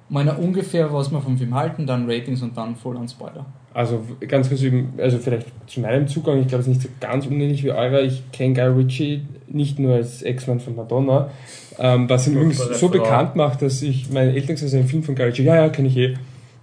Meiner 0.10 0.38
ungefähr, 0.40 0.92
was 0.94 1.12
wir 1.12 1.22
vom 1.22 1.38
Film 1.38 1.54
halten, 1.56 1.86
dann 1.86 2.10
Ratings 2.10 2.42
und 2.42 2.56
dann 2.56 2.76
voll 2.76 2.98
an 2.98 3.08
Spoiler. 3.08 3.46
Also 3.74 4.04
ganz 4.28 4.48
kurz, 4.50 4.62
eben, 4.62 4.94
also 5.00 5.18
vielleicht 5.18 5.48
zu 5.68 5.80
meinem 5.80 6.08
Zugang, 6.08 6.40
ich 6.40 6.48
glaube, 6.48 6.62
es 6.62 6.68
ist 6.68 6.76
nicht 6.76 6.82
so 6.84 6.90
ganz 7.00 7.26
unähnlich 7.26 7.64
wie 7.64 7.72
eurer. 7.72 8.02
Ich 8.02 8.22
kenne 8.32 8.54
Guy 8.54 8.66
Ritchie 8.84 9.26
nicht 9.48 9.80
nur 9.80 9.96
als 9.96 10.22
Ex-Mann 10.22 10.60
von 10.60 10.76
Madonna, 10.76 11.32
ähm, 11.80 12.08
was 12.08 12.28
ihn 12.28 12.34
übrigens 12.34 12.58
so 12.60 12.74
Frau. 12.74 12.88
bekannt 12.90 13.36
macht, 13.36 13.64
dass 13.64 13.82
ich, 13.82 14.12
meine 14.12 14.34
Eltern 14.34 14.56
gesagt 14.56 14.74
einen 14.76 14.88
Film 14.88 15.02
von 15.02 15.16
Guy 15.16 15.26
Ritchie, 15.26 15.44
ja, 15.44 15.56
ja, 15.56 15.70
kenne 15.70 15.88
ich 15.88 15.98
eh. 15.98 16.16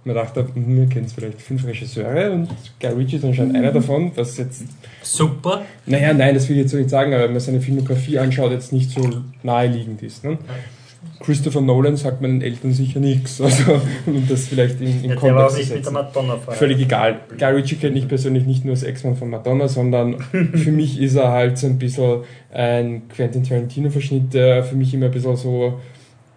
Man 0.03 0.15
dachte, 0.15 0.47
wir 0.55 0.85
kennen 0.87 1.07
vielleicht 1.07 1.41
fünf 1.41 1.65
Regisseure 1.65 2.31
und 2.31 2.49
Guy 2.79 2.89
Ritchie 2.91 3.17
ist 3.17 3.25
anscheinend 3.25 3.55
einer 3.55 3.71
davon, 3.71 4.11
was 4.15 4.35
jetzt, 4.37 4.63
Super. 5.03 5.61
naja, 5.85 6.11
nein, 6.13 6.33
das 6.33 6.49
will 6.49 6.55
ich 6.55 6.63
jetzt 6.63 6.71
so 6.71 6.77
nicht 6.77 6.89
sagen, 6.89 7.13
aber 7.13 7.25
wenn 7.25 7.31
man 7.31 7.39
seine 7.39 7.61
Filmografie 7.61 8.17
anschaut, 8.17 8.51
jetzt 8.51 8.73
nicht 8.73 8.89
so 8.89 9.07
naheliegend 9.43 10.01
ist. 10.01 10.23
Ne? 10.23 10.39
Christopher 11.19 11.61
Nolan 11.61 11.97
sagt 11.97 12.21
meinen 12.21 12.41
Eltern 12.41 12.73
sicher 12.73 12.99
nichts, 12.99 13.39
also 13.41 13.79
um 14.07 14.27
das 14.27 14.47
vielleicht 14.47 14.81
in, 14.81 15.03
im 15.03 15.09
Ja, 15.11 15.15
Kontext 15.15 15.57
nicht 15.57 15.75
mit 15.75 15.85
der. 15.85 15.91
Madonna 15.91 16.35
vorher. 16.37 16.57
Völlig 16.57 16.79
egal. 16.81 17.19
Guy 17.37 17.51
Ritchie 17.53 17.75
kennt 17.75 17.95
ich 17.95 18.07
persönlich 18.07 18.45
nicht 18.45 18.65
nur 18.65 18.73
als 18.73 18.81
Ex-Mann 18.83 19.15
von 19.15 19.29
Madonna, 19.29 19.67
sondern 19.67 20.19
für 20.31 20.71
mich 20.71 20.99
ist 20.99 21.15
er 21.15 21.29
halt 21.29 21.57
so 21.59 21.67
ein 21.67 21.77
bisschen 21.77 22.21
ein 22.51 23.03
Quentin 23.09 23.43
Tarantino-Verschnitt, 23.43 24.33
der 24.33 24.63
für 24.63 24.75
mich 24.75 24.93
immer 24.93 25.05
ein 25.07 25.11
bisschen 25.11 25.35
so, 25.35 25.79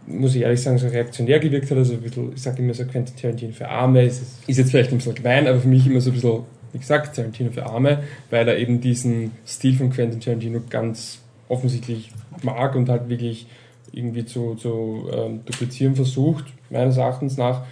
muss 0.07 0.35
ich 0.35 0.43
ehrlich 0.43 0.61
sagen, 0.61 0.79
so 0.79 0.89
reaktionär 0.89 1.39
gewirkt 1.39 1.71
hat. 1.71 1.79
Also 1.79 1.95
ein 1.95 2.01
bisschen, 2.01 2.33
ich 2.35 2.43
sage 2.43 2.63
immer 2.63 2.75
so 2.75 2.85
Quentin 2.85 3.17
Tarantino 3.17 3.53
für 3.53 3.69
Arme. 3.69 4.05
Ist, 4.05 4.23
ist 4.47 4.59
jetzt 4.59 4.71
vielleicht 4.71 4.91
ein 4.93 4.99
bisschen 4.99 5.15
gemein, 5.15 5.47
aber 5.47 5.61
für 5.61 5.69
mich 5.69 5.87
immer 5.87 6.01
so 6.01 6.11
ein 6.11 6.15
bisschen, 6.15 6.41
wie 6.73 6.79
gesagt, 6.79 7.17
Tarantino 7.17 7.51
für 7.51 7.67
Arme, 7.67 8.03
weil 8.31 8.49
er 8.49 8.59
eben 8.59 8.81
diesen 8.81 9.33
Stil 9.47 9.77
von 9.77 9.91
Quentin 9.91 10.21
Tarantino 10.21 10.61
ganz 10.69 11.21
offensichtlich 11.49 12.11
mag 12.43 12.75
und 12.75 12.89
halt 12.89 13.09
wirklich 13.09 13.47
irgendwie 13.93 14.25
zu, 14.25 14.55
zu 14.57 15.09
ähm, 15.13 15.41
duplizieren 15.45 15.95
versucht, 15.95 16.47
meines 16.71 16.97
Erachtens 16.97 17.37
nach 17.37 17.65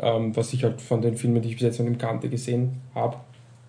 ähm, 0.00 0.36
was 0.36 0.52
ich 0.52 0.64
halt 0.64 0.80
von 0.80 1.02
den 1.02 1.16
Filmen, 1.16 1.42
die 1.42 1.48
ich 1.48 1.54
bis 1.54 1.64
jetzt 1.64 1.76
von 1.78 1.86
ihm 1.86 1.98
kannte, 1.98 2.28
gesehen 2.28 2.80
habe, 2.94 3.16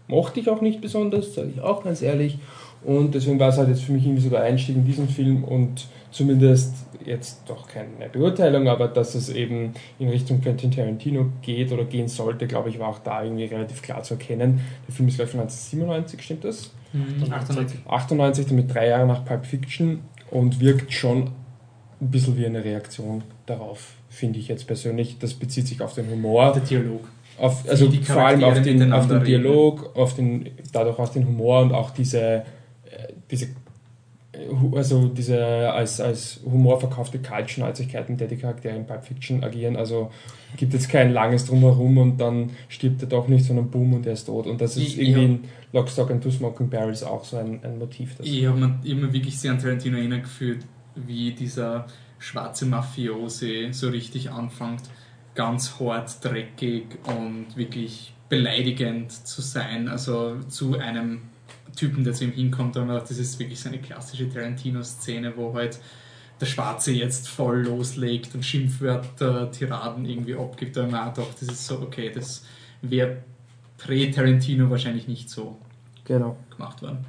mochte 0.08 0.40
ich 0.40 0.50
auch 0.50 0.62
nicht 0.62 0.82
besonders, 0.82 1.36
sage 1.36 1.50
ich 1.56 1.62
auch 1.62 1.84
ganz 1.84 2.02
ehrlich. 2.02 2.40
Und 2.84 3.14
deswegen 3.14 3.40
war 3.40 3.50
es 3.50 3.58
halt 3.58 3.70
jetzt 3.70 3.84
für 3.84 3.92
mich 3.92 4.06
irgendwie 4.06 4.22
so 4.22 4.30
der 4.30 4.42
Einstieg 4.42 4.76
in 4.76 4.86
diesen 4.86 5.10
Film 5.10 5.44
und 5.44 5.88
zumindest 6.12 6.74
jetzt 7.06 7.42
doch 7.48 7.68
keine 7.68 8.10
Beurteilung, 8.12 8.68
aber 8.68 8.88
dass 8.88 9.16
es 9.16 9.30
eben 9.30 9.74
in 10.00 10.10
Richtung 10.10 10.42
Quentin 10.42 10.72
Tarantino 10.72 11.28
geht 11.42 11.72
oder 11.72 11.86
gehen 11.86 12.08
sollte, 12.08 12.48
glaube 12.48 12.70
ich, 12.70 12.80
war 12.80 12.90
auch 12.90 13.00
da 13.00 13.24
irgendwie 13.24 13.46
relativ 13.46 13.82
klar 13.82 14.04
zu 14.04 14.16
erkennen. 14.16 14.62
Der 14.88 14.96
Film 14.96 15.08
ist 15.10 15.16
gleich 15.16 15.30
von 15.30 15.40
1997, 15.42 16.22
stimmt 16.22 16.44
das? 16.44 16.72
Mhm, 16.94 17.32
98. 17.32 17.80
98, 17.88 18.48
damit 18.48 18.74
drei 18.74 18.88
Jahre 18.88 19.08
nach 19.08 19.24
Pulp 19.26 19.46
Fiction 19.46 20.02
und 20.32 20.60
wirkt 20.60 20.92
schon 20.92 21.32
ein 22.02 22.12
bisschen 22.12 22.38
wie 22.38 22.46
eine 22.46 22.64
Reaktion 22.64 23.24
darauf, 23.46 23.94
finde 24.10 24.40
ich 24.40 24.48
jetzt 24.48 24.68
persönlich. 24.68 25.18
Das 25.20 25.34
bezieht 25.34 25.68
sich 25.68 25.82
auf 25.82 25.94
den 25.94 26.10
Humor, 26.10 26.54
Der 26.54 26.62
Dialog. 26.64 27.02
auf, 27.38 27.68
also 27.68 27.88
die 27.88 27.98
vor 28.04 28.22
allem 28.24 28.44
auf 28.44 28.62
den, 28.62 28.94
auf 28.94 29.08
den 29.08 29.24
Dialog, 29.24 29.96
auf 29.96 30.16
den, 30.16 30.50
dadurch 30.72 30.98
auf 30.98 31.12
den 31.12 31.28
Humor 31.28 31.62
und 31.62 31.74
auch 31.74 31.92
diese, 31.92 32.20
äh, 32.22 32.44
diese 33.30 33.48
also 34.74 35.08
diese 35.08 35.72
als, 35.72 36.00
als 36.00 36.40
Humor 36.46 36.80
verkaufte 36.80 37.20
Kaltschnäuzigkeit, 37.20 38.10
mit 38.10 38.20
der 38.20 38.28
die 38.28 38.38
Charaktere 38.38 38.76
in 38.76 38.86
Pulp 38.86 39.04
Fiction 39.04 39.44
agieren. 39.44 39.76
Also 39.76 40.12
gibt 40.58 40.74
jetzt 40.74 40.90
kein 40.90 41.12
langes 41.12 41.46
Drumherum 41.46 41.98
und 41.98 42.18
dann 42.18 42.52
stirbt 42.68 43.02
er 43.02 43.08
doch 43.10 43.28
nicht, 43.28 43.46
sondern 43.46 43.70
boom 43.70 43.94
und 43.94 44.06
er 44.06 44.14
ist 44.14 44.26
tot. 44.26 44.48
Und 44.48 44.62
das 44.62 44.78
ist 44.78 44.84
Ich- 44.84 45.00
irgendwie 45.00 45.20
ja. 45.22 45.26
in 45.28 45.40
Lock, 45.74 45.90
Stock 45.90 46.10
and 46.12 46.24
Two 46.24 46.32
Smoking 46.32 46.70
Barrels 46.70 47.04
auch 47.04 47.24
so 47.24 47.38
ein, 47.38 47.60
ein 47.64 47.78
Motiv. 47.78 48.16
Das 48.18 48.26
Ich 48.28 48.46
habe 48.46 48.58
mir 48.60 48.80
immer 48.84 49.14
wirklich 49.14 49.38
sehr 49.40 49.52
an 49.52 49.60
Tarantino 49.60 49.98
erinnert 49.98 50.24
gefühlt, 50.24 50.66
wie 50.96 51.32
dieser 51.32 51.86
schwarze 52.18 52.66
Mafiose 52.66 53.72
so 53.72 53.90
richtig 53.90 54.32
anfängt, 54.32 54.82
ganz 55.36 55.80
hart, 55.80 56.24
dreckig 56.26 56.86
und 57.06 57.56
wirklich 57.56 58.14
beleidigend 58.30 59.12
zu 59.12 59.42
sein. 59.42 59.88
Also 59.88 60.36
zu 60.50 60.78
einem 60.78 61.22
Typen, 61.80 62.04
der 62.04 62.14
zu 62.14 62.26
ihm 62.26 62.32
hinkommt 62.32 62.76
und 62.76 62.90
das 62.90 63.12
ist 63.12 63.40
wirklich 63.40 63.60
so 63.60 63.70
eine 63.70 63.80
klassische 63.80 64.30
Tarantino-Szene, 64.30 65.34
wo 65.38 65.54
halt 65.54 65.80
der 66.42 66.46
Schwarze 66.46 66.92
jetzt 66.92 67.30
voll 67.30 67.64
loslegt 67.64 68.36
und 68.36 68.44
Schimpfwörter, 68.44 69.50
Tiraden 69.52 70.06
irgendwie 70.06 70.36
abgibt. 70.36 70.76
Da 70.76 70.82
habe 70.82 70.90
ich 70.90 70.94
mir 70.94 71.24
auch 71.24 71.34
das 71.40 71.42
ist 71.44 71.66
so, 71.66 71.80
okay, 71.82 72.12
das 72.14 72.46
wäre 72.82 73.24
prä-Tarantino 73.78 74.70
wahrscheinlich 74.70 75.08
nicht 75.08 75.30
so 75.30 75.58
genau. 76.04 76.36
gemacht 76.50 76.82
worden. 76.82 77.06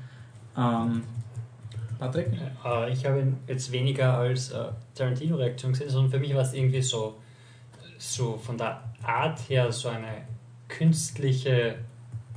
Ähm, 0.57 1.03
Patrick? 1.99 2.29
Äh, 2.65 2.93
ich 2.93 3.05
habe 3.05 3.21
ihn 3.21 3.37
jetzt 3.49 3.73
weniger 3.73 4.19
als 4.19 4.53
äh, 4.53 4.67
Tarantino-Reaktion 4.95 5.73
gesehen, 5.73 5.91
sondern 5.91 6.13
für 6.13 6.19
mich 6.21 6.35
war 6.35 6.43
es 6.43 6.55
irgendwie 6.55 6.83
so, 6.83 7.19
so 7.99 8.37
von 8.37 8.57
der 8.57 8.83
Art 9.03 9.41
her 9.49 9.71
so 9.73 9.89
eine 9.89 10.29
künstliche 10.69 11.77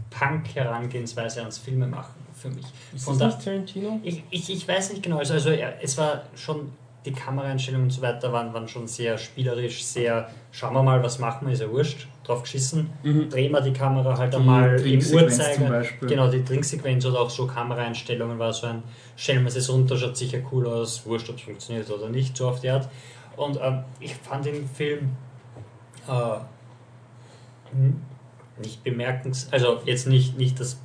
Punk-Herangehensweise 0.09 1.41
ans 1.41 1.59
Filmemachen 1.59 2.22
für 2.43 2.49
mich. 2.49 2.65
Ist 2.93 3.05
Von 3.05 3.17
das 3.17 3.35
nicht 3.35 3.45
Tarantino? 3.45 3.99
ich, 4.03 4.23
ich, 4.29 4.49
ich 4.51 4.67
weiß 4.67 4.91
nicht 4.91 5.01
genau, 5.03 5.17
also, 5.17 5.33
also 5.33 5.49
er- 5.49 5.81
es 5.81 5.97
war 5.97 6.23
schon, 6.35 6.71
die 7.05 7.11
Kameraeinstellungen 7.11 7.87
und 7.87 7.91
so 7.91 8.01
weiter 8.01 8.31
waren, 8.31 8.53
waren 8.53 8.67
schon 8.67 8.87
sehr 8.87 9.17
spielerisch, 9.17 9.83
sehr, 9.83 10.29
schauen 10.51 10.73
wir 10.73 10.83
mal, 10.83 11.03
was 11.03 11.19
machen 11.19 11.47
wir, 11.47 11.53
ist 11.53 11.61
ja 11.61 11.69
wurscht, 11.69 12.07
drauf 12.23 12.43
geschissen, 12.43 12.89
Mhm. 13.03 13.29
drehen 13.29 13.51
wir 13.51 13.59
die 13.61 13.73
Kamera 13.73 14.17
halt 14.17 14.31
Die 14.33 14.37
einmal 14.37 14.79
im 14.79 14.99
Uhrzeiger. 15.13 15.83
Genau, 16.01 16.29
die 16.29 16.43
Trinksequenz 16.43 17.05
oder 17.05 17.19
auch 17.21 17.29
so 17.29 17.45
Kameraeinstellungen 17.47 18.39
war 18.39 18.53
so 18.53 18.67
ein, 18.67 18.83
stellen 19.17 19.43
wir 19.43 19.53
es 19.53 19.69
runter, 19.69 19.97
schaut 19.97 20.15
sicher 20.15 20.39
cool 20.51 20.65
aus, 20.67 21.05
wurscht, 21.05 21.29
ob 21.29 21.35
es 21.37 21.41
funktioniert 21.41 21.89
oder 21.91 22.07
nicht, 22.09 22.37
so 22.37 22.47
auf 22.47 22.61
die 22.61 22.69
Art. 22.69 22.87
Und 23.35 23.59
ähm, 23.61 23.83
ich 23.99 24.15
fand 24.15 24.45
den 24.45 24.65
Film 24.69 25.09
äh, 26.07 26.11
n- 27.75 28.01
nicht 28.61 28.83
bemerkens, 28.83 29.47
also 29.51 29.81
jetzt 29.85 30.07
nicht, 30.07 30.37
nicht 30.37 30.57
das 30.59 30.77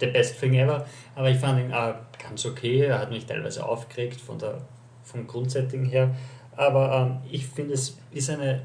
the 0.00 0.06
best 0.06 0.38
thing 0.38 0.54
ever, 0.54 0.86
aber 1.14 1.30
ich 1.30 1.38
fand 1.38 1.60
ihn 1.60 1.70
äh, 1.70 1.94
ganz 2.22 2.44
okay, 2.44 2.80
er 2.80 2.98
hat 2.98 3.10
mich 3.10 3.26
teilweise 3.26 3.66
aufgeregt 3.66 4.20
von 4.20 4.38
der 4.38 4.58
vom 5.06 5.26
Grundsetting 5.26 5.84
her. 5.84 6.14
Aber 6.56 6.92
ähm, 6.92 7.18
ich 7.30 7.46
finde, 7.46 7.74
es 7.74 7.96
ist 8.10 8.30
eine 8.30 8.62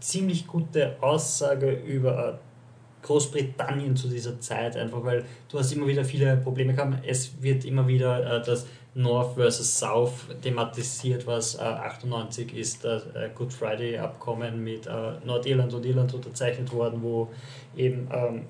ziemlich 0.00 0.46
gute 0.46 0.96
Aussage 1.00 1.70
über 1.70 2.28
äh, 2.28 2.32
Großbritannien 3.06 3.96
zu 3.96 4.08
dieser 4.08 4.38
Zeit, 4.40 4.76
einfach 4.76 5.02
weil 5.04 5.24
du 5.48 5.58
hast 5.58 5.72
immer 5.72 5.86
wieder 5.86 6.04
viele 6.04 6.36
Probleme 6.36 6.74
gehabt. 6.74 7.04
Es 7.06 7.42
wird 7.42 7.64
immer 7.64 7.86
wieder 7.86 8.38
äh, 8.38 8.44
das 8.44 8.66
North 8.94 9.34
versus 9.34 9.78
South 9.78 10.12
thematisiert, 10.42 11.26
was 11.26 11.54
äh, 11.54 11.62
98 11.62 12.54
ist, 12.54 12.84
das 12.84 13.06
äh, 13.14 13.30
Good 13.34 13.52
Friday 13.52 13.98
Abkommen 13.98 14.62
mit 14.62 14.86
äh, 14.86 14.90
Nordirland 15.24 15.72
und 15.72 15.86
Irland 15.86 16.12
unterzeichnet 16.12 16.72
worden, 16.72 17.02
wo 17.02 17.28
eben 17.76 18.08
ähm, 18.12 18.44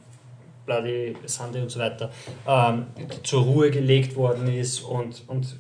Bloody 0.67 1.15
Sunday 1.27 1.63
und 1.63 1.71
so 1.71 1.81
weiter 1.81 2.11
ähm, 2.47 2.87
zur 3.23 3.43
Ruhe 3.43 3.71
gelegt 3.71 4.17
worden 4.17 4.49
ist 4.49 4.81
und, 4.81 5.23
und 5.27 5.57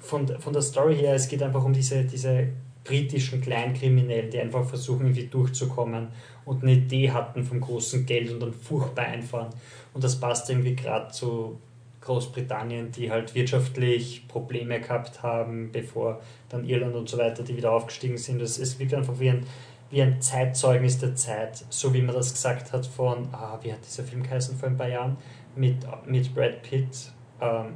von, 0.00 0.26
von 0.40 0.52
der 0.52 0.62
Story 0.62 0.96
her, 0.96 1.14
es 1.14 1.28
geht 1.28 1.42
einfach 1.42 1.64
um 1.64 1.72
diese, 1.72 2.04
diese 2.04 2.48
britischen 2.84 3.40
Kleinkriminellen, 3.40 4.30
die 4.30 4.40
einfach 4.40 4.64
versuchen, 4.64 5.06
irgendwie 5.06 5.26
durchzukommen 5.26 6.08
und 6.44 6.62
eine 6.62 6.72
Idee 6.72 7.10
hatten 7.10 7.44
vom 7.44 7.60
großen 7.60 8.06
Geld 8.06 8.32
und 8.32 8.40
dann 8.40 8.52
furchtbar 8.52 9.04
einfahren. 9.04 9.50
Und 9.94 10.02
das 10.02 10.18
passt 10.18 10.48
irgendwie 10.50 10.74
gerade 10.74 11.12
zu 11.12 11.58
Großbritannien, 12.00 12.90
die 12.92 13.10
halt 13.10 13.34
wirtschaftlich 13.34 14.26
Probleme 14.26 14.80
gehabt 14.80 15.22
haben, 15.22 15.70
bevor 15.70 16.20
dann 16.48 16.64
Irland 16.64 16.94
und 16.94 17.08
so 17.08 17.18
weiter, 17.18 17.42
die 17.42 17.56
wieder 17.56 17.72
aufgestiegen 17.72 18.16
sind. 18.16 18.40
Es 18.40 18.78
wirkt 18.78 18.94
einfach 18.94 19.20
wie 19.20 19.30
ein, 19.30 19.46
wie 19.90 20.02
ein 20.02 20.20
Zeitzeugnis 20.20 20.98
der 20.98 21.14
Zeit, 21.14 21.64
so 21.68 21.92
wie 21.92 22.02
man 22.02 22.14
das 22.14 22.32
gesagt 22.32 22.72
hat 22.72 22.86
von, 22.86 23.28
ah, 23.32 23.58
wie 23.62 23.72
hat 23.72 23.80
dieser 23.84 24.04
Film 24.04 24.22
geheißen 24.22 24.56
vor 24.56 24.68
ein 24.68 24.76
paar 24.76 24.88
Jahren, 24.88 25.16
mit, 25.56 25.76
mit 26.06 26.32
Brad 26.34 26.62
Pitt, 26.62 27.12
ähm, 27.40 27.74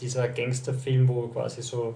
dieser 0.00 0.28
Gangsterfilm, 0.28 1.08
wo 1.08 1.28
quasi 1.28 1.62
so 1.62 1.94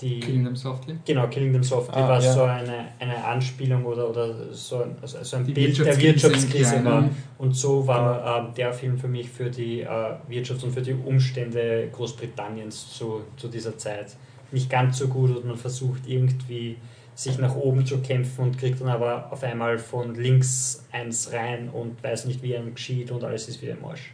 die. 0.00 0.18
Killing 0.18 0.44
Them 0.44 0.56
Softly? 0.56 0.98
Genau, 1.04 1.28
Killing 1.28 1.52
Them 1.52 1.62
Softly 1.62 1.94
Ah, 2.02 2.08
war 2.08 2.20
ja. 2.20 2.32
so 2.32 2.42
eine, 2.42 2.88
eine 2.98 3.24
Anspielung 3.24 3.84
oder, 3.84 4.10
oder 4.10 4.52
so 4.52 4.82
ein, 4.82 4.96
also 5.00 5.22
so 5.22 5.36
ein 5.36 5.46
Die 5.46 5.52
Bild 5.52 5.78
der 5.78 5.86
Wirtschaftskrise 5.86 6.32
Wirtschaftskrise 6.32 6.76
im 6.76 6.84
war. 6.84 7.08
Und 7.38 7.54
so 7.54 7.86
war 7.86 8.40
ähm, 8.40 8.54
der 8.54 8.72
Film 8.72 8.98
für 8.98 9.08
mich 9.08 9.30
für 9.30 9.48
die 9.48 9.82
äh, 9.82 9.86
Wirtschafts- 10.28 10.64
und 10.64 10.72
für 10.72 10.82
die 10.82 10.94
Umstände 10.94 11.88
Großbritanniens 11.92 12.94
zu, 12.94 13.22
zu 13.36 13.46
dieser 13.46 13.78
Zeit 13.78 14.16
nicht 14.50 14.70
ganz 14.70 14.98
so 14.98 15.08
gut 15.08 15.36
und 15.36 15.46
man 15.46 15.56
versucht 15.56 16.06
irgendwie 16.06 16.76
sich 17.14 17.38
nach 17.38 17.54
oben 17.54 17.86
zu 17.86 17.98
kämpfen 18.00 18.42
und 18.42 18.58
kriegt 18.58 18.80
dann 18.80 18.88
aber 18.88 19.32
auf 19.32 19.42
einmal 19.42 19.78
von 19.78 20.14
links 20.14 20.84
eins 20.90 21.32
rein 21.32 21.68
und 21.68 22.02
weiß 22.02 22.24
nicht, 22.24 22.42
wie 22.42 22.56
einem 22.56 22.74
geschieht 22.74 23.10
und 23.10 23.22
alles 23.22 23.48
ist 23.48 23.62
wieder 23.62 23.72
im 23.72 23.84
Arsch. 23.84 24.12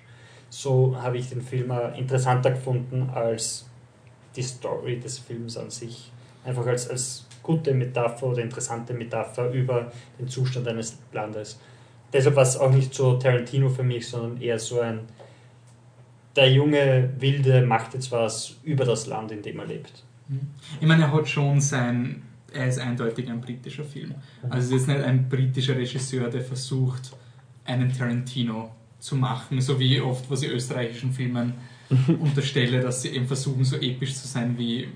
So 0.50 0.96
habe 1.00 1.16
ich 1.16 1.28
den 1.28 1.40
Film 1.40 1.70
äh, 1.70 1.96
interessanter 1.98 2.50
gefunden 2.50 3.08
als 3.14 3.66
die 4.36 4.42
Story 4.42 4.98
des 4.98 5.18
Films 5.18 5.56
an 5.56 5.70
sich. 5.70 6.10
Einfach 6.44 6.66
als, 6.66 6.88
als 6.88 7.26
gute 7.42 7.72
Metapher 7.72 8.26
oder 8.26 8.42
interessante 8.42 8.92
Metapher 8.92 9.50
über 9.50 9.90
den 10.18 10.28
Zustand 10.28 10.68
eines 10.68 10.98
Landes. 11.12 11.58
Deshalb 12.12 12.36
war 12.36 12.42
es 12.42 12.56
auch 12.56 12.70
nicht 12.70 12.92
so 12.92 13.16
Tarantino 13.16 13.68
für 13.68 13.82
mich, 13.82 14.08
sondern 14.08 14.40
eher 14.42 14.58
so 14.58 14.80
ein, 14.80 15.00
der 16.36 16.50
junge 16.50 17.10
Wilde 17.18 17.62
macht 17.62 17.94
jetzt 17.94 18.10
was 18.10 18.56
über 18.64 18.84
das 18.84 19.06
Land, 19.06 19.32
in 19.32 19.42
dem 19.42 19.58
er 19.58 19.66
lebt. 19.66 20.04
Ich 20.80 20.86
meine, 20.86 21.04
er 21.04 21.12
hat 21.12 21.28
schon 21.28 21.60
sein. 21.60 22.22
Er 22.52 22.66
ist 22.68 22.78
eindeutig 22.78 23.28
ein 23.30 23.40
britischer 23.40 23.84
Film. 23.84 24.14
Also 24.48 24.74
es 24.74 24.82
ist 24.82 24.88
nicht 24.88 25.00
ein 25.00 25.28
britischer 25.28 25.76
Regisseur, 25.76 26.28
der 26.28 26.40
versucht, 26.42 27.12
einen 27.64 27.92
Tarantino 27.96 28.70
zu 28.98 29.16
machen, 29.16 29.60
so 29.60 29.78
wie 29.78 30.00
oft, 30.00 30.30
was 30.30 30.42
ich 30.42 30.50
österreichischen 30.50 31.12
Filmen 31.12 31.54
unterstelle, 32.20 32.80
dass 32.80 33.02
sie 33.02 33.10
eben 33.10 33.26
versuchen, 33.26 33.64
so 33.64 33.76
episch 33.76 34.14
zu 34.14 34.26
sein 34.28 34.56
wie 34.58 34.88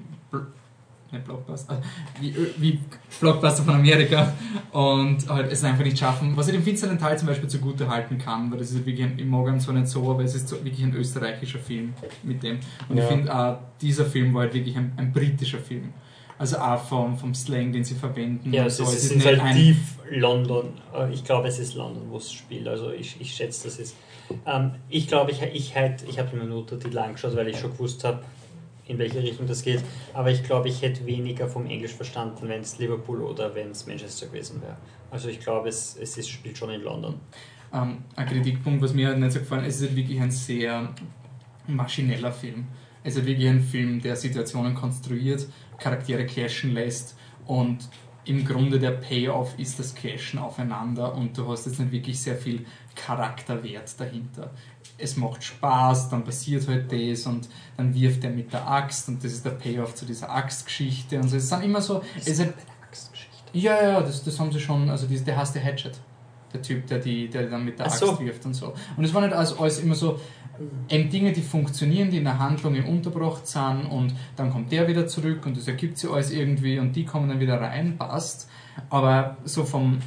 nicht 1.13 1.25
Blockbuster, 1.27 1.75
äh, 1.81 2.23
wie, 2.23 2.31
Ö- 2.33 2.51
wie 2.59 2.81
Blockbuster 3.21 3.63
von 3.63 3.75
Amerika 3.75 4.33
und 4.73 5.29
halt 5.29 5.53
es 5.53 5.63
einfach 5.63 5.85
nicht 5.85 5.97
schaffen. 5.99 6.37
Was 6.37 6.49
ich 6.49 6.55
dem 6.55 6.63
finsteren 6.65 6.99
Teil 6.99 7.17
zum 7.17 7.29
Beispiel 7.29 7.49
zugute 7.49 7.89
halten 7.89 8.19
kann, 8.19 8.51
weil 8.51 8.59
das 8.59 8.73
ist 8.73 8.85
wirklich, 8.85 9.05
ein, 9.07 9.17
ich 9.19 9.25
mag 9.25 9.47
ihn 9.47 9.61
zwar 9.61 9.75
nicht 9.75 9.87
so, 9.89 10.11
aber 10.11 10.25
es 10.25 10.35
ist 10.35 10.49
so, 10.49 10.57
wirklich 10.65 10.83
ein 10.83 10.93
österreichischer 10.95 11.61
Film 11.61 11.93
mit 12.25 12.43
dem. 12.43 12.59
Und 12.89 12.97
Ja. 12.97 13.05
ich 13.05 13.09
finde, 13.09 13.33
auch 13.37 13.59
dieser 13.81 14.07
Film 14.07 14.35
war 14.35 14.43
halt 14.43 14.55
wirklich 14.55 14.77
ein, 14.77 14.93
ein 14.97 15.13
britischer 15.13 15.59
Film. 15.59 15.93
Also 16.39 16.59
auch 16.59 16.83
vom, 16.83 17.17
vom 17.17 17.35
Slang, 17.35 17.73
den 17.73 17.85
sie 17.85 17.95
verwenden. 17.95 18.53
Ja, 18.53 18.67
es 18.67 18.79
so. 18.79 18.85
ist, 18.85 18.91
Es 18.91 19.05
es 19.05 19.11
ist 19.13 19.17
ist 19.17 19.27
halt 19.27 19.55
tief 19.57 19.77
London. 20.11 20.69
Äh, 20.95 21.13
Ich 21.13 21.25
glaube, 21.25 21.49
es 21.49 21.59
ist 21.59 21.75
London, 21.75 22.03
wo 22.11 22.17
es 22.17 22.33
spielt. 22.33 22.67
Also 22.67 22.91
ich, 22.91 23.21
ich 23.21 23.33
schätze, 23.35 23.65
das 23.65 23.79
ist. 23.79 23.95
Ähm, 24.47 24.73
ich 24.89 25.07
glaube, 25.07 25.31
ich, 25.31 25.43
ich, 25.43 25.77
halt, 25.77 26.05
ich 26.09 26.19
habe 26.19 26.37
mir 26.37 26.45
nur 26.45 26.59
Untertitel 26.61 26.99
angeschaut, 26.99 27.37
weil 27.37 27.49
ich 27.49 27.59
schon 27.59 27.71
gewusst 27.73 28.03
habe, 28.05 28.23
in 28.87 28.99
welche 28.99 29.23
Richtung 29.23 29.47
das 29.47 29.63
geht. 29.63 29.83
Aber 30.13 30.31
ich 30.31 30.43
glaube, 30.43 30.69
ich 30.69 30.83
hätte 30.83 31.07
weniger 31.07 31.49
vom 31.49 31.67
Englisch 31.67 31.93
verstanden, 31.93 32.49
wenn 32.49 32.61
es 32.61 32.79
Liverpool 32.79 33.23
oder 33.23 33.55
wenn 33.55 33.71
es 33.71 33.87
Manchester 33.87 34.27
gewesen 34.27 34.61
wäre. 34.61 34.77
Also 35.11 35.29
ich 35.29 35.41
glaube, 35.41 35.69
es, 35.69 35.97
es 36.01 36.19
ist, 36.19 36.29
spielt 36.29 36.59
schon 36.59 36.71
in 36.71 36.83
London. 36.83 37.15
Ähm, 37.73 37.99
ein 38.17 38.27
Kritikpunkt, 38.27 38.83
was 38.83 38.93
mir 38.93 39.17
nicht 39.17 39.33
so 39.33 39.39
gefallen 39.39 39.65
ist, 39.65 39.77
es 39.77 39.83
ist 39.83 39.97
wirklich 39.97 40.21
ein 40.21 40.31
sehr 40.31 40.93
maschineller 41.67 42.33
Film. 42.33 42.67
Es 43.03 43.17
ist 43.17 43.27
wirklich 43.27 43.49
ein 43.49 43.61
Film, 43.61 44.01
der 44.01 44.17
Situationen 44.17 44.75
konstruiert, 44.75 45.47
Charaktere 45.79 46.27
clashen 46.27 46.73
lässt 46.73 47.17
und 47.47 47.89
im 48.27 48.45
Grunde 48.45 48.79
der 48.79 48.93
Payoff 48.93 49.59
ist 49.59 49.79
das 49.79 49.95
Clashen 49.95 50.39
aufeinander 50.39 51.15
und 51.15 51.37
du 51.37 51.47
hast 51.51 51.67
jetzt 51.67 51.79
nicht 51.79 51.93
wirklich 51.93 52.21
sehr 52.21 52.37
viel 52.37 52.65
Charakterwert 52.95 53.99
dahinter. 54.01 54.51
Es 54.97 55.17
macht 55.17 55.43
Spaß, 55.45 56.09
dann 56.09 56.25
passiert 56.25 56.67
halt 56.69 56.91
das 56.91 57.27
und 57.27 57.49
dann 57.77 57.95
wirft 57.95 58.25
er 58.25 58.31
mit 58.31 58.53
der 58.53 58.67
Axt 58.67 59.09
und 59.09 59.23
das 59.23 59.33
ist 59.33 59.45
der 59.45 59.51
Payoff 59.51 59.95
zu 59.95 60.07
dieser 60.07 60.31
Axtgeschichte 60.31 61.19
und 61.19 61.29
so. 61.29 61.37
Es 61.37 61.49
sind 61.49 61.65
immer 61.65 61.81
so, 61.81 62.03
es 62.17 62.29
ist 62.29 62.41
Axtgeschichte. 62.83 63.51
ja, 63.53 63.83
ja, 63.83 64.01
das, 64.01 64.25
das 64.25 64.39
haben 64.39 64.53
sie 64.53 64.61
schon, 64.61 64.89
also 64.89 65.07
die, 65.07 65.19
der 65.19 65.37
heißt 65.37 65.55
der 65.55 65.65
Hatchet. 65.65 66.01
Der 66.55 66.63
Typ, 66.63 66.87
der, 66.87 67.01
die, 67.01 67.29
der 67.29 67.51
dann 67.51 67.65
mit 67.65 67.79
der 67.79 67.87
Axt 67.87 67.99
so. 67.99 68.19
wirft 68.21 68.47
und 68.47 68.55
so. 68.55 68.73
Und 68.97 69.05
es 69.05 69.13
war 69.13 69.21
nicht 69.21 69.35
alles, 69.35 69.59
alles 69.59 69.81
immer 69.81 69.97
so, 69.97 70.21
eben 70.89 71.11
Dinge, 71.11 71.33
die 71.33 71.43
funktionieren, 71.43 72.11
die 72.11 72.19
in 72.19 72.25
der 72.25 72.39
Handlung 72.39 72.75
eben 72.75 72.89
unterbracht 72.89 73.47
sind 73.47 73.87
und 73.87 74.15
dann 74.37 74.51
kommt 74.51 74.71
der 74.73 74.87
wieder 74.89 75.07
zurück 75.07 75.47
und 75.47 75.57
das 75.57 75.67
ergibt 75.67 75.99
sich 75.99 76.09
alles 76.11 76.31
irgendwie 76.31 76.79
und 76.79 76.95
die 76.95 77.05
kommen 77.05 77.29
dann 77.29 77.41
wieder 77.41 77.61
rein, 77.61 77.97
passt. 77.99 78.49
Aber 78.91 79.37
so 79.45 79.65
vom 79.65 79.99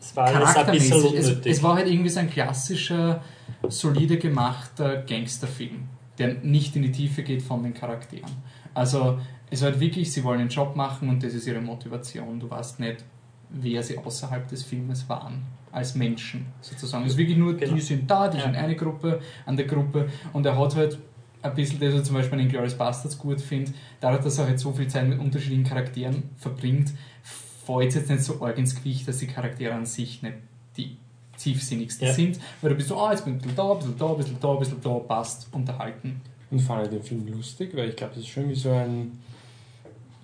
Es 0.00 0.16
war 0.16 0.30
Charaktermäßig, 0.30 1.14
es, 1.14 1.36
es 1.44 1.62
war 1.62 1.76
halt 1.76 1.88
irgendwie 1.88 2.08
so 2.08 2.20
ein 2.20 2.30
klassischer, 2.30 3.22
solide 3.68 4.16
gemachter 4.16 5.02
Gangsterfilm, 5.02 5.88
der 6.18 6.34
nicht 6.42 6.76
in 6.76 6.82
die 6.82 6.92
Tiefe 6.92 7.22
geht 7.22 7.42
von 7.42 7.62
den 7.62 7.74
Charakteren. 7.74 8.30
Also 8.72 9.18
es 9.50 9.62
war 9.62 9.72
halt 9.72 9.80
wirklich, 9.80 10.12
sie 10.12 10.24
wollen 10.24 10.38
den 10.38 10.48
Job 10.48 10.76
machen 10.76 11.08
und 11.08 11.22
das 11.22 11.34
ist 11.34 11.46
ihre 11.46 11.60
Motivation. 11.60 12.40
Du 12.40 12.48
weißt 12.48 12.80
nicht, 12.80 13.04
wer 13.52 13.82
sie 13.82 13.98
außerhalb 13.98 14.48
des 14.48 14.62
Filmes 14.62 15.08
waren, 15.08 15.42
als 15.72 15.94
Menschen 15.94 16.46
sozusagen. 16.60 17.04
Es 17.04 17.12
ist 17.12 17.18
wirklich 17.18 17.36
nur, 17.38 17.56
Genau. 17.56 17.74
die 17.74 17.80
sind 17.80 18.10
da, 18.10 18.28
die 18.28 18.38
Ja. 18.38 18.44
sind 18.44 18.56
eine 18.56 18.76
Gruppe 18.76 19.20
an 19.46 19.56
der 19.56 19.66
Gruppe 19.66 20.08
und 20.32 20.46
er 20.46 20.56
hat 20.58 20.74
halt 20.76 20.98
ein 21.42 21.54
bisschen 21.54 21.80
das, 21.80 21.92
was 21.94 22.00
ich 22.00 22.06
zum 22.06 22.16
Beispiel 22.16 22.38
in 22.40 22.48
Glorious 22.48 22.74
Bastards 22.74 23.16
gut 23.18 23.40
finde, 23.40 23.72
dadurch, 24.00 24.22
dass 24.22 24.38
er 24.38 24.46
halt 24.46 24.60
so 24.60 24.72
viel 24.72 24.88
Zeit 24.88 25.08
mit 25.08 25.18
unterschiedlichen 25.18 25.64
Charakteren 25.64 26.24
verbringt, 26.36 26.92
fällt 27.22 27.88
es 27.88 27.94
jetzt 27.94 28.10
nicht 28.10 28.22
so 28.22 28.42
arg 28.44 28.58
ins 28.58 28.74
Gewicht, 28.74 29.06
dass 29.08 29.18
die 29.18 29.26
Charaktere 29.26 29.72
an 29.74 29.86
sich 29.86 30.22
nicht 30.22 30.34
die 30.76 30.96
tiefsinnigsten 31.38 32.06
Ja. 32.08 32.12
sind, 32.12 32.38
weil 32.60 32.70
du 32.70 32.76
bist 32.76 32.88
so, 32.88 32.98
ah, 32.98 33.12
jetzt 33.12 33.24
bin 33.24 33.36
ich 33.36 33.42
ein 33.42 33.48
bisschen 33.48 33.56
da, 33.56 33.72
ein 33.72 33.78
bisschen 33.78 33.96
da, 33.98 34.10
ein 34.12 34.16
bisschen 34.18 34.36
da, 34.40 34.52
ein 34.52 34.58
bisschen 34.58 34.80
da, 34.82 34.90
passt, 34.98 35.48
unterhalten. 35.52 36.20
Und 36.50 36.60
fand 36.60 36.84
ich 36.84 36.90
den 36.90 37.02
Film 37.02 37.26
lustig, 37.28 37.74
weil 37.74 37.88
ich 37.88 37.96
glaube, 37.96 38.12
das 38.14 38.24
ist 38.24 38.28
schon 38.28 38.48
wie 38.50 38.54
so 38.54 38.70
ein, 38.72 39.18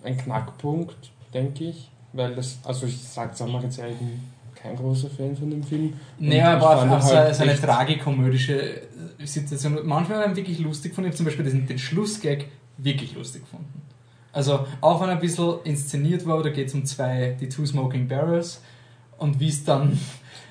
ein 0.05 0.17
Knackpunkt, 0.19 1.13
denke 1.33 1.65
ich. 1.65 1.91
Weil 2.13 2.35
das, 2.35 2.59
also 2.65 2.87
ich 2.87 3.01
sage 3.03 3.33
es 3.35 3.43
auch 3.43 3.63
jetzt 3.63 3.79
ehrlich, 3.79 3.95
ich 3.95 4.01
bin 4.01 4.21
kein 4.55 4.77
großer 4.77 5.11
Fan 5.11 5.37
von 5.37 5.51
dem 5.51 5.63
Film. 5.63 5.95
Und 6.19 6.29
Naja, 6.29 6.57
aber 6.57 6.97
auch 6.97 7.01
so, 7.01 7.15
halt 7.15 7.35
so 7.35 7.43
eine 7.43 7.57
tragikomödische 7.57 8.83
Situation. 9.25 9.79
Manchmal 9.85 10.23
haben 10.23 10.31
wir 10.31 10.37
wirklich 10.37 10.59
lustig 10.59 10.93
gefunden. 10.93 11.09
Ich 11.09 11.13
habe 11.13 11.17
zum 11.19 11.27
Beispiel 11.27 11.45
den, 11.45 11.67
den 11.67 11.79
Schlussgag 11.79 12.47
wirklich 12.79 13.15
lustig 13.15 13.43
gefunden. 13.43 13.83
Also, 14.33 14.67
auch 14.83 15.01
wenn 15.01 15.09
er 15.09 15.15
ein 15.15 15.21
bisschen 15.21 15.61
inszeniert 15.65 16.27
war, 16.27 16.43
da 16.43 16.51
geht 16.51 16.69
es 16.69 16.75
um 16.75 16.85
zwei, 16.85 17.37
die 17.41 17.49
Two 17.49 17.65
Smoking 17.65 18.07
Barrels 18.07 18.61
und 19.17 19.41
wie 19.41 19.49
es 19.49 19.65
dann 19.65 19.99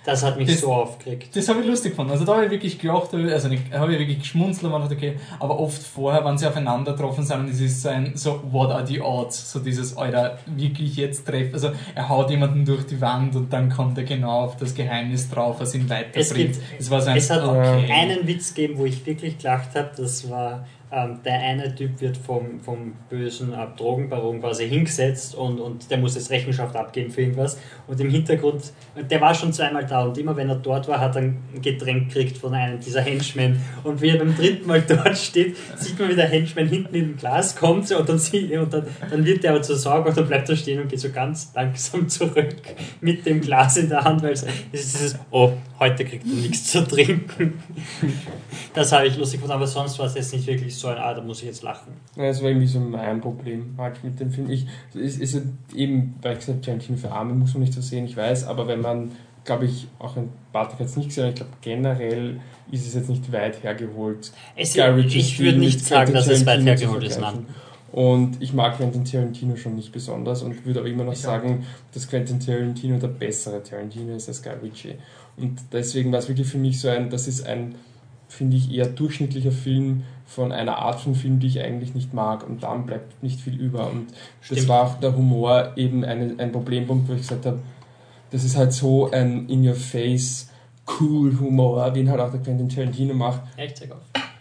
Das 0.05 0.23
hat 0.23 0.37
mich 0.37 0.47
Das- 0.47 0.61
so 0.61 0.71
aufgeregt. 0.71 1.35
Das 1.35 1.49
habe 1.49 1.61
ich 1.61 1.65
lustig 1.67 1.91
gefunden. 1.91 2.11
Also 2.11 2.25
da 2.25 2.35
habe 2.35 2.45
ich 2.45 2.51
wirklich 2.51 2.77
gelacht, 2.79 3.13
also 3.13 3.49
habe 3.73 3.93
ich 3.93 3.99
wirklich 3.99 4.19
geschmunzelt 4.19 4.71
und 4.71 4.79
dachte, 4.81 4.95
okay, 4.95 5.15
aber 5.39 5.59
oft 5.59 5.81
vorher, 5.81 6.23
wenn 6.23 6.37
sie 6.37 6.45
aufeinander 6.47 6.91
getroffen 6.91 7.23
sind 7.25 7.39
und 7.39 7.49
es 7.49 7.59
ist 7.59 7.81
so 7.81 7.89
ein, 7.89 8.11
so, 8.15 8.41
what 8.51 8.69
are 8.69 8.85
the 8.85 9.01
odds? 9.01 9.51
So 9.51 9.59
dieses, 9.59 9.97
Alter, 9.97 10.37
wirklich 10.45 10.95
jetzt 10.95 11.25
treffen. 11.25 11.53
Also 11.53 11.71
er 11.95 12.07
haut 12.09 12.29
jemanden 12.29 12.65
durch 12.65 12.85
die 12.85 13.01
Wand 13.01 13.35
und 13.35 13.51
dann 13.51 13.69
kommt 13.69 13.97
er 13.97 14.03
genau 14.03 14.41
auf 14.43 14.57
das 14.57 14.75
Geheimnis 14.75 15.29
drauf, 15.29 15.55
was 15.59 15.73
ihn 15.73 15.89
weiterbringt. 15.89 16.15
Es 16.17 16.33
gibt- 16.33 16.59
Es 16.79 16.91
war 16.91 17.01
so 17.01 17.09
ein, 17.09 17.17
Es 17.17 17.29
hat 17.29 17.43
okay. 17.43 17.91
einen 17.91 18.27
Witz 18.27 18.53
gegeben, 18.53 18.77
wo 18.77 18.85
ich 18.85 19.05
wirklich 19.05 19.37
gelacht 19.39 19.69
habe. 19.75 19.89
Das 19.97 20.29
war, 20.29 20.67
ähm, 20.91 21.19
der 21.25 21.39
eine 21.39 21.73
Typ 21.73 21.99
wird 21.99 22.15
vom, 22.15 22.59
vom 22.59 22.93
bösen 23.09 23.53
äh, 23.53 23.67
Drogenbaron 23.75 24.39
quasi 24.39 24.69
hingesetzt 24.69 25.35
und, 25.35 25.59
und 25.59 25.89
der 25.89 25.97
muss 25.97 26.15
jetzt 26.15 26.29
Rechenschaft 26.29 26.75
abgeben 26.75 27.11
für 27.11 27.21
irgendwas. 27.21 27.59
Und 27.87 27.99
im 27.99 28.09
Hintergrund, 28.09 28.71
der 28.95 29.19
war 29.19 29.33
schon 29.33 29.51
zweimal 29.51 29.85
da 29.85 30.03
und 30.03 30.17
immer 30.17 30.35
wenn 30.35 30.49
er 30.49 30.55
dort 30.55 30.87
war, 30.87 30.99
hat 30.99 31.15
er 31.15 31.23
ein 31.23 31.37
Getränk 31.61 32.09
gekriegt 32.09 32.37
von 32.37 32.53
einem 32.53 32.79
dieser 32.79 33.01
Henchmen. 33.01 33.61
Und 33.83 34.01
wie 34.01 34.09
er 34.09 34.19
beim 34.19 34.35
dritten 34.35 34.67
Mal 34.67 34.81
dort 34.87 35.17
steht, 35.17 35.57
sieht 35.77 35.99
man, 35.99 36.09
wie 36.09 36.15
der 36.15 36.27
Henchman 36.27 36.67
hinten 36.67 36.93
in 36.95 37.07
dem 37.07 37.17
Glas 37.17 37.55
kommt 37.55 37.91
und 37.91 38.07
dann, 38.07 38.19
sieht, 38.19 38.51
und 38.51 38.71
dann, 38.71 38.85
dann 39.09 39.25
wird 39.25 39.43
der 39.43 39.51
aber 39.51 39.61
zur 39.61 39.77
Sorge 39.77 40.09
und 40.09 40.17
dann 40.17 40.27
bleibt 40.27 40.49
er 40.49 40.55
stehen 40.55 40.81
und 40.81 40.89
geht 40.89 40.99
so 40.99 41.09
ganz 41.09 41.51
langsam 41.55 42.07
zurück 42.09 42.55
mit 43.01 43.25
dem 43.25 43.41
Glas 43.41 43.77
in 43.77 43.89
der 43.89 44.03
Hand, 44.03 44.21
weil 44.21 44.33
es 44.33 44.43
ist 44.43 44.93
dieses, 44.93 45.19
oh, 45.31 45.53
heute 45.79 46.05
kriegt 46.05 46.25
er 46.25 46.33
nichts 46.33 46.71
zu 46.71 46.87
trinken. 46.87 47.53
Das 48.73 48.91
habe 48.91 49.07
ich 49.07 49.15
lustig 49.15 49.39
gefunden, 49.39 49.55
aber 49.55 49.67
sonst 49.67 49.97
war 49.99 50.05
es 50.05 50.15
jetzt 50.15 50.33
nicht 50.33 50.47
wirklich 50.47 50.74
so 50.79 50.87
ein, 50.87 50.97
ah, 50.97 51.13
da 51.13 51.21
muss 51.21 51.39
ich 51.39 51.47
jetzt 51.47 51.63
lachen. 51.63 51.93
Ja, 52.15 52.27
das 52.27 52.41
war 52.41 52.49
irgendwie 52.49 52.67
so 52.67 52.79
mein 52.79 53.21
Problem 53.21 53.75
halt 53.77 54.03
mit 54.03 54.19
dem 54.19 54.31
Film. 54.31 54.49
Ich, 54.49 54.65
es 54.93 55.17
ist 55.17 55.41
eben, 55.73 56.15
weil 56.21 56.33
ich 56.33 56.39
gesagt 56.39 56.65
Tarantino 56.65 56.97
für 56.97 57.11
Arme 57.11 57.33
muss 57.33 57.53
man 57.53 57.61
nicht 57.61 57.73
so 57.73 57.81
sehen, 57.81 58.05
ich 58.05 58.17
weiß, 58.17 58.45
aber 58.47 58.67
wenn 58.67 58.81
man, 58.81 59.11
glaube 59.43 59.65
ich, 59.65 59.87
auch 59.99 60.15
ein 60.17 60.29
Bartik 60.51 60.79
hat 60.79 60.87
es 60.87 60.97
nicht 60.97 61.09
gesehen, 61.09 61.29
ich 61.29 61.35
glaube 61.35 61.51
generell 61.61 62.39
ist 62.71 62.87
es 62.87 62.95
jetzt 62.95 63.09
nicht 63.09 63.31
weit 63.31 63.63
hergeholt. 63.63 64.31
Es, 64.55 64.75
ich 64.75 65.39
würde 65.39 65.57
nicht 65.57 65.85
sagen, 65.85 66.13
dass 66.13 66.27
es 66.27 66.45
weit 66.45 66.63
hergeholt 66.63 67.03
ist, 67.03 67.19
nein. 67.19 67.45
Und 67.91 68.41
ich 68.41 68.51
mag 68.51 68.75
Quentin 68.75 69.05
Tarantino 69.05 69.55
schon 69.55 69.75
nicht 69.77 69.93
besonders 69.93 70.43
und 70.43 70.65
würde 70.65 70.81
aber 70.81 70.89
immer 70.89 71.05
noch 71.05 71.13
ich 71.13 71.19
sagen, 71.19 71.63
auch. 71.63 71.93
dass 71.93 72.09
Quentin 72.09 72.41
Tarantino 72.41 72.97
der 72.97 73.07
bessere 73.07 73.63
Tarantino 73.63 74.15
ist 74.15 74.27
als 74.27 74.43
Guy 74.43 74.51
Ritchie. 74.61 74.95
Und 75.37 75.59
deswegen 75.71 76.11
war 76.11 76.19
es 76.19 76.27
wirklich 76.27 76.47
für 76.47 76.57
mich 76.57 76.81
so 76.81 76.89
ein, 76.89 77.09
das 77.09 77.25
ist 77.25 77.45
ein, 77.45 77.75
finde 78.27 78.57
ich, 78.57 78.71
eher 78.71 78.87
durchschnittlicher 78.87 79.51
Film 79.51 80.03
von 80.25 80.51
einer 80.51 80.77
Art 80.77 80.99
von 80.99 81.15
Film, 81.15 81.39
die 81.39 81.47
ich 81.47 81.59
eigentlich 81.61 81.93
nicht 81.93 82.13
mag. 82.13 82.47
Und 82.47 82.63
dann 82.63 82.85
bleibt 82.85 83.21
nicht 83.23 83.39
viel 83.39 83.59
über. 83.59 83.89
Und 83.89 84.07
Stimmt. 84.41 84.61
das 84.61 84.67
war 84.67 84.83
auch 84.83 84.99
der 84.99 85.15
Humor 85.15 85.73
eben 85.75 86.03
eine, 86.03 86.35
ein 86.37 86.51
Problempunkt, 86.51 87.07
wo 87.07 87.13
ich 87.13 87.21
gesagt 87.21 87.45
habe, 87.45 87.59
das 88.31 88.43
ist 88.43 88.57
halt 88.57 88.73
so 88.73 89.11
ein 89.11 89.47
In-Your-Face, 89.47 90.49
cool 90.99 91.39
Humor, 91.39 91.93
wie 91.93 92.01
ihn 92.01 92.09
halt 92.09 92.19
auch 92.19 92.31
der 92.31 92.41
Quentin 92.41 92.69
Tarantino 92.69 93.13
macht. 93.13 93.41
Echt, 93.55 93.77
sehr 93.77 93.89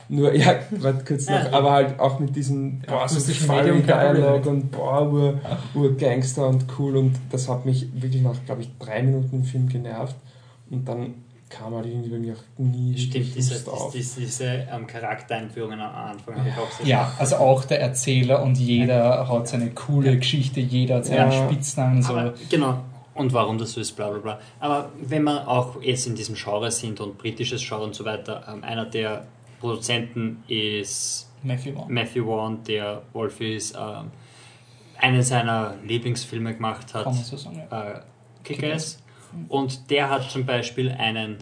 nur, 0.08 0.34
ja, 0.34 0.56
warte 0.70 1.04
kurz 1.04 1.28
noch, 1.28 1.44
ja, 1.44 1.52
aber 1.52 1.72
halt 1.72 1.98
auch 1.98 2.18
mit 2.18 2.36
diesem 2.36 2.80
boah, 2.80 3.08
so 3.08 3.52
Medium 3.52 3.86
Dialog 3.86 4.46
und 4.46 4.70
boah, 4.70 5.10
ur, 5.10 5.40
ur 5.74 5.96
Gangster 5.96 6.46
und 6.46 6.66
cool 6.78 6.96
und 6.96 7.14
das 7.30 7.48
hat 7.48 7.64
mich 7.64 7.88
wirklich 7.94 8.22
nach, 8.22 8.36
glaube 8.44 8.62
ich, 8.62 8.70
drei 8.78 9.02
Minuten 9.02 9.36
im 9.36 9.44
Film 9.44 9.68
genervt 9.68 10.16
und 10.70 10.86
dann 10.86 11.14
kam 11.54 11.74
halt 11.74 11.86
irgendwie 11.86 12.08
bei 12.08 12.18
mir 12.18 12.34
auch 12.34 12.58
nie 12.58 12.96
Stimmt, 12.98 13.34
diese, 13.34 13.64
diese, 13.92 14.20
diese 14.20 14.44
ähm, 14.44 14.86
Charaktereinführungen 14.86 15.80
am 15.80 15.94
Anfang 15.94 16.36
habe 16.36 16.48
ich 16.48 16.56
auch 16.56 16.70
sehr 16.70 16.86
Ja, 16.86 17.12
also 17.18 17.36
auch 17.36 17.64
der 17.64 17.80
Erzähler 17.80 18.42
und 18.42 18.58
jeder 18.58 19.04
ja. 19.04 19.28
hat 19.28 19.48
seine 19.48 19.70
coole 19.70 20.12
ja. 20.12 20.16
Geschichte, 20.16 20.60
jeder 20.60 20.96
hat 20.96 21.06
seinen 21.06 21.30
ja. 21.30 21.44
Spitznamen. 21.46 22.02
So. 22.02 22.14
Aber, 22.14 22.34
genau, 22.50 22.80
und 23.14 23.32
warum 23.32 23.58
das 23.58 23.72
so 23.72 23.80
ist, 23.80 23.92
bla 23.92 24.10
bla 24.10 24.18
bla. 24.18 24.40
Aber 24.58 24.90
wenn 25.00 25.22
wir 25.22 25.48
auch 25.48 25.80
jetzt 25.80 26.06
in 26.06 26.14
diesem 26.14 26.34
Genre 26.34 26.70
sind 26.70 27.00
und 27.00 27.18
britisches 27.18 27.66
Genre 27.66 27.84
und 27.84 27.94
so 27.94 28.04
weiter, 28.04 28.44
ähm, 28.48 28.64
einer 28.64 28.84
der 28.84 29.26
Produzenten 29.60 30.42
ist 30.48 31.30
Matthew 31.42 31.74
Vaughn, 31.74 31.92
Matthew 31.92 32.24
Vaughn 32.26 32.64
der 32.64 33.02
Wolfies 33.12 33.72
ähm, 33.72 34.10
einen 34.98 35.22
seiner 35.22 35.74
Lieblingsfilme 35.86 36.54
gemacht 36.54 36.94
hat, 36.94 37.14
so 37.14 37.36
sagen, 37.36 37.62
ja. 37.70 37.92
äh, 37.92 38.00
Kick-Ass. 38.42 39.03
Und 39.48 39.90
der 39.90 40.10
hat 40.10 40.30
zum 40.30 40.46
Beispiel 40.46 40.90
einen, 40.90 41.38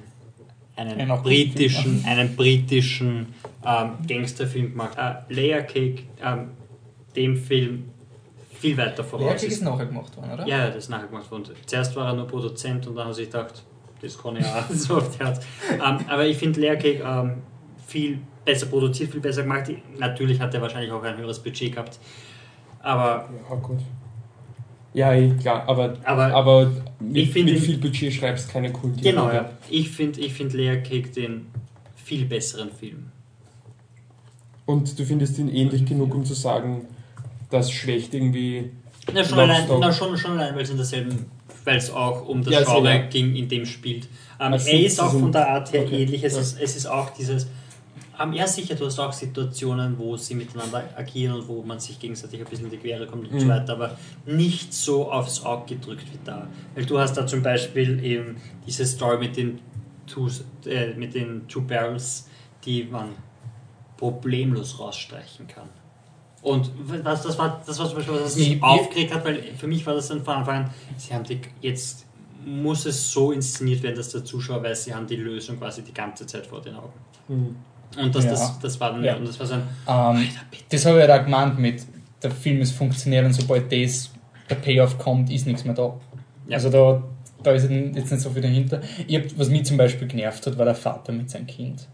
einen 0.77 1.23
britischen, 1.23 2.05
einen 2.07 2.37
britischen 2.37 3.35
ähm, 3.65 3.93
Gangsterfilm 4.07 4.71
gemacht. 4.71 4.97
Äh, 4.99 5.33
Layer 5.33 5.63
Cake, 5.63 6.05
ähm, 6.23 6.51
dem 7.15 7.37
Film 7.37 7.91
viel 8.59 8.77
weiter 8.77 9.05
voraus. 9.05 9.27
Layer 9.27 9.35
Cake 9.37 9.53
ist 9.53 9.63
nachher 9.63 9.87
gemacht 9.87 10.17
worden, 10.17 10.33
oder? 10.33 10.47
Ja, 10.47 10.67
das 10.69 10.77
ist 10.77 10.89
nachher 10.89 11.07
gemacht 11.07 11.31
worden. 11.31 11.45
Zuerst 11.67 11.95
war 11.97 12.09
er 12.09 12.15
nur 12.15 12.27
Produzent 12.27 12.87
und 12.87 12.97
dann 12.97 13.05
hat 13.05 13.13
er 13.13 13.15
sich 13.15 13.27
gedacht, 13.27 13.63
das 14.01 14.19
kann 14.19 14.37
ich 14.37 14.47
auch 14.47 14.69
so 14.71 14.97
auf 14.97 15.21
Art. 15.21 15.45
Ähm, 15.73 16.07
aber 16.09 16.27
ich 16.27 16.37
finde 16.37 16.61
Layer 16.61 16.77
Cake 16.77 17.03
ähm, 17.05 17.43
viel 17.87 18.19
besser 18.45 18.67
produziert, 18.67 19.11
viel 19.13 19.21
besser 19.21 19.43
gemacht. 19.43 19.71
Natürlich 19.99 20.41
hat 20.41 20.55
er 20.55 20.61
wahrscheinlich 20.61 20.91
auch 20.91 21.03
ein 21.03 21.17
höheres 21.17 21.39
Budget 21.39 21.73
gehabt. 21.73 21.99
Aber. 22.81 23.29
Ja, 23.49 23.57
gut. 23.57 23.79
Ja, 24.95 25.15
eh, 25.15 25.31
klar, 25.41 25.65
aber, 25.67 25.97
aber, 26.05 26.35
aber 26.35 26.73
mit, 27.01 27.29
find, 27.29 27.51
mit 27.51 27.61
viel 27.61 27.79
Budget 27.79 28.13
schreibst 28.13 28.51
keine 28.51 28.71
coolen 28.73 28.97
Genau, 28.97 29.31
ja. 29.31 29.51
Ich 29.71 29.91
finde 29.91 30.21
ich 30.21 30.35
find 30.35 30.53
Lea 30.53 30.83
Cake 30.83 31.09
den 31.09 31.47
viel 31.97 32.27
besseren 32.27 32.71
Film. 32.71 33.07
Und 34.67 34.99
du 34.99 35.05
findest 35.05 35.39
ihn 35.39 35.49
ähnlich 35.49 35.87
genug, 35.87 36.15
um 36.15 36.25
zu 36.25 36.35
sagen, 36.35 36.87
das 37.51 37.71
schwächt 37.71 38.15
irgendwie. 38.15 38.71
Na, 39.13 39.25
schon 39.25 39.39
allein, 39.39 39.67
na, 39.81 39.93
schon, 39.93 40.17
schon 40.17 40.33
allein, 40.33 40.55
weil 40.55 40.63
es 40.63 40.71
in 40.71 40.77
derselben, 40.77 41.27
weil 41.65 41.77
es 41.77 41.91
auch 41.91 42.29
um 42.29 42.45
das 42.45 42.55
ja, 42.55 42.63
Genre 42.63 43.09
ging, 43.11 43.35
in 43.35 43.49
dem 43.49 43.67
spielt. 43.67 44.09
Ähm, 44.39 44.53
er 44.53 44.81
ist 44.81 45.01
auch 45.01 45.11
von 45.11 45.33
der 45.33 45.49
Art 45.49 45.73
her 45.73 45.83
okay. 45.83 46.03
ähnlich. 46.03 46.23
Es, 46.23 46.35
ja. 46.35 46.41
ist, 46.41 46.61
es 46.61 46.77
ist 46.77 46.87
auch 46.87 47.11
dieses 47.11 47.47
ähm, 48.21 48.33
ja, 48.33 48.47
sicher, 48.47 48.75
du 48.75 48.87
hast 48.87 48.99
auch 48.99 49.13
Situationen, 49.13 49.99
wo 49.99 50.17
sie 50.17 50.35
miteinander 50.35 50.85
agieren 50.97 51.35
und 51.35 51.49
wo 51.49 51.63
man 51.63 51.81
sich 51.81 51.99
gegenseitig 51.99 52.41
ein 52.41 52.47
bisschen 52.47 52.67
in 52.67 52.73
die 52.73 52.79
Quere 52.79 53.07
kommt 53.07 53.29
und 53.29 53.35
mhm. 53.35 53.41
so 53.41 53.49
weiter, 53.49 53.73
aber 53.73 53.97
nicht 54.27 54.73
so 54.75 55.11
aufs 55.11 55.45
Auge 55.45 55.75
gedrückt 55.75 56.05
wie 56.13 56.19
da. 56.25 56.47
Weil 56.75 56.85
du 56.85 56.99
hast 56.99 57.15
da 57.15 57.27
zum 57.27 57.43
Beispiel 57.43 58.05
eben 58.05 58.37
diese 58.67 58.85
Story 58.85 59.19
mit 59.19 59.37
den 59.37 59.61
Two, 60.07 60.29
äh, 60.67 60.93
mit 60.95 61.15
den 61.15 61.49
Two 61.49 61.63
Barrels, 61.63 62.29
die 62.65 62.85
man 62.85 63.11
problemlos 63.97 64.79
rausstreichen 64.79 65.47
kann. 65.47 65.69
Und 66.43 66.71
was, 67.05 67.23
das 67.23 67.39
war 67.39 67.63
das 67.65 67.79
war 67.79 67.87
zum 67.87 67.99
Beispiel, 67.99 68.15
was 68.15 68.37
mich 68.37 68.63
aufgeregt 68.63 69.15
hat, 69.15 69.25
weil 69.25 69.43
für 69.57 69.69
mich 69.69 69.87
war 69.87 69.95
das 69.95 70.09
dann 70.09 70.25
von 70.25 70.35
Anfang 70.35 70.65
an, 70.65 70.71
sie 70.97 71.15
haben 71.15 71.23
die, 71.23 71.41
jetzt 71.61 72.05
muss 72.45 72.85
es 72.85 73.11
so 73.13 73.31
inszeniert 73.31 73.83
werden, 73.85 73.95
dass 73.95 74.09
der 74.09 74.25
Zuschauer 74.25 74.63
weiß, 74.63 74.85
sie 74.85 74.95
haben 74.95 75.07
die 75.07 75.17
Lösung 75.17 75.59
quasi 75.59 75.83
die 75.83 75.95
ganze 75.95 76.27
Zeit 76.27 76.47
vor 76.47 76.61
den 76.61 76.75
Augen. 76.75 76.93
Mhm. 77.29 77.57
Und 78.01 78.15
das, 78.15 78.25
ja. 78.25 78.31
das, 78.31 78.59
das 78.59 78.81
war 78.81 78.93
dann, 78.93 79.05
ja. 79.05 79.17
und 79.17 79.27
das 79.27 79.39
war 79.39 79.47
so 79.47 79.55
ein, 79.55 79.63
ähm, 79.89 80.29
Das 80.69 80.87
habe 80.87 80.99
ich 80.99 81.05
ja 81.05 81.13
halt 81.13 81.21
auch 81.21 81.25
gemeint 81.25 81.59
mit, 81.59 81.83
der 82.23 82.31
Film 82.31 82.61
ist 82.61 82.73
funktioniert 82.73 83.25
und 83.25 83.33
sobald 83.33 83.73
das, 83.73 84.11
der 84.49 84.55
Payoff 84.57 84.99
kommt, 84.99 85.31
ist 85.31 85.47
nichts 85.47 85.65
mehr 85.65 85.75
da. 85.75 85.99
Ja. 86.49 86.57
Also 86.57 86.71
da, 86.71 87.03
da 87.43 87.53
ist 87.53 87.69
jetzt 87.69 88.11
nicht 88.11 88.21
so 88.21 88.31
viel 88.31 88.43
dahinter. 88.43 88.81
Ich 89.07 89.17
hab, 89.17 89.39
was 89.39 89.49
mich 89.49 89.65
zum 89.65 89.77
Beispiel 89.77 90.09
genervt 90.09 90.47
hat, 90.47 90.57
war 90.59 90.65
der 90.65 90.75
Vater 90.75 91.13
mit 91.13 91.31
seinem 91.31 91.47
Kind. 91.47 91.89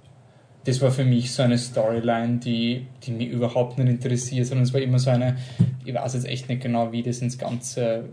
Das 0.65 0.81
war 0.83 0.91
für 0.91 1.05
mich 1.05 1.33
so 1.33 1.43
eine 1.43 1.57
Storyline, 1.57 2.39
die, 2.39 2.87
die 3.03 3.13
mich 3.13 3.29
überhaupt 3.29 3.79
nicht 3.79 3.89
interessiert, 3.89 4.47
sondern 4.47 4.65
es 4.65 4.75
war 4.75 4.81
immer 4.81 4.99
so 4.99 5.11
eine, 5.11 5.37
ich 5.85 5.95
weiß 5.95 6.15
jetzt 6.15 6.27
echt 6.27 6.49
nicht 6.49 6.63
genau, 6.63 6.93
wie 6.93 7.03
das 7.03 7.21
ins 7.21 7.39
ganze 7.39 8.05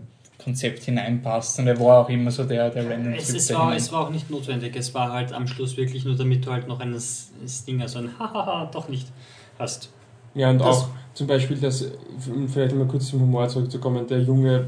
Konzept 0.46 0.84
hineinpasst. 0.84 1.58
Und 1.58 1.66
er 1.66 1.78
war 1.80 2.04
auch 2.04 2.08
immer 2.08 2.30
so 2.30 2.44
der, 2.44 2.70
der 2.70 2.88
random 2.88 3.14
es, 3.14 3.34
es, 3.34 3.52
war, 3.52 3.74
es 3.74 3.90
war 3.90 4.06
auch 4.06 4.10
nicht 4.10 4.30
notwendig. 4.30 4.76
Es 4.76 4.94
war 4.94 5.12
halt 5.12 5.32
am 5.32 5.48
Schluss 5.48 5.76
wirklich 5.76 6.04
nur, 6.04 6.14
damit 6.14 6.46
du 6.46 6.52
halt 6.52 6.68
noch 6.68 6.78
ein 6.78 6.96
Ding, 7.66 7.82
also 7.82 7.98
ein 7.98 8.16
Hahaha, 8.16 8.70
doch 8.72 8.88
nicht 8.88 9.08
hast. 9.58 9.90
Ja, 10.34 10.50
und 10.50 10.58
das 10.58 10.68
auch 10.68 10.88
zum 11.14 11.26
Beispiel, 11.26 11.56
dass, 11.56 11.84
vielleicht 12.46 12.76
mal 12.76 12.86
kurz 12.86 13.08
zum 13.08 13.22
Humor 13.22 13.48
zurückzukommen, 13.48 14.06
der 14.06 14.20
Junge, 14.20 14.66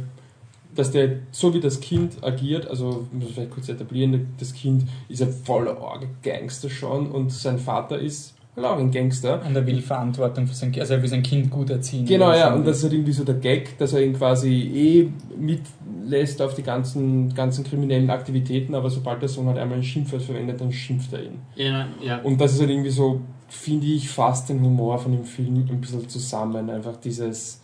dass 0.75 0.91
der, 0.91 1.21
so 1.31 1.55
wie 1.55 1.61
das 1.61 1.79
Kind 1.79 2.25
agiert, 2.25 2.67
also 2.67 3.07
muss 3.13 3.29
ich 3.29 3.35
vielleicht 3.35 3.53
kurz 3.53 3.69
etablieren, 3.69 4.35
das 4.41 4.53
Kind 4.53 4.85
ist 5.09 5.23
ein 5.23 5.33
voller 5.33 5.77
Gangster 6.25 6.71
schon 6.71 7.13
und 7.13 7.31
sein 7.31 7.61
Vater 7.61 8.01
ist 8.01 8.35
auch 8.65 8.79
ein 8.79 8.91
Gangster. 8.91 9.45
Und 9.45 9.55
er 9.55 9.67
will 9.67 9.81
Verantwortung 9.81 10.47
für 10.47 10.55
sein 10.55 10.73
Kind, 10.73 10.81
also 10.81 10.95
er 10.95 11.03
will 11.03 11.09
sein 11.09 11.23
Kind 11.23 11.51
gut 11.51 11.71
erziehen. 11.71 12.07
Genau, 12.07 12.33
ja, 12.33 12.55
und 12.55 12.67
das 12.67 12.79
ist 12.79 12.85
halt 12.85 12.93
irgendwie 12.95 13.13
so 13.13 13.25
der 13.25 13.37
Gag, 13.37 13.77
dass 13.79 13.93
er 13.93 14.03
ihn 14.03 14.15
quasi 14.15 14.49
eh 14.49 15.13
mitlässt 15.37 16.41
auf 16.43 16.55
die 16.55 16.63
ganzen, 16.63 17.35
ganzen 17.35 17.65
kriminellen 17.65 18.11
Aktivitäten, 18.11 18.75
aber 18.75 18.91
sobald 18.91 19.23
der 19.23 19.29
Sohn 19.29 19.47
halt 19.47 19.59
einmal 19.59 19.79
ein 19.79 19.85
Schimpfwort 19.85 20.23
verwendet, 20.23 20.61
dann 20.61 20.73
schimpft 20.73 21.13
er 21.13 21.25
ihn. 21.25 21.41
Ja, 21.57 21.87
ja. 22.03 22.19
Und 22.23 22.41
das 22.41 22.55
ist 22.55 22.61
halt 22.61 22.71
irgendwie 22.71 22.91
so, 22.91 23.21
finde 23.49 23.87
ich, 23.87 24.09
fast 24.09 24.49
den 24.49 24.61
Humor 24.61 24.99
von 24.99 25.13
dem 25.13 25.25
Film 25.25 25.67
ein 25.71 25.81
bisschen 25.81 26.09
zusammen. 26.09 26.71
Einfach 26.71 26.97
dieses 26.97 27.63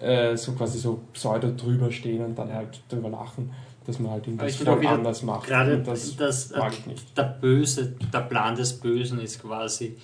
äh, 0.00 0.36
so 0.36 0.52
quasi 0.52 0.78
so 0.78 1.00
pseudo 1.12 1.52
drüber 1.56 1.90
stehen 1.90 2.24
und 2.24 2.38
dann 2.38 2.52
halt 2.52 2.80
drüber 2.88 3.10
lachen 3.10 3.50
dass 3.86 3.98
man 3.98 4.12
halt 4.12 4.26
irgendwas 4.26 4.56
voll 4.56 4.86
anders 4.86 5.22
macht. 5.22 5.46
Gerade 5.46 5.78
das, 5.82 6.16
das 6.16 6.50
mag 6.50 6.72
ich 6.72 6.86
nicht. 6.86 7.16
Der 7.16 7.24
Böse, 7.24 7.94
der 8.12 8.20
Plan 8.20 8.56
des 8.56 8.80
Bösen 8.80 9.20
ist 9.20 9.42
quasi, 9.42 9.96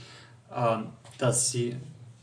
dass 1.18 1.50
sie 1.50 1.76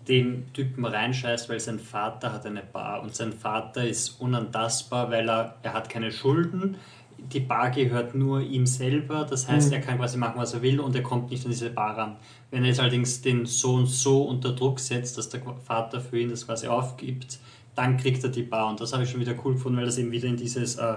den 0.07 0.51
Typen 0.53 0.85
reinscheißt, 0.85 1.49
weil 1.49 1.59
sein 1.59 1.79
Vater 1.79 2.31
hat 2.33 2.45
eine 2.45 2.61
Bar 2.61 3.01
und 3.01 3.13
sein 3.13 3.33
Vater 3.33 3.85
ist 3.85 4.21
unantastbar, 4.21 5.11
weil 5.11 5.29
er, 5.29 5.55
er 5.63 5.73
hat 5.73 5.89
keine 5.89 6.11
Schulden. 6.11 6.77
Die 7.17 7.39
Bar 7.39 7.71
gehört 7.71 8.15
nur 8.15 8.41
ihm 8.41 8.65
selber, 8.65 9.25
das 9.29 9.47
heißt, 9.47 9.69
mhm. 9.69 9.73
er 9.73 9.81
kann 9.81 9.97
quasi 9.97 10.17
machen, 10.17 10.35
was 10.37 10.53
er 10.53 10.61
will 10.61 10.79
und 10.79 10.95
er 10.95 11.03
kommt 11.03 11.31
nicht 11.31 11.43
an 11.43 11.51
diese 11.51 11.69
Bar 11.69 11.97
ran. 11.97 12.15
Wenn 12.51 12.63
er 12.63 12.69
jetzt 12.69 12.79
allerdings 12.79 13.21
den 13.21 13.45
Sohn 13.45 13.85
so 13.85 14.23
unter 14.23 14.53
Druck 14.53 14.79
setzt, 14.79 15.17
dass 15.17 15.29
der 15.29 15.41
Vater 15.65 15.99
für 15.99 16.19
ihn 16.19 16.29
das 16.29 16.45
quasi 16.45 16.67
aufgibt, 16.67 17.39
dann 17.75 17.97
kriegt 17.97 18.23
er 18.23 18.29
die 18.29 18.43
Bar 18.43 18.69
und 18.69 18.79
das 18.79 18.93
habe 18.93 19.03
ich 19.03 19.09
schon 19.09 19.19
wieder 19.19 19.35
cool 19.43 19.53
gefunden, 19.53 19.77
weil 19.77 19.85
das 19.85 19.97
eben 19.97 20.11
wieder 20.11 20.27
in 20.27 20.37
dieses 20.37 20.77
äh, 20.77 20.95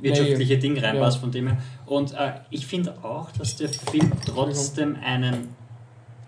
wirtschaftliche 0.00 0.58
Ding 0.58 0.78
reinpasst 0.78 1.16
ja. 1.16 1.20
von 1.20 1.30
dem 1.30 1.46
her. 1.48 1.58
Und 1.86 2.12
äh, 2.12 2.34
ich 2.50 2.66
finde 2.66 2.94
auch, 3.02 3.30
dass 3.32 3.56
der 3.56 3.68
Film 3.68 4.12
trotzdem 4.26 4.96
einen 5.02 5.48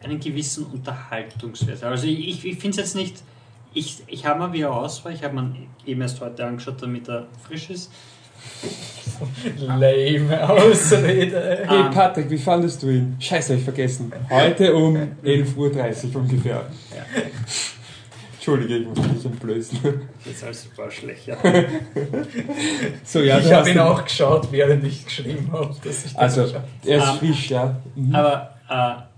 einen 0.07 0.21
gewissen 0.21 0.67
Unterhaltungswert. 0.67 1.83
Also 1.83 2.07
ich, 2.07 2.29
ich, 2.29 2.45
ich 2.47 2.59
finde 2.59 2.71
es 2.71 2.77
jetzt 2.77 2.97
nicht, 2.97 3.23
ich, 3.75 3.99
ich 4.07 4.25
habe 4.25 4.39
mal 4.39 4.53
wieder 4.53 4.73
Auswahl, 4.73 5.13
ich 5.13 5.23
habe 5.23 5.35
mir 5.35 5.55
eben 5.85 6.01
erst 6.01 6.21
heute 6.21 6.47
angeschaut, 6.47 6.81
damit 6.81 7.09
er 7.09 7.27
frisch 7.47 7.71
ist. 7.71 7.91
Lame 9.59 10.49
Ausrede. 10.49 11.65
Hey 11.67 11.87
Ähm. 11.87 11.91
Patrick, 11.91 12.31
wie 12.31 12.39
fandest 12.39 12.83
du 12.83 12.89
ihn? 12.89 13.17
Scheiße, 13.19 13.55
hab 13.55 13.59
ich 13.59 13.65
vergessen. 13.65 14.13
Heute 14.31 14.75
um 14.75 14.97
11.30 15.25 16.15
Uhr 16.15 16.21
ungefähr. 16.21 16.67
Entschuldige, 18.35 18.77
ich 18.77 18.87
muss 18.87 18.99
mich 18.99 19.25
entblößen. 19.25 19.79
Jetzt 20.25 20.45
als 20.45 20.69
war 20.77 20.89
schlecht, 20.91 21.27
ja. 21.27 21.37
So, 23.05 23.19
ja, 23.21 23.41
ich 23.41 23.53
habe 23.53 23.71
ihn 23.71 23.79
auch 23.81 24.05
geschaut, 24.05 24.53
während 24.53 24.85
ich 24.85 25.05
geschrieben 25.05 25.51
habe, 25.51 25.75
dass 25.83 26.05
ich 26.05 26.13
das 26.13 26.17
Also, 26.17 26.55
er 26.85 26.99
ist 26.99 27.09
Ähm, 27.09 27.19
frisch, 27.19 27.51
ja. 27.51 27.77
Mhm. 27.97 28.15
Aber 28.15 28.55
äh, 28.69 29.16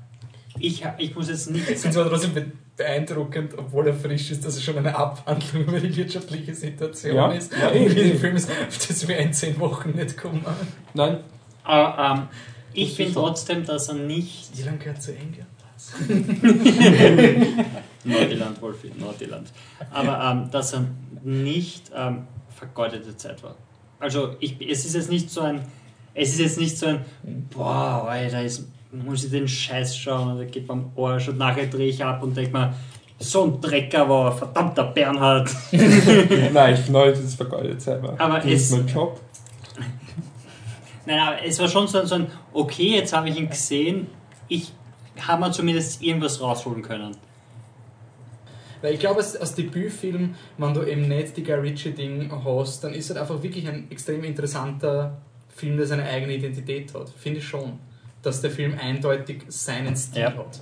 ich, 0.60 0.84
ich 0.98 1.14
muss 1.14 1.28
jetzt 1.28 1.50
nicht 1.50 1.68
Ich 1.68 1.78
finde 1.78 2.00
es 2.00 2.08
trotzdem 2.08 2.34
be- 2.34 2.52
beeindruckend, 2.76 3.56
obwohl 3.56 3.86
er 3.88 3.94
frisch 3.94 4.30
ist, 4.30 4.44
dass 4.44 4.56
es 4.56 4.62
schon 4.64 4.78
eine 4.78 4.94
Abhandlung 4.96 5.62
über 5.64 5.80
die 5.80 5.94
wirtschaftliche 5.96 6.54
Situation 6.54 7.14
Ja, 7.16 7.32
ist. 7.32 7.52
ja, 7.52 7.68
und 7.68 7.74
wie 7.94 8.00
eh. 8.00 8.10
der 8.10 8.20
Film 8.20 8.36
ist, 8.36 8.48
auf 8.50 8.86
das 8.88 9.06
wir 9.08 9.16
in 9.18 9.32
zehn 9.32 9.58
Wochen 9.60 9.90
nicht 9.90 10.16
kommen. 10.16 10.44
Nein, 10.94 11.18
Aber 11.64 12.16
ähm, 12.18 12.28
ich 12.74 12.94
finde 12.94 13.14
trotzdem, 13.14 13.64
dass 13.64 13.88
er 13.88 13.94
nicht. 13.94 14.50
Wie 14.56 14.62
lange 14.62 14.78
gehört 14.78 15.02
zu 15.02 15.12
England? 15.12 15.46
Nordirland, 18.04 18.60
Wolfi, 18.62 18.92
Nordirland. 18.98 19.52
Aber 19.90 20.20
ähm, 20.30 20.50
dass 20.50 20.72
er 20.74 20.84
nicht 21.22 21.90
ähm, 21.94 22.26
vergeudete 22.56 23.16
Zeit 23.16 23.42
war. 23.42 23.56
Also 24.00 24.36
ich, 24.40 24.56
es 24.68 24.84
ist 24.84 24.94
jetzt 24.94 25.10
nicht 25.10 25.30
so 25.30 25.40
ein. 25.42 25.60
Es 26.14 26.30
ist 26.30 26.40
jetzt 26.40 26.58
nicht 26.58 26.76
so 26.76 26.86
ein, 26.86 27.04
boah, 27.50 28.06
Alter, 28.08 28.42
muss 28.92 29.24
ich 29.24 29.30
den 29.30 29.46
Scheiß 29.48 29.96
schauen 29.96 30.32
und 30.32 30.38
der 30.38 30.46
geht 30.46 30.66
beim 30.66 30.90
Arsch 30.96 31.28
und 31.28 31.38
nachher 31.38 31.66
drehe 31.66 31.88
ich 31.88 32.02
ab 32.04 32.22
und 32.22 32.36
denke 32.36 32.52
mir, 32.56 32.74
so 33.18 33.44
ein 33.44 33.60
Drecker 33.60 34.08
war 34.08 34.32
verdammter 34.36 34.84
Bernhard. 34.84 35.50
nein, 35.72 36.74
ich 36.74 36.80
finde 36.80 37.10
das 37.10 37.20
ist 37.20 37.34
vergeudet 37.34 37.82
Zeit. 37.82 38.02
Aber 38.18 38.36
das 38.38 38.44
ist 38.46 38.62
es- 38.64 38.78
mein 38.78 38.86
Job. 38.86 39.20
Nein, 41.06 41.18
aber 41.20 41.42
es 41.44 41.58
war 41.58 41.68
schon 41.68 41.88
so 41.88 42.00
ein, 42.00 42.06
so 42.06 42.16
ein 42.16 42.26
okay, 42.52 42.96
jetzt 42.96 43.12
habe 43.14 43.28
ich 43.30 43.38
ihn 43.38 43.48
gesehen, 43.48 44.08
ich 44.46 44.72
habe 45.26 45.40
mir 45.42 45.50
zumindest 45.52 46.02
irgendwas 46.02 46.40
rausholen 46.40 46.82
können. 46.82 47.16
Weil 48.82 48.94
ich 48.94 49.00
glaube, 49.00 49.16
als, 49.16 49.34
als 49.36 49.54
Debütfilm, 49.54 50.34
wenn 50.58 50.74
du 50.74 50.82
eben 50.84 51.08
nicht 51.08 51.36
die 51.36 51.42
Guy 51.42 51.54
Ritchie-Ding 51.54 52.30
hast, 52.44 52.84
dann 52.84 52.94
ist 52.94 53.10
es 53.10 53.16
einfach 53.16 53.42
wirklich 53.42 53.66
ein 53.66 53.90
extrem 53.90 54.22
interessanter 54.22 55.16
Film, 55.48 55.76
der 55.78 55.86
seine 55.86 56.04
eigene 56.04 56.34
Identität 56.34 56.94
hat. 56.94 57.08
Finde 57.10 57.40
ich 57.40 57.48
schon. 57.48 57.80
Dass 58.22 58.40
der 58.40 58.50
Film 58.50 58.74
eindeutig 58.80 59.42
seinen 59.48 59.96
Stil 59.96 60.22
Ja. 60.22 60.36
hat. 60.36 60.60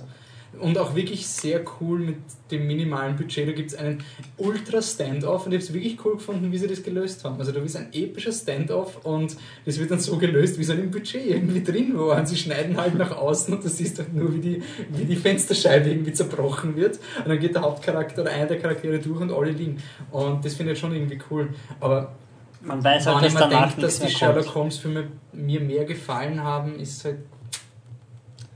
Und 0.59 0.77
auch 0.79 0.95
wirklich 0.95 1.27
sehr 1.27 1.61
cool 1.79 1.99
mit 1.99 2.15
dem 2.49 2.65
minimalen 2.65 3.15
Budget. 3.15 3.47
Da 3.47 3.51
gibt 3.51 3.71
es 3.71 3.77
einen 3.77 4.03
Ultra-Standoff 4.37 5.45
und 5.45 5.51
ich 5.51 5.57
habe 5.57 5.65
es 5.65 5.73
wirklich 5.73 6.03
cool 6.03 6.13
gefunden, 6.13 6.51
wie 6.51 6.57
sie 6.57 6.67
das 6.67 6.81
gelöst 6.81 7.23
haben. 7.23 7.37
Also 7.37 7.51
da 7.51 7.59
ist 7.59 7.75
ein 7.75 7.89
epischer 7.91 8.31
Standoff 8.31 9.05
und 9.05 9.35
das 9.65 9.77
wird 9.77 9.91
dann 9.91 9.99
so 9.99 10.17
gelöst, 10.17 10.57
wie 10.57 10.63
es 10.63 10.69
halt 10.69 10.79
im 10.79 10.89
Budget 10.89 11.25
irgendwie 11.27 11.63
drin 11.63 11.91
war. 11.97 12.17
Und 12.17 12.27
sie 12.27 12.37
schneiden 12.37 12.77
halt 12.77 12.95
nach 12.95 13.11
außen 13.15 13.53
und 13.53 13.63
du 13.63 13.69
siehst 13.69 13.99
halt 13.99 14.13
nur, 14.15 14.33
wie 14.33 14.39
die, 14.39 14.63
wie 14.89 15.05
die 15.05 15.15
Fensterscheibe 15.15 15.89
irgendwie 15.89 16.13
zerbrochen 16.13 16.75
wird. 16.75 16.97
Und 17.19 17.27
dann 17.29 17.39
geht 17.39 17.53
der 17.53 17.61
Hauptcharakter 17.61 18.21
oder 18.23 18.31
einer 18.31 18.47
der 18.47 18.59
Charaktere 18.59 18.97
durch 18.99 19.19
und 19.21 19.31
alle 19.31 19.51
liegen. 19.51 19.77
Und 20.11 20.43
das 20.43 20.55
finde 20.55 20.73
ich 20.73 20.79
schon 20.79 20.93
irgendwie 20.93 21.19
cool. 21.29 21.49
Aber 21.79 22.15
Man 22.61 22.83
weiß 22.83 23.05
halt, 23.05 23.25
dass 23.25 23.35
denke, 23.35 23.81
dass 23.81 23.99
die 23.99 24.09
Sherlock 24.09 24.45
kommt. 24.45 24.55
Holmes 24.55 24.77
Filme 24.77 25.07
mir 25.33 25.59
mehr 25.59 25.85
gefallen 25.85 26.41
haben, 26.41 26.79
ist 26.79 27.05
halt. 27.05 27.17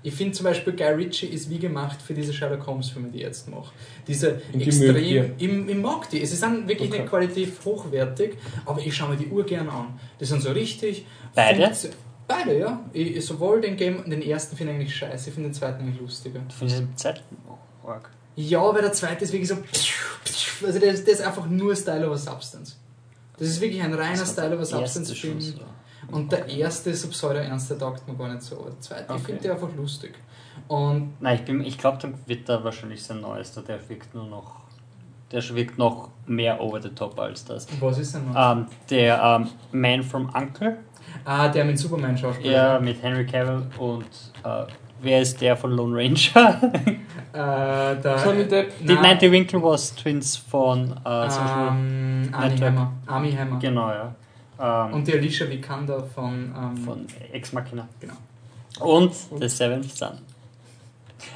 Ich 0.04 0.14
finde 0.16 0.34
zum 0.34 0.46
Beispiel 0.46 0.74
Guy 0.74 0.88
Ritchie 0.94 1.28
ist 1.28 1.50
wie 1.50 1.60
gemacht 1.60 2.02
für 2.02 2.14
diese 2.16 2.34
Sherlock 2.34 2.66
Holmes 2.66 2.90
Filme, 2.90 3.10
die 3.10 3.18
ich 3.20 3.24
jetzt 3.24 3.48
mache. 3.48 3.72
Diese 4.08 4.42
die 4.54 4.64
extrem. 4.64 4.96
Ich, 5.38 5.70
ich 5.70 5.76
mag 5.78 6.10
die. 6.10 6.26
Sie 6.26 6.36
sind 6.36 6.68
wirklich 6.68 6.90
Okay. 6.90 7.00
nicht 7.02 7.10
qualitativ 7.10 7.64
hochwertig, 7.66 8.38
aber 8.66 8.82
ich 8.82 8.96
schaue 8.96 9.10
mir 9.10 9.18
die 9.18 9.28
Uhr 9.28 9.46
gern 9.46 9.70
an. 9.70 10.00
Die 10.20 10.26
sind 10.26 10.42
so 10.42 10.52
richtig. 10.52 11.06
Beide? 11.36 11.72
Beide, 12.28 12.58
ja. 12.58 12.80
Ich, 12.94 13.24
sowohl 13.26 13.62
den 13.62 13.78
Game, 13.78 14.10
den 14.10 14.22
ersten 14.22 14.56
finde 14.56 14.74
ich 14.74 14.80
eigentlich 14.80 14.96
scheiße, 14.96 15.30
ich 15.30 15.36
finde 15.36 15.50
den 15.50 15.54
zweiten 15.54 15.82
eigentlich 15.84 16.00
lustiger. 16.02 16.42
Ich 16.50 16.56
finde 16.56 16.74
den 16.76 16.98
Zeit 16.98 17.22
arg. 17.86 18.10
Ja, 18.36 18.62
weil 18.74 18.82
der 18.82 18.94
zweite 18.94 19.24
ist 19.26 19.34
wirklich 19.34 19.50
so. 19.50 19.58
Also 20.66 20.80
der, 20.80 20.94
ist- 20.94 21.06
der 21.06 21.14
ist 21.16 21.22
einfach 21.22 21.48
nur 21.48 21.76
Style 21.76 22.08
over 22.08 22.18
Substance. 22.18 22.76
Das 23.38 23.48
ist 23.50 23.60
wirklich 23.62 23.82
ein 23.84 23.94
reiner 23.94 24.26
Style 24.26 24.56
over 24.56 24.66
der 24.66 24.88
Und 26.10 26.32
der 26.32 26.48
erste 26.48 26.90
ist 26.90 27.02
so 27.04 27.10
pseudo-ernst, 27.10 27.70
der 27.70 27.78
taugt 27.80 28.08
mir 28.08 28.16
gar 28.16 28.30
nicht 28.30 28.42
so. 28.42 28.56
Aber 28.58 28.70
der 28.72 28.80
zweite, 28.80 29.04
ich 29.04 29.10
Okay. 29.12 29.22
finde 29.26 29.42
den 29.44 29.52
einfach 29.52 29.70
lustig. 29.76 30.14
Und 30.68 31.14
Nein, 31.22 31.36
ich, 31.36 31.46
bin- 31.46 31.62
ich 31.64 31.78
glaube, 31.78 31.98
dann 32.02 32.14
wird 32.26 32.48
da 32.50 32.64
wahrscheinlich 32.64 33.04
sein 33.04 33.22
neuester. 33.22 33.62
Der 33.62 33.78
wirkt 33.90 34.14
nur 34.16 34.26
noch. 34.26 34.62
Der 35.32 35.42
wirkt 35.56 35.78
noch 35.78 36.10
mehr 36.26 36.60
over 36.60 36.82
the 36.82 36.90
top 36.90 37.18
als 37.20 37.46
das. 37.46 37.66
was 37.80 37.98
ist 38.00 38.16
denn 38.16 38.32
noch? 38.34 38.52
Ähm, 38.58 38.66
der 38.90 39.22
ähm, 39.22 39.48
Man 39.72 40.04
from 40.04 40.30
Uncle, 40.36 40.78
Ah, 41.24 41.48
der 41.48 41.64
mit 41.66 41.78
Superman 41.80 42.18
schauspieler. 42.18 42.52
ja, 42.74 42.80
mit 42.80 43.02
Henry 43.02 43.26
Cavill 43.26 43.64
und 43.78 44.06
äh, 44.44 44.64
wer 45.02 45.22
ist 45.22 45.40
der 45.40 45.56
von 45.56 45.72
Lone 45.72 45.98
Ranger? 45.98 46.72
Äh, 47.34 47.96
der, 48.02 48.22
Johnny 48.26 48.46
Depp. 48.46 48.74
die, 48.86 48.94
nein, 48.94 49.18
die 49.18 49.32
Winklevoss 49.32 49.96
Twins 49.96 50.36
von 50.36 50.92
äh, 51.06 51.30
Social 51.30 51.68
ähm, 51.70 52.30
Army 52.34 52.50
Network. 52.50 52.62
Hammer. 52.74 52.92
Army 53.08 53.32
Hammer. 53.32 53.60
Genau, 53.60 53.90
ja. 53.90 54.16
Ähm, 54.62 54.94
Und 54.94 55.08
die 55.08 55.14
Alicia 55.14 55.50
Vikander 55.50 56.04
von. 56.04 56.54
Ähm, 56.56 56.78
von 56.78 57.08
Ex 57.32 57.54
Machina. 57.54 57.88
Genau. 58.00 58.14
Und 58.80 59.14
The 59.40 59.50
Seventh 59.50 59.92
Son. 59.96 60.20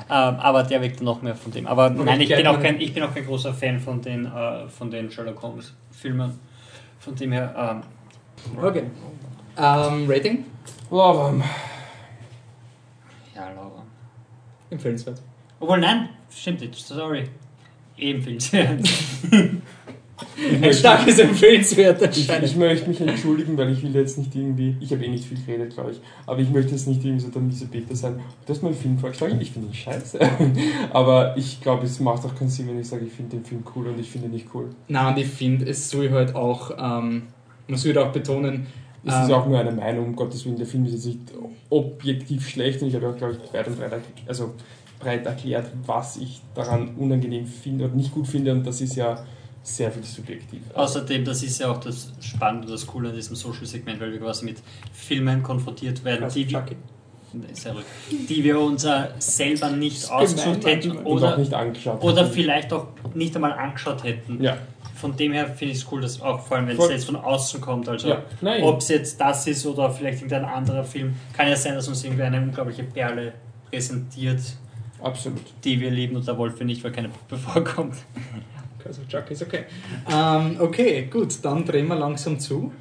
Ähm, 0.10 0.36
aber 0.40 0.64
der 0.64 0.82
wirkt 0.82 1.02
noch 1.02 1.22
mehr 1.22 1.36
von 1.36 1.52
dem. 1.52 1.68
Aber 1.68 1.88
Und 1.88 2.06
nein, 2.06 2.22
ich 2.22 2.30
bin, 2.30 2.48
auch 2.48 2.60
kein, 2.60 2.80
ich 2.80 2.94
bin 2.94 3.04
auch 3.04 3.14
kein 3.14 3.26
großer 3.26 3.54
Fan 3.54 3.80
von 3.80 4.02
den, 4.02 4.26
äh, 4.26 4.68
von 4.68 4.90
den 4.90 5.12
Sherlock 5.12 5.42
Holmes 5.42 5.74
Filmen. 5.92 6.40
Von 7.00 7.16
dem 7.16 7.32
her, 7.32 7.54
ähm, 7.58 7.84
Okay. 8.62 8.84
Ähm, 9.58 10.06
Rating? 10.10 10.46
Love 10.92 11.42
ja, 13.36 13.50
Laura. 13.50 13.84
Empfehlenswert. 14.70 15.22
Obwohl, 15.60 15.80
nein, 15.80 16.10
stimmt 16.30 16.62
nicht, 16.62 16.76
sorry. 16.76 17.30
Ebenfalls. 17.98 18.52
Ein 20.62 20.74
starkes 20.74 21.20
Empfehlenswert 21.20 22.02
Ich, 22.16 22.30
ich 22.30 22.56
möchte 22.56 22.88
mich 22.88 23.02
entschuldigen, 23.02 23.58
weil 23.58 23.72
ich 23.72 23.84
will 23.84 23.94
jetzt 23.94 24.18
nicht 24.18 24.34
irgendwie, 24.34 24.76
ich 24.80 24.92
habe 24.92 25.04
eh 25.04 25.10
nicht 25.10 25.26
viel 25.26 25.38
geredet, 25.46 25.74
glaube 25.74 25.92
ich, 25.92 26.02
aber 26.26 26.40
ich 26.40 26.50
möchte 26.50 26.72
jetzt 26.72 26.88
nicht 26.88 27.04
irgendwie 27.04 27.26
so 27.26 27.30
der 27.32 27.42
miese 27.42 27.66
Peter 27.66 27.96
sein. 27.96 28.20
Du 28.46 28.54
hast 28.54 28.62
mir 28.62 28.70
einen 28.70 28.78
Film 28.78 28.98
vorgeschlagen, 28.98 29.40
ich 29.42 29.52
finde 29.52 29.70
ihn 29.70 29.74
scheiße. 29.74 30.20
aber 30.92 31.36
ich 31.38 31.60
glaube, 31.60 31.86
es 31.86 32.00
macht 32.00 32.26
auch 32.26 32.34
keinen 32.36 32.50
Sinn, 32.50 32.68
wenn 32.68 32.80
ich 32.80 32.88
sage, 32.88 33.06
ich 33.06 33.12
finde 33.12 33.38
den 33.38 33.46
Film 33.46 33.64
cool 33.76 33.88
und 33.88 34.00
ich 34.00 34.10
finde 34.10 34.28
ihn 34.28 34.34
nicht 34.34 34.48
cool. 34.54 34.70
Nein, 34.88 35.14
und 35.14 35.20
ich 35.20 35.28
finde, 35.28 35.66
es 35.68 35.90
soll 35.90 36.10
halt 36.12 36.34
auch, 36.34 36.72
ähm, 36.72 37.24
man 37.68 37.78
soll 37.78 37.98
auch 37.98 38.12
betonen, 38.12 38.68
Es 39.04 39.14
Ähm, 39.14 39.24
ist 39.24 39.32
auch 39.32 39.46
nur 39.46 39.60
eine 39.60 39.72
Meinung, 39.72 40.06
um 40.06 40.16
Gottes 40.16 40.46
Willen, 40.46 40.58
der 40.58 40.66
Film 40.66 40.86
ist 40.86 40.94
jetzt 40.94 41.06
nicht 41.06 41.20
objektiv 41.70 42.48
schlecht 42.48 42.82
und 42.82 42.88
ich 42.88 42.96
habe 42.96 43.10
auch, 43.10 43.18
glaube 43.18 43.34
ich, 43.34 43.54
weit 43.54 43.68
und 43.68 43.78
breit, 43.78 44.02
also 44.28 44.54
breit 45.00 45.26
erklärt, 45.26 45.68
was 45.86 46.18
ich 46.18 46.42
daran 46.56 46.96
unangenehm 46.98 47.46
finde 47.46 47.86
und 47.86 47.96
nicht 47.96 48.12
gut 48.14 48.28
finde 48.28 48.52
und 48.54 48.66
das 48.66 48.82
ist 48.82 48.96
ja 48.96 49.24
sehr 49.66 49.92
viel 49.92 50.04
subjektiv. 50.04 50.62
Außerdem, 50.76 51.26
das 51.26 51.42
ist 51.42 51.60
ja 51.60 51.72
auch 51.72 51.80
das 51.80 52.14
Spannende 52.22 52.68
und 52.68 52.74
das 52.74 52.86
Coole 52.86 53.10
an 53.10 53.16
diesem 53.16 53.36
Social-Segment, 53.36 54.00
weil 54.00 54.12
wir 54.12 54.20
quasi 54.20 54.46
mit 54.46 54.58
Filmen 54.94 55.42
konfrontiert 55.42 56.04
werden, 56.04 56.30
die 56.34 56.50
wir, 56.50 56.66
die 58.30 58.44
wir 58.44 58.60
uns 58.60 58.84
äh, 58.84 59.08
selber 59.18 59.72
nicht 59.72 60.10
ausgesucht 60.10 60.66
hätten 60.66 61.00
oder, 61.00 61.40
oder 62.00 62.26
vielleicht 62.28 62.72
auch 62.72 62.88
nicht 63.16 63.36
einmal 63.36 63.54
angeschaut 63.54 64.04
hätten. 64.04 64.42
Ja, 64.42 64.56
Von 64.94 65.18
dem 65.18 65.34
her 65.34 65.48
finde 65.48 65.74
ich 65.74 65.80
es 65.80 65.92
cool, 65.92 66.02
dass 66.02 66.22
auch 66.22 66.42
vor 66.42 66.58
allem, 66.58 66.68
wenn 66.68 66.78
es 66.78 66.90
jetzt 66.90 67.06
von 67.06 67.16
außen 67.16 67.60
kommt, 67.60 67.90
also 67.90 68.10
ja. 68.10 68.24
Ob 68.62 68.82
es 68.82 68.90
jetzt 68.90 69.20
das 69.20 69.48
ist 69.48 69.66
oder 69.66 69.90
vielleicht 69.90 70.20
irgendein 70.20 70.46
anderer 70.46 70.84
Film, 70.84 71.16
kann 71.36 71.48
ja 71.48 71.56
sein, 71.56 71.74
dass 71.74 71.88
uns 71.88 72.04
irgendwie 72.04 72.24
eine 72.24 72.40
unglaubliche 72.40 72.84
Perle 72.84 73.34
präsentiert, 73.72 74.42
absolut. 75.02 75.42
die 75.64 75.80
wir 75.80 75.90
lieben 75.90 76.16
und 76.16 76.28
der 76.28 76.38
Wolf 76.38 76.60
nicht, 76.62 76.84
weil 76.84 76.92
keine 76.92 77.10
Puppe 77.10 77.38
vorkommt. 77.52 77.96
Also 78.86 79.02
Chucky 79.08 79.34
ist 79.34 79.42
okay. 79.42 79.66
Ähm, 80.12 80.58
okay, 80.60 81.08
gut, 81.12 81.44
dann 81.44 81.66
drehen 81.66 81.88
wir 81.88 81.96
langsam 81.96 82.40
zu. 82.40 82.72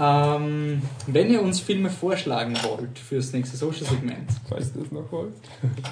Ähm, 0.00 0.80
wenn 1.08 1.30
ihr 1.30 1.42
uns 1.42 1.58
Filme 1.58 1.90
vorschlagen 1.90 2.56
wollt 2.62 2.98
fürs 2.98 3.32
nächste 3.32 3.56
Social-Segment, 3.56 4.30
Falls 4.48 4.72
du 4.72 4.80
das 4.80 4.92
noch 4.92 5.10
wollt. 5.10 5.34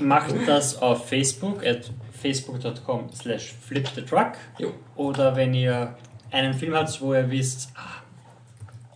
Macht 0.01 0.35
das 0.47 0.81
auf 0.81 1.09
Facebook 1.09 1.67
at 1.67 1.91
facebook.com 2.13 3.11
slash 3.13 3.55
flipthetruck 3.61 4.33
Jo. 4.59 4.73
oder 4.95 5.35
wenn 5.35 5.55
ihr 5.55 5.97
einen 6.31 6.55
Film 6.55 6.75
habt, 6.75 7.01
wo 7.01 7.15
ihr 7.15 7.29
wisst, 7.31 7.71
ah, 7.75 7.96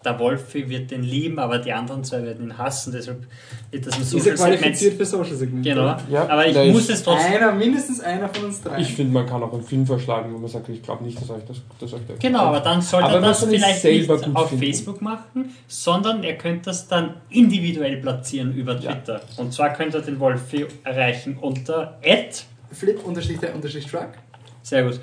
der 0.05 0.19
Wolfi 0.19 0.69
wird 0.69 0.91
den 0.91 1.03
lieben, 1.03 1.39
aber 1.39 1.59
die 1.59 1.73
anderen 1.73 2.03
zwei 2.05 2.23
werden 2.23 2.47
ihn 2.47 2.59
hassen, 2.59 2.93
deshalb 2.93 3.27
wird 3.71 3.87
das 3.87 3.97
ein 3.97 4.03
Ist 4.03 4.15
er 4.15 4.21
Social 4.21 4.35
qualifiziert 4.37 4.95
für 4.97 5.05
Social 5.05 5.35
Segment? 5.35 5.65
Genau, 5.65 5.97
Ja, 6.11 6.29
aber 6.29 6.47
ich 6.47 6.73
muss 6.73 6.89
es 6.89 7.03
trotzdem. 7.03 7.35
Einer, 7.35 7.53
mindestens 7.53 8.01
einer 8.01 8.29
von 8.29 8.47
uns 8.47 8.63
drei. 8.63 8.81
Ich 8.81 8.95
finde, 8.95 9.13
man 9.13 9.27
kann 9.27 9.43
auch 9.43 9.53
einen 9.53 9.63
Film 9.63 9.87
vorschlagen, 9.87 10.33
wo 10.33 10.39
man 10.39 10.49
sagt, 10.49 10.69
ich 10.71 10.83
glaube 10.83 11.05
nicht, 11.05 11.21
dass 11.21 11.29
euch 11.31 11.45
das, 11.47 11.59
dass 11.79 11.93
euch 11.93 12.01
das 12.09 12.19
Genau, 12.19 12.41
aber 12.45 12.61
dann 12.61 12.81
sollte 12.81 13.07
Aber 13.07 13.17
er 13.17 13.21
das 13.21 13.43
man 13.43 13.55
es 13.55 13.57
vielleicht 13.63 13.85
nicht 13.85 14.11
auf 14.35 14.49
finden. 14.49 14.65
Facebook 14.65 15.03
machen, 15.03 15.55
sondern 15.69 16.25
er 16.25 16.37
könnte 16.39 16.63
das 16.71 16.89
dann 16.89 17.15
individuell 17.29 17.99
platzieren 17.99 18.55
über 18.55 18.79
Ja. 18.79 18.93
Twitter. 18.95 19.21
Und 19.37 19.53
zwar 19.53 19.73
könnte 19.75 19.99
er 19.99 20.03
den 20.03 20.19
Wolfi 20.19 20.67
erreichen 20.85 21.37
unter 21.41 21.99
Flip 22.73 23.05
unterstrich 23.05 23.39
der 23.39 23.55
unterstrich 23.55 23.87
Truck. 23.87 24.11
Sehr 24.63 24.85
gut. 24.85 25.01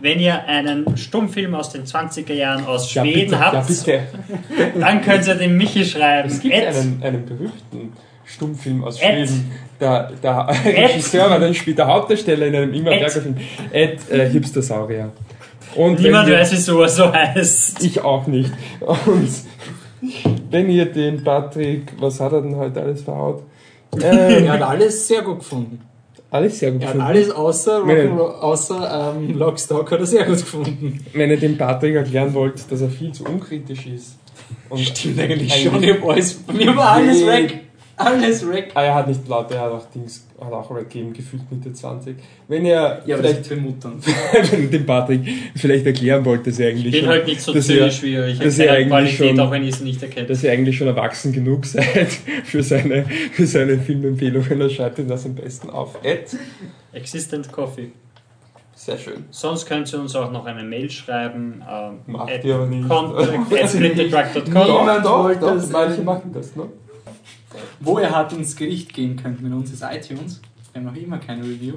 Wenn 0.00 0.20
ihr 0.20 0.44
einen 0.44 0.96
Stummfilm 0.96 1.54
aus 1.54 1.70
den 1.70 1.84
20er 1.84 2.32
Jahren 2.32 2.64
aus 2.66 2.92
ja, 2.94 3.02
Schweden 3.02 3.20
bitte, 3.30 3.32
ja, 3.32 3.52
habt, 3.52 3.66
bitte. 3.66 4.00
dann 4.80 5.02
könnt 5.02 5.26
ihr 5.26 5.34
den 5.34 5.56
Michi 5.56 5.84
schreiben. 5.84 6.28
Es 6.28 6.40
gibt 6.40 6.54
Ed- 6.54 6.66
einen, 6.68 7.02
einen 7.02 7.26
berühmten 7.26 7.92
Stummfilm 8.24 8.84
aus 8.84 9.00
Ed. 9.00 9.28
Schweden. 9.28 9.50
Der, 9.80 10.10
der 10.20 10.48
Regisseur 10.64 11.30
war 11.30 11.38
dann 11.38 11.54
später 11.54 11.86
Hauptdarsteller 11.86 12.46
in 12.46 12.56
einem 12.56 12.74
Ingmar 12.74 12.94
Ed. 12.94 12.98
Berger 12.98 13.20
Film. 13.20 13.36
Ed 13.72 14.10
äh, 14.10 14.28
Hipster-Saurier. 14.28 15.12
Und 15.76 16.00
Niemand 16.00 16.28
ihr- 16.28 16.34
weiß, 16.36 16.50
wieso 16.50 16.82
er 16.82 16.88
so 16.88 17.12
heißt. 17.12 17.84
Ich 17.84 18.00
auch 18.02 18.26
nicht. 18.26 18.50
Und 18.80 19.30
wenn 20.50 20.68
ihr 20.68 20.86
den 20.86 21.22
Patrick, 21.22 21.92
was 22.00 22.18
hat 22.18 22.32
er 22.32 22.42
denn 22.42 22.56
heute 22.56 22.80
alles 22.80 23.02
verhaut? 23.02 23.44
Ähm, 24.02 24.02
Er 24.46 24.52
hat 24.54 24.62
alles 24.62 25.06
sehr 25.06 25.22
gut 25.22 25.38
gefunden. 25.38 25.80
Alles 26.30 26.58
sehr 26.58 26.72
gut 26.72 26.82
Er 26.82 26.88
hat 26.88 26.94
gefunden. 26.94 27.08
alles 27.16 27.30
außer, 27.30 27.78
Rock'n'Roll- 27.84 28.38
außer 28.40 29.14
ähm, 29.16 29.38
Lockstock 29.38 29.90
hat 29.90 30.00
er 30.00 30.06
sehr 30.06 30.24
gut 30.24 30.36
gefunden. 30.38 31.04
Wenn 31.14 31.30
ihr 31.30 31.36
dem 31.38 31.56
Patrick 31.56 31.94
erklären 31.94 32.34
wollt, 32.34 32.70
dass 32.70 32.80
er 32.80 32.88
viel 32.90 33.12
zu 33.12 33.24
unkritisch 33.24 33.86
ist. 33.86 34.16
Und 34.68 34.80
Stimmt 34.80 35.18
eigentlich 35.20 35.54
schon. 35.54 35.82
Ich 35.82 35.90
hab 35.90 36.04
alles, 36.08 36.34
bei 36.34 36.52
mir 36.52 36.76
war 36.76 36.90
alles 36.92 37.24
weg. 37.26 37.60
Alles 37.98 38.48
weg. 38.48 38.70
Ah, 38.74 38.82
er 38.84 38.94
hat 38.94 39.08
nicht 39.08 39.26
laut, 39.28 39.50
er 39.50 39.60
hat 39.60 39.72
auch 39.72 39.84
Dings, 39.90 40.24
hat 40.40 40.52
auch 40.52 40.74
weggegeben, 40.74 41.12
gefühlt 41.12 41.42
Mitte 41.50 41.72
20. 41.72 42.16
Wenn 42.46 42.64
ihr 42.64 42.72
Ja, 42.72 43.16
aber 43.16 43.22
das 43.24 43.32
vielleicht 43.32 43.44
sind 43.46 43.58
für 43.58 43.60
Muttern. 43.66 44.00
wenn 44.50 44.62
ihr 44.62 44.70
dem 44.70 44.86
Patrick 44.86 45.20
vielleicht 45.56 45.84
erklären 45.84 46.24
wollt, 46.24 46.46
dass 46.46 46.58
er 46.60 46.68
Ich 46.70 46.74
eigentlich 46.76 46.92
bin 46.92 47.00
schon, 47.02 47.08
halt 47.10 47.26
nicht 47.26 47.40
so 47.40 47.52
dass 47.52 47.68
ihr- 47.68 47.78
zynisch 47.78 48.02
wie 48.02 48.12
ihr. 48.12 48.26
Ich 48.28 48.38
dass 48.38 48.58
ihr 48.58 48.72
eigentlich 48.72 48.88
Qualität, 48.88 49.28
schon- 49.36 49.40
auch 49.40 49.50
wenn 49.50 49.62
ich 49.64 49.70
es 49.74 49.80
nicht 49.80 50.02
erkenne. 50.02 50.26
dass 50.28 50.42
ihr 50.44 50.52
eigentlich 50.52 50.76
schon 50.76 50.86
erwachsen 50.86 51.32
genug 51.32 51.66
seid 51.66 52.08
für 52.44 52.62
seine, 52.62 53.04
für 53.32 53.46
seine 53.46 53.78
Filmempfehlungen, 53.78 54.58
dann 54.60 54.70
schreibt 54.70 54.98
ihr 55.00 55.04
das 55.04 55.26
am 55.26 55.34
besten 55.34 55.68
auf. 55.70 55.96
Ed. 56.02 56.36
Existent 56.92 57.50
Coffee. 57.52 57.90
Sehr 58.74 58.96
schön. 58.96 59.24
Sonst 59.30 59.66
könnt 59.66 59.92
ihr 59.92 59.98
uns 60.00 60.14
auch 60.14 60.30
noch 60.30 60.46
eine 60.46 60.62
Mail 60.62 60.88
schreiben. 60.88 61.62
Ähm, 61.68 61.98
Macht 62.06 62.30
at 62.32 62.44
ihr 62.44 62.54
aber 62.54 62.66
nicht. 62.66 62.88
contact 62.88 64.36
at. 64.36 64.46
Niemand 64.46 65.04
doch, 65.04 65.24
wollte 65.24 65.40
doch, 65.40 65.70
manche 65.72 66.00
machen 66.02 66.30
das, 66.32 66.54
ne? 66.54 66.62
Wo 67.80 67.98
ihr 67.98 68.10
hart 68.10 68.32
ins 68.32 68.56
Gericht 68.56 68.92
gehen 68.92 69.16
könnt 69.16 69.42
mit 69.42 69.52
uns 69.52 69.72
ist 69.72 69.82
iTunes. 69.82 70.40
Wir 70.72 70.80
haben 70.80 70.86
noch 70.86 70.96
immer 71.02 71.18
keine 71.18 71.42
Review. 71.42 71.74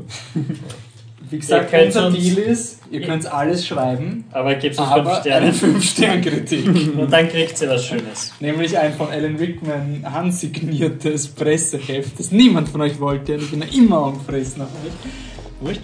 Wie 1.29 1.37
gesagt, 1.37 1.71
Ihr 1.71 1.77
könnt 1.79 1.87
unser 1.95 2.07
uns- 2.07 2.17
Deal 2.17 2.37
ist, 2.39 2.79
ihr 2.89 3.01
könnt 3.01 3.31
alles 3.31 3.65
schreiben, 3.65 4.25
Aber 4.31 4.55
gebt 4.55 4.77
uns 4.77 4.87
5 4.89 4.99
aber 5.01 5.15
Sterne. 5.21 5.45
eine 5.47 5.53
5-Stern-Kritik. 5.55 6.67
Und 6.97 7.13
dann 7.13 7.29
kriegt 7.29 7.61
ihr 7.61 7.69
was 7.69 7.85
Schönes. 7.85 8.33
Nämlich 8.39 8.77
ein 8.77 8.93
von 8.93 9.07
Alan 9.09 9.35
Rickman 9.35 10.03
handsigniertes 10.11 11.27
Presseheft, 11.29 12.19
das 12.19 12.31
niemand 12.31 12.69
von 12.69 12.81
euch 12.81 12.99
wollte 12.99 13.35
und 13.35 13.43
ich 13.43 13.51
bin 13.51 13.61
ja 13.61 13.67
immer 13.73 14.07
angefressen 14.07 14.63
auf 14.63 14.69
euch. 14.83 15.67
Wurscht. 15.67 15.81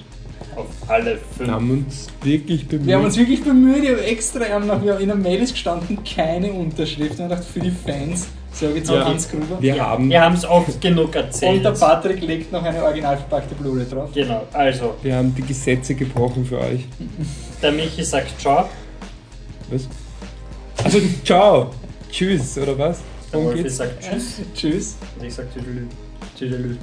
Auf 0.55 0.65
alle 0.87 1.19
Wir 1.37 1.45
5. 1.45 1.51
haben 1.51 1.69
uns 1.71 2.07
wirklich 2.23 2.67
bemüht. 2.67 2.87
Wir 2.87 2.95
haben 2.97 3.05
uns 3.05 3.15
wirklich 3.17 3.43
bemüht, 3.43 3.83
ich 3.83 3.89
habe 3.91 4.03
extra 4.05 4.39
wir 4.39 4.83
wir 4.83 4.93
haben 4.95 5.01
in 5.01 5.07
der 5.07 5.15
Mail 5.15 5.39
ist 5.43 5.53
gestanden, 5.53 5.99
keine 6.03 6.51
Unterschrift. 6.51 7.19
Und 7.19 7.25
ich 7.25 7.29
dachte, 7.31 7.43
für 7.45 7.59
die 7.59 7.69
Fans, 7.71 8.27
sage 8.57 8.73
jetzt 8.75 8.89
Ja. 8.89 9.01
auch 9.01 9.05
Hans 9.05 9.29
Gruber. 9.29 9.57
wir 9.59 9.81
haben, 9.85 10.09
Wir 10.09 10.31
es 10.33 10.45
oft 10.45 10.81
genug 10.81 11.15
erzählt. 11.15 11.57
Und 11.57 11.63
der 11.63 11.71
Patrick 11.71 12.21
legt 12.21 12.51
noch 12.51 12.63
eine 12.63 12.83
original 12.83 13.17
verpackte 13.17 13.55
Blu-ray 13.55 13.85
drauf. 13.85 14.09
Genau, 14.13 14.47
also, 14.53 14.95
wir 15.01 15.15
haben 15.15 15.33
die 15.35 15.41
Gesetze 15.43 15.95
gebrochen 15.95 16.45
für 16.45 16.59
euch. 16.59 16.85
der 17.61 17.71
Michi 17.71 18.03
sagt 18.03 18.39
Ciao. 18.39 18.69
Was? 19.69 19.87
Also, 20.83 20.99
ciao. 21.23 21.71
Tschüss, 22.11 22.57
oder 22.57 22.77
was? 22.77 23.01
Der 23.31 23.43
Wolfi 23.43 23.69
sagt 23.69 24.01
Tschüss. 24.01 24.41
Tschüss. 24.55 24.95
Und 25.19 25.25
ich 25.25 25.33
sag 25.33 25.53
Tüdelü. 25.53 25.87
Tüdelü. 26.37 26.77